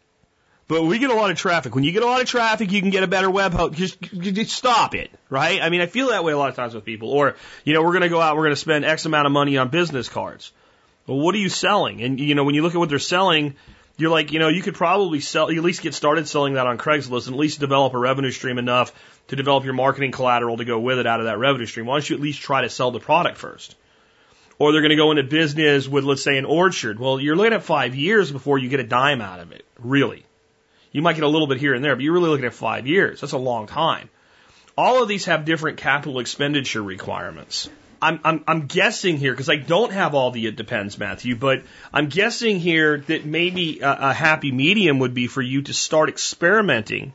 But 0.68 0.84
we 0.84 1.00
get 1.00 1.10
a 1.10 1.16
lot 1.16 1.32
of 1.32 1.38
traffic. 1.38 1.74
When 1.74 1.84
you 1.84 1.92
get 1.92 2.04
a 2.04 2.06
lot 2.06 2.22
of 2.22 2.28
traffic, 2.28 2.72
you 2.72 2.80
can 2.80 2.92
get 2.92 3.02
a 3.02 3.08
better 3.08 3.28
web 3.28 3.54
host. 3.54 3.74
Just, 3.74 4.00
just 4.00 4.52
stop 4.52 4.94
it, 4.94 5.10
right? 5.32 5.60
I 5.60 5.72
mean, 5.72 5.82
I 5.82 5.88
feel 5.88 6.10
that 6.10 6.24
way 6.24 6.32
a 6.32 6.38
lot 6.38 6.50
of 6.50 6.56
times 6.56 6.76
with 6.76 6.86
people. 6.86 7.10
Or, 7.10 7.36
you 7.64 7.74
know, 7.74 7.82
we're 7.82 7.94
going 7.94 8.04
to 8.04 8.10
go 8.10 8.22
out, 8.22 8.36
we're 8.36 8.44
going 8.44 8.52
to 8.52 8.62
spend 8.62 8.86
X 8.86 9.08
amount 9.08 9.26
of 9.26 9.32
money 9.32 9.58
on 9.58 9.70
business 9.70 10.10
cards. 10.10 10.52
Well, 11.08 11.18
what 11.18 11.34
are 11.34 11.40
you 11.40 11.50
selling? 11.50 12.04
And, 12.04 12.20
you 12.20 12.36
know, 12.36 12.44
when 12.44 12.54
you 12.54 12.62
look 12.62 12.76
at 12.76 12.78
what 12.78 12.90
they're 12.90 13.00
selling, 13.00 13.56
you're 13.98 14.12
like, 14.12 14.32
you 14.32 14.38
know, 14.38 14.50
you 14.50 14.62
could 14.62 14.76
probably 14.76 15.20
sell, 15.20 15.50
at 15.50 15.58
least 15.58 15.82
get 15.82 15.96
started 15.96 16.28
selling 16.28 16.54
that 16.54 16.68
on 16.68 16.78
Craigslist 16.78 17.26
and 17.26 17.36
at 17.36 17.40
least 17.40 17.60
develop 17.60 17.96
a 17.96 17.98
revenue 17.98 18.30
stream 18.30 18.60
enough 18.60 18.94
to 19.30 19.36
develop 19.36 19.64
your 19.64 19.74
marketing 19.74 20.12
collateral 20.12 20.58
to 20.58 20.66
go 20.66 20.80
with 20.80 21.00
it 21.00 21.08
out 21.08 21.20
of 21.20 21.26
that 21.26 21.40
revenue 21.40 21.66
stream. 21.66 21.88
Why 21.88 21.96
don't 21.96 22.08
you 22.08 22.16
at 22.16 22.22
least 22.22 22.42
try 22.42 22.62
to 22.62 22.70
sell 22.70 22.92
the 22.92 23.00
product 23.00 23.40
first? 23.40 23.76
Or 24.60 24.72
they're 24.72 24.82
going 24.82 24.90
to 24.92 24.96
go 24.96 25.12
into 25.12 25.24
business 25.24 25.88
with, 25.88 26.04
let's 26.04 26.24
say, 26.24 26.38
an 26.38 26.46
orchard. 26.46 27.00
Well, 27.00 27.20
you're 27.20 27.36
looking 27.36 27.54
at 27.54 27.64
five 27.64 27.96
years 27.96 28.32
before 28.32 28.58
you 28.58 28.70
get 28.70 28.80
a 28.80 28.84
dime 28.84 29.22
out 29.22 29.40
of 29.40 29.52
it, 29.52 29.66
really. 29.80 30.26
You 30.92 31.02
might 31.02 31.16
get 31.16 31.24
a 31.24 31.28
little 31.28 31.48
bit 31.48 31.58
here 31.58 31.74
and 31.74 31.84
there, 31.84 31.96
but 31.96 32.04
you're 32.04 32.14
really 32.14 32.30
looking 32.30 32.46
at 32.46 32.54
five 32.54 32.86
years. 32.86 33.22
That's 33.22 33.34
a 33.34 33.38
long 33.38 33.68
time. 33.68 34.10
All 34.78 35.02
of 35.02 35.10
these 35.10 35.26
have 35.26 35.46
different 35.46 35.78
capital 35.78 36.20
expenditure 36.20 36.84
requirements. 36.84 37.70
I'm, 38.02 38.20
I'm, 38.24 38.44
I'm 38.48 38.68
guessing 38.68 39.18
here, 39.18 39.32
because 39.32 39.50
I 39.50 39.56
don't 39.56 39.92
have 39.92 40.14
all 40.14 40.32
the 40.32 40.46
it 40.46 40.56
depends, 40.56 40.98
Matthew, 40.98 41.36
but 41.36 41.64
I'm 41.94 42.10
guessing 42.10 42.60
here 42.60 42.98
that 43.08 43.26
maybe 43.26 43.80
a, 43.80 44.10
a 44.10 44.14
happy 44.14 44.52
medium 44.52 45.00
would 45.00 45.14
be 45.14 45.28
for 45.28 45.42
you 45.42 45.62
to 45.64 45.74
start 45.74 46.10
experimenting 46.10 47.14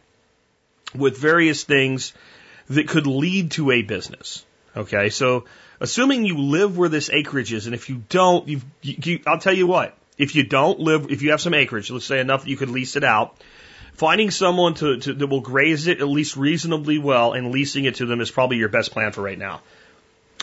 with 0.95 1.19
various 1.19 1.65
things 1.65 2.15
that 2.69 2.89
could 2.89 3.07
lead 3.07 3.51
to 3.53 3.71
a 3.71 3.83
business. 3.83 4.45
Okay, 4.77 5.11
so 5.11 5.45
assuming 5.81 6.25
you 6.25 6.39
live 6.39 6.77
where 6.77 6.89
this 6.89 7.11
acreage 7.11 7.53
is, 7.53 7.67
and 7.67 7.75
if 7.75 7.89
you 7.89 8.03
don't, 8.09 8.49
you, 8.49 8.61
you, 8.83 9.21
I'll 9.27 9.39
tell 9.39 9.55
you 9.55 9.67
what, 9.67 9.97
if 10.17 10.35
you 10.35 10.43
don't 10.43 10.81
live, 10.81 11.11
if 11.11 11.23
you 11.23 11.31
have 11.31 11.41
some 11.41 11.55
acreage, 11.55 11.91
let's 11.91 12.05
say 12.05 12.21
enough 12.21 12.43
that 12.45 12.51
you 12.51 12.57
could 12.57 12.71
lease 12.71 12.97
it 12.97 13.05
out, 13.05 13.37
finding 13.95 14.31
someone 14.31 14.75
to, 14.75 14.99
to 14.99 15.15
that 15.15 15.27
will 15.27 15.41
graze 15.41 15.87
it 15.87 16.01
at 16.01 16.09
least 16.09 16.37
reasonably 16.37 16.99
well 16.99 17.33
and 17.33 17.51
leasing 17.53 17.85
it 17.85 17.97
to 17.97 18.07
them 18.07 18.21
is 18.21 18.31
probably 18.31 18.57
your 18.57 18.69
best 18.69 18.91
plan 18.91 19.13
for 19.13 19.23
right 19.23 19.39
now. 19.39 19.61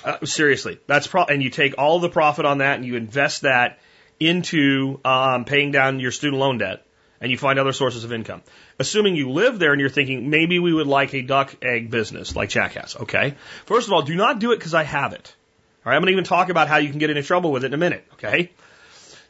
Uh, 0.04 0.24
seriously, 0.26 0.80
that's 0.88 1.08
pro- 1.08 1.26
and 1.26 1.42
you 1.42 1.50
take 1.50 1.76
all 1.78 2.00
the 2.00 2.10
profit 2.10 2.46
on 2.46 2.60
that 2.60 2.76
and 2.76 2.86
you 2.86 2.96
invest 2.96 3.42
that 3.42 3.80
into 4.20 5.00
um, 5.04 5.46
paying 5.46 5.72
down 5.72 6.00
your 6.00 6.12
student 6.12 6.40
loan 6.40 6.58
debt 6.58 6.86
and 7.26 7.32
you 7.32 7.40
find 7.40 7.58
other 7.58 7.74
sources 7.74 8.04
of 8.04 8.14
income. 8.14 8.44
Assuming 8.78 9.16
you 9.16 9.32
live 9.32 9.58
there 9.58 9.72
and 9.72 9.82
you're 9.82 9.90
thinking, 9.90 10.30
maybe 10.30 10.60
we 10.60 10.72
would 10.72 10.86
like 10.86 11.16
a 11.16 11.24
duck 11.24 11.56
egg 11.64 11.90
business 11.90 12.36
like 12.36 12.50
Jack 12.50 12.74
has. 12.74 12.96
Okay. 12.96 13.34
First 13.66 13.88
of 13.88 13.94
all, 13.94 14.04
do 14.04 14.14
not 14.14 14.38
do 14.38 14.52
it 14.52 14.58
because 14.58 14.76
I 14.76 14.84
have 14.84 15.14
it. 15.14 15.36
All 15.84 15.90
right. 15.90 15.96
I'm 15.96 16.04
going 16.04 16.10
to 16.10 16.12
even 16.12 16.24
talk 16.24 16.50
about 16.50 16.68
how 16.68 16.78
you 16.78 16.92
can 16.92 17.00
get 17.00 17.10
into 17.10 17.24
trouble 17.24 17.52
with 17.52 17.64
it 17.64 17.68
in 17.68 17.74
a 17.74 17.78
minute. 17.78 18.06
Okay. 18.14 18.52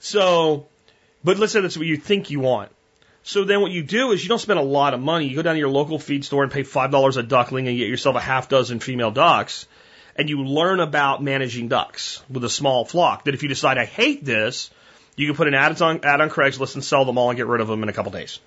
So, 0.02 0.68
but 1.24 1.40
let's 1.40 1.54
say 1.54 1.62
that's 1.62 1.78
what 1.78 1.88
you 1.88 1.96
think 1.96 2.32
you 2.32 2.42
want. 2.42 2.70
So 3.24 3.46
then 3.46 3.62
what 3.62 3.72
you 3.72 3.82
do 3.82 4.12
is 4.12 4.22
you 4.22 4.28
don't 4.28 4.40
spend 4.40 4.60
a 4.60 4.64
lot 4.64 4.94
of 4.94 5.00
money. 5.00 5.30
You 5.30 5.38
go 5.38 5.42
down 5.42 5.56
to 5.56 5.60
your 5.60 5.70
local 5.70 5.98
feed 5.98 6.26
store 6.26 6.44
and 6.44 6.52
pay 6.52 6.64
$5 6.64 7.18
a 7.18 7.24
duckling 7.24 7.70
and 7.70 7.78
get 7.78 7.88
yourself 7.88 8.18
a 8.18 8.20
half 8.20 8.50
dozen 8.50 8.82
female 8.82 9.12
ducks 9.12 9.68
and 10.16 10.30
you 10.30 10.44
learn 10.44 10.80
about 10.80 11.24
managing 11.24 11.68
ducks 11.68 12.22
with 12.30 12.44
a 12.44 12.50
small 12.50 12.86
flock 12.86 13.26
that 13.26 13.34
if 13.34 13.44
you 13.44 13.50
decide 13.50 13.78
I 13.78 13.86
hate 13.86 14.24
this, 14.24 14.70
you 15.16 15.28
can 15.28 15.36
put 15.36 15.48
an 15.48 15.54
ad 15.54 15.82
on, 15.82 16.04
ad 16.04 16.22
on 16.22 16.30
Craigslist 16.30 16.76
and 16.76 16.84
sell 16.84 17.06
them 17.06 17.18
all 17.18 17.30
and 17.30 17.38
get 17.38 17.48
rid 17.48 17.62
of 17.62 17.68
them 17.68 17.84
in 17.84 17.90
a 17.90 17.94
couple 17.94 18.12
days. 18.12 18.40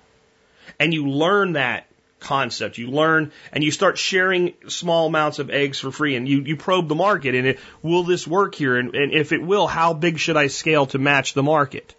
And 0.79 0.93
you 0.93 1.09
learn 1.09 1.53
that 1.53 1.87
concept. 2.19 2.77
You 2.77 2.87
learn 2.87 3.31
and 3.51 3.63
you 3.63 3.71
start 3.71 3.97
sharing 3.97 4.53
small 4.67 5.07
amounts 5.07 5.39
of 5.39 5.49
eggs 5.49 5.79
for 5.79 5.91
free 5.91 6.15
and 6.15 6.27
you, 6.27 6.41
you 6.41 6.57
probe 6.57 6.87
the 6.87 6.95
market 6.95 7.35
and 7.35 7.47
it, 7.47 7.59
will 7.81 8.03
this 8.03 8.27
work 8.27 8.55
here? 8.55 8.77
And, 8.77 8.93
and 8.93 9.13
if 9.13 9.31
it 9.31 9.41
will, 9.41 9.67
how 9.67 9.93
big 9.93 10.19
should 10.19 10.37
I 10.37 10.47
scale 10.47 10.85
to 10.87 10.99
match 10.99 11.33
the 11.33 11.43
market? 11.43 11.95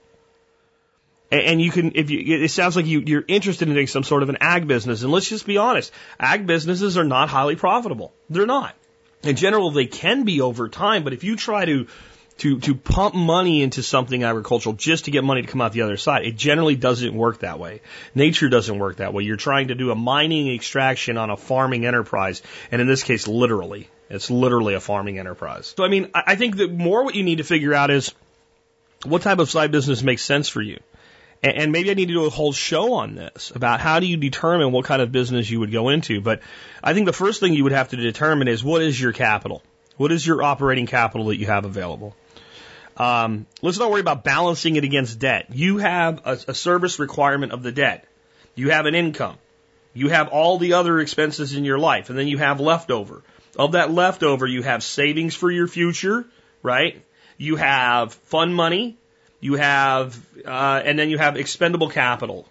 And, 1.31 1.43
and 1.43 1.63
you 1.63 1.71
can, 1.71 1.93
if 1.95 2.11
you, 2.11 2.43
it 2.43 2.51
sounds 2.51 2.77
like 2.77 2.87
you, 2.87 3.01
you're 3.01 3.25
interested 3.27 3.69
in 3.69 3.75
doing 3.75 3.87
some 3.87 4.05
sort 4.05 4.23
of 4.23 4.29
an 4.29 4.39
ag 4.41 4.67
business. 4.67 5.03
And 5.03 5.11
let's 5.11 5.29
just 5.29 5.47
be 5.47 5.59
honest. 5.59 5.93
Ag 6.19 6.47
businesses 6.47 6.97
are 6.97 7.05
not 7.05 7.29
highly 7.29 7.57
profitable. 7.57 8.13
They're 8.29 8.47
not. 8.47 8.75
In 9.23 9.37
general, 9.37 9.71
they 9.71 9.87
can 9.87 10.25
be 10.25 10.41
over 10.41 10.69
time, 10.69 11.05
but 11.05 11.13
if 11.13 11.25
you 11.25 11.37
try 11.37 11.67
to 11.67 11.89
to, 12.41 12.59
to 12.61 12.75
pump 12.75 13.15
money 13.15 13.63
into 13.63 13.83
something 13.83 14.25
agricultural 14.25 14.75
just 14.75 15.05
to 15.05 15.11
get 15.11 15.23
money 15.25 15.43
to 15.43 15.49
come 15.49 15.61
out 15.61 15.73
the 15.73 15.83
other 15.83 15.99
side. 15.99 16.25
It 16.25 16.37
generally 16.37 16.75
doesn't 16.75 17.15
work 17.15 17.41
that 17.41 17.59
way. 17.59 17.83
Nature 18.15 18.49
doesn't 18.49 18.79
work 18.79 18.97
that 18.97 19.13
way. 19.13 19.25
You're 19.25 19.37
trying 19.37 19.69
to 19.69 19.75
do 19.75 19.91
a 19.91 19.95
mining 19.95 20.53
extraction 20.55 21.19
on 21.19 21.29
a 21.29 21.37
farming 21.37 21.85
enterprise, 21.85 22.43
and 22.71 22.81
in 22.81 22.89
this 22.89 23.03
case, 23.03 23.29
literally. 23.29 23.89
It's 24.09 24.31
literally 24.31 24.75
a 24.75 24.81
farming 24.81 25.19
enterprise. 25.19 25.75
So, 25.77 25.85
I 25.85 25.89
mean, 25.89 26.11
I 26.15 26.35
think 26.35 26.57
that 26.57 26.73
more 26.73 27.05
what 27.05 27.15
you 27.15 27.23
need 27.23 27.39
to 27.39 27.45
figure 27.45 27.75
out 27.75 27.91
is 27.91 28.13
what 29.05 29.23
type 29.23 29.39
of 29.39 29.51
side 29.51 29.71
business 29.71 30.03
makes 30.03 30.23
sense 30.23 30.49
for 30.49 30.63
you. 30.63 30.81
And 31.43 31.73
maybe 31.73 31.91
I 31.91 31.95
need 31.95 32.09
to 32.09 32.15
do 32.15 32.25
a 32.25 32.31
whole 32.31 32.53
show 32.53 32.95
on 32.95 33.15
this 33.15 33.51
about 33.55 33.81
how 33.81 34.01
do 34.01 34.07
you 34.07 34.17
determine 34.17 34.73
what 34.73 34.85
kind 34.85 35.01
of 35.01 35.13
business 35.13 35.49
you 35.49 35.61
would 35.61 35.73
go 35.73 35.89
into. 35.89 36.21
But 36.21 36.41
I 36.83 36.93
think 36.93 37.07
the 37.07 37.15
first 37.15 37.41
thing 37.41 37.55
you 37.55 37.65
would 37.65 37.73
have 37.73 37.91
to 37.91 37.97
determine 37.97 38.49
is 38.49 38.65
what 38.65 38.83
is 38.83 39.01
your 39.01 39.13
capital? 39.13 39.63
What 39.97 40.13
is 40.13 40.27
your 40.27 40.43
operating 40.43 40.87
capital 40.87 41.27
that 41.27 41.37
you 41.37 41.47
have 41.47 41.65
available? 41.65 42.15
Um, 43.01 43.47
let's 43.63 43.79
not 43.79 43.91
worry 43.91 44.03
about 44.03 44.25
balancing 44.25 44.77
it 44.77 44.85
against 44.85 45.19
debt. 45.19 45.47
You 45.55 45.79
have 45.79 46.21
a, 46.27 46.39
a 46.49 46.55
service 46.55 46.99
requirement 46.99 47.53
of 47.53 47.63
the 47.63 47.73
debt. 47.73 48.05
You 48.55 48.73
have 48.73 48.85
an 48.85 48.95
income. 48.95 49.39
You 49.95 50.11
have 50.11 50.29
all 50.29 50.59
the 50.59 50.75
other 50.75 51.01
expenses 51.01 51.55
in 51.55 51.65
your 51.65 51.79
life, 51.79 52.11
and 52.11 52.19
then 52.19 52.29
you 52.29 52.37
have 52.37 52.61
leftover. 52.61 53.23
Of 53.57 53.73
that 53.73 53.91
leftover, 53.91 54.47
you 54.47 54.63
have 54.63 54.83
savings 54.83 55.35
for 55.35 55.51
your 55.51 55.67
future, 55.67 56.27
right? 56.63 57.03
You 57.39 57.57
have 57.57 58.13
fund 58.13 58.55
money. 58.55 58.99
You 59.41 59.55
have, 59.55 60.21
uh, 60.45 60.83
and 60.85 60.99
then 60.99 61.09
you 61.09 61.17
have 61.17 61.39
expendable 61.39 61.89
capital. 61.89 62.47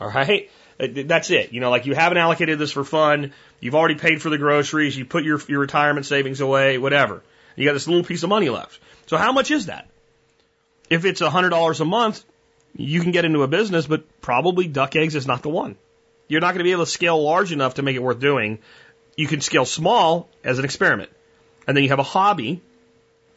All 0.00 0.08
right? 0.08 0.50
That's 0.78 1.30
it. 1.30 1.52
You 1.52 1.60
know, 1.60 1.68
like 1.68 1.84
you 1.84 1.94
haven't 1.94 2.16
allocated 2.16 2.58
this 2.58 2.72
for 2.72 2.84
fun. 2.84 3.34
You've 3.60 3.74
already 3.74 3.96
paid 3.96 4.22
for 4.22 4.30
the 4.30 4.38
groceries. 4.38 4.96
You 4.96 5.04
put 5.04 5.24
your, 5.24 5.42
your 5.46 5.60
retirement 5.60 6.06
savings 6.06 6.40
away, 6.40 6.78
whatever. 6.78 7.22
You 7.54 7.66
got 7.66 7.74
this 7.74 7.86
little 7.86 8.04
piece 8.04 8.22
of 8.22 8.30
money 8.30 8.48
left. 8.48 8.80
So 9.08 9.16
how 9.16 9.32
much 9.32 9.50
is 9.50 9.66
that? 9.66 9.88
If 10.90 11.04
it's 11.04 11.20
a 11.20 11.30
hundred 11.30 11.50
dollars 11.50 11.80
a 11.80 11.84
month, 11.84 12.24
you 12.76 13.00
can 13.00 13.10
get 13.10 13.24
into 13.24 13.42
a 13.42 13.48
business, 13.48 13.86
but 13.86 14.20
probably 14.20 14.68
duck 14.68 14.96
eggs 14.96 15.14
is 15.14 15.26
not 15.26 15.42
the 15.42 15.48
one. 15.48 15.76
You're 16.28 16.42
not 16.42 16.48
going 16.48 16.58
to 16.58 16.64
be 16.64 16.72
able 16.72 16.84
to 16.84 16.90
scale 16.90 17.22
large 17.22 17.50
enough 17.50 17.74
to 17.74 17.82
make 17.82 17.96
it 17.96 18.02
worth 18.02 18.20
doing. 18.20 18.58
You 19.16 19.26
can 19.26 19.40
scale 19.40 19.64
small 19.64 20.28
as 20.44 20.58
an 20.58 20.64
experiment. 20.64 21.10
And 21.66 21.76
then 21.76 21.84
you 21.84 21.90
have 21.90 21.98
a 21.98 22.04
hobby 22.04 22.62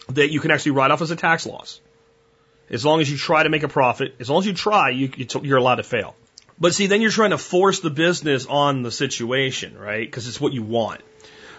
that 0.09 0.30
you 0.30 0.39
can 0.41 0.51
actually 0.51 0.74
write 0.74 0.91
off 0.91 1.01
as 1.01 1.11
a 1.11 1.15
tax 1.15 1.45
loss. 1.45 1.80
As 2.69 2.86
long 2.86 2.99
as 3.01 3.09
you 3.09 3.17
try 3.17 3.43
to 3.43 3.49
make 3.49 3.63
a 3.63 3.67
profit, 3.67 4.15
as 4.19 4.30
long 4.30 4.39
as 4.39 4.45
you 4.45 4.53
try, 4.53 4.89
you, 4.89 5.11
you're 5.41 5.57
allowed 5.57 5.76
to 5.76 5.84
fail. 5.84 6.15
But 6.59 6.76
see, 6.76 6.88
then 6.88 7.01
you're 7.01 7.11
trying 7.11 7.32
to 7.32 7.38
force 7.38 7.80
the 7.80 7.89
business 7.89 8.45
on 8.45 8.84
the 8.84 8.91
situation, 8.91 9.78
right? 9.78 10.05
Because 10.05 10.28
it's 10.28 10.39
what 10.39 10.53
you 10.53 10.63
want. 10.63 11.01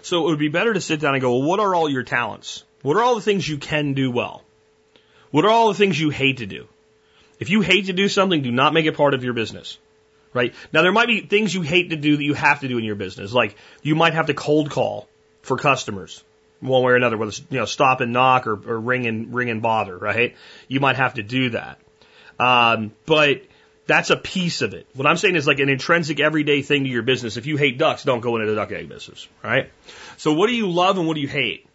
So 0.01 0.27
it 0.27 0.29
would 0.29 0.39
be 0.39 0.49
better 0.49 0.73
to 0.73 0.81
sit 0.81 0.99
down 0.99 1.13
and 1.13 1.21
go, 1.21 1.37
well, 1.37 1.47
what 1.47 1.59
are 1.59 1.73
all 1.73 1.89
your 1.89 2.03
talents? 2.03 2.63
What 2.83 2.97
are 2.97 3.01
all 3.01 3.15
the 3.15 3.21
things 3.21 3.47
you 3.47 3.57
can 3.57 3.93
do 3.93 4.11
well? 4.11 4.43
What 5.31 5.45
are 5.45 5.49
all 5.49 5.69
the 5.69 5.73
things 5.73 5.99
you 5.99 6.11
hate 6.11 6.37
to 6.37 6.45
do? 6.45 6.67
If 7.39 7.49
you 7.49 7.61
hate 7.61 7.87
to 7.87 7.93
do 7.93 8.07
something, 8.07 8.43
do 8.43 8.51
not 8.51 8.73
make 8.73 8.85
it 8.85 8.95
part 8.95 9.15
of 9.15 9.23
your 9.23 9.33
business. 9.33 9.79
Right? 10.33 10.53
Now 10.71 10.83
there 10.83 10.91
might 10.91 11.07
be 11.07 11.21
things 11.21 11.53
you 11.53 11.61
hate 11.61 11.89
to 11.89 11.95
do 11.95 12.17
that 12.17 12.23
you 12.23 12.33
have 12.35 12.59
to 12.61 12.67
do 12.67 12.77
in 12.77 12.83
your 12.83 12.95
business. 12.95 13.33
Like 13.33 13.55
you 13.81 13.95
might 13.95 14.13
have 14.13 14.27
to 14.27 14.33
cold 14.33 14.69
call 14.69 15.07
for 15.41 15.57
customers 15.57 16.23
one 16.59 16.83
way 16.83 16.93
or 16.93 16.95
another, 16.95 17.17
whether 17.17 17.29
it's, 17.29 17.41
you 17.49 17.59
know, 17.59 17.65
stop 17.65 18.01
and 18.01 18.13
knock 18.13 18.47
or, 18.47 18.53
or 18.53 18.79
ring 18.79 19.05
and 19.05 19.33
ring 19.33 19.49
and 19.49 19.61
bother, 19.61 19.97
right? 19.97 20.35
You 20.67 20.79
might 20.79 20.95
have 20.95 21.15
to 21.15 21.23
do 21.23 21.51
that. 21.51 21.79
Um, 22.39 22.93
but 23.05 23.43
that's 23.85 24.09
a 24.09 24.17
piece 24.17 24.61
of 24.61 24.73
it. 24.73 24.87
What 24.93 25.05
I'm 25.05 25.17
saying 25.17 25.35
is 25.35 25.45
like 25.45 25.59
an 25.59 25.69
intrinsic 25.69 26.19
everyday 26.19 26.61
thing 26.61 26.83
to 26.83 26.89
your 26.89 27.03
business. 27.03 27.37
If 27.37 27.45
you 27.45 27.57
hate 27.57 27.77
ducks, 27.77 28.03
don't 28.03 28.21
go 28.21 28.37
into 28.37 28.49
the 28.49 28.55
duck 28.55 28.71
egg 28.71 28.89
business, 28.89 29.27
right? 29.43 29.69
So 30.17 30.33
what 30.33 30.47
do 30.47 30.55
you 30.55 30.69
love 30.69 30.97
and 30.97 31.07
what 31.07 31.15
do 31.15 31.21
you 31.21 31.27
hate? 31.27 31.67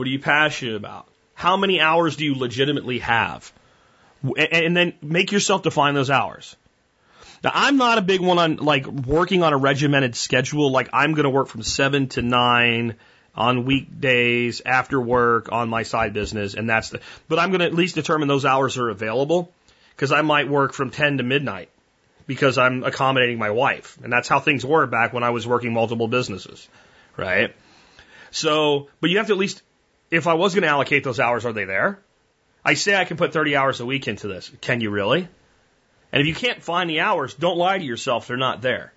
What 0.00 0.06
are 0.06 0.12
you 0.12 0.18
passionate 0.18 0.76
about? 0.76 1.06
How 1.34 1.58
many 1.58 1.78
hours 1.78 2.16
do 2.16 2.24
you 2.24 2.34
legitimately 2.34 3.00
have? 3.00 3.52
And 4.34 4.74
then 4.74 4.94
make 5.02 5.30
yourself 5.30 5.62
define 5.62 5.92
those 5.92 6.08
hours. 6.08 6.56
Now, 7.44 7.50
I'm 7.52 7.76
not 7.76 7.98
a 7.98 8.00
big 8.00 8.22
one 8.22 8.38
on 8.38 8.56
like 8.56 8.86
working 8.86 9.42
on 9.42 9.52
a 9.52 9.58
regimented 9.58 10.16
schedule. 10.16 10.70
Like 10.70 10.88
I'm 10.94 11.12
going 11.12 11.24
to 11.24 11.30
work 11.30 11.48
from 11.48 11.62
seven 11.62 12.08
to 12.16 12.22
nine 12.22 12.94
on 13.34 13.66
weekdays 13.66 14.62
after 14.64 14.98
work 14.98 15.52
on 15.52 15.68
my 15.68 15.82
side 15.82 16.14
business. 16.14 16.54
And 16.54 16.66
that's 16.66 16.88
the, 16.88 17.00
but 17.28 17.38
I'm 17.38 17.50
going 17.50 17.60
to 17.60 17.66
at 17.66 17.74
least 17.74 17.94
determine 17.94 18.26
those 18.26 18.46
hours 18.46 18.78
are 18.78 18.88
available 18.88 19.52
because 19.96 20.12
I 20.12 20.22
might 20.22 20.48
work 20.48 20.72
from 20.72 20.90
10 20.90 21.18
to 21.18 21.24
midnight 21.24 21.68
because 22.26 22.56
I'm 22.56 22.84
accommodating 22.84 23.36
my 23.36 23.50
wife. 23.50 23.98
And 24.02 24.10
that's 24.10 24.28
how 24.28 24.40
things 24.40 24.64
were 24.64 24.86
back 24.86 25.12
when 25.12 25.24
I 25.24 25.28
was 25.28 25.46
working 25.46 25.74
multiple 25.74 26.08
businesses, 26.08 26.66
right? 27.18 27.54
So, 28.30 28.88
but 29.02 29.10
you 29.10 29.18
have 29.18 29.26
to 29.26 29.34
at 29.34 29.38
least, 29.38 29.62
if 30.10 30.26
I 30.26 30.34
was 30.34 30.54
going 30.54 30.62
to 30.62 30.68
allocate 30.68 31.04
those 31.04 31.20
hours, 31.20 31.46
are 31.46 31.52
they 31.52 31.64
there? 31.64 32.00
I 32.64 32.74
say 32.74 32.94
I 32.94 33.04
can 33.04 33.16
put 33.16 33.32
30 33.32 33.56
hours 33.56 33.80
a 33.80 33.86
week 33.86 34.08
into 34.08 34.28
this. 34.28 34.50
Can 34.60 34.80
you 34.80 34.90
really? 34.90 35.28
And 36.12 36.20
if 36.20 36.26
you 36.26 36.34
can't 36.34 36.62
find 36.62 36.90
the 36.90 37.00
hours, 37.00 37.34
don't 37.34 37.56
lie 37.56 37.78
to 37.78 37.84
yourself. 37.84 38.26
They're 38.26 38.36
not 38.36 38.60
there. 38.60 38.92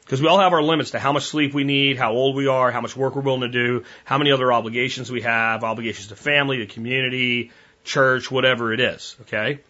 Because 0.00 0.22
we 0.22 0.28
all 0.28 0.38
have 0.38 0.54
our 0.54 0.62
limits 0.62 0.92
to 0.92 0.98
how 0.98 1.12
much 1.12 1.24
sleep 1.24 1.52
we 1.52 1.64
need, 1.64 1.98
how 1.98 2.12
old 2.12 2.34
we 2.34 2.46
are, 2.46 2.72
how 2.72 2.80
much 2.80 2.96
work 2.96 3.14
we're 3.14 3.22
willing 3.22 3.42
to 3.42 3.48
do, 3.48 3.84
how 4.04 4.16
many 4.16 4.32
other 4.32 4.50
obligations 4.50 5.12
we 5.12 5.20
have, 5.20 5.64
obligations 5.64 6.08
to 6.08 6.16
family, 6.16 6.58
to 6.58 6.66
community, 6.66 7.52
church, 7.84 8.30
whatever 8.30 8.72
it 8.72 8.80
is. 8.80 9.16
Okay? 9.22 9.60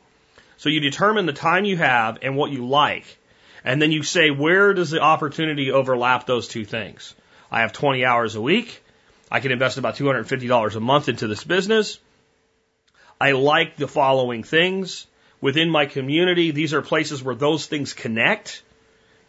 So 0.56 0.68
you 0.68 0.78
determine 0.78 1.26
the 1.26 1.32
time 1.32 1.64
you 1.64 1.76
have 1.76 2.18
and 2.22 2.36
what 2.36 2.52
you 2.52 2.66
like, 2.66 3.18
and 3.64 3.82
then 3.82 3.90
you 3.90 4.04
say, 4.04 4.30
where 4.30 4.74
does 4.74 4.90
the 4.90 5.00
opportunity 5.00 5.72
overlap 5.72 6.26
those 6.26 6.46
two 6.46 6.64
things? 6.64 7.16
I 7.50 7.62
have 7.62 7.72
20 7.72 8.04
hours 8.04 8.36
a 8.36 8.40
week. 8.40 8.80
I 9.30 9.40
can 9.40 9.52
invest 9.52 9.78
about 9.78 9.96
$250 9.96 10.76
a 10.76 10.80
month 10.80 11.08
into 11.08 11.26
this 11.26 11.44
business. 11.44 11.98
I 13.20 13.32
like 13.32 13.76
the 13.76 13.88
following 13.88 14.42
things. 14.42 15.06
Within 15.40 15.70
my 15.70 15.86
community, 15.86 16.50
these 16.50 16.74
are 16.74 16.82
places 16.82 17.22
where 17.22 17.34
those 17.34 17.66
things 17.66 17.92
connect. 17.92 18.62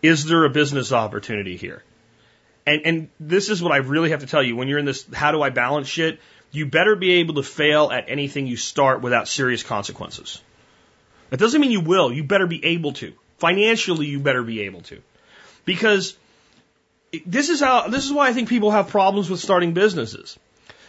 Is 0.01 0.25
there 0.25 0.45
a 0.45 0.49
business 0.49 0.91
opportunity 0.91 1.55
here? 1.55 1.83
And, 2.65 2.81
and 2.85 3.09
this 3.19 3.49
is 3.49 3.61
what 3.61 3.71
I 3.71 3.77
really 3.77 4.11
have 4.11 4.21
to 4.21 4.27
tell 4.27 4.43
you. 4.43 4.55
When 4.55 4.67
you're 4.67 4.79
in 4.79 4.85
this, 4.85 5.05
how 5.13 5.31
do 5.31 5.41
I 5.41 5.49
balance 5.49 5.87
shit? 5.87 6.19
You 6.51 6.65
better 6.65 6.95
be 6.95 7.13
able 7.13 7.35
to 7.35 7.43
fail 7.43 7.91
at 7.91 8.05
anything 8.07 8.47
you 8.47 8.57
start 8.57 9.01
without 9.01 9.27
serious 9.27 9.63
consequences. 9.63 10.41
That 11.29 11.39
doesn't 11.39 11.61
mean 11.61 11.71
you 11.71 11.81
will. 11.81 12.11
You 12.11 12.23
better 12.23 12.47
be 12.47 12.63
able 12.65 12.93
to. 12.93 13.13
Financially, 13.37 14.07
you 14.07 14.19
better 14.19 14.43
be 14.43 14.61
able 14.61 14.81
to. 14.81 15.01
Because 15.65 16.17
this 17.25 17.49
is 17.49 17.59
how, 17.59 17.87
this 17.87 18.05
is 18.05 18.13
why 18.13 18.27
I 18.27 18.33
think 18.33 18.49
people 18.49 18.71
have 18.71 18.89
problems 18.89 19.29
with 19.29 19.39
starting 19.39 19.73
businesses. 19.73 20.37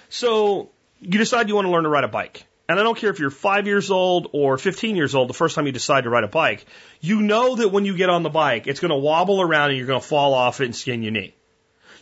So 0.08 0.70
you 1.00 1.18
decide 1.18 1.48
you 1.48 1.54
want 1.54 1.66
to 1.66 1.70
learn 1.70 1.84
to 1.84 1.88
ride 1.88 2.04
a 2.04 2.08
bike. 2.08 2.44
And 2.68 2.78
I 2.78 2.84
don't 2.84 2.96
care 2.96 3.10
if 3.10 3.18
you're 3.18 3.30
five 3.30 3.66
years 3.66 3.90
old 3.90 4.28
or 4.32 4.56
15 4.56 4.94
years 4.94 5.16
old, 5.16 5.28
the 5.28 5.34
first 5.34 5.56
time 5.56 5.66
you 5.66 5.72
decide 5.72 6.04
to 6.04 6.10
ride 6.10 6.22
a 6.22 6.28
bike, 6.28 6.64
you 7.00 7.20
know 7.20 7.56
that 7.56 7.70
when 7.70 7.84
you 7.84 7.96
get 7.96 8.10
on 8.10 8.22
the 8.22 8.30
bike, 8.30 8.68
it's 8.68 8.78
going 8.78 8.92
to 8.92 8.96
wobble 8.96 9.40
around 9.40 9.70
and 9.70 9.78
you're 9.78 9.88
going 9.88 10.00
to 10.00 10.06
fall 10.06 10.34
off 10.34 10.60
it 10.60 10.66
and 10.66 10.76
skin 10.76 11.02
your 11.02 11.10
knee. 11.10 11.34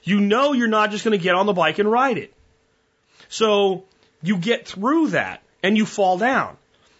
You 0.03 0.21
know 0.21 0.53
you're 0.53 0.69
not 0.69 0.91
just 0.91 1.05
going 1.05 1.19
to 1.19 1.23
get 1.23 1.35
on 1.35 1.47
the 1.47 1.55
bike 1.55 1.79
and 1.79 1.91
ride 1.91 2.19
it. 2.19 2.35
So 3.31 3.85
you 4.23 4.37
get 4.37 4.69
through 4.69 5.09
that 5.09 5.43
and 5.63 5.75
you 5.75 5.87
fall 5.87 6.19
down. 6.19 6.58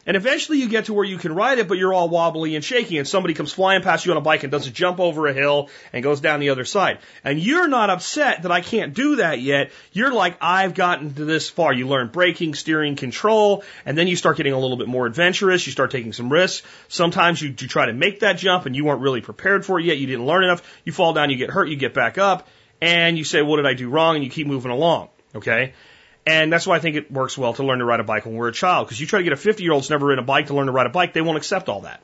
And 0.09 0.17
eventually 0.17 0.57
you 0.57 0.71
get 0.71 0.87
to 0.87 0.95
where 0.95 1.05
you 1.05 1.19
can 1.19 1.35
ride 1.35 1.59
it, 1.59 1.69
but 1.69 1.77
you're 1.77 1.93
all 1.93 2.09
wobbly 2.09 2.57
and 2.57 2.65
shaky, 2.65 2.97
and 2.97 3.07
somebody 3.07 3.35
comes 3.35 3.53
flying 3.53 3.83
past 3.83 4.07
you 4.07 4.13
on 4.13 4.17
a 4.17 4.23
bike 4.23 4.43
and 4.43 4.51
does 4.51 4.67
a 4.67 4.71
jump 4.71 5.01
over 5.01 5.27
a 5.27 5.35
hill 5.35 5.69
and 5.93 6.03
goes 6.03 6.23
down 6.23 6.41
the 6.41 6.49
other 6.49 6.65
side. 6.65 7.01
And 7.25 7.39
you're 7.39 7.69
not 7.69 7.91
upset 7.91 8.41
that 8.45 8.51
I 8.51 8.63
can't 8.63 8.95
do 8.95 9.17
that 9.17 9.43
yet. 9.43 9.71
You're 9.93 10.11
like, 10.11 10.39
I've 10.41 10.73
gotten 10.73 11.13
to 11.13 11.27
this 11.27 11.51
far. 11.51 11.75
You 11.75 11.89
learn 11.89 12.09
braking, 12.09 12.55
steering, 12.55 12.97
control, 12.97 13.65
and 13.85 13.99
then 13.99 14.09
you 14.09 14.17
start 14.17 14.39
getting 14.39 14.55
a 14.55 14.59
little 14.59 14.79
bit 14.79 14.89
more 14.89 15.05
adventurous. 15.05 15.67
You 15.67 15.73
start 15.73 15.91
taking 15.91 16.15
some 16.15 16.33
risks. 16.33 16.67
Sometimes 16.89 17.43
you, 17.43 17.51
you 17.51 17.69
try 17.69 17.85
to 17.85 17.93
make 17.93 18.21
that 18.21 18.39
jump 18.39 18.65
and 18.65 18.75
you 18.75 18.87
weren't 18.87 19.03
really 19.03 19.21
prepared 19.21 19.67
for 19.67 19.79
it 19.79 19.85
yet. 19.85 19.99
You 19.99 20.07
didn't 20.07 20.25
learn 20.25 20.43
enough. 20.43 20.63
You 20.87 20.93
fall 20.93 21.13
down, 21.13 21.29
you 21.29 21.37
get 21.37 21.51
hurt, 21.51 21.69
you 21.69 21.77
get 21.77 21.93
back 21.93 22.17
up, 22.17 22.49
and 22.81 23.19
you 23.19 23.25
say, 23.25 23.43
what 23.43 23.57
did 23.57 23.67
I 23.67 23.75
do 23.75 23.91
wrong? 23.91 24.15
And 24.15 24.25
you 24.25 24.31
keep 24.31 24.47
moving 24.47 24.73
along. 24.73 25.11
Okay? 25.35 25.75
And 26.29 26.53
that's 26.53 26.67
why 26.67 26.77
I 26.77 26.79
think 26.79 26.95
it 26.95 27.11
works 27.11 27.39
well 27.39 27.55
to 27.55 27.65
learn 27.65 27.79
to 27.79 27.87
ride 27.87 28.01
a 28.01 28.05
bike 28.05 28.27
when 28.27 28.35
we're 28.35 28.49
a 28.49 28.53
child. 28.53 28.87
Because 28.87 29.01
you 29.01 29.07
try 29.07 29.21
to 29.21 29.25
get 29.25 29.33
a 29.33 29.37
50 29.37 29.63
year 29.63 29.73
old 29.73 29.83
who's 29.83 29.91
never 29.91 30.07
ridden 30.07 30.23
a 30.23 30.27
bike 30.27 30.49
to 30.49 30.55
learn 30.55 30.67
to 30.67 30.73
ride 30.73 30.85
a 30.85 30.91
bike, 30.91 31.15
they 31.15 31.23
won't 31.23 31.39
accept 31.39 31.71
all 31.71 31.81
that. 31.83 32.03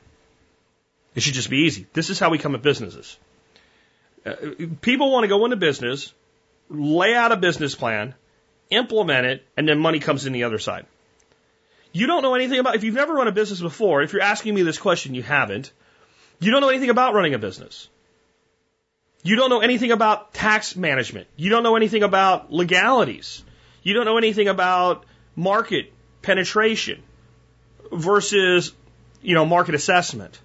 It 1.13 1.21
should 1.21 1.35
just 1.35 1.49
be 1.49 1.59
easy. 1.59 1.85
This 1.93 2.09
is 2.09 2.19
how 2.19 2.31
we 2.31 2.39
come 2.39 2.55
at 2.55 2.63
businesses. 2.63 3.17
Uh, 4.25 4.33
people 4.81 5.11
want 5.11 5.25
to 5.25 5.27
go 5.27 5.45
into 5.45 5.57
business, 5.57 6.11
lay 6.69 7.13
out 7.13 7.31
a 7.31 7.37
business 7.37 7.75
plan, 7.75 8.15
implement 8.71 9.27
it, 9.27 9.45
and 9.55 9.69
then 9.69 9.77
money 9.77 9.99
comes 9.99 10.25
in 10.25 10.33
the 10.33 10.45
other 10.45 10.57
side. 10.57 10.87
You 11.91 12.07
don't 12.07 12.23
know 12.23 12.33
anything 12.33 12.59
about, 12.59 12.75
if 12.75 12.83
you've 12.83 12.95
never 12.95 13.13
run 13.13 13.27
a 13.27 13.31
business 13.31 13.61
before, 13.61 14.01
if 14.01 14.11
you're 14.11 14.23
asking 14.23 14.55
me 14.55 14.63
this 14.63 14.79
question, 14.79 15.13
you 15.13 15.21
haven't, 15.21 15.71
you 16.39 16.51
don't 16.51 16.61
know 16.61 16.69
anything 16.69 16.89
about 16.89 17.13
running 17.13 17.35
a 17.35 17.39
business. 17.39 17.87
You 19.21 19.35
don't 19.35 19.51
know 19.51 19.61
anything 19.61 19.91
about 19.91 20.33
tax 20.33 20.75
management. 20.75 21.27
You 21.37 21.51
don't 21.51 21.63
know 21.63 21.75
anything 21.75 22.03
about 22.03 22.51
legalities. 22.51 23.44
You 23.85 23.93
don't 23.93 24.05
know 24.05 24.17
anything 24.17 24.47
about 24.47 25.05
market 25.35 25.93
penetration 26.23 27.03
versus, 27.91 28.73
you 29.21 29.35
know, 29.35 29.45
market 29.45 29.75
assessment. 29.75 30.39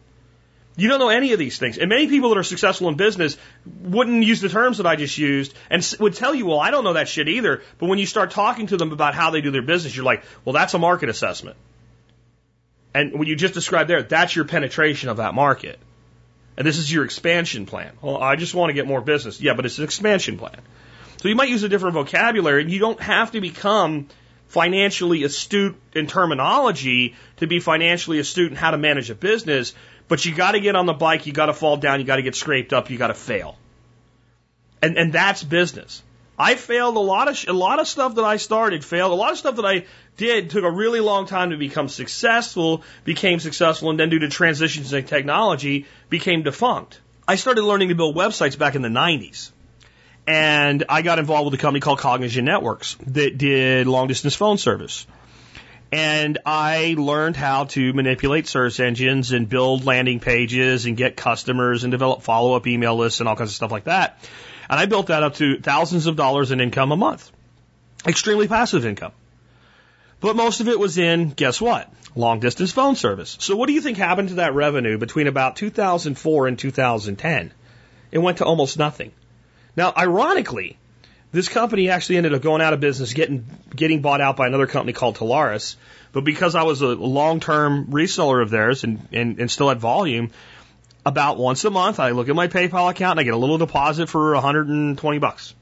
You 0.76 0.88
don't 0.88 0.98
know 0.98 1.08
any 1.08 1.32
of 1.32 1.38
these 1.38 1.58
things. 1.58 1.78
And 1.78 1.88
many 1.88 2.06
people 2.06 2.28
that 2.28 2.38
are 2.38 2.42
successful 2.42 2.88
in 2.90 2.96
business 2.96 3.38
wouldn't 3.80 4.24
use 4.24 4.42
the 4.42 4.50
terms 4.50 4.76
that 4.76 4.86
I 4.86 4.96
just 4.96 5.16
used 5.16 5.54
and 5.70 5.82
would 6.00 6.14
tell 6.14 6.34
you, 6.34 6.44
well, 6.44 6.60
I 6.60 6.70
don't 6.70 6.84
know 6.84 6.92
that 6.92 7.08
shit 7.08 7.28
either. 7.28 7.62
But 7.78 7.88
when 7.88 7.98
you 7.98 8.04
start 8.04 8.30
talking 8.32 8.66
to 8.66 8.76
them 8.76 8.92
about 8.92 9.14
how 9.14 9.30
they 9.30 9.40
do 9.40 9.50
their 9.50 9.62
business, 9.62 9.96
you're 9.96 10.04
like, 10.04 10.22
well, 10.44 10.52
that's 10.52 10.74
a 10.74 10.78
market 10.78 11.08
assessment. 11.08 11.56
And 12.92 13.18
when 13.18 13.26
you 13.26 13.36
just 13.36 13.54
described 13.54 13.88
there, 13.88 14.02
that's 14.02 14.36
your 14.36 14.44
penetration 14.44 15.08
of 15.08 15.16
that 15.16 15.32
market. 15.32 15.78
And 16.58 16.66
this 16.66 16.76
is 16.76 16.92
your 16.92 17.06
expansion 17.06 17.64
plan. 17.64 17.94
Well, 18.02 18.18
I 18.18 18.36
just 18.36 18.54
want 18.54 18.68
to 18.68 18.74
get 18.74 18.86
more 18.86 19.00
business. 19.00 19.40
Yeah, 19.40 19.54
but 19.54 19.64
it's 19.64 19.78
an 19.78 19.84
expansion 19.84 20.36
plan. 20.36 20.60
So 21.20 21.28
you 21.28 21.34
might 21.34 21.50
use 21.50 21.62
a 21.62 21.68
different 21.68 21.92
vocabulary 21.92 22.62
and 22.62 22.70
you 22.70 22.78
don't 22.78 22.98
have 22.98 23.32
to 23.32 23.42
become 23.42 24.08
financially 24.48 25.22
astute 25.22 25.76
in 25.94 26.06
terminology 26.06 27.14
to 27.36 27.46
be 27.46 27.60
financially 27.60 28.18
astute 28.18 28.50
in 28.50 28.56
how 28.56 28.70
to 28.70 28.78
manage 28.78 29.10
a 29.10 29.14
business, 29.14 29.74
but 30.08 30.24
you 30.24 30.34
got 30.34 30.52
to 30.52 30.60
get 30.60 30.76
on 30.76 30.86
the 30.86 30.94
bike, 30.94 31.26
you 31.26 31.34
got 31.34 31.46
to 31.46 31.52
fall 31.52 31.76
down, 31.76 32.00
you 32.00 32.06
got 32.06 32.16
to 32.16 32.22
get 32.22 32.34
scraped 32.34 32.72
up, 32.72 32.88
you 32.88 32.96
got 32.96 33.08
to 33.08 33.14
fail. 33.14 33.58
And 34.80 34.96
and 34.96 35.12
that's 35.12 35.44
business. 35.44 36.02
I 36.38 36.54
failed 36.54 36.96
a 36.96 37.00
lot 37.00 37.28
of 37.28 37.44
a 37.48 37.52
lot 37.52 37.80
of 37.80 37.86
stuff 37.86 38.14
that 38.14 38.24
I 38.24 38.38
started 38.38 38.82
failed. 38.82 39.12
A 39.12 39.14
lot 39.14 39.32
of 39.32 39.36
stuff 39.36 39.56
that 39.56 39.66
I 39.66 39.84
did 40.16 40.48
took 40.48 40.64
a 40.64 40.70
really 40.70 41.00
long 41.00 41.26
time 41.26 41.50
to 41.50 41.58
become 41.58 41.90
successful, 41.90 42.82
became 43.04 43.40
successful, 43.40 43.90
and 43.90 44.00
then 44.00 44.08
due 44.08 44.20
to 44.20 44.30
transitions 44.30 44.94
in 44.94 45.04
technology, 45.04 45.84
became 46.08 46.44
defunct. 46.44 46.98
I 47.28 47.36
started 47.36 47.62
learning 47.62 47.90
to 47.90 47.94
build 47.94 48.16
websites 48.16 48.56
back 48.56 48.74
in 48.74 48.80
the 48.80 48.88
90s. 48.88 49.50
And 50.30 50.84
I 50.88 51.02
got 51.02 51.18
involved 51.18 51.46
with 51.46 51.58
a 51.58 51.60
company 51.60 51.80
called 51.80 51.98
Cognigen 51.98 52.44
Networks 52.44 52.96
that 53.08 53.36
did 53.36 53.88
long 53.88 54.06
distance 54.06 54.36
phone 54.36 54.58
service. 54.58 55.04
And 55.90 56.38
I 56.46 56.94
learned 56.96 57.34
how 57.34 57.64
to 57.64 57.92
manipulate 57.92 58.46
search 58.46 58.78
engines 58.78 59.32
and 59.32 59.48
build 59.48 59.84
landing 59.84 60.20
pages 60.20 60.86
and 60.86 60.96
get 60.96 61.16
customers 61.16 61.82
and 61.82 61.90
develop 61.90 62.22
follow 62.22 62.54
up 62.54 62.68
email 62.68 62.94
lists 62.94 63.18
and 63.18 63.28
all 63.28 63.34
kinds 63.34 63.50
of 63.50 63.56
stuff 63.56 63.72
like 63.72 63.84
that. 63.84 64.20
And 64.68 64.78
I 64.78 64.86
built 64.86 65.08
that 65.08 65.24
up 65.24 65.34
to 65.34 65.58
thousands 65.58 66.06
of 66.06 66.14
dollars 66.14 66.52
in 66.52 66.60
income 66.60 66.92
a 66.92 66.96
month. 66.96 67.28
Extremely 68.06 68.46
passive 68.46 68.86
income. 68.86 69.12
But 70.20 70.36
most 70.36 70.60
of 70.60 70.68
it 70.68 70.78
was 70.78 70.96
in, 70.96 71.30
guess 71.30 71.60
what? 71.60 71.92
Long 72.14 72.38
distance 72.38 72.70
phone 72.70 72.94
service. 72.94 73.36
So 73.40 73.56
what 73.56 73.66
do 73.66 73.72
you 73.72 73.80
think 73.80 73.98
happened 73.98 74.28
to 74.28 74.34
that 74.36 74.54
revenue 74.54 74.96
between 74.96 75.26
about 75.26 75.56
2004 75.56 76.46
and 76.46 76.56
2010? 76.56 77.52
It 78.12 78.18
went 78.18 78.38
to 78.38 78.44
almost 78.44 78.78
nothing. 78.78 79.10
Now, 79.76 79.92
ironically, 79.96 80.76
this 81.32 81.48
company 81.48 81.90
actually 81.90 82.16
ended 82.16 82.34
up 82.34 82.42
going 82.42 82.60
out 82.60 82.72
of 82.72 82.80
business, 82.80 83.14
getting 83.14 83.46
getting 83.74 84.02
bought 84.02 84.20
out 84.20 84.36
by 84.36 84.46
another 84.46 84.66
company 84.66 84.92
called 84.92 85.16
Telarus. 85.16 85.76
But 86.12 86.24
because 86.24 86.54
I 86.54 86.64
was 86.64 86.82
a 86.82 86.88
long 86.88 87.40
term 87.40 87.86
reseller 87.86 88.42
of 88.42 88.50
theirs 88.50 88.82
and, 88.82 89.06
and, 89.12 89.38
and 89.38 89.50
still 89.50 89.68
had 89.68 89.78
volume, 89.78 90.30
about 91.06 91.38
once 91.38 91.64
a 91.64 91.70
month 91.70 92.00
I 92.00 92.10
look 92.10 92.28
at 92.28 92.34
my 92.34 92.48
PayPal 92.48 92.90
account 92.90 93.12
and 93.12 93.20
I 93.20 93.22
get 93.22 93.34
a 93.34 93.38
little 93.38 93.58
deposit 93.58 94.08
for 94.08 94.34
120 94.34 95.18
bucks. 95.18 95.54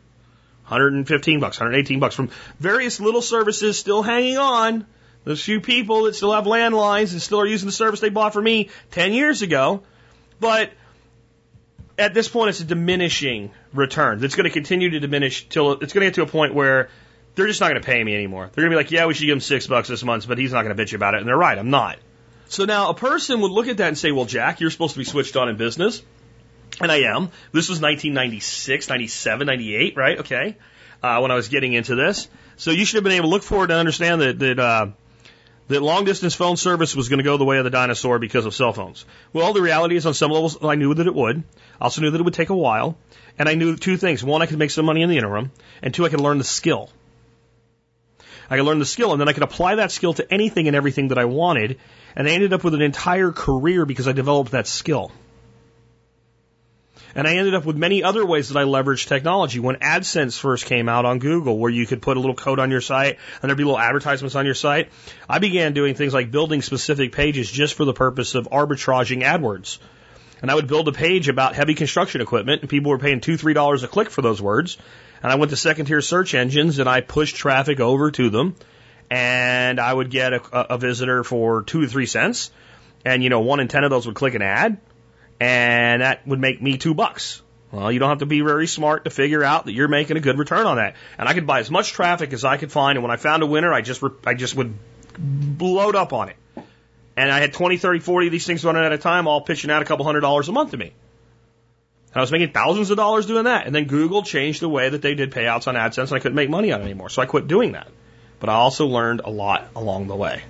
115 0.64 1.40
bucks, 1.40 1.58
118 1.58 1.98
bucks 1.98 2.14
from 2.14 2.30
various 2.58 3.00
little 3.00 3.22
services 3.22 3.78
still 3.78 4.02
hanging 4.02 4.36
on. 4.36 4.86
Those 5.24 5.42
few 5.42 5.60
people 5.60 6.04
that 6.04 6.14
still 6.14 6.32
have 6.32 6.44
landlines 6.44 7.12
and 7.12 7.22
still 7.22 7.40
are 7.40 7.46
using 7.46 7.66
the 7.66 7.72
service 7.72 8.00
they 8.00 8.10
bought 8.10 8.32
for 8.32 8.42
me 8.42 8.70
10 8.90 9.12
years 9.12 9.42
ago. 9.42 9.82
But 10.40 10.70
at 11.98 12.14
this 12.14 12.28
point, 12.28 12.50
it's 12.50 12.60
a 12.60 12.64
diminishing 12.64 13.50
return. 13.72 14.22
It's 14.22 14.36
going 14.36 14.44
to 14.44 14.50
continue 14.50 14.90
to 14.90 15.00
diminish 15.00 15.48
till 15.48 15.72
it's 15.72 15.92
going 15.92 16.02
to 16.02 16.06
get 16.06 16.14
to 16.14 16.22
a 16.22 16.26
point 16.26 16.54
where 16.54 16.88
they're 17.34 17.46
just 17.46 17.60
not 17.60 17.70
going 17.70 17.80
to 17.80 17.86
pay 17.86 18.02
me 18.02 18.14
anymore. 18.14 18.50
They're 18.52 18.62
going 18.62 18.70
to 18.70 18.76
be 18.76 18.82
like, 18.82 18.90
yeah, 18.90 19.06
we 19.06 19.14
should 19.14 19.26
give 19.26 19.34
him 19.34 19.40
six 19.40 19.66
bucks 19.66 19.88
this 19.88 20.04
month, 20.04 20.26
but 20.28 20.38
he's 20.38 20.52
not 20.52 20.64
going 20.64 20.76
to 20.76 20.82
bitch 20.82 20.94
about 20.94 21.14
it. 21.14 21.18
And 21.18 21.28
they're 21.28 21.36
right. 21.36 21.58
I'm 21.58 21.70
not. 21.70 21.98
So 22.48 22.64
now 22.64 22.90
a 22.90 22.94
person 22.94 23.40
would 23.40 23.50
look 23.50 23.68
at 23.68 23.78
that 23.78 23.88
and 23.88 23.98
say, 23.98 24.12
well, 24.12 24.24
Jack, 24.24 24.60
you're 24.60 24.70
supposed 24.70 24.94
to 24.94 24.98
be 24.98 25.04
switched 25.04 25.36
on 25.36 25.48
in 25.48 25.56
business. 25.56 26.02
And 26.80 26.90
I 26.92 27.00
am. 27.14 27.30
This 27.52 27.68
was 27.68 27.80
1996, 27.80 28.88
97, 28.88 29.46
98, 29.46 29.96
right? 29.96 30.18
Okay. 30.20 30.56
Uh, 31.02 31.18
when 31.20 31.30
I 31.30 31.34
was 31.34 31.48
getting 31.48 31.72
into 31.72 31.94
this. 31.94 32.28
So 32.56 32.70
you 32.70 32.84
should 32.84 32.96
have 32.96 33.04
been 33.04 33.12
able 33.12 33.28
to 33.28 33.30
look 33.30 33.42
forward 33.42 33.68
to 33.68 33.74
understand 33.74 34.20
that, 34.20 34.38
that, 34.38 34.58
uh, 34.58 34.86
that 35.68 35.82
long 35.82 36.04
distance 36.04 36.34
phone 36.34 36.56
service 36.56 36.96
was 36.96 37.08
going 37.08 37.18
to 37.18 37.24
go 37.24 37.36
the 37.36 37.44
way 37.44 37.58
of 37.58 37.64
the 37.64 37.70
dinosaur 37.70 38.18
because 38.18 38.46
of 38.46 38.54
cell 38.54 38.72
phones. 38.72 39.04
Well, 39.32 39.52
the 39.52 39.62
reality 39.62 39.96
is 39.96 40.06
on 40.06 40.14
some 40.14 40.30
levels, 40.30 40.56
I 40.62 40.74
knew 40.74 40.94
that 40.94 41.06
it 41.06 41.14
would. 41.14 41.38
I 41.80 41.84
also 41.84 42.00
knew 42.00 42.10
that 42.10 42.20
it 42.20 42.24
would 42.24 42.34
take 42.34 42.50
a 42.50 42.56
while. 42.56 42.96
And 43.38 43.48
I 43.48 43.54
knew 43.54 43.76
two 43.76 43.96
things. 43.96 44.24
One, 44.24 44.42
I 44.42 44.46
could 44.46 44.58
make 44.58 44.70
some 44.70 44.86
money 44.86 45.02
in 45.02 45.10
the 45.10 45.18
interim. 45.18 45.52
And 45.82 45.94
two, 45.94 46.04
I 46.04 46.08
could 46.08 46.20
learn 46.20 46.38
the 46.38 46.44
skill. 46.44 46.90
I 48.50 48.56
could 48.56 48.64
learn 48.64 48.78
the 48.78 48.86
skill 48.86 49.12
and 49.12 49.20
then 49.20 49.28
I 49.28 49.34
could 49.34 49.42
apply 49.42 49.74
that 49.74 49.92
skill 49.92 50.14
to 50.14 50.32
anything 50.32 50.68
and 50.68 50.76
everything 50.76 51.08
that 51.08 51.18
I 51.18 51.26
wanted. 51.26 51.78
And 52.16 52.26
I 52.26 52.30
ended 52.30 52.52
up 52.52 52.64
with 52.64 52.74
an 52.74 52.82
entire 52.82 53.30
career 53.30 53.84
because 53.84 54.08
I 54.08 54.12
developed 54.12 54.52
that 54.52 54.66
skill. 54.66 55.12
And 57.14 57.26
I 57.26 57.36
ended 57.36 57.54
up 57.54 57.64
with 57.64 57.76
many 57.76 58.02
other 58.02 58.24
ways 58.24 58.48
that 58.50 58.58
I 58.58 58.64
leveraged 58.64 59.08
technology. 59.08 59.60
When 59.60 59.76
AdSense 59.76 60.38
first 60.38 60.66
came 60.66 60.88
out 60.88 61.04
on 61.04 61.18
Google, 61.18 61.58
where 61.58 61.70
you 61.70 61.86
could 61.86 62.02
put 62.02 62.16
a 62.16 62.20
little 62.20 62.36
code 62.36 62.58
on 62.58 62.70
your 62.70 62.80
site 62.80 63.18
and 63.40 63.48
there'd 63.48 63.58
be 63.58 63.64
little 63.64 63.78
advertisements 63.78 64.34
on 64.34 64.44
your 64.44 64.54
site, 64.54 64.90
I 65.28 65.38
began 65.38 65.72
doing 65.72 65.94
things 65.94 66.12
like 66.12 66.30
building 66.30 66.62
specific 66.62 67.12
pages 67.12 67.50
just 67.50 67.74
for 67.74 67.84
the 67.84 67.94
purpose 67.94 68.34
of 68.34 68.48
arbitraging 68.50 69.22
AdWords. 69.22 69.78
And 70.40 70.50
I 70.50 70.54
would 70.54 70.68
build 70.68 70.86
a 70.86 70.92
page 70.92 71.28
about 71.28 71.56
heavy 71.56 71.74
construction 71.74 72.20
equipment, 72.20 72.60
and 72.60 72.70
people 72.70 72.90
were 72.90 72.98
paying 72.98 73.20
two, 73.20 73.36
three 73.36 73.54
dollars 73.54 73.82
a 73.82 73.88
click 73.88 74.10
for 74.10 74.22
those 74.22 74.40
words. 74.40 74.78
And 75.22 75.32
I 75.32 75.34
went 75.34 75.50
to 75.50 75.56
second 75.56 75.86
tier 75.86 76.00
search 76.00 76.34
engines 76.34 76.78
and 76.78 76.88
I 76.88 77.00
pushed 77.00 77.34
traffic 77.34 77.80
over 77.80 78.10
to 78.12 78.30
them. 78.30 78.54
And 79.10 79.80
I 79.80 79.92
would 79.92 80.10
get 80.10 80.34
a, 80.34 80.74
a 80.74 80.78
visitor 80.78 81.24
for 81.24 81.62
two 81.62 81.80
to 81.80 81.88
three 81.88 82.06
cents. 82.06 82.50
And, 83.04 83.24
you 83.24 83.30
know, 83.30 83.40
one 83.40 83.58
in 83.58 83.66
ten 83.66 83.82
of 83.82 83.90
those 83.90 84.06
would 84.06 84.14
click 84.14 84.34
an 84.34 84.42
ad 84.42 84.78
and 85.40 86.02
that 86.02 86.26
would 86.26 86.40
make 86.40 86.60
me 86.60 86.78
two 86.78 86.94
bucks. 86.94 87.42
Well, 87.70 87.92
you 87.92 87.98
don't 87.98 88.08
have 88.08 88.20
to 88.20 88.26
be 88.26 88.40
very 88.40 88.66
smart 88.66 89.04
to 89.04 89.10
figure 89.10 89.44
out 89.44 89.66
that 89.66 89.72
you're 89.72 89.88
making 89.88 90.16
a 90.16 90.20
good 90.20 90.38
return 90.38 90.66
on 90.66 90.76
that. 90.76 90.94
And 91.18 91.28
I 91.28 91.34
could 91.34 91.46
buy 91.46 91.60
as 91.60 91.70
much 91.70 91.92
traffic 91.92 92.32
as 92.32 92.44
I 92.44 92.56
could 92.56 92.72
find, 92.72 92.96
and 92.96 93.02
when 93.02 93.10
I 93.10 93.16
found 93.16 93.42
a 93.42 93.46
winner, 93.46 93.72
I 93.72 93.82
just 93.82 94.02
I 94.24 94.34
just 94.34 94.56
would 94.56 94.74
load 95.60 95.96
up 95.96 96.12
on 96.12 96.30
it. 96.30 96.36
And 97.16 97.32
I 97.32 97.40
had 97.40 97.52
20, 97.52 97.78
30, 97.78 97.98
40 97.98 98.26
of 98.28 98.32
these 98.32 98.46
things 98.46 98.64
running 98.64 98.84
at 98.84 98.92
a 98.92 98.98
time, 98.98 99.26
all 99.26 99.40
pitching 99.40 99.70
out 99.70 99.82
a 99.82 99.84
couple 99.84 100.04
hundred 100.04 100.20
dollars 100.20 100.48
a 100.48 100.52
month 100.52 100.70
to 100.70 100.76
me. 100.76 100.92
And 102.12 102.16
I 102.16 102.20
was 102.20 102.30
making 102.30 102.52
thousands 102.52 102.90
of 102.90 102.96
dollars 102.96 103.26
doing 103.26 103.44
that. 103.44 103.66
And 103.66 103.74
then 103.74 103.84
Google 103.84 104.22
changed 104.22 104.62
the 104.62 104.68
way 104.68 104.88
that 104.88 105.02
they 105.02 105.14
did 105.14 105.32
payouts 105.32 105.66
on 105.66 105.74
AdSense, 105.74 106.04
and 106.04 106.12
I 106.14 106.20
couldn't 106.20 106.36
make 106.36 106.48
money 106.48 106.70
on 106.72 106.80
it 106.80 106.84
anymore. 106.84 107.10
So 107.10 107.20
I 107.20 107.26
quit 107.26 107.48
doing 107.48 107.72
that. 107.72 107.88
But 108.38 108.50
I 108.50 108.54
also 108.54 108.86
learned 108.86 109.22
a 109.24 109.30
lot 109.30 109.68
along 109.74 110.06
the 110.06 110.14
way. 110.14 110.42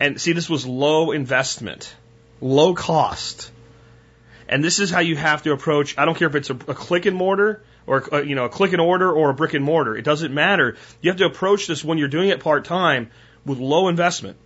And 0.00 0.20
see, 0.20 0.32
this 0.32 0.50
was 0.50 0.66
low 0.66 1.12
investment, 1.12 1.94
low 2.40 2.74
cost 2.74 3.51
and 4.48 4.62
this 4.62 4.78
is 4.78 4.90
how 4.90 5.00
you 5.00 5.16
have 5.16 5.42
to 5.42 5.52
approach. 5.52 5.96
I 5.98 6.04
don't 6.04 6.16
care 6.16 6.28
if 6.28 6.34
it's 6.34 6.50
a, 6.50 6.54
a 6.54 6.74
click 6.74 7.06
and 7.06 7.16
mortar 7.16 7.62
or 7.86 7.98
a, 7.98 8.14
uh, 8.16 8.20
you 8.22 8.34
know 8.34 8.44
a 8.44 8.48
click 8.48 8.72
and 8.72 8.80
order 8.80 9.10
or 9.10 9.30
a 9.30 9.34
brick 9.34 9.54
and 9.54 9.64
mortar. 9.64 9.96
It 9.96 10.04
doesn't 10.04 10.32
matter. 10.32 10.76
You 11.00 11.10
have 11.10 11.18
to 11.18 11.26
approach 11.26 11.66
this 11.66 11.84
when 11.84 11.98
you're 11.98 12.08
doing 12.08 12.28
it 12.28 12.40
part 12.40 12.64
time 12.64 13.10
with 13.44 13.58
low 13.58 13.88
investment. 13.88 14.36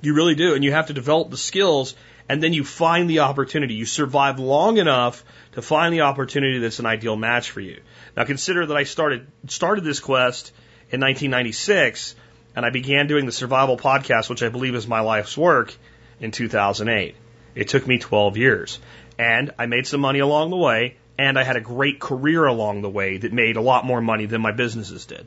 You 0.00 0.14
really 0.14 0.34
do, 0.34 0.54
and 0.54 0.62
you 0.62 0.72
have 0.72 0.86
to 0.86 0.92
develop 0.92 1.30
the 1.30 1.36
skills, 1.36 1.94
and 2.28 2.42
then 2.42 2.52
you 2.52 2.64
find 2.64 3.10
the 3.10 3.20
opportunity. 3.20 3.74
You 3.74 3.84
survive 3.86 4.38
long 4.38 4.78
enough 4.78 5.24
to 5.52 5.62
find 5.62 5.92
the 5.92 6.02
opportunity 6.02 6.58
that's 6.58 6.78
an 6.78 6.86
ideal 6.86 7.16
match 7.16 7.50
for 7.50 7.60
you. 7.60 7.80
Now 8.16 8.24
consider 8.24 8.66
that 8.66 8.76
I 8.76 8.84
started 8.84 9.26
started 9.48 9.84
this 9.84 10.00
quest 10.00 10.52
in 10.90 11.00
1996, 11.00 12.14
and 12.54 12.64
I 12.64 12.70
began 12.70 13.06
doing 13.06 13.26
the 13.26 13.32
survival 13.32 13.76
podcast, 13.76 14.30
which 14.30 14.42
I 14.42 14.48
believe 14.48 14.74
is 14.74 14.86
my 14.86 15.00
life's 15.00 15.36
work, 15.36 15.74
in 16.20 16.30
2008. 16.30 17.16
It 17.58 17.66
took 17.66 17.88
me 17.88 17.98
12 17.98 18.36
years. 18.36 18.78
And 19.18 19.50
I 19.58 19.66
made 19.66 19.84
some 19.84 20.00
money 20.00 20.20
along 20.20 20.50
the 20.50 20.56
way, 20.56 20.96
and 21.18 21.36
I 21.36 21.42
had 21.42 21.56
a 21.56 21.60
great 21.60 21.98
career 21.98 22.46
along 22.46 22.82
the 22.82 22.88
way 22.88 23.16
that 23.16 23.32
made 23.32 23.56
a 23.56 23.60
lot 23.60 23.84
more 23.84 24.00
money 24.00 24.26
than 24.26 24.40
my 24.40 24.52
businesses 24.52 25.06
did. 25.06 25.26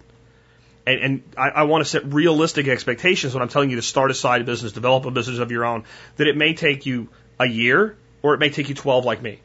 And, 0.88 1.00
and 1.02 1.24
I, 1.38 1.50
I 1.50 1.64
want 1.64 1.84
to 1.84 1.90
set 1.90 2.06
realistic 2.14 2.70
expectations 2.70 3.34
when 3.34 3.44
I'm 3.44 3.50
telling 3.50 3.70
you 3.70 3.76
to 3.76 3.82
start 3.82 4.12
a 4.12 4.14
side 4.14 4.46
business, 4.46 4.72
develop 4.72 5.06
a 5.06 5.12
business 5.12 5.40
of 5.40 5.52
your 5.52 5.66
own, 5.66 5.84
that 6.16 6.28
it 6.28 6.38
may 6.38 6.54
take 6.54 6.86
you 6.86 7.10
a 7.38 7.46
year 7.46 7.98
or 8.22 8.34
it 8.34 8.40
may 8.40 8.50
take 8.50 8.70
you 8.70 8.76
12 8.76 9.04
like 9.04 9.22
me. 9.22 9.42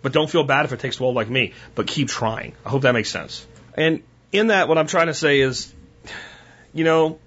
But 0.00 0.12
don't 0.12 0.30
feel 0.30 0.44
bad 0.44 0.66
if 0.66 0.72
it 0.72 0.78
takes 0.78 0.96
12 0.96 1.16
like 1.16 1.28
me, 1.28 1.52
but 1.74 1.88
keep 1.88 2.08
trying. 2.08 2.52
I 2.64 2.70
hope 2.70 2.82
that 2.82 2.92
makes 2.92 3.10
sense. 3.10 3.44
And 3.74 4.04
in 4.30 4.46
that, 4.46 4.68
what 4.68 4.78
I'm 4.78 4.86
trying 4.86 5.08
to 5.08 5.14
say 5.14 5.40
is, 5.40 5.74
you 6.72 6.84
know, 6.84 7.18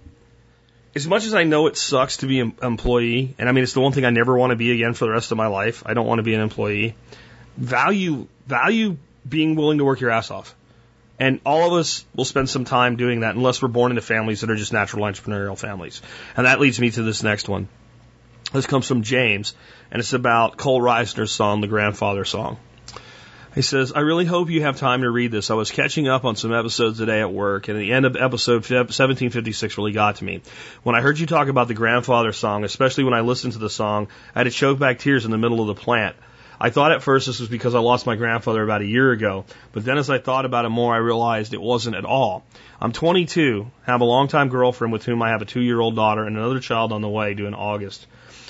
as 0.96 1.08
much 1.08 1.26
as 1.26 1.34
I 1.34 1.44
know 1.44 1.68
it 1.68 1.78
sucks 1.78 2.18
to 2.18 2.28
be 2.28 2.40
an 2.40 2.56
employee, 2.62 3.36
and 3.38 3.50
I 3.50 3.52
mean 3.52 3.64
it's 3.64 3.74
the 3.74 3.82
one 3.82 3.92
thing 3.92 4.06
I 4.06 4.12
never 4.12 4.38
want 4.38 4.52
to 4.52 4.56
be 4.56 4.72
again 4.72 4.94
for 4.94 5.06
the 5.06 5.12
rest 5.12 5.32
of 5.32 5.38
my 5.38 5.48
life. 5.48 5.84
I 5.86 5.94
don't 5.94 6.06
want 6.06 6.20
to 6.20 6.24
be 6.24 6.34
an 6.34 6.42
employee. 6.42 6.96
Value 7.58 8.28
value 8.48 8.98
being 9.28 9.56
willing 9.56 9.78
to 9.78 9.86
work 9.86 10.00
your 10.00 10.12
ass 10.12 10.32
off. 10.32 10.56
And 11.20 11.40
all 11.46 11.68
of 11.68 11.80
us 11.80 12.06
will 12.16 12.26
spend 12.26 12.50
some 12.50 12.66
time 12.66 12.96
doing 12.96 13.22
that 13.22 13.36
unless 13.36 13.62
we're 13.62 13.70
born 13.70 13.92
into 13.92 14.02
families 14.02 14.42
that 14.42 14.50
are 14.50 14.56
just 14.56 14.74
natural 14.74 15.06
entrepreneurial 15.06 15.58
families. 15.58 16.02
And 16.36 16.46
that 16.46 16.60
leads 16.60 16.80
me 16.80 16.90
to 16.92 17.04
this 17.04 17.24
next 17.24 17.48
one. 17.48 17.70
This 18.52 18.66
comes 18.68 18.88
from 18.88 19.04
James, 19.04 19.56
and 19.92 20.00
it's 20.00 20.14
about 20.14 20.58
Cole 20.58 20.82
Reisner's 20.82 21.32
song, 21.32 21.62
The 21.62 21.68
Grandfather 21.68 22.26
Song. 22.26 22.58
He 23.56 23.62
says, 23.62 23.94
I 23.94 24.00
really 24.00 24.26
hope 24.26 24.50
you 24.50 24.64
have 24.64 24.78
time 24.78 25.02
to 25.02 25.12
read 25.12 25.32
this. 25.32 25.52
I 25.52 25.54
was 25.54 25.70
catching 25.70 26.08
up 26.08 26.26
on 26.26 26.36
some 26.36 26.52
episodes 26.52 26.98
today 26.98 27.22
at 27.22 27.32
work, 27.32 27.68
and 27.68 27.80
the 27.80 27.92
end 27.92 28.08
of 28.08 28.16
episode 28.16 28.68
1756 28.68 29.78
really 29.78 29.92
got 29.92 30.16
to 30.16 30.24
me. 30.24 30.42
When 30.82 30.96
I 30.96 31.02
heard 31.02 31.20
you 31.20 31.28
talk 31.28 31.50
about 31.50 31.68
the 31.68 31.76
grandfather 31.76 32.32
song, 32.32 32.64
especially 32.64 33.04
when 33.04 33.14
I 33.14 33.22
listened 33.22 33.54
to 33.54 33.60
the 33.60 33.70
song, 33.70 34.08
I 34.34 34.40
had 34.40 34.46
to 34.46 34.52
choke 34.52 34.80
back 34.80 34.98
tears 34.98 35.26
in 35.26 35.30
the 35.30 35.38
middle 35.38 35.62
of 35.62 35.68
the 35.68 35.76
plant. 35.76 36.16
I 36.60 36.72
thought 36.72 36.94
at 36.94 37.04
first 37.04 37.28
this 37.28 37.40
was 37.40 37.50
because 37.50 37.76
I 37.76 37.80
lost 37.80 38.08
my 38.08 38.16
grandfather 38.16 38.64
about 38.64 38.82
a 38.82 38.88
year 38.88 39.12
ago, 39.12 39.46
but 39.72 39.86
then 39.86 40.00
as 40.00 40.10
I 40.10 40.18
thought 40.18 40.46
about 40.46 40.66
it 40.66 40.70
more, 40.70 40.96
I 40.96 40.98
realized 40.98 41.54
it 41.54 41.62
wasn't 41.62 41.96
at 41.96 42.06
all. 42.06 42.44
I'm 42.82 42.92
22, 42.92 43.70
have 43.84 44.02
a 44.02 44.06
longtime 44.06 44.50
girlfriend 44.50 44.92
with 44.92 45.06
whom 45.06 45.22
I 45.22 45.30
have 45.30 45.44
a 45.44 45.46
two 45.46 45.62
year 45.62 45.80
old 45.80 45.96
daughter 45.96 46.26
and 46.26 46.36
another 46.38 46.60
child 46.60 46.92
on 46.92 47.02
the 47.02 47.10
way 47.10 47.36
due 47.36 47.46
in 47.46 47.54
August. 47.54 48.08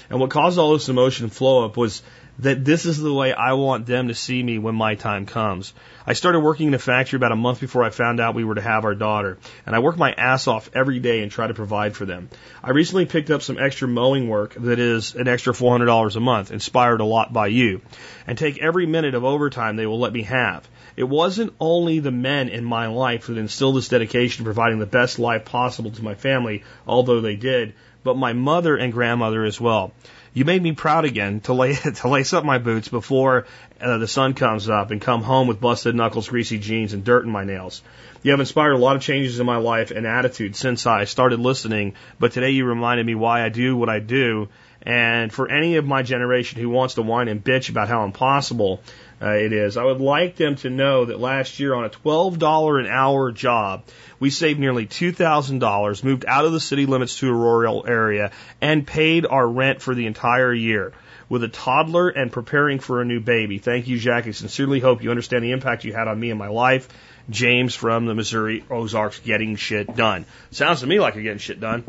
And 0.09 0.19
what 0.19 0.29
caused 0.29 0.59
all 0.59 0.73
this 0.73 0.89
emotion 0.89 1.29
flow 1.29 1.65
up 1.65 1.75
was 1.75 2.03
that 2.39 2.65
this 2.65 2.85
is 2.85 2.97
the 2.97 3.13
way 3.13 3.31
I 3.31 3.53
want 3.53 3.85
them 3.85 4.07
to 4.07 4.15
see 4.15 4.41
me 4.41 4.57
when 4.57 4.75
my 4.75 4.95
time 4.95 5.25
comes. 5.25 5.73
I 6.05 6.13
started 6.13 6.39
working 6.39 6.67
in 6.67 6.73
a 6.73 6.79
factory 6.79 7.17
about 7.17 7.31
a 7.31 7.37
month 7.37 7.59
before 7.59 7.83
I 7.83 7.91
found 7.91 8.19
out 8.19 8.35
we 8.35 8.43
were 8.43 8.55
to 8.55 8.61
have 8.61 8.85
our 8.85 8.95
daughter, 8.95 9.37
and 9.65 9.75
I 9.75 9.79
work 9.79 9.97
my 9.97 10.11
ass 10.11 10.47
off 10.47 10.69
every 10.73 10.99
day 10.99 11.21
and 11.21 11.31
try 11.31 11.47
to 11.47 11.53
provide 11.53 11.95
for 11.95 12.05
them. 12.05 12.29
I 12.63 12.71
recently 12.71 13.05
picked 13.05 13.29
up 13.29 13.43
some 13.43 13.59
extra 13.59 13.87
mowing 13.87 14.27
work 14.27 14.55
that 14.55 14.79
is 14.79 15.15
an 15.15 15.27
extra 15.27 15.53
$400 15.53 16.15
a 16.15 16.19
month, 16.19 16.51
inspired 16.51 17.01
a 17.01 17.05
lot 17.05 17.31
by 17.31 17.47
you, 17.47 17.81
and 18.25 18.37
take 18.37 18.61
every 18.61 18.87
minute 18.87 19.13
of 19.13 19.23
overtime 19.23 19.75
they 19.75 19.85
will 19.85 19.99
let 19.99 20.13
me 20.13 20.23
have. 20.23 20.67
It 20.95 21.05
wasn't 21.05 21.53
only 21.59 21.99
the 21.99 22.11
men 22.11 22.49
in 22.49 22.63
my 22.63 22.87
life 22.87 23.27
that 23.27 23.37
instilled 23.37 23.77
this 23.77 23.87
dedication 23.89 24.39
to 24.39 24.43
providing 24.43 24.79
the 24.79 24.85
best 24.85 25.19
life 25.19 25.45
possible 25.45 25.91
to 25.91 26.03
my 26.03 26.15
family, 26.15 26.63
although 26.87 27.21
they 27.21 27.35
did, 27.35 27.73
but 28.03 28.17
my 28.17 28.33
mother 28.33 28.75
and 28.75 28.91
grandmother 28.91 29.43
as 29.43 29.59
well. 29.59 29.93
You 30.35 30.45
made 30.45 30.63
me 30.63 30.71
proud 30.71 31.05
again 31.05 31.41
to 31.41 31.53
lay 31.53 31.73
to 31.95 32.07
lace 32.07 32.33
up 32.33 32.43
my 32.43 32.57
boots 32.57 32.87
before 32.87 33.45
uh, 33.79 33.97
the 33.99 34.07
sun 34.07 34.33
comes 34.33 34.67
up 34.67 34.89
and 34.89 34.99
come 34.99 35.21
home 35.21 35.47
with 35.47 35.61
busted 35.61 35.93
knuckles, 35.93 36.29
greasy 36.29 36.57
jeans, 36.57 36.93
and 36.93 37.03
dirt 37.03 37.23
in 37.23 37.31
my 37.31 37.43
nails. 37.43 37.83
You 38.23 38.31
have 38.31 38.39
inspired 38.39 38.73
a 38.73 38.77
lot 38.77 38.95
of 38.95 39.01
changes 39.01 39.39
in 39.39 39.45
my 39.45 39.57
life 39.57 39.91
and 39.91 40.07
attitude 40.07 40.55
since 40.55 40.87
I 40.87 41.03
started 41.03 41.39
listening, 41.39 41.93
but 42.19 42.31
today 42.31 42.51
you 42.51 42.65
reminded 42.65 43.05
me 43.05 43.15
why 43.15 43.43
I 43.43 43.49
do 43.49 43.75
what 43.75 43.89
I 43.89 43.99
do. 43.99 44.49
And 44.81 45.31
for 45.31 45.49
any 45.49 45.75
of 45.75 45.85
my 45.85 46.01
generation 46.01 46.59
who 46.59 46.69
wants 46.69 46.95
to 46.95 47.03
whine 47.03 47.27
and 47.27 47.43
bitch 47.43 47.69
about 47.69 47.87
how 47.87 48.03
impossible 48.03 48.81
uh, 49.23 49.31
it 49.31 49.53
is. 49.53 49.77
I 49.77 49.83
would 49.85 50.01
like 50.01 50.35
them 50.35 50.57
to 50.57 50.69
know 50.69 51.05
that 51.05 51.19
last 51.19 51.59
year 51.59 51.73
on 51.73 51.85
a 51.85 51.89
$12 51.89 52.79
an 52.79 52.87
hour 52.87 53.31
job, 53.31 53.85
we 54.19 54.29
saved 54.29 54.59
nearly 54.59 54.85
$2,000, 54.85 56.03
moved 56.03 56.25
out 56.27 56.43
of 56.43 56.51
the 56.51 56.59
city 56.59 56.85
limits 56.85 57.19
to 57.19 57.29
a 57.29 57.33
rural 57.33 57.85
area, 57.87 58.31
and 58.59 58.85
paid 58.85 59.25
our 59.25 59.47
rent 59.47 59.81
for 59.81 59.95
the 59.95 60.07
entire 60.07 60.53
year. 60.53 60.91
With 61.29 61.43
a 61.43 61.47
toddler 61.47 62.09
and 62.09 62.31
preparing 62.31 62.79
for 62.79 63.01
a 63.01 63.05
new 63.05 63.21
baby. 63.21 63.57
Thank 63.57 63.87
you, 63.87 63.97
Jack. 63.97 64.27
I 64.27 64.31
sincerely 64.31 64.81
hope 64.81 65.01
you 65.01 65.09
understand 65.09 65.43
the 65.43 65.51
impact 65.51 65.85
you 65.85 65.93
had 65.93 66.09
on 66.09 66.19
me 66.19 66.29
and 66.29 66.37
my 66.37 66.49
life. 66.49 66.89
James 67.29 67.73
from 67.73 68.05
the 68.05 68.13
Missouri 68.13 68.63
Ozarks 68.69 69.19
getting 69.19 69.55
shit 69.55 69.95
done. 69.95 70.25
Sounds 70.51 70.81
to 70.81 70.87
me 70.87 70.99
like 70.99 71.15
you're 71.15 71.23
getting 71.23 71.39
shit 71.39 71.61
done. 71.61 71.85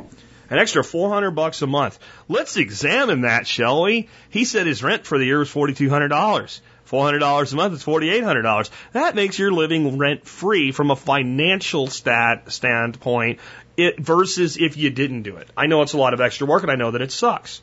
An 0.50 0.58
extra 0.58 0.84
400 0.84 1.32
bucks 1.32 1.62
a 1.62 1.66
month. 1.66 1.98
Let's 2.28 2.56
examine 2.56 3.22
that, 3.22 3.46
shall 3.46 3.82
we? 3.82 4.08
He 4.30 4.44
said 4.44 4.66
his 4.66 4.82
rent 4.82 5.04
for 5.04 5.18
the 5.18 5.24
year 5.24 5.40
was 5.40 5.52
$4,200. 5.52 6.60
$400 6.90 7.52
a 7.52 7.56
month 7.56 7.74
it's 7.74 7.84
$4,800. 7.84 8.70
That 8.92 9.14
makes 9.14 9.38
your 9.38 9.52
living 9.52 9.98
rent 9.98 10.26
free 10.26 10.72
from 10.72 10.90
a 10.90 10.96
financial 10.96 11.86
stat 11.86 12.52
standpoint 12.52 13.40
it, 13.76 13.98
versus 13.98 14.56
if 14.56 14.76
you 14.76 14.90
didn't 14.90 15.22
do 15.22 15.36
it. 15.36 15.48
I 15.56 15.66
know 15.66 15.82
it's 15.82 15.94
a 15.94 15.98
lot 15.98 16.14
of 16.14 16.20
extra 16.20 16.46
work 16.46 16.62
and 16.62 16.70
I 16.70 16.76
know 16.76 16.90
that 16.92 17.02
it 17.02 17.12
sucks. 17.12 17.60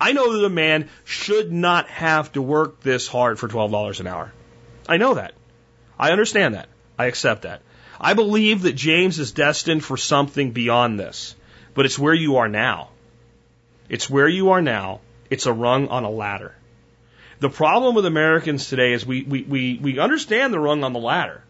I 0.00 0.12
know 0.12 0.32
that 0.34 0.44
a 0.44 0.50
man 0.50 0.88
should 1.04 1.52
not 1.52 1.88
have 1.88 2.32
to 2.32 2.42
work 2.42 2.80
this 2.80 3.06
hard 3.06 3.38
for 3.38 3.48
$12 3.48 4.00
an 4.00 4.06
hour. 4.06 4.32
I 4.88 4.96
know 4.96 5.14
that. 5.14 5.34
I 5.98 6.10
understand 6.10 6.54
that. 6.54 6.68
I 6.98 7.06
accept 7.06 7.42
that. 7.42 7.62
I 8.00 8.14
believe 8.14 8.62
that 8.62 8.74
James 8.74 9.18
is 9.18 9.32
destined 9.32 9.84
for 9.84 9.96
something 9.96 10.50
beyond 10.50 10.98
this, 10.98 11.34
but 11.74 11.86
it's 11.86 11.98
where 11.98 12.14
you 12.14 12.36
are 12.36 12.48
now. 12.48 12.90
It's 13.88 14.10
where 14.10 14.28
you 14.28 14.50
are 14.50 14.62
now. 14.62 15.00
It's 15.30 15.46
a 15.46 15.52
rung 15.52 15.88
on 15.88 16.04
a 16.04 16.10
ladder. 16.10 16.54
The 17.44 17.50
problem 17.50 17.94
with 17.94 18.06
Americans 18.06 18.70
today 18.70 18.94
is 18.94 19.04
we, 19.04 19.22
we, 19.22 19.42
we, 19.42 19.78
we 19.78 19.98
understand 19.98 20.54
the 20.54 20.58
rung 20.58 20.82
on 20.82 20.94
the 20.94 20.98
ladder. 20.98 21.42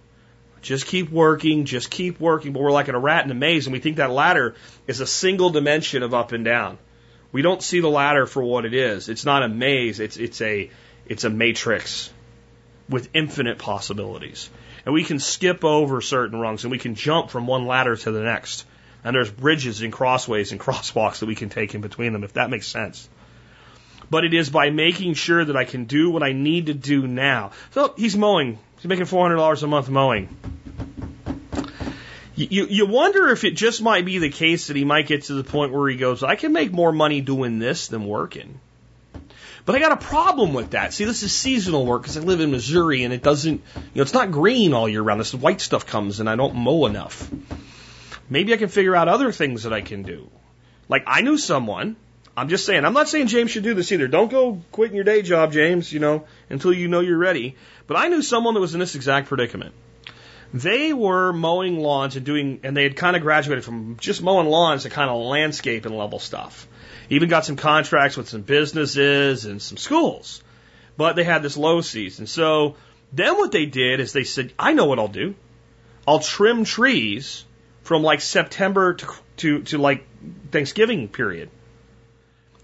Just 0.60 0.88
keep 0.88 1.08
working, 1.08 1.66
just 1.66 1.88
keep 1.88 2.18
working, 2.18 2.52
but 2.52 2.62
we're 2.62 2.72
like 2.72 2.88
in 2.88 2.96
a 2.96 2.98
rat 2.98 3.24
in 3.24 3.30
a 3.30 3.34
maze 3.34 3.68
and 3.68 3.72
we 3.72 3.78
think 3.78 3.98
that 3.98 4.10
ladder 4.10 4.56
is 4.88 4.98
a 4.98 5.06
single 5.06 5.50
dimension 5.50 6.02
of 6.02 6.12
up 6.12 6.32
and 6.32 6.44
down. 6.44 6.78
We 7.30 7.42
don't 7.42 7.62
see 7.62 7.78
the 7.78 7.88
ladder 7.88 8.26
for 8.26 8.42
what 8.42 8.64
it 8.64 8.74
is. 8.74 9.08
It's 9.08 9.24
not 9.24 9.44
a 9.44 9.48
maze, 9.48 10.00
it's, 10.00 10.16
it's 10.16 10.40
a, 10.40 10.68
it's 11.06 11.22
a 11.22 11.30
matrix 11.30 12.12
with 12.88 13.10
infinite 13.14 13.58
possibilities. 13.58 14.50
And 14.84 14.94
we 14.94 15.04
can 15.04 15.20
skip 15.20 15.64
over 15.64 16.00
certain 16.00 16.40
rungs 16.40 16.64
and 16.64 16.72
we 16.72 16.78
can 16.78 16.96
jump 16.96 17.30
from 17.30 17.46
one 17.46 17.68
ladder 17.68 17.94
to 17.94 18.10
the 18.10 18.24
next. 18.24 18.66
And 19.04 19.14
there's 19.14 19.30
bridges 19.30 19.80
and 19.80 19.92
crossways 19.92 20.50
and 20.50 20.60
crosswalks 20.66 21.20
that 21.20 21.26
we 21.26 21.36
can 21.36 21.50
take 21.50 21.72
in 21.76 21.82
between 21.82 22.12
them, 22.12 22.24
if 22.24 22.32
that 22.32 22.50
makes 22.50 22.66
sense 22.66 23.08
but 24.10 24.24
it 24.24 24.34
is 24.34 24.50
by 24.50 24.70
making 24.70 25.14
sure 25.14 25.44
that 25.44 25.56
I 25.56 25.64
can 25.64 25.84
do 25.84 26.10
what 26.10 26.22
I 26.22 26.32
need 26.32 26.66
to 26.66 26.74
do 26.74 27.06
now. 27.06 27.52
So 27.72 27.94
he's 27.96 28.16
mowing. 28.16 28.58
He's 28.76 28.88
making 28.88 29.06
$400 29.06 29.62
a 29.62 29.66
month 29.66 29.88
mowing. 29.88 30.28
You, 32.36 32.66
you 32.66 32.86
wonder 32.86 33.28
if 33.28 33.44
it 33.44 33.52
just 33.52 33.80
might 33.80 34.04
be 34.04 34.18
the 34.18 34.28
case 34.28 34.66
that 34.66 34.76
he 34.76 34.84
might 34.84 35.06
get 35.06 35.24
to 35.24 35.34
the 35.34 35.44
point 35.44 35.72
where 35.72 35.88
he 35.88 35.96
goes, 35.96 36.24
I 36.24 36.34
can 36.34 36.52
make 36.52 36.72
more 36.72 36.92
money 36.92 37.20
doing 37.20 37.60
this 37.60 37.86
than 37.86 38.06
working. 38.06 38.58
But 39.64 39.76
I 39.76 39.78
got 39.78 39.92
a 39.92 39.96
problem 39.96 40.52
with 40.52 40.70
that. 40.70 40.92
See, 40.92 41.04
this 41.04 41.22
is 41.22 41.32
seasonal 41.32 41.86
work 41.86 42.02
because 42.02 42.16
I 42.16 42.20
live 42.20 42.40
in 42.40 42.50
Missouri 42.50 43.04
and 43.04 43.14
it 43.14 43.22
doesn't, 43.22 43.62
you 43.76 43.82
know, 43.94 44.02
it's 44.02 44.12
not 44.12 44.30
green 44.30 44.74
all 44.74 44.88
year 44.88 45.00
round. 45.00 45.20
This 45.20 45.32
white 45.32 45.60
stuff 45.60 45.86
comes 45.86 46.20
and 46.20 46.28
I 46.28 46.36
don't 46.36 46.56
mow 46.56 46.86
enough. 46.86 47.30
Maybe 48.28 48.52
I 48.52 48.56
can 48.56 48.68
figure 48.68 48.96
out 48.96 49.08
other 49.08 49.32
things 49.32 49.62
that 49.62 49.72
I 49.72 49.80
can 49.80 50.02
do. 50.02 50.28
Like 50.88 51.04
I 51.06 51.22
knew 51.22 51.38
someone 51.38 51.96
I'm 52.36 52.48
just 52.48 52.66
saying, 52.66 52.84
I'm 52.84 52.94
not 52.94 53.08
saying 53.08 53.28
James 53.28 53.52
should 53.52 53.62
do 53.62 53.74
this 53.74 53.92
either. 53.92 54.08
Don't 54.08 54.30
go 54.30 54.60
quitting 54.72 54.96
your 54.96 55.04
day 55.04 55.22
job, 55.22 55.52
James, 55.52 55.92
you 55.92 56.00
know, 56.00 56.26
until 56.50 56.72
you 56.72 56.88
know 56.88 57.00
you're 57.00 57.18
ready. 57.18 57.54
But 57.86 57.96
I 57.96 58.08
knew 58.08 58.22
someone 58.22 58.54
that 58.54 58.60
was 58.60 58.74
in 58.74 58.80
this 58.80 58.96
exact 58.96 59.28
predicament. 59.28 59.74
They 60.52 60.92
were 60.92 61.32
mowing 61.32 61.78
lawns 61.78 62.16
and 62.16 62.24
doing, 62.24 62.60
and 62.62 62.76
they 62.76 62.84
had 62.84 62.96
kind 62.96 63.16
of 63.16 63.22
graduated 63.22 63.64
from 63.64 63.96
just 63.98 64.22
mowing 64.22 64.48
lawns 64.48 64.82
to 64.82 64.90
kind 64.90 65.10
of 65.10 65.20
landscape 65.20 65.84
and 65.86 65.96
level 65.96 66.18
stuff. 66.18 66.66
Even 67.10 67.28
got 67.28 67.44
some 67.44 67.56
contracts 67.56 68.16
with 68.16 68.28
some 68.28 68.42
businesses 68.42 69.46
and 69.46 69.60
some 69.60 69.76
schools. 69.76 70.42
But 70.96 71.16
they 71.16 71.24
had 71.24 71.42
this 71.42 71.56
low 71.56 71.80
season. 71.80 72.26
So 72.26 72.76
then 73.12 73.36
what 73.36 73.52
they 73.52 73.66
did 73.66 74.00
is 74.00 74.12
they 74.12 74.24
said, 74.24 74.52
I 74.58 74.72
know 74.72 74.86
what 74.86 74.98
I'll 74.98 75.08
do. 75.08 75.34
I'll 76.06 76.20
trim 76.20 76.64
trees 76.64 77.44
from 77.82 78.02
like 78.02 78.20
September 78.20 78.94
to, 78.94 79.06
to, 79.38 79.62
to 79.62 79.78
like 79.78 80.06
Thanksgiving 80.50 81.08
period. 81.08 81.50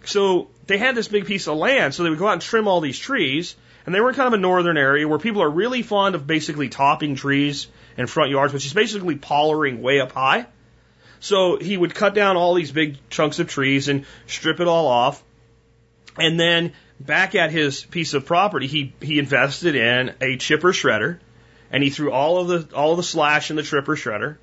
So 0.05 0.49
they 0.67 0.79
had 0.79 0.95
this 0.95 1.09
big 1.09 1.27
piece 1.27 1.49
of 1.49 1.57
land, 1.57 1.95
so 1.95 2.03
they 2.03 2.11
would 2.11 2.19
go 2.19 2.29
out 2.29 2.35
and 2.35 2.43
trim 2.43 2.69
all 2.69 2.81
these 2.81 2.99
trees. 2.99 3.55
And 3.87 3.95
they 3.95 4.01
were 4.01 4.11
in 4.11 4.15
kind 4.15 4.29
of 4.29 4.35
a 4.35 4.43
northern 4.43 4.77
area 4.77 5.09
where 5.09 5.19
people 5.19 5.43
are 5.43 5.51
really 5.51 5.83
fond 5.83 6.15
of 6.15 6.27
basically 6.27 6.69
topping 6.69 7.17
trees 7.17 7.67
in 7.97 8.07
front 8.07 8.31
yards, 8.31 8.53
which 8.53 8.67
is 8.67 8.75
basically 8.75 9.17
pollarding 9.17 9.81
way 9.81 10.01
up 10.01 10.13
high. 10.13 10.47
So 11.19 11.59
he 11.59 11.77
would 11.77 11.95
cut 11.95 12.15
down 12.15 12.37
all 12.37 12.55
these 12.55 12.73
big 12.73 12.97
chunks 13.11 13.39
of 13.39 13.49
trees 13.49 13.89
and 13.89 14.07
strip 14.27 14.61
it 14.61 14.69
all 14.69 14.87
off. 14.87 15.23
And 16.19 16.39
then 16.39 16.73
back 16.99 17.35
at 17.35 17.51
his 17.51 17.83
piece 17.83 18.15
of 18.15 18.27
property, 18.27 18.67
he, 18.67 18.93
he 19.01 19.19
invested 19.19 19.75
in 19.75 20.15
a 20.21 20.37
chipper 20.37 20.73
shredder 20.73 21.19
and 21.71 21.83
he 21.83 21.91
threw 21.91 22.13
all 22.13 22.39
of 22.39 22.49
the, 22.49 22.77
all 22.77 22.93
of 22.93 22.97
the 22.97 23.03
slash 23.03 23.51
in 23.51 23.57
the 23.57 23.63
chipper 23.63 23.97
shredder 23.97 24.37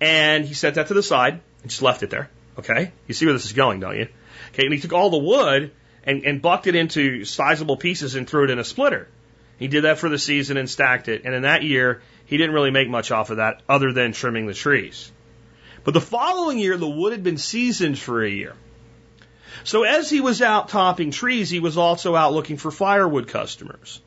and 0.00 0.44
he 0.44 0.54
set 0.54 0.74
that 0.74 0.88
to 0.88 0.94
the 0.94 1.02
side 1.02 1.40
and 1.62 1.70
just 1.70 1.82
left 1.82 2.02
it 2.02 2.10
there. 2.10 2.30
Okay. 2.58 2.92
You 3.06 3.14
see 3.14 3.26
where 3.26 3.32
this 3.32 3.44
is 3.44 3.52
going, 3.52 3.80
don't 3.80 3.96
you? 3.96 4.08
Okay, 4.52 4.64
and 4.64 4.72
he 4.72 4.80
took 4.80 4.92
all 4.92 5.10
the 5.10 5.18
wood 5.18 5.72
and, 6.04 6.24
and 6.24 6.42
bucked 6.42 6.66
it 6.66 6.74
into 6.74 7.24
sizable 7.24 7.76
pieces 7.76 8.14
and 8.14 8.28
threw 8.28 8.44
it 8.44 8.50
in 8.50 8.58
a 8.58 8.64
splitter. 8.64 9.08
He 9.58 9.68
did 9.68 9.84
that 9.84 9.98
for 9.98 10.08
the 10.08 10.18
season 10.18 10.56
and 10.56 10.70
stacked 10.70 11.08
it. 11.08 11.22
And 11.24 11.34
in 11.34 11.42
that 11.42 11.62
year, 11.62 12.00
he 12.26 12.36
didn't 12.36 12.54
really 12.54 12.70
make 12.70 12.88
much 12.88 13.10
off 13.10 13.30
of 13.30 13.38
that 13.38 13.62
other 13.68 13.92
than 13.92 14.12
trimming 14.12 14.46
the 14.46 14.54
trees. 14.54 15.10
But 15.84 15.94
the 15.94 16.00
following 16.00 16.58
year, 16.58 16.76
the 16.76 16.88
wood 16.88 17.12
had 17.12 17.24
been 17.24 17.38
seasoned 17.38 17.98
for 17.98 18.22
a 18.22 18.30
year. 18.30 18.54
So 19.64 19.82
as 19.82 20.08
he 20.08 20.20
was 20.20 20.40
out 20.40 20.68
topping 20.68 21.10
trees, 21.10 21.50
he 21.50 21.60
was 21.60 21.76
also 21.76 22.14
out 22.14 22.32
looking 22.32 22.56
for 22.56 22.70
firewood 22.70 23.28
customers. 23.28 24.00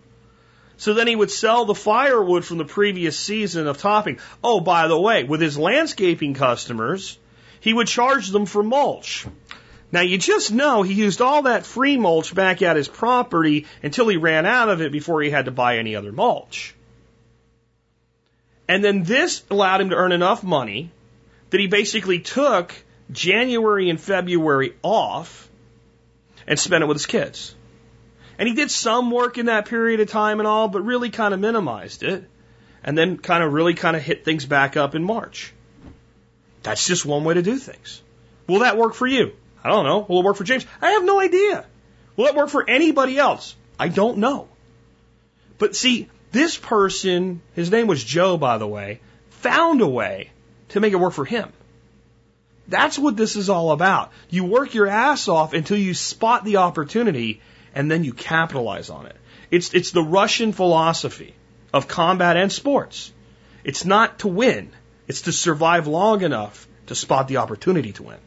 So 0.78 0.94
then 0.94 1.08
he 1.08 1.16
would 1.16 1.30
sell 1.30 1.66
the 1.66 1.76
firewood 1.76 2.46
from 2.46 2.58
the 2.58 2.66
previous 2.66 3.20
season 3.20 3.68
of 3.68 3.78
topping. 3.78 4.20
Oh, 4.44 4.60
by 4.60 4.88
the 4.88 5.00
way, 5.00 5.24
with 5.24 5.42
his 5.42 5.58
landscaping 5.58 6.34
customers, 6.34 7.20
he 7.60 7.74
would 7.74 7.88
charge 7.88 8.30
them 8.30 8.46
for 8.46 8.64
mulch. 8.64 9.28
Now 9.92 10.02
you 10.02 10.18
just 10.18 10.52
know 10.52 10.84
he 10.84 10.94
used 10.94 11.22
all 11.22 11.44
that 11.44 11.66
free 11.66 11.98
mulch 11.98 12.34
back 12.34 12.62
at 12.62 12.78
his 12.78 12.88
property 12.88 13.66
until 13.84 14.08
he 14.08 14.18
ran 14.18 14.46
out 14.46 14.70
of 14.70 14.82
it 14.82 14.92
before 14.92 15.22
he 15.22 15.30
had 15.30 15.46
to 15.46 15.52
buy 15.52 15.78
any 15.78 15.96
other 15.96 16.12
mulch. 16.12 16.74
And 18.68 18.84
then 18.84 19.04
this 19.04 19.44
allowed 19.52 19.82
him 19.82 19.90
to 19.90 19.98
earn 19.98 20.14
enough 20.14 20.44
money 20.44 20.92
that 21.50 21.60
he 21.60 21.68
basically 21.68 22.20
took 22.20 22.74
January 23.12 23.90
and 23.90 24.00
February 24.00 24.76
off 24.82 25.50
and 26.48 26.58
spent 26.58 26.84
it 26.84 26.88
with 26.88 26.96
his 26.96 27.06
kids. 27.06 27.54
And 28.40 28.48
he 28.48 28.56
did 28.56 28.72
some 28.72 29.12
work 29.12 29.38
in 29.38 29.48
that 29.48 29.66
period 29.66 30.00
of 30.00 30.10
time 30.10 30.40
and 30.40 30.48
all, 30.48 30.70
but 30.70 30.84
really 30.84 31.10
kind 31.10 31.34
of 31.34 31.40
minimized 31.40 32.02
it. 32.04 32.24
And 32.84 32.98
then 32.98 33.18
kind 33.18 33.44
of 33.44 33.54
really 33.54 33.74
kind 33.74 33.96
of 33.96 34.02
hit 34.02 34.26
things 34.26 34.46
back 34.46 34.78
up 34.78 34.96
in 34.96 35.04
March. 35.04 35.54
That's 36.64 36.88
just 36.88 37.06
one 37.06 37.24
way 37.26 37.34
to 37.34 37.42
do 37.42 37.58
things. 37.58 38.02
Will 38.48 38.60
that 38.60 38.78
work 38.78 38.94
for 38.94 39.06
you? 39.06 39.34
I 39.64 39.70
don't 39.70 39.86
know. 39.86 40.06
Will 40.08 40.20
it 40.20 40.26
work 40.26 40.38
for 40.38 40.44
James? 40.44 40.66
I 40.82 40.92
have 40.92 41.04
no 41.04 41.20
idea. 41.20 41.66
Will 42.16 42.28
it 42.28 42.36
work 42.36 42.50
for 42.50 42.68
anybody 42.68 43.18
else? 43.18 43.56
I 43.80 43.88
don't 43.88 44.18
know. 44.18 44.48
But 45.58 45.76
see, 45.76 46.10
this 46.32 46.58
person, 46.58 47.42
his 47.56 47.70
name 47.72 47.88
was 47.88 48.04
Joe, 48.04 48.38
by 48.38 48.58
the 48.58 48.68
way, 48.68 49.02
found 49.30 49.82
a 49.82 49.88
way 49.88 50.32
to 50.70 50.80
make 50.80 50.94
it 50.94 50.98
work 50.98 51.14
for 51.14 51.26
him. 51.26 51.52
That's 52.68 52.98
what 52.98 53.18
this 53.18 53.36
is 53.36 53.50
all 53.50 53.72
about. 53.72 54.12
You 54.30 54.46
work 54.46 54.74
your 54.74 54.88
ass 54.88 55.28
off 55.28 55.54
until 55.54 55.78
you 55.78 55.94
spot 55.94 56.46
the 56.46 56.58
opportunity 56.58 57.42
and 57.76 57.92
then 57.92 58.04
you 58.04 58.14
capitalize 58.14 58.90
on 58.90 59.06
it. 59.08 59.16
It's, 59.50 59.74
it's 59.74 59.92
the 59.92 60.04
Russian 60.04 60.54
philosophy 60.54 61.36
of 61.74 61.88
combat 61.88 62.38
and 62.38 62.52
sports. 62.52 63.12
It's 63.64 63.86
not 63.86 64.20
to 64.20 64.28
win. 64.28 64.72
It's 65.08 65.24
to 65.24 65.32
survive 65.32 65.88
long 65.88 66.22
enough 66.22 66.68
to 66.88 66.96
spot 66.96 67.28
the 67.28 67.38
opportunity 67.38 67.92
to 67.94 68.04
win. 68.04 68.18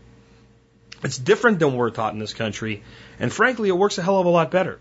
It's 1.04 1.18
different 1.18 1.58
than 1.58 1.74
we're 1.74 1.90
taught 1.90 2.14
in 2.14 2.18
this 2.18 2.32
country, 2.32 2.82
and 3.20 3.32
frankly, 3.32 3.68
it 3.68 3.76
works 3.76 3.98
a 3.98 4.02
hell 4.02 4.18
of 4.18 4.26
a 4.26 4.30
lot 4.30 4.50
better. 4.50 4.80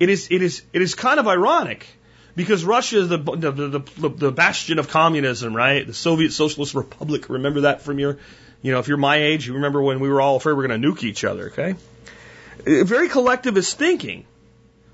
It 0.00 0.08
is, 0.08 0.28
it 0.30 0.42
is, 0.42 0.62
it 0.72 0.80
is 0.80 0.94
kind 0.94 1.20
of 1.20 1.28
ironic 1.28 1.86
because 2.34 2.64
Russia 2.64 3.00
is 3.00 3.08
the, 3.08 3.18
the, 3.18 3.50
the, 3.50 4.08
the, 4.08 4.32
bastion 4.32 4.78
of 4.78 4.88
communism, 4.88 5.54
right? 5.54 5.86
The 5.86 5.92
Soviet 5.92 6.32
Socialist 6.32 6.74
Republic. 6.74 7.28
Remember 7.28 7.62
that 7.62 7.82
from 7.82 7.98
your, 7.98 8.18
you 8.62 8.72
know, 8.72 8.78
if 8.78 8.88
you're 8.88 8.96
my 8.96 9.16
age, 9.16 9.46
you 9.46 9.54
remember 9.54 9.82
when 9.82 10.00
we 10.00 10.08
were 10.08 10.20
all 10.20 10.36
afraid 10.36 10.54
we 10.54 10.64
are 10.64 10.68
going 10.68 10.80
to 10.80 10.88
nuke 10.88 11.02
each 11.02 11.24
other, 11.24 11.48
okay? 11.48 11.74
Uh, 12.66 12.84
very 12.84 13.08
collectivist 13.08 13.76
thinking, 13.76 14.24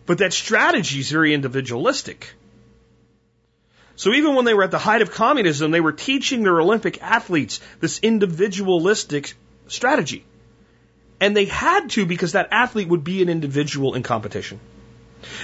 but 0.07 0.19
that 0.19 0.33
strategy 0.33 1.01
is 1.01 1.11
very 1.11 1.35
individualistic. 1.35 2.33
So 3.97 4.13
even 4.13 4.35
when 4.35 4.47
they 4.47 4.55
were 4.55 4.65
at 4.65 4.71
the 4.71 4.79
height 4.79 5.03
of 5.03 5.13
communism, 5.13 5.71
they 5.71 5.81
were 5.81 5.93
teaching 5.93 6.43
their 6.43 6.61
Olympic 6.61 7.03
athletes 7.03 7.61
this 7.81 8.01
individualistic 8.01 9.35
strategy. 9.67 10.25
And 11.21 11.37
they 11.37 11.45
had 11.45 11.91
to 11.91 12.07
because 12.07 12.33
that 12.33 12.49
athlete 12.51 12.89
would 12.89 13.05
be 13.05 13.23
an 13.23 13.29
individual 13.29 13.95
in 13.95 14.03
competition. 14.03 14.61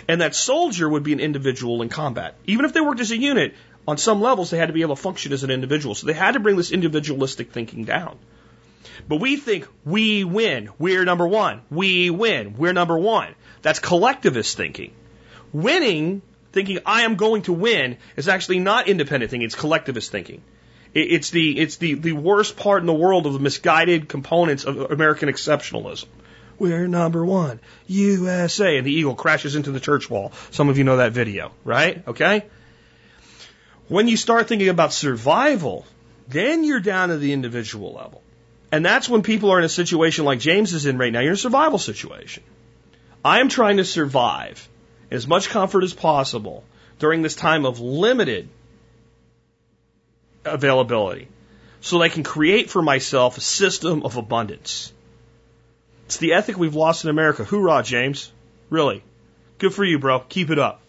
And 0.09 0.20
that 0.20 0.34
soldier 0.34 0.88
would 0.88 1.02
be 1.02 1.12
an 1.12 1.20
individual 1.20 1.82
in 1.82 1.88
combat. 1.88 2.34
Even 2.47 2.64
if 2.64 2.72
they 2.72 2.80
worked 2.80 3.01
as 3.01 3.10
a 3.10 3.16
unit, 3.16 3.55
on 3.88 3.97
some 3.97 4.20
levels 4.20 4.51
they 4.51 4.59
had 4.59 4.66
to 4.66 4.72
be 4.72 4.82
able 4.82 4.97
to 4.97 5.02
function 5.02 5.32
as 5.32 5.42
an 5.42 5.51
individual. 5.51 5.94
So 5.94 6.06
they 6.06 6.12
had 6.12 6.32
to 6.32 6.40
bring 6.40 6.56
this 6.56 6.70
individualistic 6.70 7.52
thinking 7.52 7.84
down. 7.84 8.18
But 9.09 9.16
we 9.16 9.36
think 9.36 9.66
we 9.84 10.24
win. 10.24 10.70
We're 10.78 11.05
number 11.05 11.26
one. 11.26 11.62
We 11.70 12.10
win. 12.10 12.56
We're 12.56 12.72
number 12.72 12.98
one. 12.98 13.34
That's 13.62 13.78
collectivist 13.78 14.56
thinking. 14.56 14.92
Winning, 15.52 16.22
thinking 16.52 16.80
I 16.86 17.02
am 17.02 17.16
going 17.16 17.42
to 17.42 17.52
win, 17.52 17.97
is 18.16 18.28
actually 18.28 18.59
not 18.59 18.88
independent 18.88 19.30
thinking. 19.30 19.47
It's 19.47 19.55
collectivist 19.55 20.12
thinking. 20.12 20.42
It's 20.92 21.30
the, 21.30 21.58
it's 21.58 21.76
the, 21.76 21.94
the 21.94 22.12
worst 22.12 22.56
part 22.56 22.80
in 22.80 22.86
the 22.86 22.92
world 22.92 23.26
of 23.26 23.32
the 23.32 23.38
misguided 23.38 24.08
components 24.08 24.64
of 24.64 24.90
American 24.90 25.28
exceptionalism. 25.28 26.06
We're 26.58 26.88
number 26.88 27.24
one, 27.24 27.60
USA. 27.86 28.76
And 28.76 28.86
the 28.86 28.92
eagle 28.92 29.14
crashes 29.14 29.54
into 29.54 29.70
the 29.70 29.80
church 29.80 30.10
wall. 30.10 30.32
Some 30.50 30.68
of 30.68 30.78
you 30.78 30.84
know 30.84 30.98
that 30.98 31.12
video, 31.12 31.52
right? 31.64 32.06
Okay? 32.08 32.44
When 33.88 34.08
you 34.08 34.16
start 34.16 34.48
thinking 34.48 34.68
about 34.68 34.92
survival, 34.92 35.86
then 36.28 36.64
you're 36.64 36.80
down 36.80 37.08
to 37.08 37.18
the 37.18 37.32
individual 37.32 37.92
level. 37.94 38.22
And 38.72 38.84
that's 38.84 39.08
when 39.08 39.22
people 39.22 39.50
are 39.50 39.58
in 39.58 39.64
a 39.64 39.70
situation 39.70 40.24
like 40.24 40.38
James 40.38 40.74
is 40.74 40.86
in 40.86 40.98
right 40.98 41.12
now. 41.12 41.20
You're 41.20 41.30
in 41.30 41.34
a 41.34 41.38
survival 41.38 41.78
situation. 41.78 42.42
I 43.24 43.40
am 43.40 43.48
trying 43.48 43.78
to 43.78 43.84
survive 43.84 44.68
as 45.10 45.26
much 45.26 45.48
comfort 45.48 45.82
as 45.82 45.92
possible 45.92 46.64
during 46.98 47.22
this 47.22 47.34
time 47.34 47.64
of 47.64 47.80
limited 47.80 48.48
availability 50.44 51.28
so 51.80 51.98
that 51.98 52.04
I 52.04 52.08
can 52.08 52.22
create 52.22 52.70
for 52.70 52.82
myself 52.82 53.38
a 53.38 53.40
system 53.40 54.02
of 54.02 54.16
abundance. 54.16 54.92
It's 56.06 56.18
the 56.18 56.34
ethic 56.34 56.58
we've 56.58 56.74
lost 56.74 57.04
in 57.04 57.10
America. 57.10 57.44
Hoorah, 57.44 57.84
James. 57.84 58.32
Really. 58.68 59.02
Good 59.58 59.74
for 59.74 59.84
you, 59.84 59.98
bro. 59.98 60.20
Keep 60.20 60.50
it 60.50 60.58
up. 60.58 60.80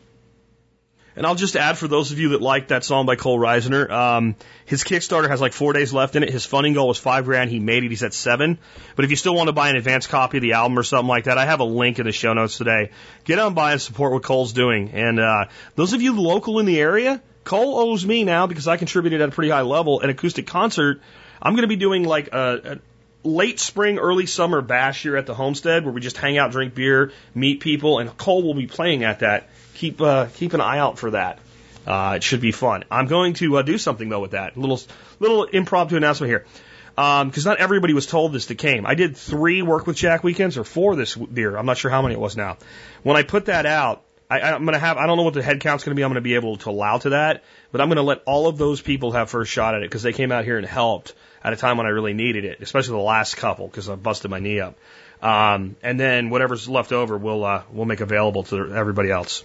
And 1.15 1.25
I'll 1.25 1.35
just 1.35 1.57
add 1.57 1.77
for 1.77 1.89
those 1.89 2.11
of 2.11 2.19
you 2.19 2.29
that 2.29 2.41
like 2.41 2.69
that 2.69 2.85
song 2.85 3.05
by 3.05 3.17
Cole 3.17 3.37
Reisner, 3.37 3.89
um, 3.89 4.35
his 4.65 4.83
Kickstarter 4.83 5.27
has 5.27 5.41
like 5.41 5.51
four 5.51 5.73
days 5.73 5.91
left 5.91 6.15
in 6.15 6.23
it. 6.23 6.29
His 6.29 6.45
funding 6.45 6.73
goal 6.73 6.87
was 6.87 6.97
five 6.97 7.25
grand. 7.25 7.49
He 7.49 7.59
made 7.59 7.83
it. 7.83 7.89
He's 7.89 8.03
at 8.03 8.13
seven. 8.13 8.59
But 8.95 9.03
if 9.03 9.11
you 9.11 9.17
still 9.17 9.35
want 9.35 9.47
to 9.47 9.53
buy 9.53 9.69
an 9.69 9.75
advance 9.75 10.07
copy 10.07 10.37
of 10.37 10.41
the 10.41 10.53
album 10.53 10.79
or 10.79 10.83
something 10.83 11.09
like 11.09 11.25
that, 11.25 11.37
I 11.37 11.45
have 11.45 11.59
a 11.59 11.65
link 11.65 11.99
in 11.99 12.05
the 12.05 12.13
show 12.13 12.33
notes 12.33 12.57
today. 12.57 12.91
Get 13.25 13.39
on 13.39 13.53
by 13.53 13.73
and 13.73 13.81
support 13.81 14.13
what 14.13 14.23
Cole's 14.23 14.53
doing. 14.53 14.91
And 14.91 15.19
uh, 15.19 15.45
those 15.75 15.91
of 15.91 16.01
you 16.01 16.19
local 16.19 16.59
in 16.59 16.65
the 16.65 16.79
area, 16.79 17.21
Cole 17.43 17.79
owes 17.79 18.05
me 18.05 18.23
now 18.23 18.47
because 18.47 18.67
I 18.67 18.77
contributed 18.77 19.21
at 19.21 19.29
a 19.29 19.31
pretty 19.31 19.49
high 19.49 19.61
level 19.61 20.01
an 20.01 20.09
acoustic 20.09 20.47
concert. 20.47 21.01
I'm 21.41 21.53
going 21.53 21.63
to 21.63 21.67
be 21.67 21.75
doing 21.75 22.03
like 22.03 22.33
a, 22.33 22.61
a 22.63 23.27
late 23.27 23.59
spring, 23.59 23.97
early 23.97 24.25
summer 24.25 24.61
bash 24.61 25.03
here 25.03 25.17
at 25.17 25.25
the 25.25 25.33
homestead 25.33 25.83
where 25.83 25.93
we 25.93 26.01
just 26.01 26.17
hang 26.17 26.37
out, 26.37 26.51
drink 26.51 26.75
beer, 26.75 27.11
meet 27.33 27.59
people, 27.59 27.99
and 27.99 28.15
Cole 28.17 28.43
will 28.43 28.53
be 28.53 28.67
playing 28.67 29.03
at 29.03 29.19
that. 29.19 29.49
Keep 29.75 30.01
uh, 30.01 30.27
keep 30.35 30.53
an 30.53 30.61
eye 30.61 30.77
out 30.77 30.99
for 30.99 31.11
that. 31.11 31.39
Uh, 31.85 32.13
it 32.17 32.23
should 32.23 32.41
be 32.41 32.51
fun. 32.51 32.83
I'm 32.91 33.07
going 33.07 33.33
to 33.35 33.57
uh, 33.57 33.61
do 33.63 33.77
something 33.77 34.09
though 34.09 34.19
with 34.19 34.31
that. 34.31 34.55
A 34.55 34.59
Little 34.59 34.79
little 35.19 35.43
impromptu 35.45 35.97
announcement 35.97 36.29
here. 36.29 36.45
Because 36.93 37.47
um, 37.47 37.51
not 37.51 37.59
everybody 37.59 37.93
was 37.93 38.05
told 38.05 38.33
this 38.33 38.47
that 38.47 38.57
came. 38.57 38.85
I 38.85 38.95
did 38.95 39.15
three 39.15 39.61
work 39.61 39.87
with 39.87 39.95
Jack 39.95 40.23
weekends 40.23 40.57
or 40.57 40.65
four 40.65 40.95
this 40.95 41.15
year. 41.15 41.55
I'm 41.55 41.65
not 41.65 41.77
sure 41.77 41.89
how 41.89 42.01
many 42.01 42.15
it 42.15 42.19
was 42.19 42.35
now. 42.35 42.57
When 43.01 43.15
I 43.15 43.23
put 43.23 43.45
that 43.45 43.65
out, 43.65 44.03
I, 44.31 44.53
I'm 44.53 44.63
going 44.63 44.73
to 44.73 44.79
have, 44.79 44.95
I 44.95 45.07
don't 45.07 45.17
know 45.17 45.23
what 45.23 45.33
the 45.33 45.43
head 45.43 45.59
count's 45.59 45.83
going 45.83 45.93
to 45.93 45.99
be. 45.99 46.05
I'm 46.05 46.09
going 46.09 46.15
to 46.15 46.21
be 46.21 46.35
able 46.35 46.55
to 46.55 46.69
allow 46.69 46.97
to 46.99 47.09
that, 47.09 47.43
but 47.73 47.81
I'm 47.81 47.89
going 47.89 47.97
to 47.97 48.01
let 48.01 48.21
all 48.25 48.47
of 48.47 48.57
those 48.57 48.79
people 48.79 49.11
have 49.11 49.29
first 49.29 49.51
shot 49.51 49.75
at 49.75 49.81
it 49.81 49.89
because 49.89 50.03
they 50.03 50.13
came 50.13 50.31
out 50.31 50.45
here 50.45 50.57
and 50.57 50.65
helped 50.65 51.13
at 51.43 51.51
a 51.51 51.57
time 51.57 51.75
when 51.75 51.85
I 51.85 51.89
really 51.89 52.13
needed 52.13 52.45
it, 52.45 52.61
especially 52.61 52.93
the 52.93 53.03
last 53.03 53.35
couple 53.35 53.67
because 53.67 53.89
I 53.89 53.95
busted 53.95 54.31
my 54.31 54.39
knee 54.39 54.61
up. 54.61 54.77
Um, 55.21 55.75
and 55.83 55.99
then 55.99 56.29
whatever's 56.29 56.69
left 56.69 56.93
over, 56.93 57.17
we'll, 57.17 57.43
uh, 57.43 57.63
we'll 57.73 57.85
make 57.85 57.99
available 57.99 58.43
to 58.43 58.73
everybody 58.73 59.11
else. 59.11 59.43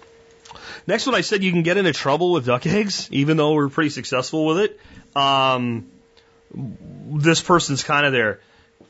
Next 0.86 1.04
one, 1.04 1.16
I 1.16 1.22
said 1.22 1.42
you 1.42 1.50
can 1.50 1.64
get 1.64 1.78
into 1.78 1.92
trouble 1.92 2.30
with 2.30 2.46
duck 2.46 2.64
eggs, 2.64 3.08
even 3.10 3.36
though 3.36 3.54
we're 3.54 3.68
pretty 3.68 3.90
successful 3.90 4.46
with 4.46 4.58
it. 4.58 4.80
Um, 5.16 5.90
this 6.54 7.42
person's 7.42 7.82
kind 7.82 8.06
of 8.06 8.12
there. 8.12 8.38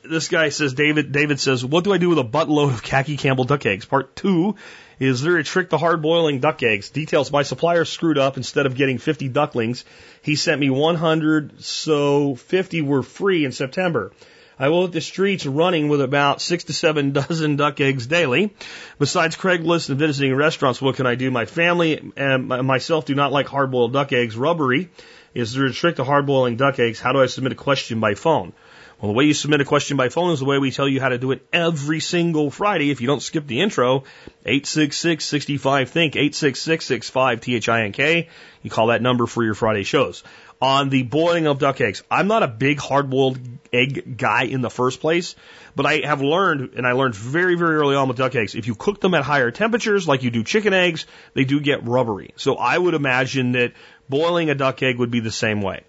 This 0.03 0.29
guy 0.29 0.51
says, 0.51 0.75
David, 0.75 1.11
David 1.11 1.41
says, 1.41 1.65
what 1.65 1.85
do 1.85 1.93
I 1.95 1.99
do 1.99 2.11
with 2.11 2.19
a 2.19 2.25
buttload 2.25 2.75
of 2.75 2.83
khaki 2.83 3.17
Campbell 3.17 3.45
duck 3.45 3.65
eggs? 3.65 3.87
Part 3.87 4.15
two 4.15 4.57
is 4.99 5.21
there 5.21 5.37
a 5.37 5.45
trick 5.45 5.71
to 5.71 5.79
hard 5.79 6.01
boiling 6.01 6.41
duck 6.41 6.63
eggs? 6.63 6.91
Details 6.91 7.31
my 7.31 7.43
supplier 7.43 7.85
screwed 7.85 8.19
up. 8.19 8.37
Instead 8.37 8.67
of 8.67 8.75
getting 8.75 8.99
50 8.99 9.29
ducklings, 9.29 9.85
he 10.23 10.37
sent 10.37 10.61
me 10.61 10.71
100, 10.71 11.63
so 11.63 12.35
50 12.35 12.83
were 12.83 13.03
free 13.03 13.45
in 13.45 13.53
September. 13.53 14.13
I 14.59 14.71
will 14.71 14.83
hit 14.83 14.93
the 14.93 15.03
streets 15.03 15.45
running 15.45 15.89
with 15.89 16.01
about 16.01 16.41
six 16.41 16.65
to 16.65 16.73
seven 16.73 17.13
dozen 17.13 17.57
duck 17.57 17.79
eggs 17.81 18.07
daily. 18.07 18.55
Besides 18.99 19.37
Craigslist 19.37 19.91
and 19.91 19.99
visiting 19.99 20.35
restaurants, 20.35 20.81
what 20.81 20.97
can 20.97 21.07
I 21.07 21.15
do? 21.15 21.31
My 21.31 21.45
family 21.45 22.13
and 22.17 22.49
myself 22.49 23.05
do 23.05 23.15
not 23.15 23.33
like 23.33 23.49
hard 23.49 23.71
boiled 23.71 23.93
duck 23.93 24.13
eggs. 24.13 24.37
Rubbery. 24.37 24.89
Is 25.35 25.53
there 25.53 25.67
a 25.67 25.73
trick 25.73 25.97
to 25.97 26.05
hard 26.05 26.25
boiling 26.25 26.57
duck 26.57 26.79
eggs? 26.79 26.99
How 26.99 27.13
do 27.13 27.21
I 27.21 27.27
submit 27.27 27.53
a 27.53 27.57
question 27.57 28.01
by 28.01 28.15
phone? 28.15 28.55
Well, 29.01 29.13
the 29.13 29.17
way 29.17 29.25
you 29.25 29.35
submit 29.35 29.61
a 29.61 29.67
question 29.67 29.99
by 29.99 30.09
phone 30.09 30.33
is 30.33 30.39
the 30.39 30.47
way 30.47 30.59
we 30.59 30.71
tell 30.71 30.89
you 30.89 31.03
how 31.03 31.11
to 31.11 31.19
do 31.19 31.33
it 31.33 31.47
every 31.53 32.01
single 32.01 32.51
Friday. 32.51 32.91
If 32.91 33.03
you 33.03 33.07
don't 33.07 33.21
skip 33.21 33.47
the 33.47 33.61
intro, 33.61 34.05
866-65-THINK, 34.47 36.15
866-65-THINK. 36.15 38.29
You 38.63 38.71
call 38.71 38.87
that 38.87 39.03
number 39.03 39.27
for 39.27 39.45
your 39.45 39.53
Friday 39.53 39.83
shows. 39.83 40.25
On 40.63 40.89
the 40.89 41.03
boiling 41.03 41.47
of 41.47 41.59
duck 41.59 41.83
eggs, 41.83 42.03
I'm 42.11 42.27
not 42.27 42.43
a 42.43 42.49
big 42.49 42.81
hard-boiled 42.81 43.39
egg 43.71 44.17
guy 44.17 44.45
in 44.45 44.63
the 44.63 44.71
first 44.71 45.01
place, 45.01 45.37
but 45.75 45.85
I 45.85 46.07
have 46.07 46.23
learned, 46.23 46.71
and 46.77 46.87
I 46.87 46.93
learned 46.93 47.15
very, 47.15 47.55
very 47.55 47.77
early 47.77 47.97
on 47.97 48.09
with 48.09 48.17
duck 48.17 48.35
eggs, 48.35 48.55
if 48.55 48.67
you 48.67 48.75
cook 48.75 49.03
them 49.03 49.13
at 49.13 49.25
higher 49.25 49.51
temperatures, 49.51 50.09
like 50.09 50.23
you 50.23 50.31
do 50.31 50.43
chicken 50.43 50.73
eggs, 50.73 51.05
they 51.35 51.45
do 51.45 51.61
get 51.61 51.87
rubbery. 51.87 52.33
So 52.37 52.57
I 52.57 52.79
would 52.79 52.95
imagine 52.95 53.53
that 53.53 53.75
boiling 54.09 54.49
a 54.49 54.55
duck 54.55 54.83
egg 54.83 54.99
would 54.99 55.11
be 55.11 55.21
the 55.21 55.31
same 55.31 55.61
way. 55.61 55.83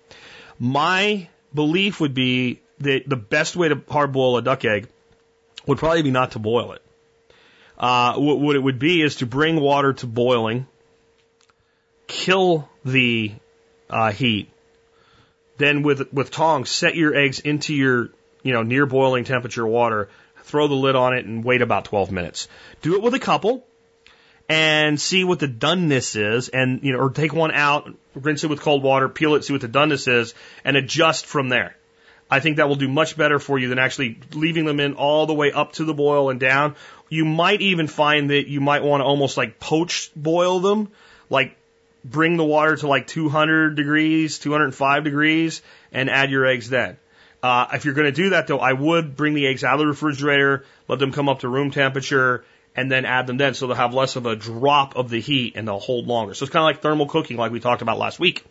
My 0.60 1.30
belief 1.54 2.02
would 2.02 2.14
be 2.14 2.60
the, 2.80 3.04
the 3.06 3.16
best 3.16 3.56
way 3.56 3.70
to 3.70 3.82
hard 3.90 4.12
boil 4.12 4.38
a 4.38 4.42
duck 4.42 4.66
egg 4.66 4.88
would 5.66 5.78
probably 5.78 6.04
be 6.04 6.12
not 6.12 6.32
to 6.32 6.40
boil 6.40 6.74
it. 6.74 6.82
Uh, 7.78 8.16
what, 8.16 8.40
what 8.40 8.56
it 8.56 8.60
would 8.60 8.80
be 8.80 9.02
is 9.02 9.18
to 9.18 9.26
bring 9.26 9.60
water 9.60 9.94
to 9.94 10.08
boiling, 10.08 10.68
kill 12.08 12.68
the 12.84 13.32
uh, 13.90 14.12
heat, 14.12 14.50
then 15.58 15.84
with 15.84 16.12
with 16.12 16.32
tongs 16.32 16.70
set 16.70 16.96
your 16.96 17.16
eggs 17.16 17.40
into 17.40 17.74
your 17.76 18.10
you 18.42 18.54
know 18.54 18.64
near 18.64 18.86
boiling 18.86 19.26
temperature 19.26 19.66
water, 19.66 20.10
throw 20.44 20.68
the 20.68 20.74
lid 20.74 20.96
on 20.96 21.16
it, 21.16 21.26
and 21.26 21.44
wait 21.44 21.62
about 21.62 21.86
12 21.86 22.12
minutes. 22.12 22.48
Do 22.82 22.96
it 22.96 23.04
with 23.04 23.14
a 23.14 23.20
couple, 23.20 23.64
and 24.50 25.00
see 25.00 25.24
what 25.24 25.40
the 25.40 25.48
doneness 25.48 26.16
is, 26.16 26.50
and 26.50 26.82
you 26.84 26.94
know, 26.94 27.00
or 27.00 27.10
take 27.12 27.34
one 27.34 27.52
out, 27.52 27.94
rinse 28.16 28.44
it 28.44 28.50
with 28.50 28.62
cold 28.62 28.82
water, 28.82 29.08
peel 29.08 29.36
it, 29.36 29.44
see 29.44 29.54
what 29.54 29.62
the 29.62 29.68
doneness 29.68 30.08
is, 30.08 30.34
and 30.64 30.78
adjust 30.78 31.28
from 31.28 31.50
there. 31.50 31.76
I 32.30 32.40
think 32.40 32.58
that 32.58 32.68
will 32.68 32.76
do 32.76 32.90
much 32.90 33.16
better 33.16 33.40
for 33.40 33.58
you 33.58 33.70
than 33.70 33.80
actually 33.80 34.20
leaving 34.34 34.66
them 34.66 34.80
in 34.80 34.94
all 34.96 35.26
the 35.26 35.34
way 35.34 35.52
up 35.52 35.74
to 35.74 35.86
the 35.86 35.94
boil 35.94 36.30
and 36.30 36.40
down. 36.40 36.76
You 37.10 37.24
might 37.24 37.62
even 37.62 37.88
find 37.88 38.30
that 38.32 38.48
you 38.50 38.60
might 38.60 38.84
want 38.84 39.02
to 39.02 39.06
almost 39.06 39.38
like 39.38 39.60
poach 39.60 40.12
boil 40.16 40.60
them, 40.60 40.90
like 41.30 41.56
bring 42.04 42.38
the 42.38 42.44
water 42.44 42.76
to 42.76 42.88
like 42.88 43.08
200 43.08 43.76
degrees, 43.76 44.40
205 44.40 45.04
degrees, 45.04 45.62
and 45.92 46.10
add 46.10 46.32
your 46.32 46.46
eggs 46.46 46.70
then. 46.70 46.98
Uh, 47.42 47.68
if 47.74 47.86
you're 47.86 47.94
going 47.94 48.12
to 48.14 48.24
do 48.24 48.32
that 48.32 48.48
though, 48.48 48.60
I 48.60 48.74
would 48.74 49.16
bring 49.16 49.34
the 49.34 49.48
eggs 49.48 49.64
out 49.64 49.76
of 49.76 49.80
the 49.80 49.88
refrigerator, 49.88 50.66
let 50.88 51.00
them 51.00 51.14
come 51.14 51.30
up 51.30 51.40
to 51.42 51.48
room 51.48 51.72
temperature, 51.72 52.44
and 52.76 52.92
then 52.92 53.06
add 53.06 53.28
them 53.28 53.38
then 53.38 53.54
so 53.54 53.68
they'll 53.68 53.76
have 53.76 53.94
less 53.94 54.16
of 54.16 54.26
a 54.26 54.36
drop 54.36 54.96
of 54.96 55.10
the 55.10 55.20
heat 55.20 55.54
and 55.56 55.68
they'll 55.68 55.80
hold 55.80 56.08
longer. 56.08 56.34
So 56.34 56.44
it's 56.44 56.52
kind 56.52 56.62
of 56.62 56.66
like 56.66 56.82
thermal 56.82 57.08
cooking 57.08 57.38
like 57.38 57.52
we 57.52 57.60
talked 57.60 57.82
about 57.82 57.98
last 57.98 58.20
week. 58.20 58.46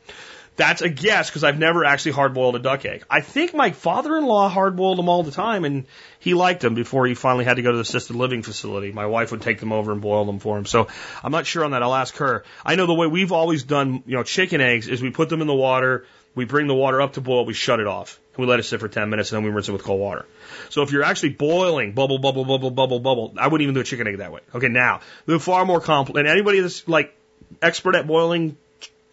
That's 0.56 0.80
a 0.80 0.88
guess 0.88 1.28
because 1.28 1.44
I've 1.44 1.58
never 1.58 1.84
actually 1.84 2.12
hard 2.12 2.32
boiled 2.32 2.56
a 2.56 2.58
duck 2.58 2.84
egg. 2.86 3.04
I 3.10 3.20
think 3.20 3.54
my 3.54 3.72
father 3.72 4.16
in 4.16 4.24
law 4.24 4.48
hard 4.48 4.74
boiled 4.74 4.98
them 4.98 5.08
all 5.08 5.22
the 5.22 5.30
time 5.30 5.64
and 5.66 5.86
he 6.18 6.32
liked 6.32 6.62
them 6.62 6.74
before 6.74 7.06
he 7.06 7.14
finally 7.14 7.44
had 7.44 7.56
to 7.56 7.62
go 7.62 7.70
to 7.70 7.76
the 7.76 7.82
assisted 7.82 8.16
living 8.16 8.42
facility. 8.42 8.90
My 8.90 9.06
wife 9.06 9.32
would 9.32 9.42
take 9.42 9.60
them 9.60 9.72
over 9.72 9.92
and 9.92 10.00
boil 10.00 10.24
them 10.24 10.38
for 10.38 10.56
him. 10.56 10.64
So 10.64 10.88
I'm 11.22 11.32
not 11.32 11.44
sure 11.46 11.64
on 11.64 11.72
that. 11.72 11.82
I'll 11.82 11.94
ask 11.94 12.16
her. 12.16 12.44
I 12.64 12.76
know 12.76 12.86
the 12.86 12.94
way 12.94 13.06
we've 13.06 13.32
always 13.32 13.64
done, 13.64 14.02
you 14.06 14.16
know, 14.16 14.22
chicken 14.22 14.62
eggs 14.62 14.88
is 14.88 15.02
we 15.02 15.10
put 15.10 15.28
them 15.28 15.42
in 15.42 15.46
the 15.46 15.54
water, 15.54 16.06
we 16.34 16.46
bring 16.46 16.68
the 16.68 16.74
water 16.74 17.02
up 17.02 17.14
to 17.14 17.20
boil, 17.20 17.44
we 17.44 17.52
shut 17.52 17.78
it 17.78 17.86
off. 17.86 18.18
And 18.34 18.44
we 18.44 18.50
let 18.50 18.58
it 18.58 18.62
sit 18.62 18.80
for 18.80 18.88
10 18.88 19.10
minutes 19.10 19.32
and 19.32 19.36
then 19.36 19.44
we 19.44 19.54
rinse 19.54 19.68
it 19.68 19.72
with 19.72 19.82
cold 19.82 20.00
water. 20.00 20.24
So 20.70 20.82
if 20.82 20.90
you're 20.90 21.02
actually 21.02 21.30
boiling, 21.30 21.92
bubble, 21.92 22.18
bubble, 22.18 22.46
bubble, 22.46 22.70
bubble, 22.70 23.00
bubble, 23.00 23.34
I 23.36 23.48
wouldn't 23.48 23.62
even 23.62 23.74
do 23.74 23.80
a 23.80 23.84
chicken 23.84 24.06
egg 24.06 24.18
that 24.18 24.32
way. 24.32 24.40
Okay, 24.54 24.68
now, 24.68 25.00
they're 25.26 25.38
far 25.38 25.66
more 25.66 25.82
complex. 25.82 26.18
And 26.18 26.26
anybody 26.26 26.60
that's 26.60 26.88
like 26.88 27.14
expert 27.60 27.94
at 27.94 28.06
boiling 28.06 28.56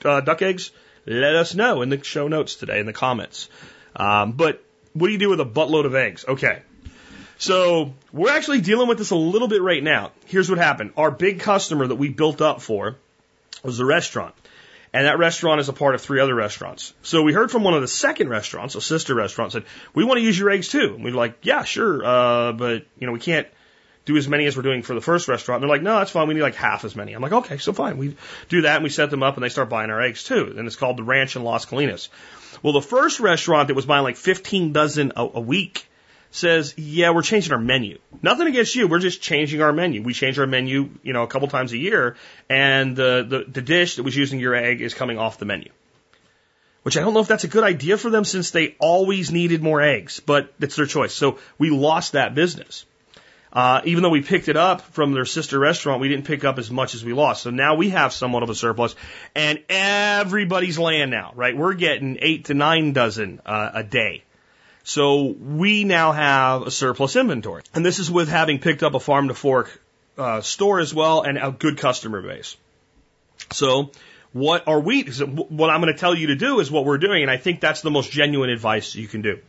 uh, 0.05 0.21
duck 0.21 0.41
eggs, 0.41 0.71
let 1.05 1.35
us 1.35 1.55
know 1.55 1.81
in 1.81 1.89
the 1.89 2.03
show 2.03 2.27
notes 2.27 2.55
today, 2.55 2.79
in 2.79 2.85
the 2.85 2.93
comments. 2.93 3.49
Um, 3.95 4.33
but 4.33 4.63
what 4.93 5.07
do 5.07 5.13
you 5.13 5.19
do 5.19 5.29
with 5.29 5.39
a 5.39 5.45
buttload 5.45 5.85
of 5.85 5.95
eggs? 5.95 6.25
Okay. 6.27 6.61
So 7.37 7.93
we're 8.11 8.31
actually 8.31 8.61
dealing 8.61 8.87
with 8.87 8.97
this 8.97 9.09
a 9.09 9.15
little 9.15 9.47
bit 9.47 9.61
right 9.61 9.83
now. 9.83 10.11
Here's 10.25 10.49
what 10.49 10.59
happened. 10.59 10.93
Our 10.95 11.11
big 11.11 11.39
customer 11.39 11.87
that 11.87 11.95
we 11.95 12.09
built 12.09 12.41
up 12.41 12.61
for 12.61 12.95
was 13.63 13.79
a 13.79 13.85
restaurant. 13.85 14.33
And 14.93 15.07
that 15.07 15.17
restaurant 15.17 15.59
is 15.59 15.69
a 15.69 15.73
part 15.73 15.95
of 15.95 16.01
three 16.01 16.19
other 16.19 16.35
restaurants. 16.35 16.93
So 17.01 17.23
we 17.23 17.33
heard 17.33 17.49
from 17.49 17.63
one 17.63 17.73
of 17.73 17.81
the 17.81 17.87
second 17.87 18.29
restaurants, 18.29 18.75
a 18.75 18.81
sister 18.81 19.15
restaurant, 19.15 19.51
said, 19.51 19.63
we 19.95 20.03
want 20.03 20.19
to 20.19 20.23
use 20.23 20.37
your 20.37 20.51
eggs 20.51 20.67
too. 20.67 20.93
And 20.93 21.03
we 21.03 21.11
were 21.11 21.17
like, 21.17 21.39
yeah, 21.41 21.63
sure. 21.63 22.05
Uh, 22.05 22.51
but 22.53 22.85
you 22.99 23.07
know, 23.07 23.13
we 23.13 23.19
can't 23.19 23.47
do 24.05 24.17
as 24.17 24.27
many 24.27 24.45
as 24.45 24.57
we're 24.57 24.63
doing 24.63 24.81
for 24.81 24.93
the 24.93 25.01
first 25.01 25.27
restaurant. 25.27 25.61
And 25.61 25.69
they're 25.69 25.75
like, 25.75 25.83
no, 25.83 25.97
that's 25.97 26.11
fine. 26.11 26.27
We 26.27 26.33
need 26.33 26.41
like 26.41 26.55
half 26.55 26.83
as 26.83 26.95
many. 26.95 27.13
I'm 27.13 27.21
like, 27.21 27.31
okay, 27.31 27.57
so 27.57 27.71
fine. 27.71 27.97
We 27.97 28.15
do 28.49 28.61
that 28.63 28.75
and 28.75 28.83
we 28.83 28.89
set 28.89 29.09
them 29.09 29.23
up 29.23 29.35
and 29.35 29.43
they 29.43 29.49
start 29.49 29.69
buying 29.69 29.89
our 29.89 30.01
eggs 30.01 30.23
too. 30.23 30.53
And 30.57 30.67
it's 30.67 30.75
called 30.75 30.97
the 30.97 31.03
Ranch 31.03 31.35
in 31.35 31.43
Las 31.43 31.65
Colinas. 31.65 32.09
Well, 32.61 32.73
the 32.73 32.81
first 32.81 33.19
restaurant 33.19 33.69
that 33.69 33.75
was 33.75 33.85
buying 33.85 34.03
like 34.03 34.17
15 34.17 34.73
dozen 34.73 35.13
a, 35.15 35.21
a 35.35 35.39
week 35.39 35.87
says, 36.31 36.73
yeah, 36.77 37.11
we're 37.11 37.21
changing 37.21 37.53
our 37.53 37.59
menu. 37.59 37.99
Nothing 38.21 38.47
against 38.47 38.75
you. 38.75 38.87
We're 38.87 38.99
just 38.99 39.21
changing 39.21 39.61
our 39.61 39.71
menu. 39.71 40.01
We 40.01 40.13
change 40.13 40.39
our 40.39 40.47
menu, 40.47 40.89
you 41.03 41.13
know, 41.13 41.23
a 41.23 41.27
couple 41.27 41.47
times 41.47 41.71
a 41.71 41.77
year 41.77 42.17
and 42.49 42.95
the, 42.95 43.25
the, 43.27 43.51
the 43.51 43.61
dish 43.61 43.95
that 43.95 44.03
was 44.03 44.15
using 44.15 44.39
your 44.39 44.55
egg 44.55 44.81
is 44.81 44.93
coming 44.93 45.17
off 45.17 45.37
the 45.37 45.45
menu. 45.45 45.69
Which 46.81 46.97
I 46.97 46.99
don't 46.99 47.13
know 47.13 47.21
if 47.21 47.29
that's 47.29 47.45
a 47.45 47.47
good 47.49 47.63
idea 47.63 47.97
for 47.97 48.09
them 48.09 48.25
since 48.25 48.51
they 48.51 48.75
always 48.77 49.31
needed 49.31 49.63
more 49.63 49.81
eggs, 49.81 50.19
but 50.19 50.53
it's 50.59 50.75
their 50.75 50.85
choice. 50.85 51.13
So 51.13 51.39
we 51.57 51.69
lost 51.69 52.11
that 52.11 52.35
business. 52.35 52.85
Uh, 53.53 53.81
even 53.85 54.01
though 54.01 54.09
we 54.09 54.23
picked 54.23 54.47
it 54.47 54.57
up 54.57 54.81
from 54.81 55.13
their 55.13 55.25
sister 55.25 55.59
restaurant, 55.59 56.01
we 56.01 56.09
didn't 56.09 56.25
pick 56.25 56.43
up 56.43 56.57
as 56.57 56.71
much 56.71 56.95
as 56.95 57.05
we 57.05 57.13
lost. 57.13 57.43
So 57.43 57.51
now 57.51 57.75
we 57.75 57.91
have 57.91 58.11
somewhat 58.11 58.41
of 58.41 58.49
a 58.49 58.55
surplus, 58.55 58.95
and 59.35 59.63
everybody's 59.69 60.79
land 60.79 61.11
now, 61.11 61.33
right? 61.35 61.55
We're 61.55 61.75
getting 61.75 62.17
eight 62.19 62.45
to 62.45 62.55
nine 62.55 62.93
dozen 62.93 63.41
uh, 63.45 63.69
a 63.75 63.83
day. 63.83 64.23
So 64.83 65.25
we 65.25 65.83
now 65.83 66.11
have 66.11 66.63
a 66.63 66.71
surplus 66.71 67.15
inventory. 67.15 67.63
And 67.73 67.85
this 67.85 67.99
is 67.99 68.11
with 68.11 68.27
having 68.27 68.59
picked 68.59 68.83
up 68.83 68.95
a 68.95 68.99
farm 68.99 69.27
to 69.27 69.33
fork 69.33 69.79
uh, 70.17 70.41
store 70.41 70.79
as 70.79 70.93
well 70.93 71.21
and 71.21 71.37
a 71.37 71.51
good 71.51 71.77
customer 71.77 72.21
base. 72.21 72.57
So 73.51 73.91
what 74.33 74.67
are 74.67 74.79
we, 74.79 75.03
what 75.03 75.69
I'm 75.69 75.79
going 75.79 75.93
to 75.93 75.99
tell 75.99 76.15
you 76.15 76.27
to 76.27 76.35
do 76.35 76.59
is 76.59 76.69
what 76.69 76.85
we're 76.85 76.97
doing. 76.97 77.21
And 77.21 77.31
I 77.31 77.37
think 77.37 77.61
that's 77.61 77.81
the 77.81 77.91
most 77.91 78.11
genuine 78.11 78.49
advice 78.49 78.95
you 78.95 79.07
can 79.07 79.21
do. 79.21 79.39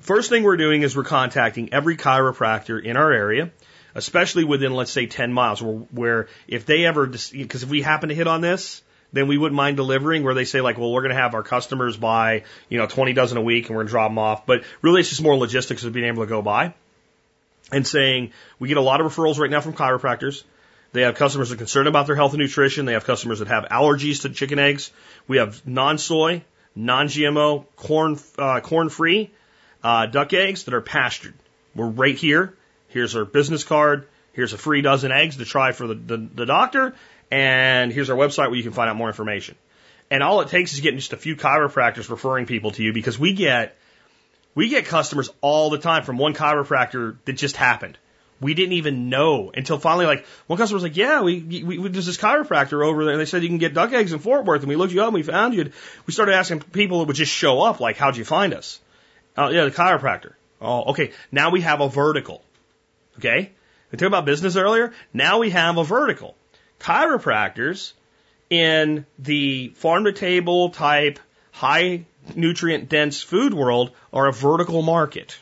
First 0.00 0.30
thing 0.30 0.42
we're 0.42 0.56
doing 0.56 0.82
is 0.82 0.96
we're 0.96 1.04
contacting 1.04 1.72
every 1.72 1.96
chiropractor 1.96 2.82
in 2.82 2.96
our 2.96 3.12
area, 3.12 3.50
especially 3.94 4.44
within, 4.44 4.72
let's 4.72 4.92
say, 4.92 5.06
10 5.06 5.32
miles, 5.32 5.60
where, 5.60 5.74
where 5.90 6.28
if 6.46 6.66
they 6.66 6.86
ever, 6.86 7.06
because 7.06 7.62
if 7.62 7.68
we 7.68 7.82
happen 7.82 8.08
to 8.08 8.14
hit 8.14 8.26
on 8.26 8.40
this, 8.40 8.82
then 9.12 9.26
we 9.26 9.38
wouldn't 9.38 9.56
mind 9.56 9.76
delivering 9.76 10.22
where 10.22 10.34
they 10.34 10.44
say 10.44 10.60
like, 10.60 10.78
well, 10.78 10.92
we're 10.92 11.02
going 11.02 11.14
to 11.14 11.20
have 11.20 11.34
our 11.34 11.42
customers 11.42 11.96
buy, 11.96 12.44
you 12.68 12.78
know, 12.78 12.86
20 12.86 13.12
dozen 13.12 13.38
a 13.38 13.42
week 13.42 13.66
and 13.66 13.76
we're 13.76 13.82
going 13.82 13.88
to 13.88 13.92
drop 13.92 14.10
them 14.10 14.18
off. 14.18 14.46
But 14.46 14.64
really 14.82 15.00
it's 15.00 15.08
just 15.08 15.22
more 15.22 15.36
logistics 15.36 15.84
of 15.84 15.92
being 15.92 16.06
able 16.06 16.22
to 16.22 16.28
go 16.28 16.42
by 16.42 16.74
and 17.72 17.86
saying 17.86 18.32
we 18.58 18.68
get 18.68 18.76
a 18.76 18.82
lot 18.82 19.00
of 19.00 19.10
referrals 19.10 19.38
right 19.38 19.50
now 19.50 19.60
from 19.60 19.72
chiropractors. 19.72 20.44
They 20.92 21.02
have 21.02 21.16
customers 21.16 21.50
that 21.50 21.56
are 21.56 21.58
concerned 21.58 21.88
about 21.88 22.06
their 22.06 22.16
health 22.16 22.32
and 22.32 22.40
nutrition. 22.40 22.86
They 22.86 22.94
have 22.94 23.04
customers 23.04 23.40
that 23.40 23.48
have 23.48 23.64
allergies 23.64 24.22
to 24.22 24.30
chicken 24.30 24.58
eggs. 24.58 24.90
We 25.26 25.36
have 25.36 25.66
non-soy, 25.66 26.44
non-GMO, 26.74 27.66
corn, 27.76 28.18
uh, 28.38 28.60
corn-free, 28.60 29.30
uh, 29.82 30.06
duck 30.06 30.32
eggs 30.32 30.64
that 30.64 30.74
are 30.74 30.80
pastured. 30.80 31.34
We're 31.74 31.88
right 31.88 32.16
here. 32.16 32.54
Here's 32.88 33.14
our 33.14 33.24
business 33.24 33.64
card. 33.64 34.08
Here's 34.32 34.52
a 34.52 34.58
free 34.58 34.82
dozen 34.82 35.12
eggs 35.12 35.36
to 35.36 35.44
try 35.44 35.72
for 35.72 35.86
the, 35.86 35.94
the, 35.94 36.16
the 36.16 36.46
doctor. 36.46 36.94
And 37.30 37.92
here's 37.92 38.10
our 38.10 38.16
website 38.16 38.48
where 38.48 38.54
you 38.54 38.62
can 38.62 38.72
find 38.72 38.88
out 38.88 38.96
more 38.96 39.08
information. 39.08 39.56
And 40.10 40.22
all 40.22 40.40
it 40.40 40.48
takes 40.48 40.72
is 40.72 40.80
getting 40.80 40.98
just 40.98 41.12
a 41.12 41.16
few 41.18 41.36
chiropractors 41.36 42.08
referring 42.08 42.46
people 42.46 42.70
to 42.72 42.82
you 42.82 42.92
because 42.92 43.18
we 43.18 43.34
get, 43.34 43.76
we 44.54 44.68
get 44.68 44.86
customers 44.86 45.30
all 45.40 45.70
the 45.70 45.78
time 45.78 46.04
from 46.04 46.16
one 46.16 46.34
chiropractor 46.34 47.16
that 47.26 47.34
just 47.34 47.56
happened. 47.56 47.98
We 48.40 48.54
didn't 48.54 48.74
even 48.74 49.08
know 49.08 49.50
until 49.52 49.78
finally, 49.78 50.06
like, 50.06 50.24
one 50.46 50.58
customer 50.58 50.76
was 50.76 50.84
like, 50.84 50.96
yeah, 50.96 51.22
we, 51.22 51.40
we, 51.40 51.78
we, 51.78 51.88
there's 51.88 52.06
this 52.06 52.16
chiropractor 52.16 52.86
over 52.86 53.04
there. 53.04 53.12
And 53.14 53.20
they 53.20 53.26
said 53.26 53.42
you 53.42 53.48
can 53.48 53.58
get 53.58 53.74
duck 53.74 53.92
eggs 53.92 54.12
in 54.12 54.20
Fort 54.20 54.44
Worth. 54.44 54.62
And 54.62 54.68
we 54.68 54.76
looked 54.76 54.92
you 54.92 55.02
up 55.02 55.08
and 55.08 55.14
we 55.14 55.24
found 55.24 55.54
you. 55.54 55.72
We 56.06 56.12
started 56.12 56.34
asking 56.34 56.60
people 56.60 57.00
that 57.00 57.08
would 57.08 57.16
just 57.16 57.32
show 57.32 57.60
up, 57.60 57.80
like, 57.80 57.96
how'd 57.96 58.16
you 58.16 58.24
find 58.24 58.54
us? 58.54 58.80
Oh, 59.38 59.50
yeah, 59.50 59.64
the 59.64 59.70
chiropractor. 59.70 60.32
Oh, 60.60 60.90
okay. 60.90 61.12
Now 61.30 61.50
we 61.50 61.60
have 61.60 61.80
a 61.80 61.88
vertical. 61.88 62.42
Okay. 63.18 63.52
We 63.92 63.96
talked 63.96 64.08
about 64.08 64.24
business 64.24 64.56
earlier. 64.56 64.92
Now 65.14 65.38
we 65.38 65.50
have 65.50 65.78
a 65.78 65.84
vertical 65.84 66.34
chiropractors 66.80 67.92
in 68.50 69.06
the 69.18 69.68
farm 69.76 70.04
to 70.04 70.12
table 70.12 70.70
type, 70.70 71.20
high 71.52 72.04
nutrient 72.34 72.88
dense 72.88 73.22
food 73.22 73.54
world 73.54 73.92
are 74.12 74.26
a 74.26 74.32
vertical 74.32 74.82
market. 74.82 75.38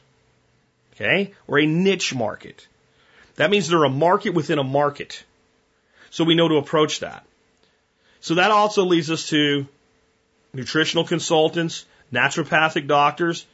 Okay? 0.95 1.33
Or 1.47 1.59
a 1.59 1.67
niche 1.67 2.15
market. 2.15 2.67
That 3.37 3.51
means 3.51 3.69
they're 3.69 3.85
a 3.85 3.89
market 3.89 4.31
within 4.31 4.59
a 4.59 4.65
market. 4.65 5.25
So 6.11 6.25
we 6.25 6.35
know 6.35 6.49
to 6.49 6.57
approach 6.57 7.01
that. 7.01 7.25
So 8.21 8.35
that 8.35 8.51
also 8.51 8.85
leads 8.85 9.11
us 9.11 9.29
to 9.31 9.67
nutritional 10.53 11.05
consultants, 11.05 11.87
naturopathic 12.13 12.87
doctors, 12.87 13.47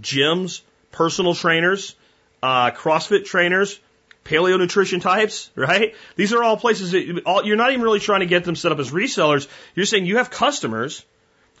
gyms, 0.00 0.62
personal 0.92 1.34
trainers, 1.34 1.94
uh, 2.42 2.70
CrossFit 2.70 3.24
trainers, 3.24 3.78
paleo 4.24 4.58
nutrition 4.58 5.00
types, 5.00 5.50
right? 5.56 5.94
These 6.16 6.32
are 6.32 6.42
all 6.42 6.56
places 6.56 6.92
that 6.92 7.22
all, 7.26 7.44
you're 7.44 7.56
not 7.56 7.70
even 7.70 7.82
really 7.82 8.00
trying 8.00 8.20
to 8.20 8.26
get 8.26 8.44
them 8.44 8.56
set 8.56 8.72
up 8.72 8.78
as 8.78 8.90
resellers. 8.90 9.48
You're 9.74 9.86
saying 9.86 10.06
you 10.06 10.18
have 10.18 10.30
customers. 10.30 11.04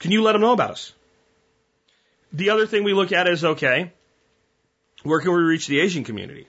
Can 0.00 0.10
you 0.10 0.22
let 0.22 0.32
them 0.32 0.40
know 0.40 0.52
about 0.52 0.72
us? 0.72 0.92
The 2.32 2.50
other 2.50 2.66
thing 2.66 2.82
we 2.82 2.94
look 2.94 3.12
at 3.12 3.28
is 3.28 3.44
okay, 3.44 3.92
where 5.04 5.20
can 5.20 5.32
we 5.32 5.42
reach 5.42 5.68
the 5.68 5.80
Asian 5.80 6.02
community? 6.02 6.48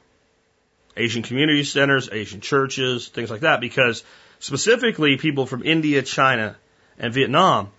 Asian 0.98 1.22
community 1.22 1.64
centers, 1.64 2.10
Asian 2.12 2.42
churches, 2.42 3.08
things 3.08 3.30
like 3.30 3.42
that, 3.42 3.60
because 3.60 4.04
specifically 4.40 5.18
people 5.18 5.46
from 5.46 5.64
India, 5.64 6.02
China, 6.02 6.56
and 6.98 7.14
Vietnam 7.14 7.70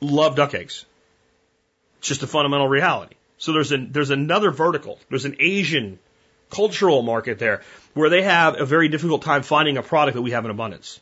love 0.00 0.36
duck 0.36 0.54
eggs. 0.54 0.86
It's 1.98 2.08
just 2.08 2.22
a 2.22 2.26
fundamental 2.26 2.66
reality. 2.66 3.14
So 3.40 3.54
there's 3.54 3.72
an, 3.72 3.90
there's 3.90 4.10
another 4.10 4.50
vertical. 4.50 4.98
There's 5.08 5.24
an 5.24 5.36
Asian 5.40 5.98
cultural 6.50 7.00
market 7.00 7.38
there 7.38 7.62
where 7.94 8.10
they 8.10 8.22
have 8.22 8.60
a 8.60 8.66
very 8.66 8.88
difficult 8.88 9.22
time 9.22 9.42
finding 9.42 9.78
a 9.78 9.82
product 9.82 10.14
that 10.14 10.22
we 10.22 10.32
have 10.32 10.44
in 10.44 10.50
abundance. 10.50 11.00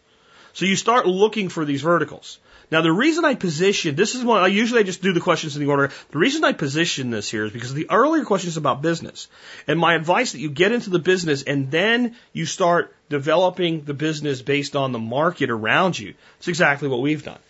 So 0.52 0.64
you 0.64 0.76
start 0.76 1.06
looking 1.06 1.48
for 1.48 1.64
these 1.64 1.82
verticals. 1.82 2.38
Now 2.70 2.82
the 2.82 2.92
reason 2.92 3.24
I 3.24 3.34
position 3.34 3.96
this 3.96 4.14
is 4.14 4.22
one 4.22 4.40
I 4.42 4.46
usually 4.46 4.80
I 4.80 4.84
just 4.84 5.02
do 5.02 5.12
the 5.12 5.20
questions 5.20 5.56
in 5.56 5.64
the 5.64 5.70
order. 5.70 5.90
The 6.12 6.18
reason 6.18 6.44
I 6.44 6.52
position 6.52 7.10
this 7.10 7.28
here 7.28 7.44
is 7.44 7.52
because 7.52 7.74
the 7.74 7.90
earlier 7.90 8.24
questions 8.24 8.56
about 8.56 8.82
business 8.82 9.26
and 9.66 9.80
my 9.80 9.94
advice 9.94 10.32
that 10.32 10.38
you 10.38 10.50
get 10.50 10.70
into 10.70 10.90
the 10.90 11.00
business 11.00 11.42
and 11.42 11.72
then 11.72 12.14
you 12.32 12.46
start 12.46 12.94
developing 13.08 13.82
the 13.84 13.94
business 13.94 14.42
based 14.42 14.76
on 14.76 14.92
the 14.92 14.98
market 15.00 15.50
around 15.50 15.98
you. 15.98 16.14
It's 16.38 16.48
exactly 16.48 16.88
what 16.88 17.00
we've 17.00 17.24
done. 17.24 17.40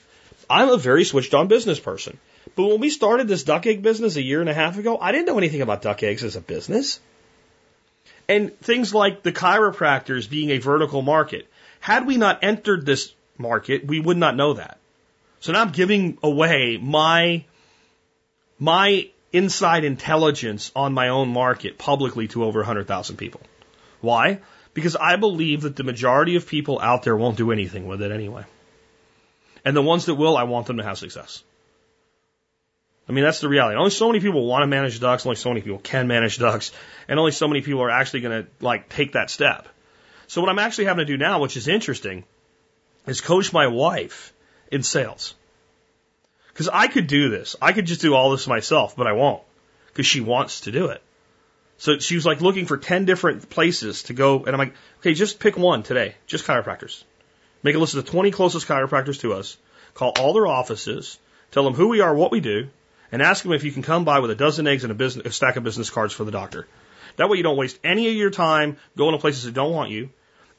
I'm 0.48 0.70
a 0.70 0.78
very 0.78 1.04
switched 1.04 1.34
on 1.34 1.48
business 1.48 1.78
person. 1.78 2.18
But 2.54 2.66
when 2.66 2.80
we 2.80 2.90
started 2.90 3.28
this 3.28 3.44
duck 3.44 3.66
egg 3.66 3.82
business 3.82 4.16
a 4.16 4.22
year 4.22 4.40
and 4.40 4.48
a 4.48 4.54
half 4.54 4.78
ago, 4.78 4.98
I 5.00 5.12
didn't 5.12 5.26
know 5.26 5.38
anything 5.38 5.62
about 5.62 5.82
duck 5.82 6.02
eggs 6.02 6.24
as 6.24 6.36
a 6.36 6.40
business. 6.40 7.00
And 8.28 8.58
things 8.60 8.92
like 8.92 9.22
the 9.22 9.32
chiropractors 9.32 10.28
being 10.28 10.50
a 10.50 10.58
vertical 10.58 11.02
market. 11.02 11.48
Had 11.80 12.06
we 12.06 12.16
not 12.16 12.40
entered 12.42 12.84
this 12.84 13.14
market, 13.38 13.86
we 13.86 14.00
would 14.00 14.16
not 14.16 14.36
know 14.36 14.54
that. 14.54 14.78
So 15.40 15.52
now 15.52 15.62
I'm 15.62 15.70
giving 15.70 16.18
away 16.22 16.78
my, 16.80 17.44
my 18.58 19.08
inside 19.32 19.84
intelligence 19.84 20.72
on 20.74 20.92
my 20.92 21.08
own 21.08 21.28
market 21.28 21.78
publicly 21.78 22.28
to 22.28 22.44
over 22.44 22.60
100,000 22.60 23.16
people. 23.16 23.40
Why? 24.00 24.40
Because 24.74 24.96
I 24.96 25.16
believe 25.16 25.62
that 25.62 25.76
the 25.76 25.84
majority 25.84 26.36
of 26.36 26.46
people 26.46 26.80
out 26.80 27.02
there 27.02 27.16
won't 27.16 27.36
do 27.36 27.52
anything 27.52 27.86
with 27.86 28.02
it 28.02 28.10
anyway. 28.10 28.44
And 29.64 29.76
the 29.76 29.82
ones 29.82 30.06
that 30.06 30.14
will, 30.14 30.36
I 30.36 30.44
want 30.44 30.66
them 30.66 30.78
to 30.78 30.84
have 30.84 30.98
success. 30.98 31.42
I 33.08 33.12
mean, 33.12 33.24
that's 33.24 33.40
the 33.40 33.48
reality. 33.48 33.76
Only 33.78 33.90
so 33.90 34.08
many 34.08 34.20
people 34.20 34.44
want 34.44 34.62
to 34.62 34.66
manage 34.66 35.00
ducks, 35.00 35.24
only 35.24 35.36
so 35.36 35.48
many 35.48 35.62
people 35.62 35.78
can 35.78 36.08
manage 36.08 36.38
ducks, 36.38 36.72
and 37.08 37.18
only 37.18 37.32
so 37.32 37.48
many 37.48 37.62
people 37.62 37.82
are 37.82 37.90
actually 37.90 38.20
going 38.20 38.44
to 38.44 38.50
like 38.60 38.88
take 38.88 39.12
that 39.12 39.30
step. 39.30 39.66
So 40.26 40.42
what 40.42 40.50
I'm 40.50 40.58
actually 40.58 40.84
having 40.84 41.06
to 41.06 41.12
do 41.12 41.16
now, 41.16 41.40
which 41.40 41.56
is 41.56 41.68
interesting, 41.68 42.24
is 43.06 43.22
coach 43.22 43.52
my 43.52 43.66
wife 43.66 44.34
in 44.70 44.82
sales. 44.82 45.34
Because 46.48 46.68
I 46.68 46.88
could 46.88 47.06
do 47.06 47.30
this. 47.30 47.56
I 47.62 47.72
could 47.72 47.86
just 47.86 48.02
do 48.02 48.14
all 48.14 48.30
this 48.30 48.46
myself, 48.46 48.94
but 48.94 49.06
I 49.06 49.12
won't. 49.12 49.42
Because 49.86 50.06
she 50.06 50.20
wants 50.20 50.62
to 50.62 50.72
do 50.72 50.88
it. 50.88 51.00
So 51.78 51.98
she 51.98 52.16
was 52.16 52.26
like 52.26 52.40
looking 52.40 52.66
for 52.66 52.76
10 52.76 53.04
different 53.06 53.48
places 53.48 54.02
to 54.04 54.12
go. 54.12 54.44
And 54.44 54.48
I'm 54.48 54.58
like, 54.58 54.74
okay, 54.98 55.14
just 55.14 55.38
pick 55.38 55.56
one 55.56 55.82
today. 55.82 56.16
Just 56.26 56.44
chiropractors. 56.44 57.04
Make 57.62 57.76
a 57.76 57.78
list 57.78 57.94
of 57.94 58.04
the 58.04 58.10
20 58.10 58.32
closest 58.32 58.66
chiropractors 58.66 59.20
to 59.20 59.32
us. 59.32 59.56
Call 59.94 60.12
all 60.18 60.34
their 60.34 60.46
offices. 60.46 61.18
Tell 61.52 61.64
them 61.64 61.74
who 61.74 61.88
we 61.88 62.00
are, 62.00 62.14
what 62.14 62.32
we 62.32 62.40
do. 62.40 62.68
And 63.10 63.22
ask 63.22 63.42
them 63.42 63.52
if 63.52 63.64
you 63.64 63.72
can 63.72 63.82
come 63.82 64.04
by 64.04 64.18
with 64.18 64.30
a 64.30 64.34
dozen 64.34 64.66
eggs 64.66 64.84
and 64.84 64.90
a, 64.90 64.94
business, 64.94 65.26
a 65.26 65.32
stack 65.32 65.56
of 65.56 65.64
business 65.64 65.90
cards 65.90 66.12
for 66.12 66.24
the 66.24 66.30
doctor. 66.30 66.66
That 67.16 67.28
way 67.28 67.36
you 67.38 67.42
don't 67.42 67.56
waste 67.56 67.78
any 67.82 68.08
of 68.08 68.14
your 68.14 68.30
time 68.30 68.76
going 68.96 69.12
to 69.12 69.18
places 69.18 69.44
that 69.44 69.54
don't 69.54 69.72
want 69.72 69.90
you. 69.90 70.10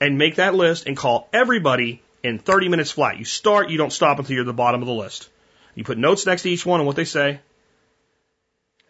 And 0.01 0.17
make 0.17 0.35
that 0.35 0.55
list 0.55 0.87
and 0.87 0.95
call 0.95 1.27
everybody 1.33 2.01
in 2.23 2.39
30 2.39 2.69
minutes 2.69 2.91
flat. 2.91 3.17
You 3.17 3.25
start, 3.25 3.69
you 3.69 3.77
don't 3.77 3.91
stop 3.91 4.17
until 4.17 4.33
you're 4.33 4.43
at 4.43 4.47
the 4.47 4.53
bottom 4.53 4.81
of 4.81 4.87
the 4.87 4.93
list. 4.93 5.29
You 5.75 5.83
put 5.83 5.97
notes 5.97 6.25
next 6.25 6.43
to 6.43 6.49
each 6.49 6.65
one 6.65 6.79
and 6.79 6.87
what 6.87 6.95
they 6.95 7.05
say. 7.05 7.39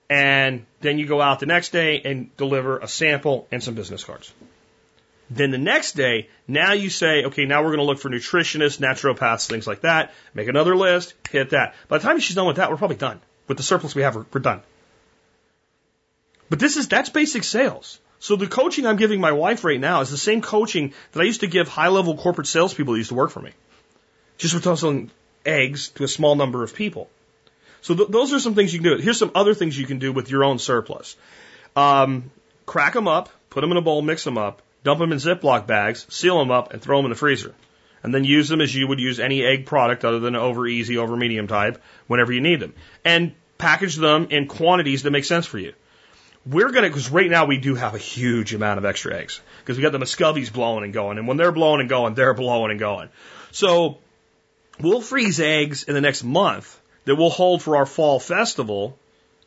And 0.10 0.65
then 0.81 0.98
you 0.98 1.06
go 1.06 1.22
out 1.22 1.40
the 1.40 1.45
next 1.45 1.69
day 1.69 2.02
and 2.03 2.36
deliver 2.38 2.80
a 2.80 2.88
sample 2.88 3.48
and 3.52 3.64
some 3.64 3.76
business 3.76 4.03
cards. 4.03 4.34
Then 5.30 5.52
the 5.52 5.60
next 5.60 5.91
day, 5.91 6.30
now 6.48 6.73
you 6.73 6.90
say, 6.90 7.26
okay, 7.26 7.45
now 7.45 7.61
we're 7.61 7.76
going 7.76 7.80
to 7.80 7.86
look 7.86 7.99
for 7.99 8.10
nutritionists, 8.10 8.80
naturopaths, 8.80 9.48
things 9.48 9.68
like 9.68 9.81
that. 9.81 10.11
Make 10.34 10.48
another 10.48 10.76
list, 10.76 11.14
hit 11.30 11.52
that. 11.52 11.76
By 11.88 11.99
the 11.99 12.03
time 12.03 12.19
she's 12.19 12.36
done 12.36 12.48
with 12.48 12.56
that, 12.56 12.72
we're 12.72 12.77
probably 12.77 12.98
done. 12.98 13.22
With 13.50 13.58
the 13.58 13.64
surplus 13.64 13.94
we 13.94 14.04
have, 14.04 14.16
we're, 14.16 14.26
we're 14.32 14.40
done. 14.40 14.62
But 16.50 16.60
this 16.60 16.78
is, 16.78 16.88
that's 16.88 17.10
basic 17.10 17.44
sales. 17.44 18.00
So 18.20 18.36
the 18.36 18.48
coaching 18.48 18.86
I'm 18.86 18.98
giving 18.98 19.20
my 19.20 19.32
wife 19.32 19.64
right 19.64 19.80
now 19.80 20.02
is 20.02 20.10
the 20.10 20.18
same 20.18 20.42
coaching 20.42 20.94
that 21.12 21.20
I 21.20 21.24
used 21.24 21.42
to 21.42 21.48
give 21.48 21.68
high 21.68 21.88
level 21.88 22.16
corporate 22.16 22.48
salespeople 22.48 22.94
that 22.94 23.00
used 23.00 23.10
to 23.10 23.16
work 23.16 23.32
for 23.32 23.42
me. 23.42 23.52
Just 24.38 24.54
with 24.54 24.64
selling 24.64 25.12
eggs 25.46 25.90
to 25.90 26.04
a 26.04 26.08
small 26.08 26.36
number 26.36 26.64
of 26.64 26.74
people. 26.74 27.10
So 27.82 27.96
th- 27.96 28.10
those 28.10 28.34
are 28.34 28.40
some 28.40 28.56
things 28.56 28.74
you 28.74 28.80
can 28.80 28.98
do. 28.98 29.02
Here's 29.02 29.18
some 29.18 29.32
other 29.36 29.54
things 29.54 29.78
you 29.78 29.86
can 29.86 30.00
do 30.00 30.12
with 30.12 30.30
your 30.30 30.44
own 30.44 30.60
surplus. 30.60 31.16
Um, 31.76 32.32
crack 32.66 32.94
them 32.94 33.08
up, 33.08 33.30
put 33.50 33.62
them 33.62 33.72
in 33.72 33.78
a 33.78 33.82
bowl, 33.82 34.02
mix 34.02 34.24
them 34.24 34.38
up, 34.38 34.62
dump 34.84 35.00
them 35.00 35.12
in 35.12 35.18
Ziploc 35.18 35.66
bags, 35.66 36.06
seal 36.10 36.38
them 36.38 36.52
up, 36.52 36.74
and 36.74 36.82
throw 36.82 36.98
them 36.98 37.06
in 37.06 37.10
the 37.10 37.16
freezer. 37.16 37.56
And 38.04 38.14
then 38.14 38.24
use 38.24 38.48
them 38.48 38.62
as 38.62 38.74
you 38.74 38.88
would 38.88 39.00
use 39.00 39.20
any 39.20 39.44
egg 39.44 39.66
product 39.66 40.06
other 40.06 40.20
than 40.20 40.36
over 40.36 40.68
easy, 40.68 40.98
over 40.98 41.16
medium 41.16 41.48
type 41.48 41.82
whenever 42.08 42.32
you 42.32 42.42
need 42.42 42.60
them. 42.60 42.74
And 43.04 43.34
package 43.60 43.95
them 43.95 44.27
in 44.31 44.48
quantities 44.48 45.03
that 45.03 45.11
make 45.11 45.26
sense 45.26 45.45
for 45.45 45.60
you. 45.60 45.73
We're 46.45 46.72
going 46.72 46.84
to, 46.84 46.90
because 46.90 47.11
right 47.11 47.30
now 47.30 47.45
we 47.45 47.57
do 47.57 47.76
have 47.76 47.94
a 47.94 47.99
huge 47.99 48.56
amount 48.56 48.80
of 48.80 48.86
extra 48.86 49.15
eggs 49.15 49.40
because 49.60 49.77
we 49.77 49.84
got 49.84 49.91
the 49.91 49.99
Muscovies 49.99 50.52
blowing 50.52 50.84
and 50.84 50.94
going. 50.94 51.19
And 51.19 51.27
when 51.27 51.38
they're 51.38 51.52
blowing 51.52 51.81
and 51.81 51.90
going, 51.90 52.15
they're 52.15 52.34
blowing 52.34 52.72
and 52.72 52.80
going. 52.80 53.10
So 53.52 53.99
we'll 54.80 55.02
freeze 55.02 55.40
eggs 55.40 55.84
in 55.84 55.94
the 55.94 56.02
next 56.02 56.23
month 56.23 56.80
that 57.06 57.15
we'll 57.15 57.30
hold 57.30 57.61
for 57.61 57.76
our 57.76 57.86
fall 57.86 58.19
festival 58.19 58.98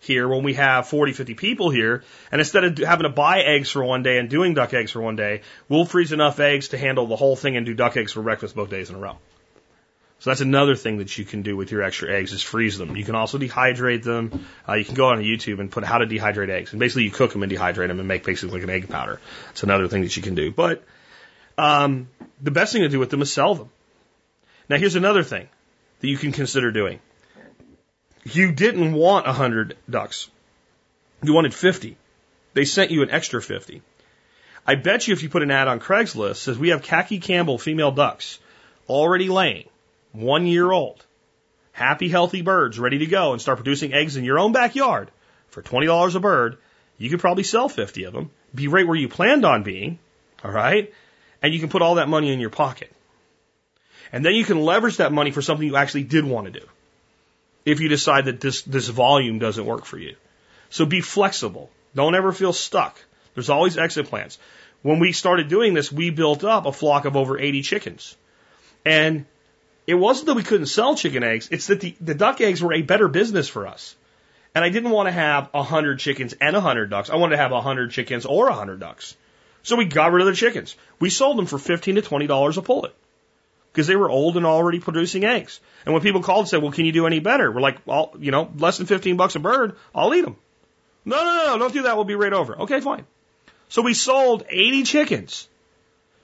here 0.01 0.29
when 0.29 0.43
we 0.43 0.55
have 0.55 0.89
40, 0.89 1.13
50 1.13 1.35
people 1.35 1.71
here. 1.71 2.05
And 2.31 2.41
instead 2.41 2.65
of 2.65 2.79
having 2.79 3.05
to 3.05 3.09
buy 3.09 3.41
eggs 3.41 3.71
for 3.71 3.83
one 3.83 4.03
day 4.03 4.19
and 4.19 4.29
doing 4.29 4.53
duck 4.53 4.75
eggs 4.75 4.91
for 4.91 5.01
one 5.01 5.17
day, 5.17 5.41
we'll 5.69 5.87
freeze 5.87 6.13
enough 6.13 6.39
eggs 6.39 6.69
to 6.69 6.79
handle 6.79 7.07
the 7.07 7.17
whole 7.17 7.37
thing 7.37 7.57
and 7.57 7.65
do 7.65 7.73
duck 7.73 7.97
eggs 7.97 8.13
for 8.13 8.23
breakfast 8.23 8.55
both 8.55 8.69
days 8.69 8.91
in 8.91 8.97
a 8.97 8.99
row. 8.99 9.17
So 10.23 10.31
that's 10.31 10.41
another 10.41 10.77
thing 10.77 10.99
that 10.99 11.19
you 11.19 11.25
can 11.25 11.43
do 11.43 11.57
with 11.57 11.73
your 11.73 11.83
extra 11.83 12.09
eggs 12.17 12.33
is 12.33 12.45
freeze 12.45 12.79
them. 12.79 12.95
You 12.95 13.05
can 13.05 13.17
also 13.17 13.39
dehydrate 13.39 14.05
them. 14.05 14.47
Uh, 14.69 14.75
you 14.75 14.85
can 14.85 14.95
go 14.95 15.09
on 15.09 15.19
YouTube 15.19 15.59
and 15.59 15.69
put 15.69 15.83
how 15.83 15.99
to 15.99 16.07
dehydrate 16.07 16.49
eggs. 16.49 16.71
And 16.71 16.79
basically 16.79 17.03
you 17.03 17.11
cook 17.11 17.33
them 17.33 17.43
and 17.43 17.51
dehydrate 17.51 17.89
them 17.89 17.99
and 17.99 18.07
make 18.07 18.25
basically 18.25 18.55
like 18.55 18.63
an 18.63 18.71
egg 18.71 18.89
powder. 18.89 19.19
It's 19.51 19.65
another 19.65 19.89
thing 19.89 20.03
that 20.03 20.17
you 20.17 20.23
can 20.23 20.37
do. 20.37 20.53
But 20.53 20.85
um, 21.59 22.09
the 22.41 22.53
best 22.53 22.73
thing 22.73 22.83
to 22.83 22.89
do 22.89 23.01
with 23.01 23.11
them 23.11 23.21
is 23.21 23.33
sell 23.33 23.57
them. 23.57 23.69
Now 24.69 24.77
here's 24.77 24.95
another 24.95 25.25
thing 25.25 25.49
that 25.99 26.07
you 26.07 26.17
can 26.17 26.31
consider 26.31 26.71
doing. 26.71 27.01
You 28.23 28.53
didn't 28.53 28.93
want 28.93 29.27
100 29.27 29.77
ducks. 29.91 30.31
You 31.25 31.35
wanted 31.35 31.53
50. 31.53 31.97
They 32.55 32.65
sent 32.65 32.93
you 32.93 33.03
an 33.03 33.11
extra 33.11 33.43
50. 33.43 33.83
I 34.69 34.77
bet 34.77 35.09
you 35.09 35.15
if 35.15 35.25
you 35.25 35.29
put 35.29 35.43
an 35.43 35.51
ad 35.51 35.67
on 35.67 35.81
Craigslist 35.81 36.37
says 36.37 36.57
we 36.57 36.69
have 36.69 36.85
khaki 36.85 37.19
Campbell 37.19 37.59
female 37.59 37.91
ducks 37.91 38.39
already 38.89 39.29
laying 39.29 39.67
one 40.13 40.47
year 40.47 40.71
old, 40.71 41.05
happy, 41.73 42.09
healthy 42.09 42.43
birds 42.43 42.79
ready 42.79 42.99
to 42.99 43.07
go 43.07 43.33
and 43.33 43.41
start 43.41 43.59
producing 43.59 43.93
eggs 43.93 44.17
in 44.17 44.25
your 44.25 44.39
own 44.39 44.53
backyard 44.53 45.11
for 45.49 45.63
$20 45.63 46.15
a 46.15 46.21
bird, 46.21 46.59
you 46.99 47.11
could 47.11 47.21
probably 47.21 47.45
sell 47.45 47.69
50 47.69 48.05
of 48.05 48.13
them, 48.13 48.31
be 48.55 48.69
right 48.69 48.87
where 48.87 48.97
you 48.97 49.09
planned 49.09 49.45
on 49.45 49.63
being, 49.63 49.99
all 50.45 50.51
right? 50.51 50.93
And 51.43 51.53
you 51.53 51.61
can 51.61 51.69
put 51.69 51.83
all 51.83 51.97
that 51.97 52.09
money 52.09 52.33
in 52.33 52.41
your 52.41 52.51
pocket. 52.51 52.93
And 54.13 54.25
then 54.25 54.35
you 54.35 54.45
can 54.45 54.61
leverage 54.61 54.99
that 54.99 55.13
money 55.13 55.31
for 55.31 55.43
something 55.43 55.67
you 55.67 55.77
actually 55.77 56.05
did 56.05 56.25
want 56.25 56.53
to 56.53 56.61
do. 56.61 56.67
If 57.65 57.81
you 57.81 57.89
decide 57.89 58.27
that 58.27 58.41
this, 58.41 58.63
this 58.63 58.89
volume 58.89 59.39
doesn't 59.39 59.65
work 59.65 59.85
for 59.85 59.99
you. 59.99 60.17
So 60.71 60.85
be 60.85 61.01
flexible. 61.01 61.71
Don't 61.95 62.15
ever 62.15 62.33
feel 62.33 62.53
stuck. 62.53 62.99
There's 63.35 63.51
always 63.51 63.79
exit 63.79 64.07
plans. 64.07 64.39
When 64.83 64.99
we 64.99 65.13
started 65.13 65.49
doing 65.49 65.75
this, 65.75 65.93
we 65.93 66.11
built 66.11 66.45
up 66.45 66.67
a 66.67 66.73
flock 66.73 67.05
of 67.05 67.17
over 67.17 67.39
80 67.39 67.63
chickens. 67.63 68.17
And 68.85 69.27
it 69.87 69.95
wasn't 69.95 70.27
that 70.27 70.35
we 70.35 70.43
couldn't 70.43 70.67
sell 70.67 70.95
chicken 70.95 71.23
eggs, 71.23 71.49
it's 71.51 71.67
that 71.67 71.81
the, 71.81 71.95
the 72.01 72.15
duck 72.15 72.41
eggs 72.41 72.63
were 72.63 72.73
a 72.73 72.83
better 72.83 73.09
business 73.09 73.49
for 73.49 73.67
us. 73.67 73.97
And 74.55 74.65
I 74.65 74.69
didn't 74.69 74.91
want 74.91 75.09
to 75.09 75.13
have 75.13 75.49
a 75.55 75.63
hundred 75.63 75.99
chickens 75.99 76.35
and 76.35 76.55
a 76.55 76.61
hundred 76.61 76.91
ducks. 76.91 77.11
I 77.11 77.17
wanted 77.17 77.37
to 77.37 77.43
have 77.43 77.53
a 77.53 77.61
hundred 77.61 77.91
chickens 77.91 78.27
or 78.27 78.49
a 78.49 78.53
hundred 78.53 78.81
ducks. 78.81 79.17
So 79.63 79.77
we 79.77 79.87
got 79.87 80.13
rid 80.13 80.21
of 80.21 80.27
the 80.27 80.37
chickens. 80.37 80.77
We 81.01 81.09
sold 81.09 81.39
them 81.39 81.47
for 81.47 81.59
fifteen 81.59 81.95
to 81.95 82.03
twenty 82.03 82.27
dollars 82.27 82.59
a 82.59 82.63
pullet 82.63 82.95
because 83.73 83.87
they 83.87 83.97
were 83.97 84.11
old 84.11 84.37
and 84.37 84.45
already 84.45 84.79
producing 84.79 85.25
eggs. 85.25 85.59
And 85.87 85.95
when 85.95 86.03
people 86.03 86.23
called 86.23 86.41
and 86.41 86.49
said, 86.49 86.63
"Well, 86.63 86.73
can 86.73 86.85
you 86.85 86.93
do 86.93 87.07
any 87.07 87.21
better?" 87.21 87.51
We're 87.51 87.61
like, 87.61 87.79
"Well, 87.87 88.13
you 88.19 88.31
know, 88.31 88.51
less 88.59 88.77
than 88.77 88.87
fifteen 88.87 89.17
bucks 89.17 89.37
a 89.37 89.39
bird, 89.39 89.77
I'll 89.95 90.15
eat 90.15 90.23
them." 90.23 90.37
No, 91.05 91.17
no, 91.17 91.47
no, 91.47 91.59
don't 91.59 91.73
do 91.73 91.83
that. 91.83 91.97
We'll 91.97 92.05
be 92.05 92.15
right 92.15 92.33
over. 92.33 92.61
Okay, 92.61 92.81
fine. 92.81 93.07
So 93.69 93.83
we 93.83 93.95
sold 93.95 94.45
eighty 94.51 94.83
chickens 94.83 95.49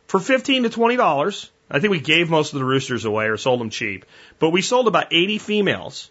for 0.07 0.21
fifteen 0.21 0.65
to 0.65 0.69
twenty 0.69 0.97
dollars 0.97 1.51
I 1.71 1.81
think 1.81 1.91
we 1.91 2.01
gave 2.01 2.31
most 2.31 2.53
of 2.53 2.59
the 2.59 2.65
roosters 2.65 3.05
away 3.05 3.27
or 3.27 3.37
sold 3.37 3.61
them 3.61 3.71
cheap, 3.71 4.07
but 4.39 4.51
we 4.51 4.63
sold 4.63 4.89
about 4.89 5.13
80 5.13 5.39
females 5.39 6.11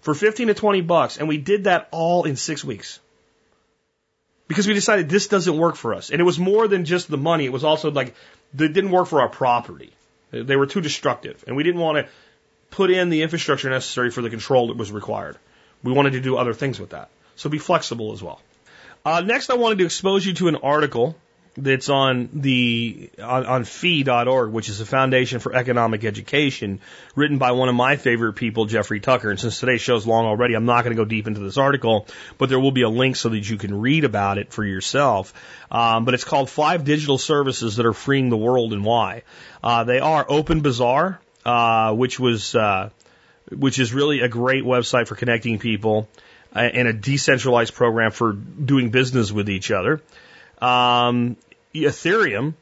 for 0.00 0.14
15 0.14 0.48
to 0.48 0.54
20 0.54 0.82
bucks, 0.82 1.16
and 1.16 1.28
we 1.28 1.38
did 1.38 1.64
that 1.64 1.88
all 1.90 2.24
in 2.24 2.36
six 2.36 2.62
weeks. 2.64 3.00
Because 4.48 4.68
we 4.68 4.74
decided 4.74 5.08
this 5.08 5.26
doesn't 5.26 5.56
work 5.56 5.74
for 5.74 5.94
us. 5.94 6.10
And 6.10 6.20
it 6.20 6.24
was 6.24 6.38
more 6.38 6.68
than 6.68 6.84
just 6.84 7.10
the 7.10 7.16
money, 7.16 7.46
it 7.46 7.52
was 7.52 7.64
also 7.64 7.90
like, 7.90 8.14
it 8.56 8.72
didn't 8.72 8.90
work 8.90 9.08
for 9.08 9.20
our 9.20 9.28
property. 9.28 9.92
They 10.30 10.56
were 10.56 10.66
too 10.66 10.80
destructive, 10.80 11.42
and 11.46 11.56
we 11.56 11.62
didn't 11.62 11.80
want 11.80 11.98
to 11.98 12.12
put 12.70 12.90
in 12.90 13.08
the 13.08 13.22
infrastructure 13.22 13.70
necessary 13.70 14.10
for 14.10 14.22
the 14.22 14.30
control 14.30 14.68
that 14.68 14.76
was 14.76 14.92
required. 14.92 15.36
We 15.82 15.92
wanted 15.92 16.12
to 16.12 16.20
do 16.20 16.36
other 16.36 16.52
things 16.52 16.78
with 16.78 16.90
that. 16.90 17.08
So 17.36 17.48
be 17.48 17.58
flexible 17.58 18.12
as 18.12 18.22
well. 18.22 18.40
Uh, 19.04 19.20
next, 19.20 19.50
I 19.50 19.54
wanted 19.54 19.78
to 19.78 19.84
expose 19.84 20.26
you 20.26 20.34
to 20.34 20.48
an 20.48 20.56
article 20.56 21.16
that's 21.56 21.88
on 21.88 22.28
the 22.34 23.10
on, 23.22 23.46
on 23.46 23.64
fee.org, 23.64 24.52
which 24.52 24.68
is 24.68 24.80
a 24.80 24.86
foundation 24.86 25.40
for 25.40 25.54
economic 25.54 26.04
education, 26.04 26.80
written 27.14 27.38
by 27.38 27.52
one 27.52 27.68
of 27.68 27.74
my 27.74 27.96
favorite 27.96 28.34
people, 28.34 28.66
Jeffrey 28.66 29.00
Tucker. 29.00 29.30
And 29.30 29.40
since 29.40 29.58
today's 29.58 29.80
show's 29.80 30.06
long 30.06 30.26
already, 30.26 30.54
I'm 30.54 30.66
not 30.66 30.84
going 30.84 30.94
to 30.94 31.02
go 31.02 31.06
deep 31.06 31.26
into 31.26 31.40
this 31.40 31.56
article, 31.56 32.06
but 32.38 32.48
there 32.48 32.60
will 32.60 32.72
be 32.72 32.82
a 32.82 32.88
link 32.88 33.16
so 33.16 33.30
that 33.30 33.48
you 33.48 33.56
can 33.56 33.80
read 33.80 34.04
about 34.04 34.38
it 34.38 34.52
for 34.52 34.64
yourself. 34.64 35.32
Um, 35.70 36.04
but 36.04 36.14
it's 36.14 36.24
called 36.24 36.50
Five 36.50 36.84
Digital 36.84 37.18
Services 37.18 37.76
That 37.76 37.86
Are 37.86 37.94
Freeing 37.94 38.28
the 38.28 38.36
World 38.36 38.72
and 38.72 38.84
Why. 38.84 39.22
Uh, 39.64 39.84
they 39.84 39.98
are 39.98 40.26
Open 40.28 40.60
Bazaar, 40.60 41.20
uh, 41.44 41.94
which 41.94 42.20
was 42.20 42.54
uh, 42.54 42.90
which 43.50 43.78
is 43.78 43.94
really 43.94 44.20
a 44.20 44.28
great 44.28 44.64
website 44.64 45.06
for 45.06 45.14
connecting 45.14 45.58
people 45.58 46.08
uh, 46.54 46.58
and 46.58 46.88
a 46.88 46.92
decentralized 46.92 47.74
program 47.74 48.10
for 48.10 48.32
doing 48.32 48.90
business 48.90 49.32
with 49.32 49.48
each 49.48 49.70
other. 49.70 50.02
Um, 50.60 51.36
Ethereum, 51.84 52.54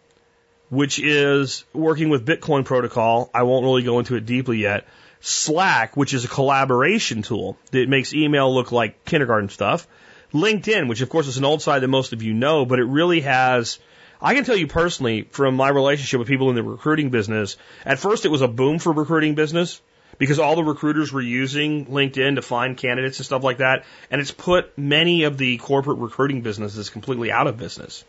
which 0.69 0.99
is 0.99 1.65
working 1.73 2.09
with 2.09 2.27
Bitcoin 2.27 2.65
protocol. 2.65 3.31
I 3.33 3.43
won't 3.45 3.65
really 3.65 3.83
go 3.83 3.99
into 3.99 4.17
it 4.17 4.27
deeply 4.27 4.59
yet. 4.59 4.87
Slack, 5.21 5.97
which 5.97 6.13
is 6.13 6.25
a 6.25 6.29
collaboration 6.29 7.23
tool 7.23 7.57
that 7.71 7.89
makes 7.89 8.13
email 8.13 8.53
look 8.53 8.73
like 8.73 9.05
kindergarten 9.05 9.49
stuff. 9.49 9.87
LinkedIn, 10.33 10.89
which 10.89 11.01
of 11.01 11.09
course 11.09 11.29
is 11.29 11.39
an 11.39 11.45
old 11.45 11.63
site 11.63 11.81
that 11.81 11.89
most 11.89 12.13
of 12.13 12.23
you 12.23 12.35
know, 12.35 12.67
but 12.67 12.79
it 12.79 12.85
really 12.85 13.21
has, 13.21 13.79
I 14.21 14.35
can 14.35 14.45
tell 14.45 14.57
you 14.57 14.67
personally 14.67 15.23
from 15.31 15.55
my 15.55 15.69
relationship 15.69 16.19
with 16.19 16.29
people 16.29 16.51
in 16.51 16.57
the 16.57 16.63
recruiting 16.63 17.11
business, 17.11 17.57
at 17.87 18.01
first 18.01 18.25
it 18.25 18.31
was 18.31 18.43
a 18.43 18.49
boom 18.49 18.79
for 18.79 18.93
recruiting 18.93 19.35
business 19.35 19.81
because 20.19 20.39
all 20.39 20.57
the 20.57 20.65
recruiters 20.65 21.13
were 21.13 21.21
using 21.21 21.87
LinkedIn 21.87 22.35
to 22.35 22.43
find 22.43 22.77
candidates 22.77 23.19
and 23.19 23.27
stuff 23.27 23.45
like 23.45 23.59
that. 23.59 23.85
And 24.11 24.21
it's 24.21 24.31
put 24.31 24.77
many 24.77 25.23
of 25.25 25.39
the 25.39 25.57
corporate 25.59 25.99
recruiting 25.99 26.43
businesses 26.43 26.91
completely 26.91 27.31
out 27.31 27.47
of 27.47 27.57
business. 27.57 28.05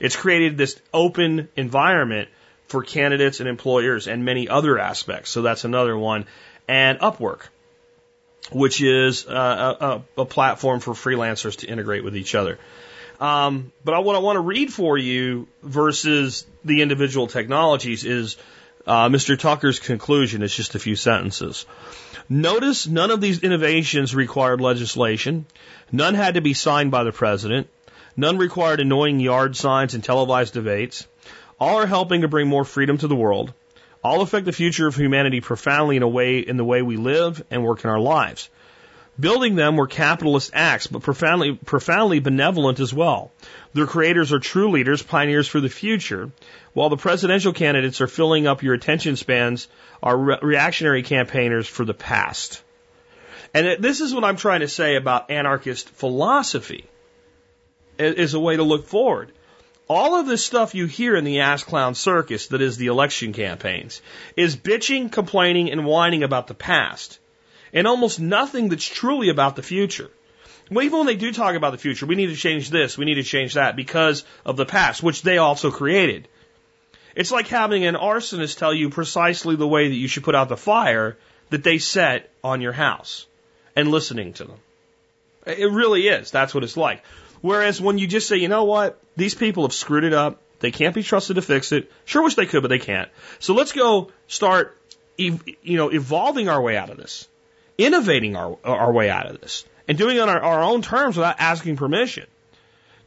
It's 0.00 0.16
created 0.16 0.56
this 0.56 0.80
open 0.92 1.48
environment 1.56 2.28
for 2.66 2.82
candidates 2.82 3.40
and 3.40 3.48
employers 3.48 4.06
and 4.06 4.24
many 4.24 4.48
other 4.48 4.78
aspects. 4.78 5.30
So 5.30 5.42
that's 5.42 5.64
another 5.64 5.96
one. 5.96 6.26
And 6.68 6.98
Upwork, 6.98 7.48
which 8.52 8.82
is 8.82 9.26
uh, 9.26 10.02
a, 10.16 10.20
a, 10.20 10.24
platform 10.26 10.80
for 10.80 10.92
freelancers 10.92 11.56
to 11.58 11.66
integrate 11.66 12.04
with 12.04 12.16
each 12.16 12.34
other. 12.34 12.58
Um, 13.20 13.72
but 13.84 14.04
what 14.04 14.16
I 14.16 14.20
want 14.20 14.36
to 14.36 14.40
read 14.40 14.72
for 14.72 14.96
you 14.96 15.48
versus 15.62 16.46
the 16.64 16.82
individual 16.82 17.26
technologies 17.26 18.04
is 18.04 18.36
uh, 18.86 19.08
Mr. 19.08 19.38
Tucker's 19.38 19.80
conclusion. 19.80 20.42
It's 20.42 20.54
just 20.54 20.74
a 20.74 20.78
few 20.78 20.94
sentences. 20.94 21.66
Notice 22.28 22.86
none 22.86 23.10
of 23.10 23.20
these 23.20 23.42
innovations 23.42 24.14
required 24.14 24.60
legislation. 24.60 25.46
None 25.90 26.14
had 26.14 26.34
to 26.34 26.42
be 26.42 26.54
signed 26.54 26.90
by 26.90 27.04
the 27.04 27.12
president. 27.12 27.68
None 28.20 28.36
required 28.36 28.80
annoying 28.80 29.20
yard 29.20 29.54
signs 29.54 29.94
and 29.94 30.02
televised 30.02 30.52
debates. 30.52 31.06
All 31.60 31.76
are 31.76 31.86
helping 31.86 32.22
to 32.22 32.28
bring 32.28 32.48
more 32.48 32.64
freedom 32.64 32.98
to 32.98 33.06
the 33.06 33.14
world. 33.14 33.52
All 34.02 34.22
affect 34.22 34.44
the 34.44 34.50
future 34.50 34.88
of 34.88 34.96
humanity 34.96 35.40
profoundly 35.40 35.94
in 35.96 36.02
a 36.02 36.08
way 36.08 36.40
in 36.40 36.56
the 36.56 36.64
way 36.64 36.82
we 36.82 36.96
live 36.96 37.40
and 37.48 37.62
work 37.62 37.84
in 37.84 37.90
our 37.90 38.00
lives. 38.00 38.50
Building 39.20 39.54
them 39.54 39.76
were 39.76 39.86
capitalist 39.86 40.50
acts, 40.52 40.88
but 40.88 41.02
profoundly, 41.02 41.52
profoundly 41.64 42.18
benevolent 42.18 42.80
as 42.80 42.92
well. 42.92 43.30
Their 43.72 43.86
creators 43.86 44.32
are 44.32 44.40
true 44.40 44.72
leaders, 44.72 45.00
pioneers 45.00 45.46
for 45.46 45.60
the 45.60 45.68
future, 45.68 46.32
while 46.72 46.88
the 46.88 46.96
presidential 46.96 47.52
candidates 47.52 48.00
are 48.00 48.08
filling 48.08 48.48
up 48.48 48.64
your 48.64 48.74
attention 48.74 49.14
spans, 49.14 49.68
are 50.02 50.16
re- 50.16 50.38
reactionary 50.42 51.04
campaigners 51.04 51.68
for 51.68 51.84
the 51.84 51.94
past. 51.94 52.64
And 53.54 53.68
uh, 53.68 53.76
this 53.78 54.00
is 54.00 54.12
what 54.12 54.24
I'm 54.24 54.36
trying 54.36 54.60
to 54.62 54.68
say 54.68 54.96
about 54.96 55.30
anarchist 55.30 55.88
philosophy 55.90 56.84
is 57.98 58.34
a 58.34 58.40
way 58.40 58.56
to 58.56 58.62
look 58.62 58.86
forward. 58.86 59.32
All 59.88 60.16
of 60.16 60.26
this 60.26 60.44
stuff 60.44 60.74
you 60.74 60.86
hear 60.86 61.16
in 61.16 61.24
the 61.24 61.40
ass 61.40 61.64
clown 61.64 61.94
circus 61.94 62.48
that 62.48 62.60
is 62.60 62.76
the 62.76 62.88
election 62.88 63.32
campaigns 63.32 64.02
is 64.36 64.56
bitching, 64.56 65.10
complaining, 65.10 65.70
and 65.70 65.86
whining 65.86 66.22
about 66.22 66.46
the 66.46 66.54
past 66.54 67.18
and 67.72 67.86
almost 67.86 68.20
nothing 68.20 68.68
that's 68.68 68.86
truly 68.86 69.28
about 69.28 69.56
the 69.56 69.62
future. 69.62 70.10
Well, 70.70 70.84
even 70.84 70.98
when 70.98 71.06
they 71.06 71.16
do 71.16 71.32
talk 71.32 71.54
about 71.54 71.70
the 71.70 71.78
future, 71.78 72.04
we 72.04 72.14
need 72.14 72.26
to 72.26 72.36
change 72.36 72.70
this, 72.70 72.98
we 72.98 73.06
need 73.06 73.14
to 73.14 73.22
change 73.22 73.54
that 73.54 73.76
because 73.76 74.24
of 74.44 74.56
the 74.56 74.66
past, 74.66 75.02
which 75.02 75.22
they 75.22 75.38
also 75.38 75.70
created. 75.70 76.28
It's 77.14 77.32
like 77.32 77.48
having 77.48 77.84
an 77.84 77.94
arsonist 77.94 78.58
tell 78.58 78.74
you 78.74 78.90
precisely 78.90 79.56
the 79.56 79.66
way 79.66 79.88
that 79.88 79.94
you 79.94 80.08
should 80.08 80.24
put 80.24 80.34
out 80.34 80.48
the 80.48 80.56
fire 80.56 81.16
that 81.50 81.64
they 81.64 81.78
set 81.78 82.30
on 82.44 82.60
your 82.60 82.72
house 82.72 83.26
and 83.74 83.90
listening 83.90 84.34
to 84.34 84.44
them. 84.44 84.58
It 85.46 85.72
really 85.72 86.06
is. 86.06 86.30
That's 86.30 86.54
what 86.54 86.64
it's 86.64 86.76
like. 86.76 87.02
Whereas 87.40 87.80
when 87.80 87.98
you 87.98 88.06
just 88.06 88.28
say, 88.28 88.36
you 88.36 88.48
know 88.48 88.64
what, 88.64 89.00
these 89.16 89.34
people 89.34 89.64
have 89.64 89.72
screwed 89.72 90.04
it 90.04 90.12
up. 90.12 90.40
They 90.60 90.70
can't 90.72 90.94
be 90.94 91.02
trusted 91.02 91.36
to 91.36 91.42
fix 91.42 91.70
it. 91.72 91.90
Sure 92.04 92.22
wish 92.22 92.34
they 92.34 92.46
could, 92.46 92.62
but 92.62 92.68
they 92.68 92.80
can't. 92.80 93.08
So 93.38 93.54
let's 93.54 93.72
go 93.72 94.10
start, 94.26 94.76
you 95.16 95.40
know, 95.64 95.90
evolving 95.90 96.48
our 96.48 96.60
way 96.60 96.76
out 96.76 96.90
of 96.90 96.96
this 96.96 97.28
innovating 97.78 98.34
our, 98.34 98.58
our 98.64 98.92
way 98.92 99.08
out 99.08 99.26
of 99.26 99.40
this 99.40 99.64
and 99.86 99.96
doing 99.96 100.16
it 100.16 100.20
on 100.20 100.28
our, 100.28 100.40
our 100.40 100.62
own 100.62 100.82
terms 100.82 101.16
without 101.16 101.36
asking 101.38 101.76
permission. 101.76 102.26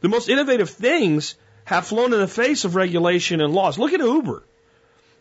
The 0.00 0.08
most 0.08 0.28
innovative 0.28 0.70
things 0.70 1.36
have 1.64 1.86
flown 1.86 2.12
in 2.12 2.18
the 2.18 2.26
face 2.26 2.64
of 2.64 2.74
regulation 2.74 3.40
and 3.40 3.52
laws. 3.52 3.78
Look 3.78 3.92
at 3.92 4.00
Uber. 4.00 4.42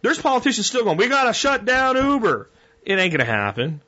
There's 0.02 0.20
politicians 0.20 0.66
still 0.66 0.86
going, 0.86 0.98
we 0.98 1.10
got 1.10 1.26
to 1.26 1.34
shut 1.34 1.66
down 1.66 1.98
Uber. 1.98 2.50
It 2.84 2.98
ain't 2.98 3.12
going 3.12 3.20
to 3.20 3.32
happen. 3.32 3.82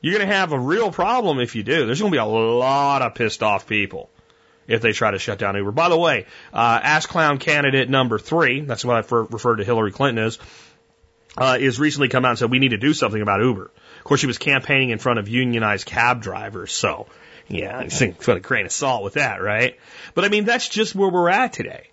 You're 0.00 0.14
going 0.14 0.26
to 0.26 0.34
have 0.34 0.52
a 0.52 0.58
real 0.58 0.90
problem 0.92 1.40
if 1.40 1.56
you 1.56 1.64
do. 1.64 1.84
There's 1.84 2.00
going 2.00 2.12
to 2.12 2.16
be 2.16 2.20
a 2.20 2.24
lot 2.24 3.02
of 3.02 3.14
pissed 3.14 3.42
off 3.42 3.66
people 3.66 4.08
if 4.68 4.82
they 4.82 4.92
try 4.92 5.10
to 5.10 5.18
shut 5.18 5.38
down 5.38 5.56
Uber. 5.56 5.72
By 5.72 5.88
the 5.88 5.98
way, 5.98 6.26
uh, 6.52 6.80
Ass 6.82 7.06
Clown 7.06 7.38
candidate 7.38 7.88
number 7.88 8.18
three, 8.18 8.60
that's 8.60 8.84
what 8.84 8.96
I 8.96 9.16
referred 9.16 9.56
to 9.56 9.64
Hillary 9.64 9.90
Clinton 9.90 10.22
as, 10.22 10.38
uh, 11.36 11.56
is 11.58 11.80
recently 11.80 12.08
come 12.08 12.24
out 12.24 12.30
and 12.30 12.38
said 12.38 12.50
we 12.50 12.58
need 12.58 12.70
to 12.70 12.78
do 12.78 12.92
something 12.92 13.20
about 13.20 13.40
Uber. 13.40 13.70
Of 13.98 14.04
course, 14.04 14.20
she 14.20 14.26
was 14.26 14.38
campaigning 14.38 14.90
in 14.90 14.98
front 14.98 15.18
of 15.18 15.28
unionized 15.28 15.86
cab 15.86 16.22
drivers, 16.22 16.72
so 16.72 17.06
yeah, 17.48 17.78
I 17.78 17.88
think 17.88 18.22
put 18.22 18.36
a 18.36 18.40
grain 18.40 18.66
of 18.66 18.72
salt 18.72 19.02
with 19.02 19.14
that, 19.14 19.40
right? 19.42 19.78
But 20.14 20.24
I 20.24 20.28
mean, 20.28 20.44
that's 20.44 20.68
just 20.68 20.94
where 20.94 21.08
we're 21.08 21.30
at 21.30 21.54
today. 21.54 21.88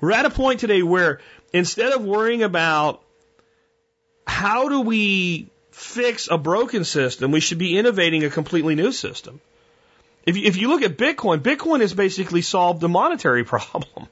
We're 0.00 0.12
at 0.12 0.24
a 0.24 0.30
point 0.30 0.60
today 0.60 0.82
where 0.82 1.20
instead 1.52 1.92
of 1.92 2.04
worrying 2.04 2.42
about 2.42 3.02
how 4.26 4.68
do 4.68 4.80
we 4.80 5.48
fix 5.72 6.28
a 6.30 6.38
broken 6.38 6.84
system, 6.84 7.32
we 7.32 7.40
should 7.40 7.58
be 7.58 7.76
innovating 7.76 8.24
a 8.24 8.30
completely 8.30 8.74
new 8.74 8.92
system. 8.92 9.40
If 10.24 10.36
you, 10.36 10.44
if 10.44 10.56
you 10.56 10.68
look 10.68 10.82
at 10.82 10.96
Bitcoin, 10.96 11.40
Bitcoin 11.40 11.80
has 11.80 11.94
basically 11.94 12.42
solved 12.42 12.80
the 12.80 12.88
monetary 12.88 13.44
problem. 13.54 14.08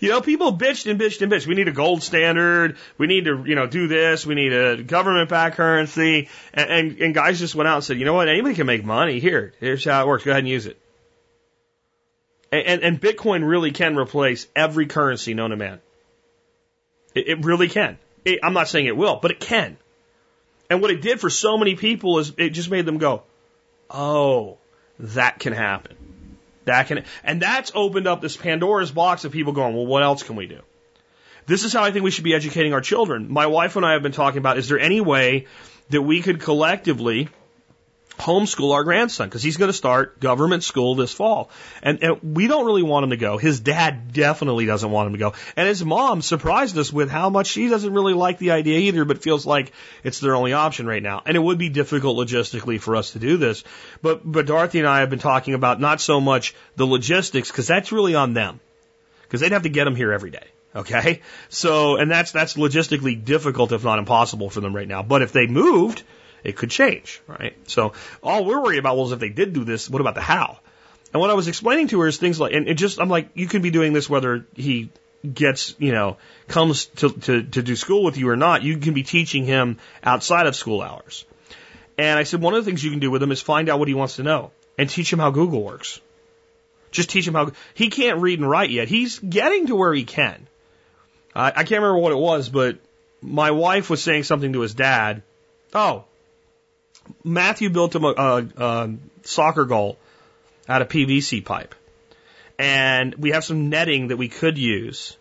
You 0.00 0.10
know, 0.10 0.20
people 0.20 0.56
bitched 0.56 0.90
and 0.90 1.00
bitched 1.00 1.22
and 1.22 1.32
bitched. 1.32 1.46
We 1.46 1.54
need 1.54 1.68
a 1.68 1.72
gold 1.72 2.02
standard. 2.02 2.76
We 2.98 3.06
need 3.06 3.24
to, 3.24 3.42
you 3.46 3.54
know, 3.54 3.66
do 3.66 3.86
this. 3.86 4.26
We 4.26 4.34
need 4.34 4.52
a 4.52 4.82
government 4.82 5.30
backed 5.30 5.56
currency. 5.56 6.28
And, 6.52 6.70
and, 6.70 7.00
and 7.00 7.14
guys 7.14 7.38
just 7.38 7.54
went 7.54 7.68
out 7.68 7.76
and 7.76 7.84
said, 7.84 7.98
you 7.98 8.04
know 8.04 8.12
what? 8.12 8.28
Anybody 8.28 8.54
can 8.54 8.66
make 8.66 8.84
money. 8.84 9.18
Here, 9.18 9.54
here's 9.60 9.84
how 9.84 10.02
it 10.02 10.08
works. 10.08 10.24
Go 10.24 10.30
ahead 10.30 10.40
and 10.40 10.48
use 10.48 10.66
it. 10.66 10.78
And, 12.50 12.82
and, 12.82 13.00
Bitcoin 13.00 13.48
really 13.48 13.70
can 13.70 13.96
replace 13.96 14.46
every 14.54 14.84
currency 14.84 15.32
known 15.32 15.50
to 15.50 15.56
man. 15.56 15.80
It, 17.14 17.28
it 17.28 17.44
really 17.46 17.70
can. 17.70 17.98
It, 18.26 18.40
I'm 18.42 18.52
not 18.52 18.68
saying 18.68 18.84
it 18.84 18.96
will, 18.96 19.16
but 19.16 19.30
it 19.30 19.40
can. 19.40 19.78
And 20.68 20.82
what 20.82 20.90
it 20.90 21.00
did 21.00 21.18
for 21.18 21.30
so 21.30 21.56
many 21.56 21.76
people 21.76 22.18
is 22.18 22.34
it 22.36 22.50
just 22.50 22.70
made 22.70 22.84
them 22.84 22.98
go, 22.98 23.22
oh, 23.90 24.58
that 25.02 25.38
can 25.38 25.52
happen. 25.52 25.96
That 26.64 26.86
can, 26.86 27.04
and 27.24 27.42
that's 27.42 27.72
opened 27.74 28.06
up 28.06 28.20
this 28.20 28.36
Pandora's 28.36 28.92
box 28.92 29.24
of 29.24 29.32
people 29.32 29.52
going, 29.52 29.74
well, 29.74 29.86
what 29.86 30.02
else 30.02 30.22
can 30.22 30.36
we 30.36 30.46
do? 30.46 30.60
This 31.46 31.64
is 31.64 31.72
how 31.72 31.82
I 31.82 31.90
think 31.90 32.04
we 32.04 32.12
should 32.12 32.24
be 32.24 32.34
educating 32.34 32.72
our 32.72 32.80
children. 32.80 33.30
My 33.30 33.46
wife 33.46 33.74
and 33.74 33.84
I 33.84 33.94
have 33.94 34.02
been 34.02 34.12
talking 34.12 34.38
about, 34.38 34.58
is 34.58 34.68
there 34.68 34.78
any 34.78 35.00
way 35.00 35.46
that 35.90 36.00
we 36.00 36.22
could 36.22 36.40
collectively 36.40 37.28
homeschool 38.22 38.72
our 38.72 38.84
grandson 38.84 39.28
because 39.28 39.42
he's 39.42 39.56
going 39.56 39.68
to 39.68 39.76
start 39.76 40.20
government 40.20 40.64
school 40.64 40.94
this 40.94 41.12
fall. 41.12 41.50
And, 41.82 42.02
and, 42.02 42.34
we 42.34 42.46
don't 42.46 42.64
really 42.64 42.82
want 42.82 43.04
him 43.04 43.10
to 43.10 43.16
go. 43.16 43.36
His 43.36 43.60
dad 43.60 44.12
definitely 44.12 44.66
doesn't 44.66 44.90
want 44.90 45.08
him 45.08 45.12
to 45.14 45.18
go. 45.18 45.34
And 45.56 45.68
his 45.68 45.84
mom 45.84 46.22
surprised 46.22 46.78
us 46.78 46.92
with 46.92 47.10
how 47.10 47.30
much 47.30 47.48
she 47.48 47.68
doesn't 47.68 47.92
really 47.92 48.14
like 48.14 48.38
the 48.38 48.52
idea 48.52 48.78
either, 48.78 49.04
but 49.04 49.22
feels 49.22 49.44
like 49.44 49.72
it's 50.04 50.20
their 50.20 50.34
only 50.34 50.52
option 50.52 50.86
right 50.86 51.02
now. 51.02 51.22
And 51.26 51.36
it 51.36 51.40
would 51.40 51.58
be 51.58 51.68
difficult 51.68 52.16
logistically 52.16 52.80
for 52.80 52.96
us 52.96 53.12
to 53.12 53.18
do 53.18 53.36
this. 53.36 53.64
But, 54.00 54.20
but 54.24 54.46
Dorothy 54.46 54.78
and 54.78 54.88
I 54.88 55.00
have 55.00 55.10
been 55.10 55.18
talking 55.18 55.54
about 55.54 55.80
not 55.80 56.00
so 56.00 56.20
much 56.20 56.54
the 56.76 56.86
logistics 56.86 57.50
because 57.50 57.66
that's 57.66 57.92
really 57.92 58.14
on 58.14 58.34
them 58.34 58.60
because 59.22 59.40
they'd 59.40 59.52
have 59.52 59.62
to 59.62 59.68
get 59.68 59.86
him 59.86 59.96
here 59.96 60.12
every 60.12 60.30
day. 60.30 60.46
Okay. 60.74 61.20
So, 61.48 61.96
and 61.96 62.10
that's, 62.10 62.32
that's 62.32 62.54
logistically 62.54 63.22
difficult, 63.22 63.72
if 63.72 63.84
not 63.84 63.98
impossible 63.98 64.48
for 64.48 64.60
them 64.60 64.74
right 64.74 64.88
now. 64.88 65.02
But 65.02 65.22
if 65.22 65.32
they 65.32 65.46
moved, 65.46 66.02
it 66.44 66.56
could 66.56 66.70
change, 66.70 67.20
right? 67.26 67.56
So 67.68 67.92
all 68.22 68.44
we're 68.44 68.62
worried 68.62 68.78
about 68.78 68.96
was 68.96 69.12
if 69.12 69.18
they 69.20 69.28
did 69.28 69.52
do 69.52 69.64
this, 69.64 69.88
what 69.88 70.00
about 70.00 70.14
the 70.14 70.20
how? 70.20 70.58
And 71.12 71.20
what 71.20 71.30
I 71.30 71.34
was 71.34 71.48
explaining 71.48 71.88
to 71.88 72.00
her 72.00 72.06
is 72.06 72.16
things 72.16 72.40
like, 72.40 72.52
and 72.52 72.68
it 72.68 72.74
just, 72.74 73.00
I'm 73.00 73.08
like, 73.08 73.30
you 73.34 73.46
could 73.46 73.62
be 73.62 73.70
doing 73.70 73.92
this 73.92 74.08
whether 74.08 74.46
he 74.54 74.90
gets, 75.30 75.74
you 75.78 75.92
know, 75.92 76.16
comes 76.48 76.86
to, 76.86 77.10
to, 77.10 77.42
to 77.42 77.62
do 77.62 77.76
school 77.76 78.02
with 78.02 78.16
you 78.16 78.28
or 78.28 78.36
not. 78.36 78.62
You 78.62 78.78
can 78.78 78.94
be 78.94 79.02
teaching 79.02 79.44
him 79.44 79.78
outside 80.02 80.46
of 80.46 80.56
school 80.56 80.80
hours. 80.80 81.24
And 81.98 82.18
I 82.18 82.22
said, 82.22 82.40
one 82.40 82.54
of 82.54 82.64
the 82.64 82.70
things 82.70 82.82
you 82.82 82.90
can 82.90 83.00
do 83.00 83.10
with 83.10 83.22
him 83.22 83.30
is 83.30 83.40
find 83.40 83.68
out 83.68 83.78
what 83.78 83.88
he 83.88 83.94
wants 83.94 84.16
to 84.16 84.22
know 84.22 84.50
and 84.78 84.88
teach 84.88 85.12
him 85.12 85.18
how 85.18 85.30
Google 85.30 85.62
works. 85.62 86.00
Just 86.90 87.10
teach 87.10 87.26
him 87.26 87.34
how, 87.34 87.52
he 87.74 87.90
can't 87.90 88.20
read 88.20 88.38
and 88.38 88.48
write 88.48 88.70
yet. 88.70 88.88
He's 88.88 89.18
getting 89.18 89.66
to 89.66 89.76
where 89.76 89.92
he 89.92 90.04
can. 90.04 90.46
I, 91.34 91.48
I 91.48 91.64
can't 91.64 91.82
remember 91.82 91.98
what 91.98 92.12
it 92.12 92.18
was, 92.18 92.48
but 92.48 92.78
my 93.20 93.50
wife 93.50 93.90
was 93.90 94.02
saying 94.02 94.24
something 94.24 94.54
to 94.54 94.60
his 94.60 94.74
dad. 94.74 95.22
Oh, 95.74 96.04
Matthew 97.24 97.70
built 97.70 97.94
him 97.94 98.04
a, 98.04 98.08
a, 98.08 98.46
a 98.56 98.94
soccer 99.22 99.64
goal 99.64 99.98
out 100.68 100.82
of 100.82 100.88
PVC 100.88 101.44
pipe. 101.44 101.74
And 102.58 103.14
we 103.16 103.30
have 103.30 103.44
some 103.44 103.68
netting 103.68 104.08
that 104.08 104.16
we 104.16 104.28
could 104.28 104.58
use. 104.58 105.16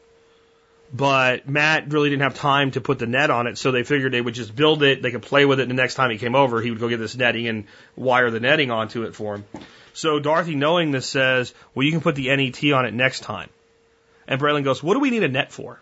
But 0.93 1.47
Matt 1.47 1.91
really 1.91 2.09
didn't 2.09 2.23
have 2.23 2.35
time 2.35 2.71
to 2.71 2.81
put 2.81 2.99
the 2.99 3.07
net 3.07 3.29
on 3.29 3.47
it, 3.47 3.57
so 3.57 3.71
they 3.71 3.83
figured 3.83 4.11
they 4.11 4.19
would 4.19 4.33
just 4.33 4.53
build 4.53 4.83
it, 4.83 5.01
they 5.01 5.11
could 5.11 5.21
play 5.21 5.45
with 5.45 5.59
it, 5.59 5.63
and 5.63 5.71
the 5.71 5.81
next 5.81 5.95
time 5.95 6.11
he 6.11 6.17
came 6.17 6.35
over, 6.35 6.61
he 6.61 6.69
would 6.69 6.81
go 6.81 6.89
get 6.89 6.99
this 6.99 7.15
netting 7.15 7.47
and 7.47 7.65
wire 7.95 8.29
the 8.29 8.41
netting 8.41 8.71
onto 8.71 9.03
it 9.03 9.15
for 9.15 9.35
him. 9.35 9.45
So 9.93 10.19
Dorothy, 10.19 10.55
knowing 10.55 10.91
this, 10.91 11.05
says, 11.05 11.53
Well, 11.73 11.85
you 11.85 11.91
can 11.91 12.01
put 12.01 12.15
the 12.15 12.35
NET 12.35 12.63
on 12.73 12.85
it 12.85 12.93
next 12.93 13.21
time. 13.21 13.49
And 14.27 14.39
Braylon 14.39 14.63
goes, 14.63 14.83
What 14.83 14.95
do 14.95 14.99
we 14.99 15.09
need 15.09 15.23
a 15.23 15.29
net 15.29 15.51
for? 15.51 15.81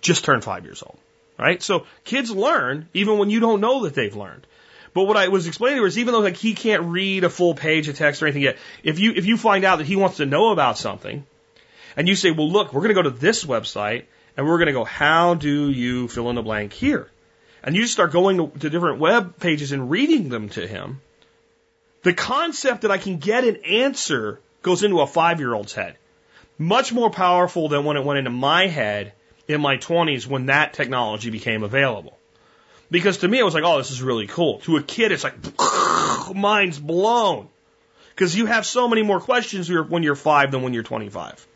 Just 0.00 0.24
turned 0.24 0.42
five 0.44 0.64
years 0.64 0.82
old. 0.82 0.98
Right? 1.38 1.62
So 1.62 1.86
kids 2.04 2.32
learn 2.32 2.88
even 2.94 3.18
when 3.18 3.30
you 3.30 3.38
don't 3.38 3.60
know 3.60 3.84
that 3.84 3.94
they've 3.94 4.14
learned. 4.14 4.46
But 4.98 5.04
what 5.04 5.16
I 5.16 5.28
was 5.28 5.46
explaining 5.46 5.76
to 5.76 5.80
him 5.80 5.84
was 5.84 5.98
even 5.98 6.12
though 6.12 6.20
like 6.20 6.36
he 6.36 6.54
can't 6.54 6.82
read 6.82 7.24
a 7.24 7.30
full 7.30 7.54
page 7.54 7.88
of 7.88 7.96
text 7.96 8.22
or 8.22 8.26
anything 8.26 8.42
yet, 8.42 8.58
if 8.82 8.98
you 8.98 9.12
if 9.14 9.26
you 9.26 9.36
find 9.36 9.64
out 9.64 9.78
that 9.78 9.86
he 9.86 9.96
wants 9.96 10.16
to 10.18 10.26
know 10.26 10.50
about 10.50 10.76
something, 10.76 11.24
and 11.96 12.08
you 12.08 12.14
say, 12.14 12.30
well, 12.30 12.50
look, 12.50 12.72
we're 12.72 12.82
going 12.82 12.94
to 12.94 13.02
go 13.02 13.02
to 13.02 13.10
this 13.10 13.44
website 13.44 14.04
and 14.36 14.46
we're 14.46 14.58
going 14.58 14.66
to 14.66 14.72
go, 14.72 14.84
how 14.84 15.34
do 15.34 15.70
you 15.70 16.08
fill 16.08 16.30
in 16.30 16.36
the 16.36 16.42
blank 16.42 16.72
here? 16.72 17.10
and 17.62 17.76
you 17.76 17.86
start 17.86 18.12
going 18.12 18.36
to, 18.38 18.58
to 18.60 18.70
different 18.70 18.98
web 19.00 19.38
pages 19.38 19.72
and 19.72 19.90
reading 19.90 20.28
them 20.28 20.48
to 20.50 20.66
him, 20.66 21.00
the 22.02 22.14
concept 22.14 22.82
that 22.82 22.90
I 22.90 22.98
can 22.98 23.18
get 23.18 23.44
an 23.44 23.56
answer 23.64 24.40
goes 24.62 24.82
into 24.82 25.00
a 25.00 25.06
five 25.06 25.40
year 25.40 25.54
old's 25.54 25.74
head. 25.74 25.96
Much 26.56 26.92
more 26.92 27.10
powerful 27.10 27.68
than 27.68 27.84
when 27.84 27.96
it 27.96 28.04
went 28.04 28.18
into 28.18 28.30
my 28.30 28.66
head 28.66 29.12
in 29.46 29.60
my 29.60 29.76
20s 29.76 30.26
when 30.26 30.46
that 30.46 30.72
technology 30.72 31.30
became 31.30 31.62
available. 31.62 32.17
Because 32.90 33.18
to 33.18 33.28
me, 33.28 33.38
it 33.38 33.44
was 33.44 33.54
like, 33.54 33.64
oh, 33.64 33.78
this 33.78 33.90
is 33.90 34.02
really 34.02 34.26
cool. 34.26 34.60
To 34.60 34.76
a 34.76 34.82
kid, 34.82 35.12
it's 35.12 35.24
like, 35.24 35.34
mind's 36.34 36.78
blown. 36.78 37.48
Because 38.14 38.34
you 38.34 38.46
have 38.46 38.66
so 38.66 38.88
many 38.88 39.02
more 39.02 39.20
questions 39.20 39.70
when 39.70 40.02
you're 40.02 40.16
five 40.16 40.50
than 40.50 40.62
when 40.62 40.74
you're 40.74 40.82
25. 40.82 41.46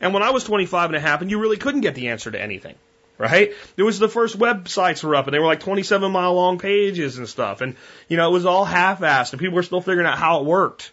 And 0.00 0.14
when 0.14 0.22
I 0.22 0.30
was 0.30 0.44
25 0.44 0.90
and 0.90 0.96
it 0.96 1.00
happened, 1.00 1.30
you 1.30 1.38
really 1.38 1.56
couldn't 1.56 1.82
get 1.82 1.94
the 1.94 2.08
answer 2.08 2.30
to 2.30 2.40
anything. 2.40 2.74
Right? 3.18 3.52
It 3.76 3.82
was 3.82 3.98
the 3.98 4.08
first 4.08 4.38
websites 4.38 5.02
were 5.02 5.16
up 5.16 5.26
and 5.26 5.34
they 5.34 5.40
were 5.40 5.46
like 5.46 5.60
27 5.60 6.10
mile 6.12 6.34
long 6.34 6.58
pages 6.58 7.18
and 7.18 7.28
stuff. 7.28 7.60
And, 7.60 7.74
you 8.08 8.16
know, 8.16 8.28
it 8.28 8.32
was 8.32 8.46
all 8.46 8.64
half 8.64 9.00
assed 9.00 9.32
and 9.32 9.40
people 9.40 9.56
were 9.56 9.64
still 9.64 9.80
figuring 9.80 10.06
out 10.06 10.18
how 10.18 10.40
it 10.40 10.46
worked. 10.46 10.92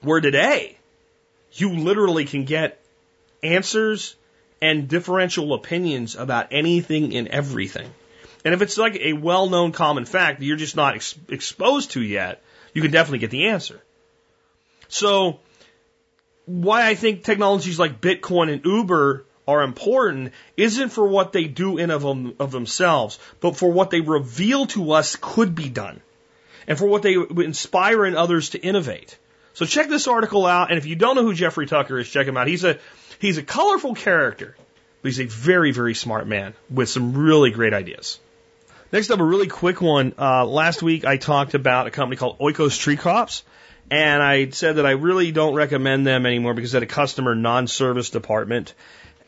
Where 0.00 0.20
today, 0.20 0.78
you 1.52 1.76
literally 1.76 2.24
can 2.24 2.44
get 2.44 2.80
answers 3.42 4.16
and 4.62 4.88
differential 4.88 5.52
opinions 5.54 6.16
about 6.16 6.48
anything 6.52 7.14
and 7.14 7.28
everything. 7.28 7.90
And 8.48 8.54
if 8.54 8.62
it's 8.62 8.78
like 8.78 8.96
a 8.96 9.12
well 9.12 9.50
known 9.50 9.72
common 9.72 10.06
fact 10.06 10.38
that 10.38 10.46
you're 10.46 10.56
just 10.56 10.74
not 10.74 10.94
ex- 10.94 11.18
exposed 11.28 11.90
to 11.90 12.02
yet, 12.02 12.42
you 12.72 12.80
can 12.80 12.90
definitely 12.90 13.18
get 13.18 13.30
the 13.30 13.48
answer. 13.48 13.78
So, 14.88 15.40
why 16.46 16.88
I 16.88 16.94
think 16.94 17.24
technologies 17.24 17.78
like 17.78 18.00
Bitcoin 18.00 18.50
and 18.50 18.64
Uber 18.64 19.26
are 19.46 19.62
important 19.62 20.32
isn't 20.56 20.88
for 20.88 21.06
what 21.06 21.34
they 21.34 21.44
do 21.44 21.76
in 21.76 21.90
of, 21.90 22.00
them, 22.00 22.36
of 22.40 22.50
themselves, 22.50 23.18
but 23.40 23.54
for 23.54 23.70
what 23.70 23.90
they 23.90 24.00
reveal 24.00 24.64
to 24.68 24.92
us 24.92 25.18
could 25.20 25.54
be 25.54 25.68
done, 25.68 26.00
and 26.66 26.78
for 26.78 26.86
what 26.86 27.02
they 27.02 27.16
inspire 27.44 28.06
in 28.06 28.16
others 28.16 28.48
to 28.50 28.58
innovate. 28.58 29.18
So 29.52 29.66
check 29.66 29.90
this 29.90 30.08
article 30.08 30.46
out, 30.46 30.70
and 30.70 30.78
if 30.78 30.86
you 30.86 30.96
don't 30.96 31.16
know 31.16 31.22
who 31.22 31.34
Jeffrey 31.34 31.66
Tucker 31.66 31.98
is, 31.98 32.08
check 32.08 32.26
him 32.26 32.38
out. 32.38 32.46
He's 32.46 32.64
a 32.64 32.78
he's 33.18 33.36
a 33.36 33.42
colorful 33.42 33.94
character, 33.94 34.56
but 35.02 35.08
he's 35.10 35.20
a 35.20 35.26
very 35.26 35.70
very 35.70 35.92
smart 35.94 36.26
man 36.26 36.54
with 36.70 36.88
some 36.88 37.12
really 37.12 37.50
great 37.50 37.74
ideas. 37.74 38.18
Next 38.90 39.10
up, 39.10 39.20
a 39.20 39.24
really 39.24 39.48
quick 39.48 39.82
one. 39.82 40.14
Uh, 40.18 40.46
last 40.46 40.82
week 40.82 41.04
I 41.04 41.18
talked 41.18 41.52
about 41.52 41.86
a 41.86 41.90
company 41.90 42.16
called 42.16 42.38
Oikos 42.38 42.78
Tree 42.78 42.96
Crops. 42.96 43.44
And 43.90 44.22
I 44.22 44.48
said 44.50 44.76
that 44.76 44.86
I 44.86 44.92
really 44.92 45.30
don't 45.30 45.54
recommend 45.54 46.06
them 46.06 46.24
anymore 46.24 46.54
because 46.54 46.72
they 46.72 46.76
had 46.76 46.82
a 46.82 46.86
customer 46.86 47.34
non-service 47.34 48.10
department 48.10 48.74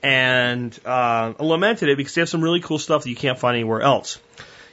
and 0.03 0.78
uh, 0.85 1.35
lamented 1.39 1.91
it 1.91 1.97
because 1.97 2.15
they 2.15 2.23
have 2.23 2.28
some 2.28 2.43
really 2.43 2.61
cool 2.61 2.78
stuff 2.78 3.05
that 3.05 3.11
you 3.11 3.16
can't 3.16 3.39
find 3.39 3.55
anywhere 3.55 3.82
else. 3.82 4.19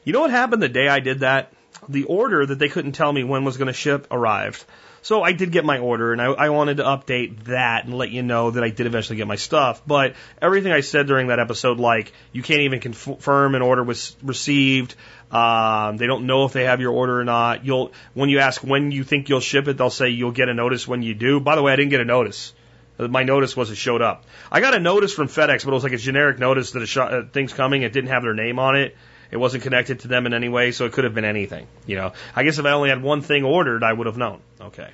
You 0.05 0.13
know 0.13 0.21
what 0.21 0.31
happened 0.31 0.61
the 0.61 0.69
day 0.69 0.87
I 0.87 0.99
did 0.99 1.19
that? 1.19 1.51
The 1.89 2.05
order 2.05 2.45
that 2.45 2.57
they 2.57 2.69
couldn't 2.69 2.93
tell 2.93 3.11
me 3.11 3.23
when 3.23 3.43
was 3.43 3.57
going 3.57 3.67
to 3.67 3.73
ship 3.73 4.07
arrived. 4.09 4.63
So 5.07 5.23
I 5.23 5.31
did 5.31 5.53
get 5.53 5.63
my 5.63 5.77
order, 5.77 6.11
and 6.11 6.21
I, 6.21 6.25
I 6.25 6.49
wanted 6.49 6.77
to 6.77 6.83
update 6.83 7.45
that 7.45 7.85
and 7.85 7.97
let 7.97 8.09
you 8.11 8.23
know 8.23 8.51
that 8.51 8.61
I 8.61 8.71
did 8.71 8.87
eventually 8.87 9.15
get 9.15 9.25
my 9.25 9.37
stuff. 9.37 9.81
But 9.87 10.15
everything 10.41 10.73
I 10.73 10.81
said 10.81 11.07
during 11.07 11.27
that 11.27 11.39
episode, 11.39 11.79
like 11.79 12.11
you 12.33 12.43
can't 12.43 12.59
even 12.63 12.81
confirm 12.81 13.55
an 13.55 13.61
order 13.61 13.85
was 13.85 14.17
received, 14.21 14.95
um, 15.31 15.95
they 15.95 16.07
don't 16.07 16.25
know 16.25 16.43
if 16.43 16.51
they 16.51 16.65
have 16.65 16.81
your 16.81 16.91
order 16.91 17.21
or 17.21 17.23
not. 17.23 17.63
You'll 17.63 17.93
when 18.15 18.27
you 18.27 18.39
ask 18.39 18.61
when 18.65 18.91
you 18.91 19.05
think 19.05 19.29
you'll 19.29 19.39
ship 19.39 19.69
it, 19.69 19.77
they'll 19.77 19.89
say 19.89 20.09
you'll 20.09 20.33
get 20.33 20.49
a 20.49 20.53
notice 20.53 20.85
when 20.85 21.01
you 21.03 21.13
do. 21.13 21.39
By 21.39 21.55
the 21.55 21.61
way, 21.61 21.71
I 21.71 21.77
didn't 21.77 21.91
get 21.91 22.01
a 22.01 22.05
notice. 22.05 22.53
My 22.97 23.23
notice 23.23 23.55
was 23.55 23.71
it 23.71 23.75
showed 23.75 24.01
up. 24.01 24.25
I 24.51 24.59
got 24.59 24.75
a 24.75 24.79
notice 24.79 25.13
from 25.13 25.29
FedEx, 25.29 25.63
but 25.63 25.71
it 25.71 25.73
was 25.73 25.83
like 25.83 25.93
a 25.93 25.97
generic 25.97 26.37
notice 26.37 26.71
that 26.71 26.83
a 26.83 26.85
sh- 26.85 26.97
uh, 26.97 27.21
thing's 27.31 27.53
coming. 27.53 27.83
It 27.83 27.93
didn't 27.93 28.09
have 28.09 28.23
their 28.23 28.33
name 28.33 28.59
on 28.59 28.75
it. 28.75 28.97
It 29.31 29.37
wasn't 29.37 29.63
connected 29.63 30.01
to 30.01 30.07
them 30.07 30.25
in 30.25 30.33
any 30.33 30.49
way, 30.49 30.71
so 30.71 30.85
it 30.85 30.93
could 30.93 31.03
have 31.03 31.13
been 31.13 31.25
anything. 31.25 31.67
You 31.85 31.97
know, 31.97 32.13
I 32.35 32.43
guess 32.43 32.59
if 32.59 32.65
I 32.65 32.71
only 32.71 32.89
had 32.89 33.01
one 33.01 33.21
thing 33.21 33.43
ordered, 33.43 33.83
I 33.83 33.91
would 33.91 34.07
have 34.07 34.17
known. 34.17 34.39
Okay. 34.61 34.89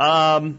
Um, 0.00 0.58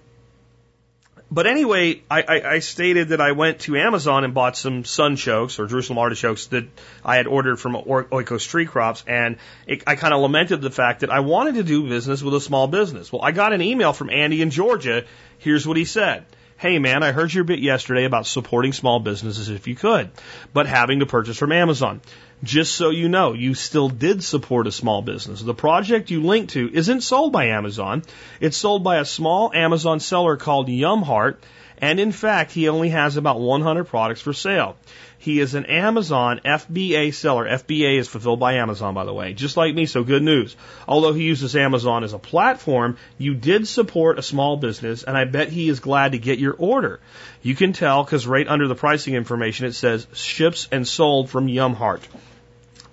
but 1.33 1.47
anyway, 1.47 2.03
I, 2.11 2.21
I, 2.21 2.41
I 2.53 2.59
stated 2.59 3.09
that 3.09 3.19
I 3.19 3.31
went 3.31 3.61
to 3.61 3.75
Amazon 3.75 4.23
and 4.23 4.35
bought 4.35 4.55
some 4.55 4.83
sunchokes 4.83 5.57
or 5.57 5.65
Jerusalem 5.65 5.97
artichokes 5.97 6.45
that 6.47 6.65
I 7.03 7.15
had 7.15 7.25
ordered 7.25 7.59
from 7.59 7.73
Oikos 7.73 8.47
Tree 8.47 8.67
Crops, 8.67 9.03
and 9.07 9.37
it, 9.65 9.81
I 9.87 9.95
kind 9.95 10.13
of 10.13 10.21
lamented 10.21 10.61
the 10.61 10.69
fact 10.69 10.99
that 10.99 11.09
I 11.09 11.21
wanted 11.21 11.55
to 11.55 11.63
do 11.63 11.89
business 11.89 12.21
with 12.21 12.35
a 12.35 12.39
small 12.39 12.67
business. 12.67 13.11
Well, 13.11 13.23
I 13.23 13.31
got 13.31 13.51
an 13.51 13.63
email 13.63 13.93
from 13.93 14.11
Andy 14.11 14.43
in 14.43 14.51
Georgia. 14.51 15.05
Here's 15.39 15.65
what 15.65 15.75
he 15.75 15.85
said. 15.85 16.23
Hey 16.57 16.77
man, 16.77 17.01
I 17.01 17.11
heard 17.11 17.33
your 17.33 17.43
bit 17.43 17.59
yesterday 17.59 18.05
about 18.05 18.27
supporting 18.27 18.71
small 18.71 18.99
businesses 18.99 19.49
if 19.49 19.67
you 19.67 19.75
could, 19.75 20.11
but 20.53 20.67
having 20.67 20.99
to 20.99 21.07
purchase 21.07 21.35
from 21.35 21.51
Amazon. 21.51 21.99
Just 22.43 22.75
so 22.75 22.89
you 22.89 23.07
know, 23.07 23.31
you 23.31 23.53
still 23.53 23.87
did 23.87 24.21
support 24.21 24.67
a 24.67 24.71
small 24.71 25.01
business. 25.01 25.41
The 25.41 25.53
project 25.53 26.11
you 26.11 26.21
link 26.21 26.49
to 26.49 26.69
isn't 26.73 26.99
sold 26.99 27.31
by 27.31 27.45
Amazon. 27.45 28.03
It's 28.41 28.57
sold 28.57 28.83
by 28.83 28.97
a 28.97 29.05
small 29.05 29.53
Amazon 29.53 30.01
seller 30.01 30.35
called 30.35 30.67
Yumheart, 30.67 31.37
and 31.77 32.01
in 32.01 32.11
fact, 32.11 32.51
he 32.51 32.67
only 32.67 32.89
has 32.89 33.15
about 33.15 33.39
100 33.39 33.85
products 33.85 34.19
for 34.19 34.33
sale. 34.33 34.75
He 35.19 35.39
is 35.39 35.55
an 35.55 35.67
Amazon 35.67 36.41
FBA 36.43 37.13
seller. 37.13 37.47
FBA 37.47 37.97
is 37.97 38.09
fulfilled 38.09 38.41
by 38.41 38.55
Amazon, 38.55 38.93
by 38.93 39.05
the 39.05 39.13
way, 39.13 39.31
just 39.31 39.55
like 39.55 39.73
me, 39.73 39.85
so 39.85 40.03
good 40.03 40.21
news. 40.21 40.57
Although 40.85 41.13
he 41.13 41.23
uses 41.23 41.55
Amazon 41.55 42.03
as 42.03 42.11
a 42.11 42.19
platform, 42.19 42.97
you 43.17 43.35
did 43.35 43.69
support 43.69 44.19
a 44.19 44.21
small 44.21 44.57
business, 44.57 45.03
and 45.03 45.15
I 45.15 45.23
bet 45.23 45.47
he 45.47 45.69
is 45.69 45.79
glad 45.79 46.11
to 46.11 46.17
get 46.17 46.39
your 46.39 46.55
order. 46.57 46.99
You 47.41 47.55
can 47.55 47.71
tell 47.71 48.03
because 48.03 48.27
right 48.27 48.49
under 48.49 48.67
the 48.67 48.75
pricing 48.75 49.13
information 49.13 49.65
it 49.65 49.75
says 49.75 50.07
ships 50.11 50.67
and 50.73 50.85
sold 50.85 51.29
from 51.29 51.47
Yumheart. 51.47 52.01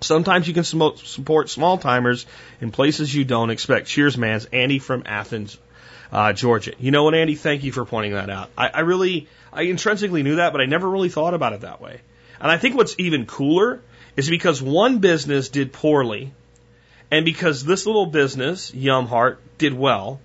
Sometimes 0.00 0.48
you 0.48 0.54
can 0.54 0.64
support 0.64 1.50
small 1.50 1.76
timers 1.76 2.24
in 2.60 2.70
places 2.70 3.14
you 3.14 3.24
don't 3.24 3.50
expect. 3.50 3.86
Cheers, 3.86 4.16
man. 4.16 4.40
Andy 4.50 4.78
from 4.78 5.02
Athens, 5.04 5.58
uh, 6.10 6.32
Georgia. 6.32 6.72
You 6.78 6.90
know 6.90 7.04
what, 7.04 7.14
Andy? 7.14 7.34
Thank 7.34 7.64
you 7.64 7.72
for 7.72 7.84
pointing 7.84 8.12
that 8.12 8.30
out. 8.30 8.48
I, 8.56 8.68
I 8.68 8.80
really, 8.80 9.28
I 9.52 9.62
intrinsically 9.62 10.22
knew 10.22 10.36
that, 10.36 10.52
but 10.52 10.62
I 10.62 10.66
never 10.66 10.88
really 10.88 11.10
thought 11.10 11.34
about 11.34 11.52
it 11.52 11.60
that 11.60 11.82
way. 11.82 12.00
And 12.40 12.50
I 12.50 12.56
think 12.56 12.76
what's 12.76 12.94
even 12.98 13.26
cooler 13.26 13.82
is 14.16 14.30
because 14.30 14.62
one 14.62 14.98
business 14.98 15.50
did 15.50 15.72
poorly, 15.72 16.32
and 17.10 17.24
because 17.24 17.64
this 17.64 17.84
little 17.84 18.06
business, 18.06 18.70
Yumheart, 18.70 19.36
did 19.58 19.74
well, 19.74 20.20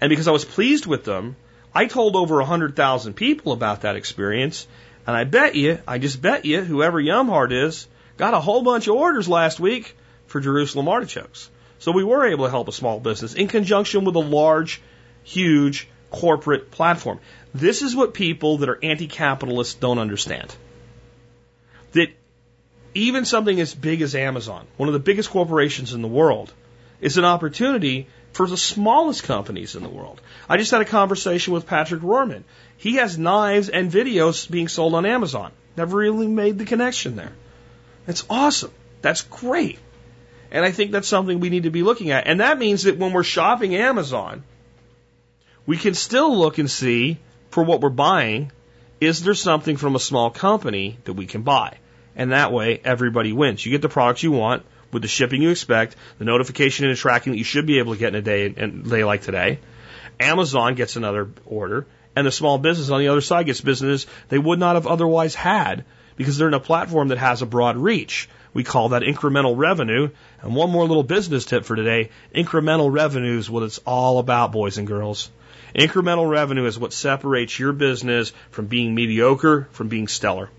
and 0.00 0.10
because 0.10 0.28
I 0.28 0.32
was 0.32 0.44
pleased 0.44 0.86
with 0.86 1.04
them, 1.04 1.34
I 1.74 1.86
told 1.86 2.14
over 2.14 2.38
a 2.38 2.44
hundred 2.44 2.76
thousand 2.76 3.14
people 3.14 3.52
about 3.52 3.82
that 3.82 3.96
experience, 3.96 4.66
and 5.06 5.16
I 5.16 5.24
bet 5.24 5.56
you, 5.56 5.80
I 5.88 5.98
just 5.98 6.22
bet 6.22 6.44
you, 6.44 6.62
whoever 6.62 7.02
Yumheart 7.02 7.52
is, 7.52 7.88
got 8.18 8.34
a 8.34 8.40
whole 8.40 8.62
bunch 8.62 8.88
of 8.88 8.96
orders 8.96 9.28
last 9.28 9.58
week 9.58 9.96
for 10.26 10.40
Jerusalem 10.40 10.88
artichokes. 10.88 11.48
So 11.78 11.92
we 11.92 12.04
were 12.04 12.26
able 12.26 12.44
to 12.44 12.50
help 12.50 12.68
a 12.68 12.72
small 12.72 13.00
business 13.00 13.34
in 13.34 13.48
conjunction 13.48 14.04
with 14.04 14.16
a 14.16 14.20
large, 14.20 14.82
huge 15.22 15.88
corporate 16.10 16.70
platform. 16.70 17.20
This 17.54 17.82
is 17.82 17.94
what 17.96 18.12
people 18.12 18.58
that 18.58 18.68
are 18.68 18.78
anti-capitalists 18.82 19.74
don't 19.74 19.98
understand. 19.98 20.54
That 21.92 22.08
even 22.94 23.24
something 23.24 23.60
as 23.60 23.74
big 23.74 24.02
as 24.02 24.14
Amazon, 24.14 24.66
one 24.76 24.88
of 24.88 24.92
the 24.92 24.98
biggest 24.98 25.30
corporations 25.30 25.94
in 25.94 26.02
the 26.02 26.08
world, 26.08 26.52
is 27.00 27.16
an 27.16 27.24
opportunity 27.24 28.08
for 28.32 28.46
the 28.46 28.56
smallest 28.56 29.22
companies 29.22 29.76
in 29.76 29.82
the 29.82 29.88
world. 29.88 30.20
I 30.48 30.56
just 30.56 30.72
had 30.72 30.80
a 30.80 30.84
conversation 30.84 31.52
with 31.54 31.66
Patrick 31.66 32.02
Rorman. 32.02 32.42
He 32.76 32.96
has 32.96 33.16
knives 33.16 33.68
and 33.68 33.90
videos 33.90 34.50
being 34.50 34.68
sold 34.68 34.94
on 34.94 35.06
Amazon. 35.06 35.52
Never 35.76 35.96
really 35.96 36.26
made 36.26 36.58
the 36.58 36.64
connection 36.64 37.14
there. 37.14 37.32
That's 38.08 38.24
awesome. 38.30 38.72
That's 39.02 39.20
great. 39.20 39.78
And 40.50 40.64
I 40.64 40.70
think 40.70 40.92
that's 40.92 41.06
something 41.06 41.40
we 41.40 41.50
need 41.50 41.64
to 41.64 41.70
be 41.70 41.82
looking 41.82 42.10
at. 42.10 42.26
And 42.26 42.40
that 42.40 42.58
means 42.58 42.84
that 42.84 42.96
when 42.96 43.12
we're 43.12 43.22
shopping 43.22 43.74
Amazon, 43.74 44.44
we 45.66 45.76
can 45.76 45.92
still 45.92 46.34
look 46.34 46.56
and 46.56 46.70
see 46.70 47.18
for 47.50 47.62
what 47.62 47.82
we're 47.82 47.90
buying, 47.90 48.50
is 48.98 49.22
there 49.22 49.34
something 49.34 49.76
from 49.76 49.94
a 49.94 49.98
small 49.98 50.30
company 50.30 50.96
that 51.04 51.12
we 51.12 51.26
can 51.26 51.42
buy? 51.42 51.76
And 52.16 52.32
that 52.32 52.50
way, 52.50 52.80
everybody 52.82 53.34
wins. 53.34 53.66
You 53.66 53.72
get 53.72 53.82
the 53.82 53.90
products 53.90 54.22
you 54.22 54.32
want 54.32 54.64
with 54.90 55.02
the 55.02 55.08
shipping 55.08 55.42
you 55.42 55.50
expect, 55.50 55.94
the 56.18 56.24
notification 56.24 56.86
and 56.86 56.96
the 56.96 56.98
tracking 56.98 57.32
that 57.34 57.38
you 57.38 57.44
should 57.44 57.66
be 57.66 57.78
able 57.78 57.92
to 57.92 57.98
get 57.98 58.14
in 58.14 58.14
a 58.14 58.22
day, 58.22 58.46
in 58.46 58.84
a 58.86 58.88
day 58.88 59.04
like 59.04 59.20
today. 59.20 59.58
Amazon 60.18 60.76
gets 60.76 60.96
another 60.96 61.28
order, 61.44 61.86
and 62.16 62.26
the 62.26 62.32
small 62.32 62.56
business 62.56 62.88
on 62.88 63.00
the 63.00 63.08
other 63.08 63.20
side 63.20 63.44
gets 63.44 63.60
business 63.60 64.06
they 64.30 64.38
would 64.38 64.58
not 64.58 64.76
have 64.76 64.86
otherwise 64.86 65.34
had 65.34 65.84
because 66.18 66.36
they're 66.36 66.48
in 66.48 66.54
a 66.54 66.60
platform 66.60 67.08
that 67.08 67.18
has 67.18 67.40
a 67.40 67.46
broad 67.46 67.76
reach. 67.76 68.28
We 68.52 68.64
call 68.64 68.90
that 68.90 69.02
incremental 69.02 69.56
revenue. 69.56 70.10
And 70.42 70.54
one 70.54 70.70
more 70.70 70.84
little 70.84 71.04
business 71.04 71.44
tip 71.44 71.64
for 71.64 71.76
today. 71.76 72.10
Incremental 72.34 72.92
revenue 72.92 73.38
is 73.38 73.48
what 73.48 73.62
it's 73.62 73.78
all 73.86 74.18
about, 74.18 74.52
boys 74.52 74.78
and 74.78 74.86
girls. 74.86 75.30
Incremental 75.74 76.28
revenue 76.28 76.66
is 76.66 76.78
what 76.78 76.92
separates 76.92 77.58
your 77.58 77.72
business 77.72 78.32
from 78.50 78.66
being 78.66 78.94
mediocre 78.94 79.68
from 79.70 79.88
being 79.88 80.08
stellar. 80.08 80.50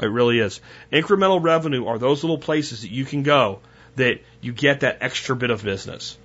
It 0.00 0.06
really 0.06 0.40
is. 0.40 0.60
Incremental 0.92 1.42
revenue 1.42 1.86
are 1.86 1.98
those 1.98 2.22
little 2.22 2.38
places 2.38 2.82
that 2.82 2.90
you 2.90 3.04
can 3.04 3.22
go 3.22 3.60
that 3.96 4.20
you 4.42 4.52
get 4.52 4.80
that 4.80 4.98
extra 5.00 5.34
bit 5.34 5.50
of 5.50 5.64
business. 5.64 6.18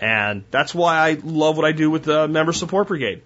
And 0.00 0.44
that's 0.50 0.74
why 0.74 0.96
I 0.96 1.12
love 1.22 1.56
what 1.56 1.64
I 1.64 1.72
do 1.72 1.90
with 1.90 2.02
the 2.02 2.26
member 2.26 2.52
support 2.52 2.88
brigade 2.88 3.22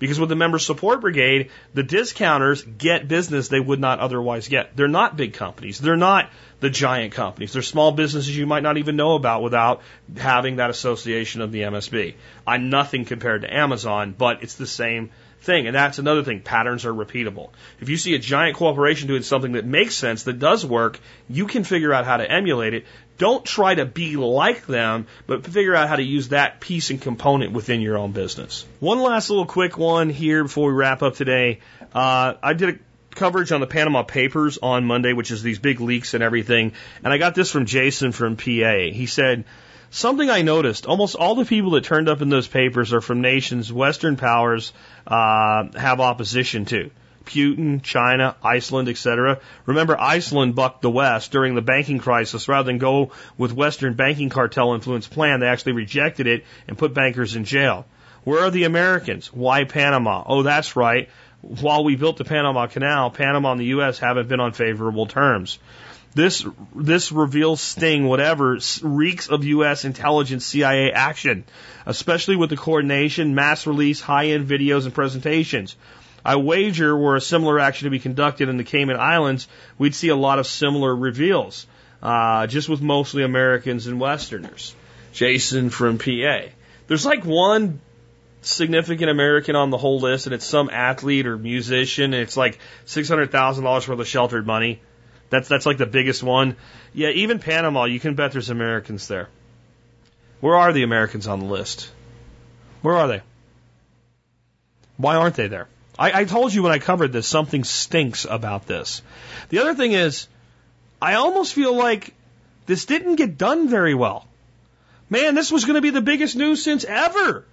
Because 0.00 0.18
with 0.18 0.30
the 0.30 0.34
member 0.34 0.58
support 0.58 1.02
brigade, 1.02 1.50
the 1.74 1.84
discounters 1.84 2.62
get 2.62 3.06
business 3.06 3.46
they 3.48 3.60
would 3.60 3.78
not 3.78 4.00
otherwise 4.00 4.48
get. 4.48 4.74
They're 4.74 4.88
not 4.88 5.16
big 5.16 5.34
companies. 5.34 5.78
They're 5.78 5.96
not 5.96 6.30
the 6.58 6.70
giant 6.70 7.12
companies. 7.12 7.52
They're 7.52 7.62
small 7.62 7.92
businesses 7.92 8.36
you 8.36 8.46
might 8.46 8.62
not 8.62 8.78
even 8.78 8.96
know 8.96 9.14
about 9.14 9.42
without 9.42 9.82
having 10.16 10.56
that 10.56 10.70
association 10.70 11.42
of 11.42 11.52
the 11.52 11.60
MSB. 11.60 12.14
I'm 12.46 12.70
nothing 12.70 13.04
compared 13.04 13.42
to 13.42 13.54
Amazon, 13.54 14.14
but 14.16 14.42
it's 14.42 14.54
the 14.54 14.66
same 14.66 15.10
thing. 15.42 15.66
And 15.66 15.76
that's 15.76 15.98
another 15.98 16.22
thing. 16.22 16.40
Patterns 16.40 16.84
are 16.84 16.92
repeatable. 16.92 17.50
If 17.80 17.88
you 17.88 17.96
see 17.96 18.14
a 18.14 18.18
giant 18.18 18.56
corporation 18.56 19.08
doing 19.08 19.22
something 19.22 19.52
that 19.52 19.64
makes 19.64 19.94
sense, 19.94 20.24
that 20.24 20.38
does 20.38 20.64
work, 20.64 20.98
you 21.28 21.46
can 21.46 21.64
figure 21.64 21.92
out 21.92 22.04
how 22.04 22.16
to 22.16 22.30
emulate 22.30 22.74
it. 22.74 22.86
Don't 23.20 23.44
try 23.44 23.74
to 23.74 23.84
be 23.84 24.16
like 24.16 24.64
them, 24.66 25.06
but 25.26 25.44
figure 25.44 25.76
out 25.76 25.90
how 25.90 25.96
to 25.96 26.02
use 26.02 26.30
that 26.30 26.58
piece 26.58 26.88
and 26.88 27.02
component 27.02 27.52
within 27.52 27.82
your 27.82 27.98
own 27.98 28.12
business. 28.12 28.64
One 28.78 28.98
last 29.02 29.28
little 29.28 29.44
quick 29.44 29.76
one 29.76 30.08
here 30.08 30.42
before 30.42 30.68
we 30.68 30.72
wrap 30.72 31.02
up 31.02 31.16
today. 31.16 31.60
Uh, 31.94 32.32
I 32.42 32.54
did 32.54 32.68
a 32.70 32.78
coverage 33.14 33.52
on 33.52 33.60
the 33.60 33.66
Panama 33.66 34.04
Papers 34.04 34.58
on 34.62 34.86
Monday, 34.86 35.12
which 35.12 35.30
is 35.30 35.42
these 35.42 35.58
big 35.58 35.82
leaks 35.82 36.14
and 36.14 36.22
everything. 36.22 36.72
And 37.04 37.12
I 37.12 37.18
got 37.18 37.34
this 37.34 37.50
from 37.50 37.66
Jason 37.66 38.12
from 38.12 38.38
PA. 38.38 38.88
He 38.90 39.04
said, 39.04 39.44
Something 39.90 40.30
I 40.30 40.40
noticed, 40.40 40.86
almost 40.86 41.14
all 41.14 41.34
the 41.34 41.44
people 41.44 41.72
that 41.72 41.84
turned 41.84 42.08
up 42.08 42.22
in 42.22 42.30
those 42.30 42.48
papers 42.48 42.94
are 42.94 43.02
from 43.02 43.20
nations 43.20 43.70
Western 43.70 44.16
powers 44.16 44.72
uh, 45.06 45.64
have 45.76 46.00
opposition 46.00 46.64
to. 46.64 46.90
Putin, 47.30 47.82
China, 47.82 48.36
Iceland, 48.42 48.88
etc. 48.88 49.38
Remember, 49.66 49.98
Iceland 49.98 50.54
bucked 50.54 50.82
the 50.82 50.90
West 50.90 51.30
during 51.30 51.54
the 51.54 51.62
banking 51.62 51.98
crisis. 51.98 52.48
Rather 52.48 52.66
than 52.66 52.78
go 52.78 53.12
with 53.38 53.52
Western 53.52 53.94
banking 53.94 54.30
cartel 54.30 54.74
influence 54.74 55.06
plan, 55.06 55.40
they 55.40 55.46
actually 55.46 55.72
rejected 55.72 56.26
it 56.26 56.44
and 56.66 56.76
put 56.76 56.92
bankers 56.92 57.36
in 57.36 57.44
jail. 57.44 57.86
Where 58.24 58.44
are 58.44 58.50
the 58.50 58.64
Americans? 58.64 59.32
Why 59.32 59.64
Panama? 59.64 60.24
Oh, 60.26 60.42
that's 60.42 60.76
right. 60.76 61.08
While 61.40 61.84
we 61.84 61.96
built 61.96 62.18
the 62.18 62.24
Panama 62.24 62.66
Canal, 62.66 63.10
Panama 63.10 63.52
and 63.52 63.60
the 63.60 63.66
U.S. 63.76 63.98
haven't 63.98 64.28
been 64.28 64.40
on 64.40 64.52
favorable 64.52 65.06
terms. 65.06 65.58
This 66.12 66.44
this 66.74 67.12
reveals 67.12 67.60
Sting, 67.60 68.06
whatever, 68.08 68.58
reeks 68.82 69.28
of 69.28 69.44
U.S. 69.44 69.84
intelligence 69.84 70.44
CIA 70.44 70.90
action, 70.90 71.44
especially 71.86 72.34
with 72.34 72.50
the 72.50 72.56
coordination, 72.56 73.36
mass 73.36 73.64
release, 73.66 74.00
high-end 74.00 74.48
videos 74.48 74.86
and 74.86 74.94
presentations. 74.94 75.76
I 76.24 76.36
wager 76.36 76.96
were 76.96 77.16
a 77.16 77.20
similar 77.20 77.58
action 77.58 77.86
to 77.86 77.90
be 77.90 77.98
conducted 77.98 78.48
in 78.48 78.56
the 78.56 78.64
Cayman 78.64 78.98
Islands, 78.98 79.48
we'd 79.78 79.94
see 79.94 80.08
a 80.08 80.16
lot 80.16 80.38
of 80.38 80.46
similar 80.46 80.94
reveals, 80.94 81.66
uh, 82.02 82.46
just 82.46 82.68
with 82.68 82.82
mostly 82.82 83.22
Americans 83.22 83.86
and 83.86 84.00
Westerners. 84.00 84.74
Jason 85.12 85.70
from 85.70 85.98
PA. 85.98 86.42
There's 86.86 87.06
like 87.06 87.24
one 87.24 87.80
significant 88.42 89.10
American 89.10 89.56
on 89.56 89.70
the 89.70 89.78
whole 89.78 90.00
list, 90.00 90.26
and 90.26 90.34
it's 90.34 90.44
some 90.44 90.70
athlete 90.70 91.26
or 91.26 91.36
musician, 91.36 92.14
and 92.14 92.22
it's 92.22 92.36
like 92.36 92.58
$600,000 92.86 93.88
worth 93.88 94.00
of 94.00 94.08
sheltered 94.08 94.46
money. 94.46 94.80
That's 95.30 95.48
that's 95.48 95.66
like 95.66 95.78
the 95.78 95.86
biggest 95.86 96.22
one. 96.22 96.56
Yeah, 96.92 97.10
even 97.10 97.38
Panama, 97.38 97.84
you 97.84 98.00
can 98.00 98.14
bet 98.14 98.32
there's 98.32 98.50
Americans 98.50 99.06
there. 99.06 99.28
Where 100.40 100.56
are 100.56 100.72
the 100.72 100.82
Americans 100.82 101.28
on 101.28 101.38
the 101.38 101.46
list? 101.46 101.90
Where 102.82 102.96
are 102.96 103.06
they? 103.06 103.22
Why 104.96 105.16
aren't 105.16 105.36
they 105.36 105.46
there? 105.46 105.68
I, 106.00 106.20
I 106.20 106.24
told 106.24 106.54
you 106.54 106.62
when 106.62 106.72
I 106.72 106.78
covered 106.78 107.12
this, 107.12 107.26
something 107.26 107.62
stinks 107.62 108.24
about 108.24 108.66
this. 108.66 109.02
The 109.50 109.58
other 109.58 109.74
thing 109.74 109.92
is, 109.92 110.28
I 111.00 111.14
almost 111.14 111.52
feel 111.52 111.76
like 111.76 112.14
this 112.64 112.86
didn't 112.86 113.16
get 113.16 113.36
done 113.36 113.68
very 113.68 113.94
well. 113.94 114.26
Man, 115.10 115.34
this 115.34 115.52
was 115.52 115.66
going 115.66 115.74
to 115.74 115.82
be 115.82 115.90
the 115.90 116.00
biggest 116.00 116.36
news 116.36 116.64
since 116.64 116.84
ever. 116.84 117.44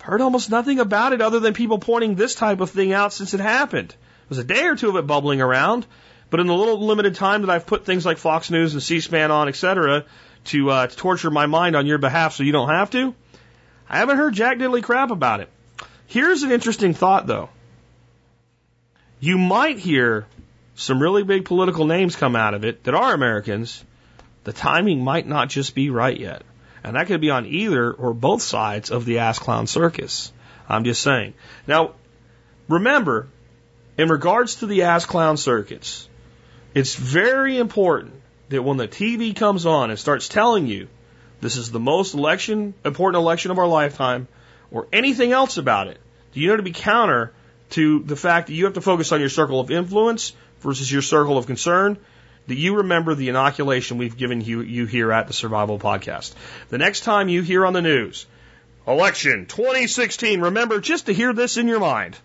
I've 0.00 0.02
heard 0.02 0.20
almost 0.20 0.50
nothing 0.50 0.80
about 0.80 1.12
it 1.12 1.20
other 1.20 1.38
than 1.38 1.54
people 1.54 1.78
pointing 1.78 2.16
this 2.16 2.34
type 2.34 2.60
of 2.60 2.70
thing 2.70 2.92
out 2.92 3.12
since 3.12 3.34
it 3.34 3.40
happened. 3.40 3.90
There 3.90 4.30
was 4.30 4.38
a 4.38 4.44
day 4.44 4.64
or 4.64 4.74
two 4.74 4.88
of 4.88 4.96
it 4.96 5.06
bubbling 5.06 5.40
around, 5.40 5.86
but 6.28 6.40
in 6.40 6.48
the 6.48 6.54
little 6.54 6.84
limited 6.84 7.14
time 7.14 7.42
that 7.42 7.50
I've 7.50 7.66
put 7.66 7.84
things 7.84 8.04
like 8.04 8.18
Fox 8.18 8.50
News 8.50 8.72
and 8.72 8.82
C-SPAN 8.82 9.30
on, 9.30 9.48
etc., 9.48 10.04
to, 10.46 10.70
uh, 10.70 10.86
to 10.88 10.96
torture 10.96 11.30
my 11.30 11.46
mind 11.46 11.76
on 11.76 11.86
your 11.86 11.98
behalf 11.98 12.34
so 12.34 12.42
you 12.42 12.52
don't 12.52 12.68
have 12.68 12.90
to, 12.90 13.14
I 13.88 13.98
haven't 13.98 14.16
heard 14.16 14.34
jack 14.34 14.58
diddly 14.58 14.82
crap 14.82 15.12
about 15.12 15.40
it. 15.40 15.48
Here's 16.08 16.42
an 16.42 16.50
interesting 16.50 16.92
thought, 16.92 17.26
though. 17.28 17.48
You 19.20 19.38
might 19.38 19.78
hear 19.78 20.26
some 20.74 21.00
really 21.00 21.22
big 21.22 21.46
political 21.46 21.86
names 21.86 22.16
come 22.16 22.36
out 22.36 22.54
of 22.54 22.64
it 22.64 22.84
that 22.84 22.94
are 22.94 23.14
Americans. 23.14 23.82
The 24.44 24.52
timing 24.52 25.02
might 25.02 25.26
not 25.26 25.48
just 25.48 25.74
be 25.74 25.90
right 25.90 26.18
yet. 26.18 26.42
And 26.84 26.96
that 26.96 27.06
could 27.06 27.20
be 27.20 27.30
on 27.30 27.46
either 27.46 27.92
or 27.92 28.12
both 28.14 28.42
sides 28.42 28.90
of 28.90 29.04
the 29.04 29.18
ass 29.18 29.38
clown 29.38 29.66
circus. 29.66 30.32
I'm 30.68 30.84
just 30.84 31.02
saying. 31.02 31.34
Now, 31.66 31.94
remember, 32.68 33.28
in 33.96 34.08
regards 34.08 34.56
to 34.56 34.66
the 34.66 34.82
ass 34.82 35.06
clown 35.06 35.36
circuits, 35.36 36.08
it's 36.74 36.94
very 36.94 37.58
important 37.58 38.14
that 38.50 38.62
when 38.62 38.76
the 38.76 38.86
TV 38.86 39.34
comes 39.34 39.66
on 39.66 39.90
and 39.90 39.98
starts 39.98 40.28
telling 40.28 40.66
you 40.66 40.88
this 41.40 41.56
is 41.56 41.70
the 41.70 41.80
most 41.80 42.14
election 42.14 42.74
important 42.84 43.20
election 43.20 43.50
of 43.50 43.58
our 43.58 43.66
lifetime 43.66 44.28
or 44.70 44.86
anything 44.92 45.32
else 45.32 45.56
about 45.56 45.88
it, 45.88 45.98
you 46.34 46.48
know 46.48 46.56
to 46.56 46.62
be 46.62 46.72
counter 46.72 47.32
to 47.70 48.00
the 48.00 48.16
fact 48.16 48.48
that 48.48 48.54
you 48.54 48.64
have 48.64 48.74
to 48.74 48.80
focus 48.80 49.12
on 49.12 49.20
your 49.20 49.28
circle 49.28 49.60
of 49.60 49.70
influence 49.70 50.32
versus 50.60 50.90
your 50.90 51.02
circle 51.02 51.38
of 51.38 51.46
concern? 51.46 51.98
That 52.46 52.54
you 52.54 52.76
remember 52.76 53.14
the 53.14 53.28
inoculation 53.28 53.98
we've 53.98 54.16
given 54.16 54.40
you, 54.40 54.60
you 54.60 54.86
here 54.86 55.10
at 55.10 55.26
the 55.26 55.32
Survival 55.32 55.80
Podcast. 55.80 56.32
The 56.68 56.78
next 56.78 57.00
time 57.00 57.28
you 57.28 57.42
hear 57.42 57.66
on 57.66 57.72
the 57.72 57.82
news, 57.82 58.26
election 58.86 59.46
2016, 59.46 60.40
remember 60.40 60.80
just 60.80 61.06
to 61.06 61.12
hear 61.12 61.32
this 61.32 61.56
in 61.56 61.66
your 61.66 61.80
mind. 61.80 62.16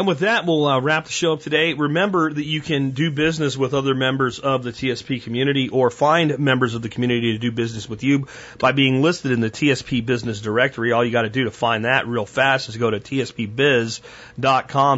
And 0.00 0.06
with 0.06 0.20
that, 0.20 0.46
we'll 0.46 0.64
uh, 0.64 0.80
wrap 0.80 1.04
the 1.04 1.12
show 1.12 1.34
up 1.34 1.40
today. 1.40 1.74
Remember 1.74 2.32
that 2.32 2.46
you 2.46 2.62
can 2.62 2.92
do 2.92 3.10
business 3.10 3.54
with 3.54 3.74
other 3.74 3.94
members 3.94 4.38
of 4.38 4.62
the 4.62 4.70
TSP 4.70 5.22
community 5.22 5.68
or 5.68 5.90
find 5.90 6.38
members 6.38 6.74
of 6.74 6.80
the 6.80 6.88
community 6.88 7.32
to 7.32 7.38
do 7.38 7.52
business 7.52 7.86
with 7.86 8.02
you 8.02 8.26
by 8.58 8.72
being 8.72 9.02
listed 9.02 9.30
in 9.30 9.40
the 9.40 9.50
TSP 9.50 10.06
business 10.06 10.40
directory. 10.40 10.92
All 10.92 11.04
you 11.04 11.10
got 11.10 11.24
to 11.24 11.28
do 11.28 11.44
to 11.44 11.50
find 11.50 11.84
that 11.84 12.06
real 12.06 12.24
fast 12.24 12.70
is 12.70 12.78
go 12.78 12.90
to 12.90 12.98
tspbiz.com. 12.98 14.00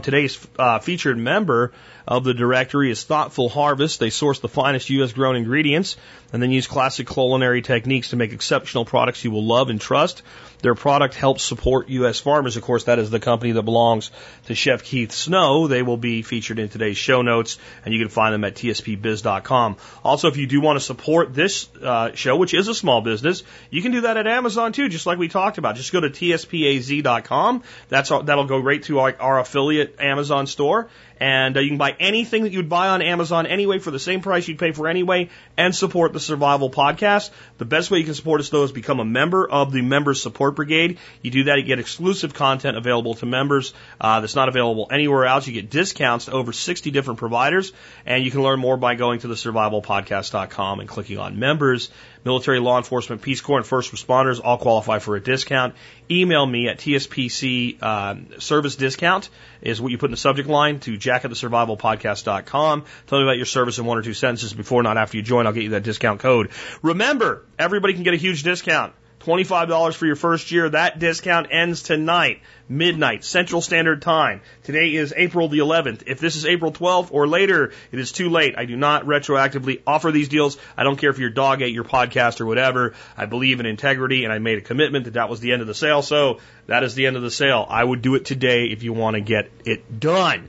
Today's 0.03 0.47
uh, 0.57 0.79
featured 0.79 1.19
member 1.19 1.73
of 2.07 2.23
the 2.23 2.35
directory 2.35 2.93
is 2.93 3.03
Thoughtful 3.03 3.49
Harvest. 3.49 3.99
They 3.99 4.11
source 4.11 4.39
the 4.39 4.49
finest 4.49 4.89
U.S. 4.91 5.12
grown 5.12 5.35
ingredients 5.35 5.97
and 6.33 6.41
then 6.41 6.53
use 6.53 6.69
classic 6.69 7.09
culinary 7.09 7.62
techniques 7.62 8.11
to 8.11 8.16
make 8.16 8.33
exceptional 8.33 8.85
products 8.85 9.24
you 9.24 9.33
will 9.33 9.45
love 9.45 9.69
and 9.69 9.81
trust. 9.81 10.23
Their 10.63 10.75
product 10.75 11.15
helps 11.15 11.43
support 11.43 11.89
U.S. 11.89 12.21
farmers. 12.21 12.57
Of 12.57 12.63
course, 12.63 12.85
that 12.85 12.99
is 12.99 13.11
the 13.11 13.21
company 13.21 13.53
that 13.53 13.63
belongs 13.63 14.11
to 14.47 14.55
Chef 14.55 14.85
Keith 14.85 15.13
Snow. 15.13 15.67
They 15.67 15.83
will 15.83 15.97
be 15.97 16.23
featured 16.23 16.59
in 16.59 16.69
today's 16.69 16.97
show 16.97 17.23
notes, 17.23 17.59
and 17.85 17.93
you 17.93 18.01
can 18.01 18.09
find 18.09 18.33
them 18.33 18.45
at 18.45 18.55
tspbiz.com. 18.55 19.77
Also, 20.05 20.29
if 20.29 20.37
you 20.37 20.47
do 20.47 20.61
want 20.61 20.79
to 20.79 20.85
support 20.85 21.35
this 21.35 21.69
uh, 21.83 22.13
show, 22.15 22.37
which 22.37 22.55
is 22.55 22.69
a 22.69 22.75
small 22.75 23.01
business, 23.01 23.43
you 23.71 23.83
can 23.83 23.93
do 23.93 24.03
that 24.03 24.17
at 24.17 24.27
Amazon 24.27 24.73
too, 24.73 24.89
just 24.89 25.05
like 25.05 25.19
we 25.19 25.29
talked 25.29 25.59
about. 25.59 25.75
Just 25.75 25.93
go 25.93 26.01
to 26.01 26.11
tspaz.com. 26.11 27.63
That's 27.89 28.09
that'll 28.09 28.47
go 28.47 28.59
right 28.59 28.83
to 28.85 29.01
our, 29.01 29.17
our 29.19 29.41
affiliate 29.41 29.97
Amazon 30.01 30.47
store, 30.47 30.89
and 31.19 31.57
uh, 31.57 31.61
you 31.61 31.71
can 31.71 31.79
buy 31.79 31.97
anything 31.99 32.45
that 32.45 32.53
you'd 32.53 32.69
buy 32.69 32.89
on 32.89 33.03
Amazon 33.03 33.47
anyway 33.47 33.79
for 33.79 33.91
the 33.91 33.99
same 33.99 34.21
price 34.21 34.47
you'd 34.47 34.59
pay 34.59 34.73
for 34.73 34.87
anyway 34.87 35.29
and 35.57 35.74
support 35.74 36.12
the 36.12 36.20
Survival 36.20 36.70
Podcast. 36.70 37.31
The 37.59 37.65
best 37.65 37.91
way 37.91 37.99
you 37.99 38.05
can 38.05 38.15
support 38.15 38.41
us 38.41 38.49
though 38.49 38.65
is 38.65 38.73
become 38.73 39.01
a 39.01 39.05
member 39.05 39.49
of 39.49 39.73
the 39.73 39.83
Member 39.83 40.15
Support 40.15 40.57
Brigade. 40.57 40.99
You 41.20 41.31
do 41.31 41.45
that, 41.45 41.59
you 41.59 41.65
get 41.65 41.79
exclusive 41.79 42.35
content 42.35 42.77
available 42.77 43.15
to 43.15 43.27
members 43.27 43.74
uh, 44.01 44.20
that's 44.20 44.35
not 44.35 44.49
available 44.49 44.89
anywhere 44.91 45.27
else. 45.27 45.47
You 45.47 45.53
get 45.53 45.70
discounts 45.70 46.27
to 46.27 46.33
over 46.33 46.53
60 46.53 46.91
different 46.91 47.19
providers 47.19 47.73
and 48.07 48.24
you 48.24 48.31
can 48.31 48.43
learn 48.43 48.61
more 48.61 48.77
by 48.77 48.95
going 48.95 49.20
to 49.20 49.29
the 49.29 49.35
survivalpodcast.com 49.35 50.81
and 50.81 50.89
clicking 50.89 51.19
on 51.19 51.39
members 51.39 51.91
military, 52.24 52.61
law 52.61 52.78
enforcement, 52.78 53.23
Peace 53.23 53.40
Corps, 53.40 53.59
and 53.59 53.66
first 53.66 53.93
responders 53.93 54.40
all 54.43 54.59
qualify 54.59 54.99
for 54.99 55.16
a 55.16 55.20
discount. 55.20 55.74
Email 56.11 56.44
me 56.44 56.69
at 56.69 56.78
TSPC 56.78 57.82
uh, 57.82 58.15
service 58.39 58.77
discount 58.77 59.28
is 59.61 59.81
what 59.81 59.93
you 59.93 59.99
put 59.99 60.07
in 60.07 60.12
the 60.12 60.16
subject 60.16 60.49
line 60.49 60.81
to 60.81 60.97
jack 60.97 61.24
at 61.24 61.31
the 61.31 61.36
survivalpodcast.com. 61.36 62.85
Tell 63.07 63.19
me 63.19 63.24
about 63.24 63.36
your 63.36 63.47
service 63.47 63.78
in 63.78 63.85
one 63.85 63.99
or 63.99 64.03
two 64.03 64.15
sentences 64.15 64.53
before, 64.53 64.82
not 64.82 64.97
after 64.97 65.16
you 65.16 65.23
join. 65.23 65.47
I'll 65.47 65.53
get 65.53 65.65
you 65.65 65.70
that 65.70 65.82
discount 65.82 66.20
code. 66.20 66.51
Remember, 66.82 67.44
everybody 67.59 67.94
can 67.94 68.03
get 68.03 68.15
a 68.15 68.19
huge 68.19 68.43
discount. 68.43 68.94
$25 69.23 69.94
for 69.94 70.07
your 70.07 70.16
first 70.16 70.51
year. 70.51 70.69
That 70.69 70.99
discount 70.99 71.49
ends 71.51 71.82
tonight, 71.82 72.43
midnight, 72.69 73.24
Central 73.24 73.61
Standard 73.61 74.03
Time. 74.03 74.40
Today 74.65 74.94
is 74.94 75.15
April 75.16 75.49
the 75.49 75.59
11th. 75.59 76.03
If 76.07 76.19
this 76.19 76.35
is 76.35 76.44
April 76.44 76.73
12th 76.73 77.09
or 77.12 77.28
later, 77.28 77.73
it 77.93 77.99
is 77.99 78.11
too 78.11 78.31
late. 78.31 78.55
I 78.59 78.65
do 78.65 78.77
not 78.77 79.05
retroactively 79.05 79.81
offer 79.86 80.11
these 80.11 80.28
deals. 80.28 80.59
I 80.77 80.82
don't 80.82 80.97
care 80.97 81.11
if 81.11 81.19
your 81.19 81.31
dog 81.31 81.62
ate 81.62 81.73
your 81.73 81.85
podcast 81.85 82.40
or 82.40 82.47
whatever. 82.47 82.94
I 83.16 83.27
believe 83.27 83.61
in 83.61 83.66
integrity 83.66 84.24
and 84.24 84.32
I 84.32 84.39
made 84.39 84.59
a 84.59 84.62
commitment 84.62 85.05
that 85.05 85.15
that 85.15 85.28
was 85.28 85.39
the 85.40 85.53
end 85.53 85.62
of 85.62 85.69
the 85.69 85.74
sale. 85.74 86.03
So 86.03 86.40
that 86.66 86.82
is 86.82 86.94
the 86.94 87.07
end 87.07 87.16
of 87.16 87.23
the 87.23 87.31
sale. 87.31 87.65
I 87.69 87.85
would 87.85 88.03
do 88.03 88.16
it 88.16 88.24
today 88.24 88.66
if 88.66 88.82
you 88.82 88.93
want 88.93 89.15
to 89.15 89.20
get 89.20 89.51
it 89.65 90.01
done. 90.01 90.49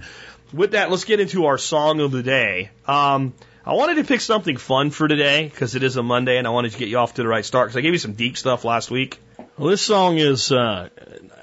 With 0.52 0.72
that, 0.72 0.90
let's 0.90 1.06
get 1.06 1.20
into 1.20 1.46
our 1.46 1.58
song 1.58 2.00
of 2.00 2.12
the 2.12 2.24
day. 2.24 2.72
Um, 2.88 3.34
I 3.66 3.74
wanted 3.76 3.96
to 3.96 4.04
pick 4.04 4.20
something 4.20 4.58
fun 4.58 4.92
for 4.92 5.08
today 5.08 5.48
because 5.48 5.76
it 5.76 5.84
is 5.84 5.96
a 5.96 6.04
Monday 6.04 6.38
and 6.38 6.46
I 6.46 6.50
wanted 6.50 6.74
to 6.74 6.78
get 6.78 6.90
you 6.90 6.98
off 6.98 7.14
to 7.14 7.22
the 7.22 7.30
right 7.30 7.46
start 7.46 7.70
because 7.70 7.78
I 7.78 7.82
gave 7.82 7.94
you 7.94 8.00
some 8.00 8.12
deep 8.12 8.38
stuff 8.38 8.66
last 8.66 8.92
week. 8.92 9.22
Well, 9.58 9.70
this 9.70 9.82
song 9.82 10.18
is 10.18 10.52
uh, 10.52 10.90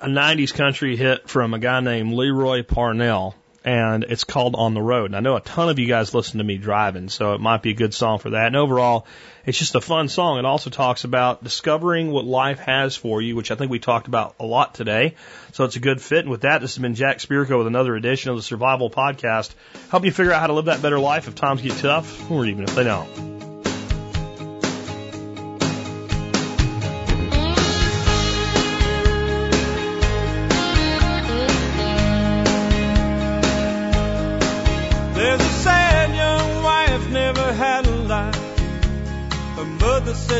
a 0.03 0.07
90s 0.07 0.53
country 0.53 0.97
hit 0.97 1.31
from 1.31 1.55
a 1.55 1.59
guy 1.59 1.81
named 1.81 2.13
Lee 2.13 2.29
Roy 2.29 2.63
Parnell, 2.63 3.35
and 3.65 4.05
it's 4.05 4.24
called 4.24 4.55
On 4.55 4.74
the 4.74 4.81
Road. 4.81 5.07
And 5.07 5.16
I 5.16 5.20
know 5.20 5.37
a 5.37 5.41
ton 5.41 5.69
of 5.69 5.78
you 5.78 5.87
guys 5.87 6.15
listen 6.15 6.39
to 6.39 6.45
me 6.45 6.57
driving, 6.57 7.09
so 7.09 7.35
it 7.35 7.41
might 7.41 7.62
be 7.62 7.70
a 7.70 7.74
good 7.74 7.93
song 7.93 8.19
for 8.19 8.31
that. 8.31 8.47
And 8.47 8.57
overall, 8.57 9.07
it's 9.45 9.59
just 9.59 9.74
a 9.74 9.81
fun 9.81 10.09
song. 10.09 10.39
It 10.39 10.45
also 10.45 10.70
talks 10.70 11.05
about 11.05 11.45
discovering 11.45 12.11
what 12.11 12.24
life 12.24 12.59
has 12.61 12.97
for 12.97 13.20
you, 13.20 13.37
which 13.37 13.51
I 13.51 13.55
think 13.55 13.70
we 13.70 13.78
talked 13.78 14.07
about 14.07 14.35
a 14.41 14.45
lot 14.45 14.74
today. 14.74 15.15
So 15.53 15.65
it's 15.65 15.77
a 15.77 15.81
good 15.81 16.01
fit. 16.01 16.20
And 16.20 16.31
with 16.31 16.43
that, 16.43 16.61
this 16.61 16.74
has 16.74 16.82
been 16.82 16.95
Jack 16.95 17.19
Spirko 17.19 17.59
with 17.59 17.66
another 17.66 17.97
edition 17.97 18.31
of 18.31 18.37
the 18.37 18.43
Survival 18.43 18.91
Podcast. 18.91 19.53
Help 19.91 20.05
you 20.05 20.12
figure 20.12 20.32
out 20.32 20.41
how 20.41 20.47
to 20.47 20.55
live 20.55 20.66
that 20.66 20.82
better 20.82 20.99
life 20.99 21.28
if 21.28 21.35
times 21.35 21.61
get 21.62 21.77
tough, 21.78 22.31
or 22.31 22.47
even 22.47 22.65
if 22.65 22.74
they 22.74 22.85
don't. 22.85 23.49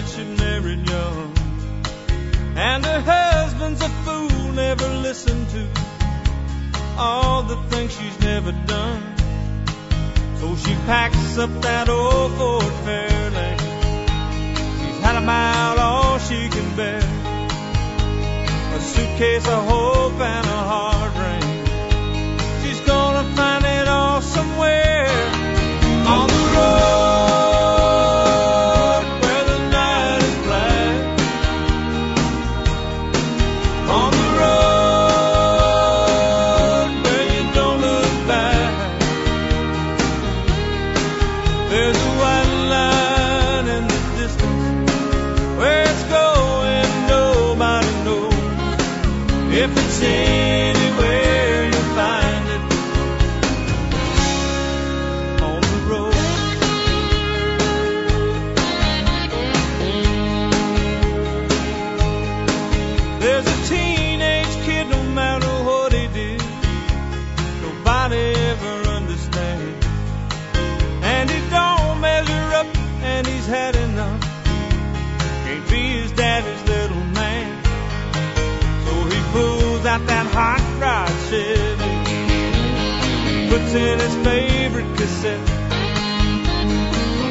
Said 0.01 0.19
she 0.19 0.25
married 0.43 0.89
young. 0.89 1.35
And 2.57 2.85
her 2.85 3.01
husband's 3.01 3.81
a 3.83 3.89
fool, 3.89 4.53
never 4.53 4.89
listened 4.89 5.49
to 5.51 5.67
all 6.99 7.43
the 7.43 7.57
things 7.69 7.97
she's 7.97 8.21
never 8.21 8.53
done. 8.53 9.03
So 10.37 10.57
she 10.57 10.75
packs 10.87 11.39
up 11.39 11.51
that 11.63 11.89
old 11.89 12.33
Ford 12.33 12.73
Fairlane. 12.85 13.59
She's 14.81 15.01
had 15.01 15.23
about 15.23 15.79
all 15.79 16.19
she 16.19 16.49
can 16.49 16.77
bear. 16.77 17.03
A 18.77 18.81
suitcase 18.81 19.47
of 19.47 19.65
hope 19.69 20.21
and 20.21 20.47
a 20.47 20.63
hard 20.73 21.20
If 49.63 49.77
it's 49.77 50.03
anywhere 50.03 50.40
Chevy, 81.31 81.95
puts 83.49 83.73
in 83.73 84.01
his 84.01 84.17
favorite 84.27 84.97
cassette. 84.97 85.49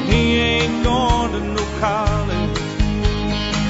He 0.07 0.39
ain't 0.39 0.83
going 0.85 1.31
to 1.33 1.39
no 1.41 1.65
college. 1.81 2.59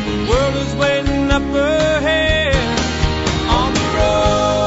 The 0.05 0.27
world 0.29 0.55
is 0.55 0.75
waiting 0.75 1.31
up 1.31 1.41
ahead 1.41 2.79
on 3.49 3.73
the 3.73 3.79
road 3.97 4.58